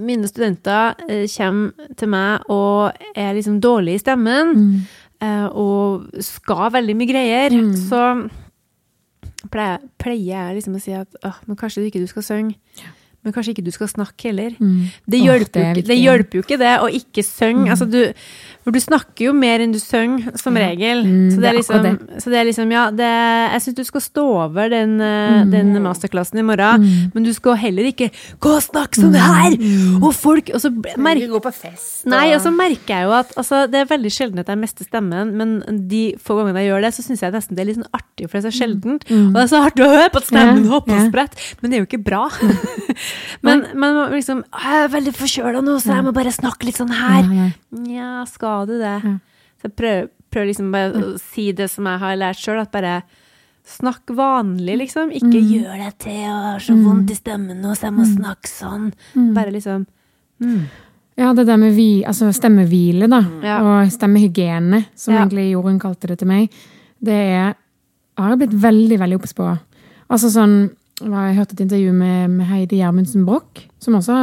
mine 0.00 0.28
studenter 0.30 0.94
eh, 1.04 1.26
kommer 1.28 1.90
til 2.00 2.08
meg 2.08 2.46
og 2.48 3.02
er 3.12 3.34
liksom 3.36 3.58
dårlige 3.60 4.00
i 4.00 4.02
stemmen, 4.04 4.54
mm. 4.56 5.50
og 5.52 6.22
skal 6.24 6.72
veldig 6.72 6.96
mye 6.96 7.10
greier, 7.10 7.56
så 7.76 8.04
pleier, 9.52 9.84
pleier 10.00 10.30
jeg 10.30 10.56
liksom 10.56 10.78
å 10.78 10.80
si 10.80 10.96
at 10.96 11.20
åh, 11.24 11.42
men 11.46 11.58
kanskje 11.60 11.82
du 11.82 11.90
ikke 11.90 12.00
du 12.00 12.08
skal 12.08 12.24
synge. 12.24 12.56
Men 13.20 13.34
kanskje 13.36 13.52
ikke 13.52 13.66
du 13.66 13.72
skal 13.74 13.88
snakke 13.90 14.30
heller. 14.30 14.54
Det, 15.04 15.18
hjelper 15.20 15.60
hjelper 15.60 15.74
det 15.76 15.88
det 15.90 15.96
hjelper 16.00 16.38
jo 16.38 16.44
ikke 16.46 16.56
det 16.60 16.70
å 16.80 16.86
ikke 16.88 17.24
synge. 17.26 17.66
Altså, 17.68 17.84
du, 17.84 17.98
for 18.64 18.72
du 18.72 18.80
snakker 18.80 19.26
jo 19.26 19.34
mer 19.36 19.60
enn 19.60 19.74
du 19.74 19.80
synger, 19.80 20.30
som 20.40 20.56
regel. 20.56 21.02
Mm, 21.04 21.26
så, 21.34 21.42
det 21.42 21.52
liksom, 21.58 21.98
så 22.16 22.32
det 22.32 22.38
er 22.40 22.48
liksom, 22.48 22.72
ja 22.72 22.86
det, 22.96 23.10
Jeg 23.52 23.64
syns 23.66 23.76
du 23.76 23.82
skal 23.88 24.04
stå 24.04 24.24
over 24.46 24.72
den, 24.72 24.94
eh, 25.04 25.42
den 25.52 25.76
masterklassen 25.84 26.40
i 26.40 26.44
morgen, 26.48 26.86
men 27.12 27.26
du 27.26 27.32
skal 27.36 27.58
heller 27.60 27.90
ikke 27.90 28.08
gå 28.40 28.54
og 28.56 28.64
snakke 28.64 29.02
sånn 29.02 29.18
her! 29.20 29.58
Og 30.00 30.14
folk 30.16 30.48
Og 30.56 30.64
så 30.64 30.72
merker 30.72 31.28
gå 31.28 31.42
på 31.44 31.52
fest. 31.58 32.06
Nei, 32.08 32.30
og 32.32 32.40
så 32.40 32.54
merker 32.54 32.94
jeg 32.94 33.08
jo 33.08 33.14
at 33.18 33.36
altså, 33.36 33.66
det 33.68 33.82
er 33.82 33.92
veldig 33.92 34.14
sjelden 34.16 34.40
at 34.40 34.48
jeg 34.48 34.62
mister 34.62 34.88
stemmen, 34.88 35.36
men 35.36 35.84
de 35.92 36.02
få 36.16 36.38
gangene 36.40 36.64
jeg 36.64 36.72
gjør 36.72 36.88
det, 36.88 36.94
så 36.96 37.04
syns 37.04 37.26
jeg 37.26 37.36
nesten 37.36 37.58
det 37.58 37.66
er 37.66 37.70
litt 37.74 37.80
sånn 37.82 37.92
artig, 38.00 38.30
for 38.30 38.38
det 38.38 38.42
er 38.42 38.48
så 38.48 38.56
sjeldent. 38.62 39.06
Og 39.12 39.36
det 39.36 39.44
er 39.44 39.52
så 39.52 39.62
artig 39.68 39.84
å 39.84 39.92
høre 39.92 40.08
på 40.08 40.24
at 40.24 40.30
stemmen 40.32 40.68
hopper 40.72 40.96
og 40.96 41.12
spretter, 41.12 41.52
men 41.60 41.68
det 41.68 41.76
er 41.78 41.84
jo 41.84 41.90
ikke 41.90 42.02
bra. 42.08 42.24
men, 43.42 43.64
men 43.74 43.96
liksom 44.12 44.44
Jeg 44.52 44.84
er 44.84 44.88
veldig 44.88 45.14
forkjøla 45.14 45.62
nå, 45.64 45.78
så 45.80 45.94
jeg 45.96 46.04
må 46.04 46.12
bare 46.12 46.32
snakke 46.32 46.64
litt 46.68 46.76
sånn 46.80 46.92
her. 46.92 47.22
Ja, 47.24 47.44
ja. 47.44 47.50
Nja, 47.80 48.26
skal 48.26 48.66
du 48.66 48.78
det? 48.78 48.96
Så 49.60 49.68
jeg 49.68 49.76
prøver, 49.76 50.08
prøver 50.30 50.46
liksom 50.52 50.70
bare 50.72 50.92
å 50.92 51.18
si 51.20 51.52
det 51.52 51.70
som 51.70 51.84
jeg 51.86 51.98
har 51.98 52.16
lært 52.16 52.38
sjøl, 52.38 52.60
at 52.60 52.70
bare 52.72 53.02
Snakk 53.70 54.08
vanlig, 54.16 54.78
liksom. 54.80 55.10
Ikke 55.14 55.36
Mm. 55.38 55.50
gjør 55.52 55.76
deg 55.78 55.98
til 55.98 56.24
og 56.26 56.42
har 56.42 56.58
så 56.64 56.74
vondt 56.74 57.10
i 57.12 57.14
stemmen 57.14 57.60
nå, 57.60 57.74
så 57.76 57.82
jeg 57.86 57.92
må 57.94 58.06
snakke 58.08 58.48
sånn. 58.48 58.92
Mm. 59.14 59.34
Bare 59.36 59.52
liksom 59.52 59.84
Ja, 61.20 61.32
det 61.36 61.44
der 61.46 61.56
med 61.60 61.74
vi, 61.76 62.02
altså 62.06 62.32
stemmehvile, 62.32 63.06
da, 63.08 63.20
Ja. 63.44 63.58
og 63.60 63.90
stemmehygiene, 63.92 64.86
som 64.96 65.14
Ja. 65.14 65.20
egentlig 65.26 65.50
Jorunn 65.52 65.78
kalte 65.78 66.08
det 66.08 66.18
til 66.18 66.28
meg, 66.28 66.50
det 67.02 67.12
er 67.12 67.54
har 68.18 68.36
jeg 68.36 68.38
blitt 68.48 68.60
veldig, 68.60 68.98
veldig 68.98 69.14
obs 69.20 69.32
på. 69.34 69.58
Altså 70.10 70.28
sånn 70.30 70.70
Jeg 71.00 71.12
har 71.14 71.38
hørt 71.38 71.54
et 71.54 71.62
intervju 71.64 71.94
med, 71.96 72.34
med 72.34 72.48
Heidi 72.50 72.80
Gjermundsen 72.80 73.24
Broch, 73.28 73.64
som 73.80 73.96
også 73.96 74.16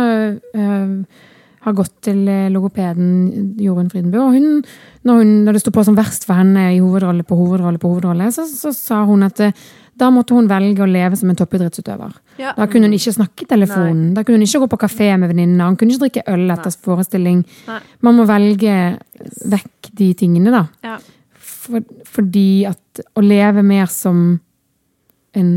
uh, 0.57 1.23
har 1.67 1.75
gått 1.75 1.95
til 2.07 2.21
eh, 2.31 2.47
logopeden 2.53 3.57
Jorunn 3.59 3.89
Frydenbø. 3.91 4.21
Og 4.23 4.37
hun, 4.37 4.61
når, 5.07 5.19
hun, 5.19 5.33
når 5.47 5.57
det 5.57 5.63
sto 5.63 5.73
på 5.75 5.83
som 5.83 5.97
verst 5.97 6.23
for 6.27 6.39
henne 6.39 6.69
i 6.75 6.79
hovedrolle 6.79 7.25
på 7.27 7.35
hovedrolle, 7.35 7.81
på 7.81 7.91
hovedrolle, 7.91 8.29
så, 8.31 8.45
så 8.47 8.71
sa 8.75 9.01
hun 9.09 9.25
at 9.27 9.41
eh, 9.43 9.65
da 9.97 10.11
måtte 10.13 10.35
hun 10.37 10.47
velge 10.49 10.85
å 10.85 10.89
leve 10.89 11.17
som 11.17 11.31
en 11.31 11.37
toppidrettsutøver. 11.37 12.13
Ja. 12.37 12.53
Da 12.53 12.67
kunne 12.69 12.87
hun 12.87 12.95
ikke 12.95 13.15
snakke 13.15 13.43
i 13.43 13.49
telefonen. 13.49 14.11
Da 14.13 14.23
kunne 14.23 14.37
hun 14.37 14.45
ikke 14.45 14.61
gå 14.63 14.69
på 14.75 14.81
kafé 14.85 15.09
med 15.17 15.31
venninnene, 15.31 15.71
Hun 15.71 15.77
kunne 15.79 15.95
ikke 15.95 16.05
drikke 16.05 16.25
øl 16.35 16.53
etter 16.53 16.75
forestilling. 16.85 17.39
Nei. 17.67 17.79
Man 18.05 18.19
må 18.19 18.27
velge 18.29 18.75
vekk 19.49 19.89
de 19.97 20.11
tingene, 20.19 20.53
da. 20.53 20.63
Ja. 20.85 20.99
For, 21.33 21.81
fordi 22.05 22.67
at 22.69 23.01
å 23.17 23.23
leve 23.25 23.65
mer 23.65 23.89
som 23.89 24.37
en, 25.37 25.49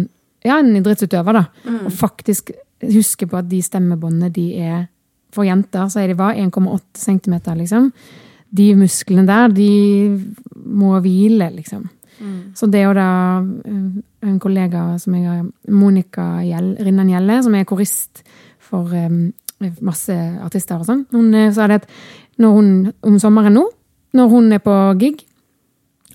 ja, 0.45 0.59
en 0.59 0.77
idrettsutøver, 0.79 1.37
da. 1.37 1.45
Mm. 1.65 1.85
Og 1.87 1.93
faktisk 1.93 2.51
huske 2.81 3.29
på 3.29 3.39
at 3.41 3.49
de 3.51 3.61
stemmebåndene 3.63 4.33
de 4.33 4.47
er 4.57 4.89
For 5.31 5.47
jenter 5.47 5.87
så 5.87 6.01
er 6.03 6.11
de 6.11 6.17
hva? 6.19 6.33
1,8 6.35 6.99
cm, 6.99 7.35
liksom. 7.55 7.85
De 8.51 8.65
musklene 8.75 9.23
der, 9.29 9.53
de 9.55 9.69
må 10.67 10.97
hvile, 11.05 11.47
liksom. 11.55 11.85
Mm. 12.19 12.41
Så 12.59 12.67
det 12.67 12.81
er 12.81 12.89
jo 12.89 12.97
da 12.99 13.11
eh, 13.39 14.01
en 14.27 14.41
kollega 14.43 14.99
som 14.99 15.15
jeg 15.15 15.29
har, 15.29 15.45
Monica 15.71 16.43
Gjell, 16.43 16.73
Rinnan 16.83 17.13
Gjelle, 17.13 17.39
som 17.47 17.55
er 17.55 17.69
korist 17.69 18.25
for 18.59 18.91
um, 18.91 19.31
masse 19.87 20.17
artister 20.43 20.81
og 20.81 20.89
sånn, 20.89 21.07
hun 21.15 21.31
eh, 21.37 21.53
sa 21.55 21.69
det 21.71 21.81
at 21.85 21.89
når 22.41 22.57
hun, 22.57 22.69
om 23.07 23.23
sommeren 23.23 23.55
nå, 23.55 23.65
når 24.17 24.35
hun 24.35 24.53
er 24.57 24.63
på 24.65 24.77
gig, 25.01 25.25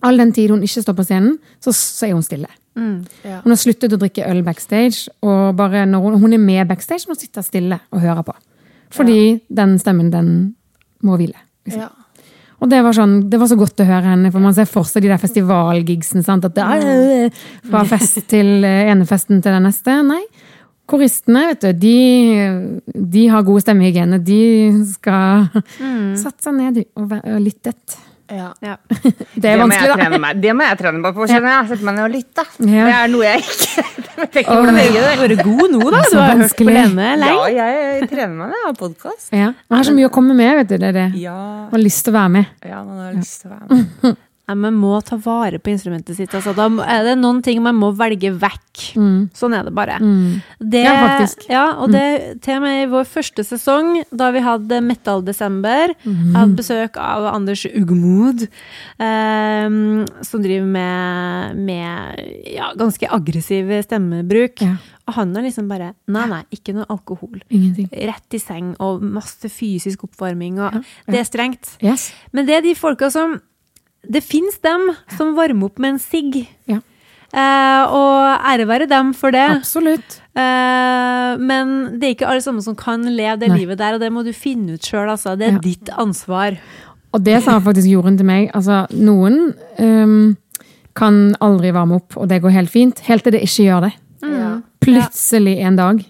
all 0.05 0.19
den 0.19 0.33
tid 0.35 0.51
hun 0.53 0.63
ikke 0.65 0.83
står 0.83 0.97
på 0.97 1.07
scenen, 1.07 1.37
så, 1.63 1.71
så 1.71 2.09
er 2.09 2.15
hun 2.17 2.25
stille. 2.25 2.49
Mm. 2.75 2.95
Hun 3.23 3.53
har 3.53 3.59
sluttet 3.59 3.93
å 3.95 3.99
drikke 3.99 4.27
øl 4.27 4.41
backstage, 4.45 5.09
og 5.23 5.55
bare 5.59 5.85
når 5.89 6.07
hun, 6.07 6.17
hun 6.25 6.35
er 6.35 6.41
med 6.43 6.71
backstage, 6.71 7.07
må 7.07 7.15
hun 7.15 7.21
sitte 7.21 7.43
stille 7.45 7.79
og 7.91 8.03
høre 8.03 8.25
på. 8.27 8.35
Fordi 8.95 9.19
den 9.47 9.77
stemmen, 9.81 10.11
den 10.13 10.33
må 11.05 11.19
hvile. 11.19 11.39
Liksom. 11.67 11.85
Ja. 11.87 11.91
Og 12.63 12.71
det 12.71 12.79
var, 12.85 12.95
sånn, 12.95 13.17
det 13.29 13.37
var 13.39 13.49
så 13.51 13.57
godt 13.59 13.81
å 13.83 13.87
høre 13.87 14.13
henne, 14.13 14.31
for 14.31 14.43
man 14.43 14.55
ser 14.55 14.67
for 14.69 14.87
seg 14.87 15.03
de 15.03 15.11
der 15.11 15.21
festivalgigsene. 15.21 16.23
Sant? 16.25 16.47
At 16.47 16.55
det 16.55 16.63
er 16.65 17.41
fra 17.67 17.83
fest 17.89 18.21
til 18.31 18.63
eh, 18.63 18.91
ene 18.93 19.07
festen 19.09 19.43
til 19.43 19.57
den 19.57 19.67
neste. 19.67 19.97
Nei. 20.07 20.23
Koristene, 20.89 21.47
vet 21.49 21.65
du, 21.65 21.71
de, 21.81 22.91
de 23.15 23.25
har 23.33 23.45
god 23.45 23.63
stemmehygiene. 23.63 24.21
De 24.23 24.39
skal 24.87 25.47
satt 26.23 26.45
seg 26.45 26.57
ned 26.57 26.83
og 26.95 27.15
lyttet. 27.41 27.97
Ja. 28.31 28.47
Ja. 28.65 28.75
Det 29.41 29.49
er 29.51 29.59
vanskelig, 29.61 29.95
da. 29.99 30.17
meg. 30.21 30.39
Det 30.41 30.53
må 30.57 30.65
jeg 30.65 30.77
trene 30.79 31.01
meg 31.03 31.13
på, 31.17 31.27
kjenner 31.29 31.51
jeg. 31.51 31.67
Sette 31.73 31.85
meg 31.85 31.97
ned 31.97 32.05
og 32.07 32.13
lytte. 32.15 32.45
Ja. 32.65 32.85
Det 32.87 32.95
er 32.97 33.11
noe 33.13 33.25
jeg 33.27 33.43
ikke 33.45 33.85
tenker 34.15 34.39
ikke 34.41 34.55
hvordan 34.57 34.79
jeg 34.81 34.93
gjør 34.95 35.07
det. 35.09 35.17
Vært 35.25 35.43
god 35.45 35.75
nå, 35.75 35.81
da. 35.93 36.03
Du 36.11 36.17
har 36.17 36.41
hørt 36.41 36.55
på. 36.57 36.69
Lene 36.71 37.09
lenge. 37.21 37.49
Ja, 37.55 37.67
jeg 37.75 38.09
trener 38.11 38.35
meg 38.39 38.55
jeg 38.55 38.63
har 38.65 38.77
podkast. 38.79 39.27
Ja. 39.35 39.51
Man 39.69 39.81
har 39.81 39.89
så 39.89 39.95
mye 39.97 40.09
å 40.09 40.13
komme 40.17 40.37
med, 40.37 40.53
vet 40.61 40.71
du. 40.73 40.77
Det 40.81 40.89
er 40.91 40.97
det. 41.01 41.07
Ja, 41.21 41.35
Man 41.67 41.75
har 41.77 41.83
lyst 41.85 42.05
til 42.07 42.15
å 42.15 42.17
være 42.19 42.33
med. 42.39 42.53
ja, 42.65 42.81
man 42.83 43.03
har 43.05 43.17
lyst 43.19 43.43
til 43.43 43.51
å 43.51 43.57
være 43.59 43.81
med. 43.81 44.23
Man 44.53 44.77
må 44.77 44.93
ta 45.01 45.17
vare 45.17 45.57
på 45.57 45.71
instrumentet 45.73 46.17
sitt. 46.19 46.33
Altså. 46.37 46.53
Da 46.53 46.67
er 46.85 47.05
det 47.07 47.15
noen 47.17 47.41
ting 47.45 47.63
man 47.65 47.77
må 47.79 47.89
velge 47.97 48.29
vekk. 48.37 48.83
Sånn 49.33 49.55
er 49.57 49.65
det 49.65 49.73
bare. 49.75 49.97
Det, 50.59 50.83
Ja, 50.85 50.93
faktisk. 51.01 51.45
Ja, 51.49 51.65
og 51.81 51.93
det 51.95 52.41
til 52.45 52.59
og 52.59 52.65
med 52.65 52.83
i 52.83 52.89
vår 52.91 53.07
første 53.09 53.45
sesong, 53.47 54.03
da 54.13 54.29
vi 54.35 54.43
hadde 54.45 54.81
Metal-desember, 54.85 55.95
mm. 56.03 56.35
hadde 56.35 56.59
besøk 56.59 56.99
av 57.01 57.25
Anders 57.31 57.65
Ugmod, 57.65 58.45
eh, 59.01 59.77
som 60.29 60.43
driver 60.45 60.67
med, 60.77 61.63
med 61.65 62.51
ja, 62.53 62.69
ganske 62.77 63.09
aggressiv 63.09 63.71
stemmebruk. 63.87 64.61
Ja. 64.61 64.75
Og 65.05 65.17
han 65.19 65.35
har 65.37 65.45
liksom 65.45 65.67
bare 65.69 65.91
Nei, 66.11 66.25
nei, 66.29 66.41
ikke 66.53 66.73
noe 66.75 66.87
alkohol. 66.89 67.41
Ingenting. 67.49 67.89
Rett 67.93 68.37
i 68.37 68.41
seng 68.41 68.73
og 68.81 69.03
masse 69.05 69.49
fysisk 69.53 70.07
oppvarming. 70.07 70.61
Og 70.61 70.79
Det 71.09 71.21
er 71.21 71.27
strengt. 71.27 71.75
Yes. 71.83 72.11
Men 72.33 72.47
det 72.49 72.59
er 72.59 72.65
de 72.65 72.73
folka 72.77 73.11
som 73.13 73.37
Det 74.11 74.21
fins 74.23 74.57
dem 74.63 74.91
som 75.17 75.33
varmer 75.37 75.65
opp 75.69 75.79
med 75.79 75.95
en 75.95 75.99
sigg. 75.99 76.47
Ja. 76.69 76.79
Eh, 77.35 77.83
og 77.91 78.45
ære 78.47 78.67
være 78.69 78.87
dem 78.87 79.13
for 79.17 79.31
det. 79.35 79.43
Absolutt. 79.57 80.19
Eh, 80.37 81.35
men 81.41 81.99
det 81.99 82.03
er 82.07 82.15
ikke 82.15 82.29
alle 82.31 82.41
sammen 82.45 82.61
som 82.63 82.75
kan 82.79 83.03
leve 83.03 83.39
det 83.41 83.49
Nei. 83.51 83.57
livet 83.63 83.77
der, 83.81 83.93
og 83.97 83.99
det 83.99 84.11
må 84.13 84.23
du 84.23 84.31
finne 84.33 84.77
ut 84.77 84.81
sjøl. 84.87 85.09
Altså. 85.09 85.35
Det 85.37 85.47
er 85.49 85.53
Ja. 85.57 85.59
ditt 85.59 85.89
ansvar. 85.97 86.57
Og 87.13 87.23
det 87.23 87.43
sa 87.43 87.59
faktisk 87.59 87.87
Jorunn 87.89 88.17
til 88.17 88.25
meg. 88.25 88.51
Altså, 88.53 88.85
noen 88.91 89.53
um, 89.79 90.37
kan 90.95 91.35
aldri 91.41 91.71
varme 91.71 91.95
opp, 91.95 92.15
og 92.17 92.27
det 92.27 92.41
går 92.41 92.51
helt 92.51 92.69
fint, 92.69 92.99
helt 93.07 93.23
til 93.23 93.31
det 93.33 93.41
ikke 93.41 93.65
gjør 93.67 93.81
det. 93.89 93.93
Mm. 94.23 94.63
Plutselig 94.81 95.59
en 95.61 95.75
dag. 95.75 96.05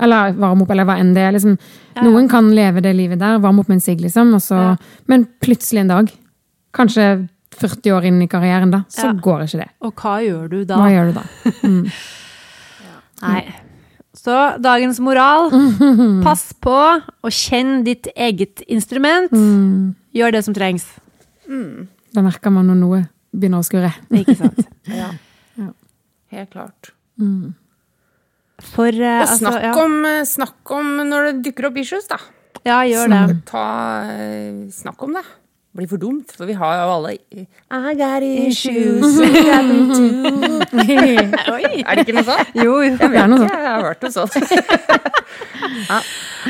Eller 0.00 0.32
varme 0.38 0.62
opp, 0.62 0.70
eller 0.70 0.84
hva 0.84 0.98
enn 1.00 1.14
det 1.14 1.22
er. 1.22 1.32
Liksom. 1.32 1.58
Noen 2.02 2.28
kan 2.30 2.50
leve 2.54 2.80
det 2.84 2.94
livet 2.96 3.18
der, 3.18 3.38
varme 3.42 3.60
opp 3.60 3.68
med 3.68 3.76
en 3.80 3.80
sigg, 3.84 4.00
liksom, 4.00 4.34
og 4.34 4.40
så, 4.40 4.54
Ja. 4.54 4.76
men 5.06 5.26
plutselig 5.42 5.80
en 5.80 5.88
dag, 5.88 6.12
kanskje 6.76 7.28
40 7.58 7.92
år 7.96 8.04
inn 8.10 8.20
i 8.22 8.28
karrieren, 8.30 8.70
da, 8.70 8.82
så 8.92 9.08
Ja. 9.08 9.12
går 9.12 9.46
ikke 9.46 9.58
det. 9.62 9.68
Og 9.80 9.94
hva 9.94 10.18
gjør 10.22 10.48
du 10.52 10.58
da? 10.68 10.76
Hva 10.76 10.90
gjør 10.92 11.06
du 11.08 11.12
da? 11.18 11.24
Nei. 13.22 13.42
Så 14.18 14.34
dagens 14.60 14.98
moral 15.00 15.50
pass 16.26 16.52
på 16.60 16.74
å 16.74 17.30
kjenne 17.32 17.84
ditt 17.86 18.08
eget 18.16 18.62
instrument. 18.68 19.32
Mm. 19.32 19.94
Gjør 20.14 20.32
det 20.36 20.44
som 20.46 20.54
trengs. 20.56 20.86
Da 21.48 22.22
merker 22.24 22.50
man 22.52 22.66
når 22.68 22.78
noe 22.82 23.00
begynner 23.32 23.62
å 23.62 23.66
skurre. 23.66 23.94
Ikke 24.10 24.36
sant? 24.38 24.64
Ja. 24.88 25.10
Helt 26.32 26.50
klart. 26.52 26.90
For 28.74 28.92
uh, 28.92 29.20
Og 29.22 29.30
snakk, 29.38 29.54
altså, 29.54 29.60
ja. 29.64 29.72
om, 29.80 29.94
eh, 30.04 30.24
snakk 30.28 30.72
om 30.76 30.88
når 31.08 31.28
det 31.28 31.32
dukker 31.46 31.68
opp 31.70 31.76
issues, 31.80 32.08
da. 32.10 32.18
ja, 32.66 32.80
gjør 32.88 33.08
det. 33.12 33.20
Ta, 33.48 33.62
eh, 34.12 34.66
snakk 34.74 35.04
om 35.06 35.14
det. 35.16 35.22
Blir 35.78 35.86
for 35.86 36.00
dumt, 36.02 36.32
for 36.34 36.48
vi 36.48 36.56
har 36.58 36.72
jo 36.80 36.86
alle 36.96 37.12
I 37.14 37.92
got 37.94 38.24
issues. 38.26 39.20
I 39.22 39.28
got 39.46 39.68
them 39.68 39.92
too. 39.94 40.58
Er 41.86 41.94
det 41.94 42.02
ikke 42.02 42.16
noe 42.16 42.24
sånt? 42.26 42.50
Jo, 42.58 42.80
jo. 42.82 42.96
Jeg 42.98 43.12
vet 43.12 43.30
noe 43.30 43.38
sånt 43.44 43.54
jeg 43.54 43.68
har 43.68 43.84
hørt 43.86 44.02
noe 44.02 44.10
sånt. 44.10 44.34
ja. 45.92 46.00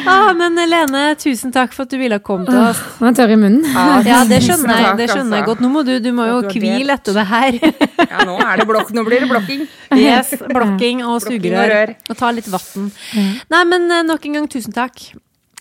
Ah, 0.09 0.33
men 0.39 0.57
Lene, 0.71 1.03
tusen 1.21 1.53
takk 1.53 1.77
for 1.77 1.85
at 1.85 1.93
du 1.93 1.99
ville 2.01 2.17
komme 2.25 2.49
til 2.49 2.57
oss. 2.57 2.81
Man 3.03 3.13
er 3.13 3.21
tørr 3.21 3.37
i 3.37 3.39
munnen. 3.45 3.69
Ja, 3.69 4.23
det 4.33 4.41
skjønner 4.47 4.81
jeg, 4.81 4.97
det 5.03 5.11
skjønner 5.13 5.43
jeg 5.43 5.45
altså. 5.45 5.53
godt. 5.53 5.63
Nå 5.67 5.73
må 5.77 5.85
du, 5.85 5.95
du 6.01 6.11
må 6.17 6.31
jo 6.31 6.41
hvile 6.49 6.97
etter 6.97 7.21
det 7.21 7.29
her. 7.29 7.61
Ja, 7.61 8.25
nå, 8.25 8.41
er 8.41 8.63
det 8.63 8.69
blokk, 8.73 8.97
nå 8.97 9.05
blir 9.11 9.27
det 9.27 9.33
blokking. 9.35 9.69
Yes, 9.93 10.33
blokking 10.41 10.49
og 10.49 10.57
Blokking 10.57 11.05
og 11.05 11.23
sugerør. 11.29 11.97
Og 12.09 12.17
ta 12.25 12.33
litt 12.33 12.49
vann. 12.49 12.93
Nei, 13.53 13.65
men 13.77 13.91
eh, 13.93 14.07
nok 14.09 14.25
en 14.25 14.41
gang 14.41 14.53
tusen 14.57 14.73
takk. 14.73 15.11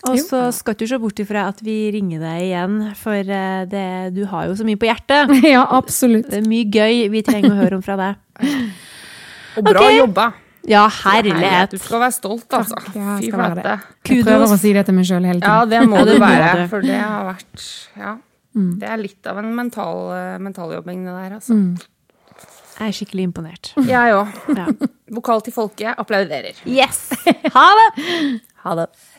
Og 0.06 0.18
så 0.22 0.40
skal 0.54 0.76
ikke 0.76 0.86
du 0.86 0.90
se 0.92 0.98
bort 1.02 1.20
ifra 1.22 1.48
at 1.50 1.58
vi 1.64 1.76
ringer 1.94 2.22
deg 2.22 2.42
igjen, 2.46 2.76
for 2.98 3.18
eh, 3.18 3.62
det, 3.70 3.86
du 4.14 4.22
har 4.30 4.46
jo 4.46 4.54
så 4.58 4.66
mye 4.66 4.78
på 4.78 4.88
hjertet. 4.88 5.32
Ja, 5.48 5.64
absolutt. 5.74 6.28
Det 6.30 6.42
er 6.42 6.46
mye 6.48 6.68
gøy 6.70 7.08
vi 7.12 7.24
trenger 7.26 7.56
å 7.56 7.58
høre 7.58 7.80
om 7.80 7.82
fra 7.84 7.98
deg. 7.98 8.20
Og 9.58 9.66
bra 9.66 9.82
okay. 9.82 9.98
jobba. 9.98 10.28
Ja, 10.68 10.84
Herlighet, 10.92 11.38
herlighet. 11.40 11.74
Du 11.74 11.80
skal 11.80 12.02
være 12.02 12.14
stolt, 12.14 12.46
altså. 12.52 12.76
Takk, 12.76 12.96
ja, 12.98 13.12
Fy 13.18 13.30
skal 13.30 13.40
være 13.40 13.54
flate. 13.56 13.92
Jeg 14.10 14.24
prøver 14.26 14.44
å 14.44 14.58
si 14.60 14.72
det 14.76 14.82
til 14.84 14.96
meg 14.98 15.06
sjøl 15.08 15.26
hele 15.26 15.40
tiden. 15.40 15.54
Ja, 15.54 15.68
det 15.70 15.80
må 15.88 16.02
du 16.04 16.14
være, 16.28 16.66
for 16.70 16.84
det 16.84 16.98
har 17.02 17.28
vært 17.32 17.68
Ja. 17.98 18.16
Det 18.58 18.88
er 18.90 18.98
litt 18.98 19.26
av 19.30 19.38
en 19.38 19.52
mental, 19.54 20.08
eh, 20.16 20.36
mentaljobbing, 20.42 21.04
det 21.06 21.14
der, 21.14 21.34
altså. 21.36 21.54
Jeg 22.78 22.90
er 22.92 22.94
skikkelig 22.94 23.26
imponert. 23.28 23.70
Jeg 23.86 24.14
òg. 24.14 24.34
Ja. 24.54 24.66
Vokal 25.14 25.42
til 25.46 25.54
folket 25.54 25.98
applauderer. 25.98 26.58
Yes! 26.66 27.08
Ha 27.54 27.66
det! 27.80 27.88
Ha 28.64 28.74
det. 28.78 28.88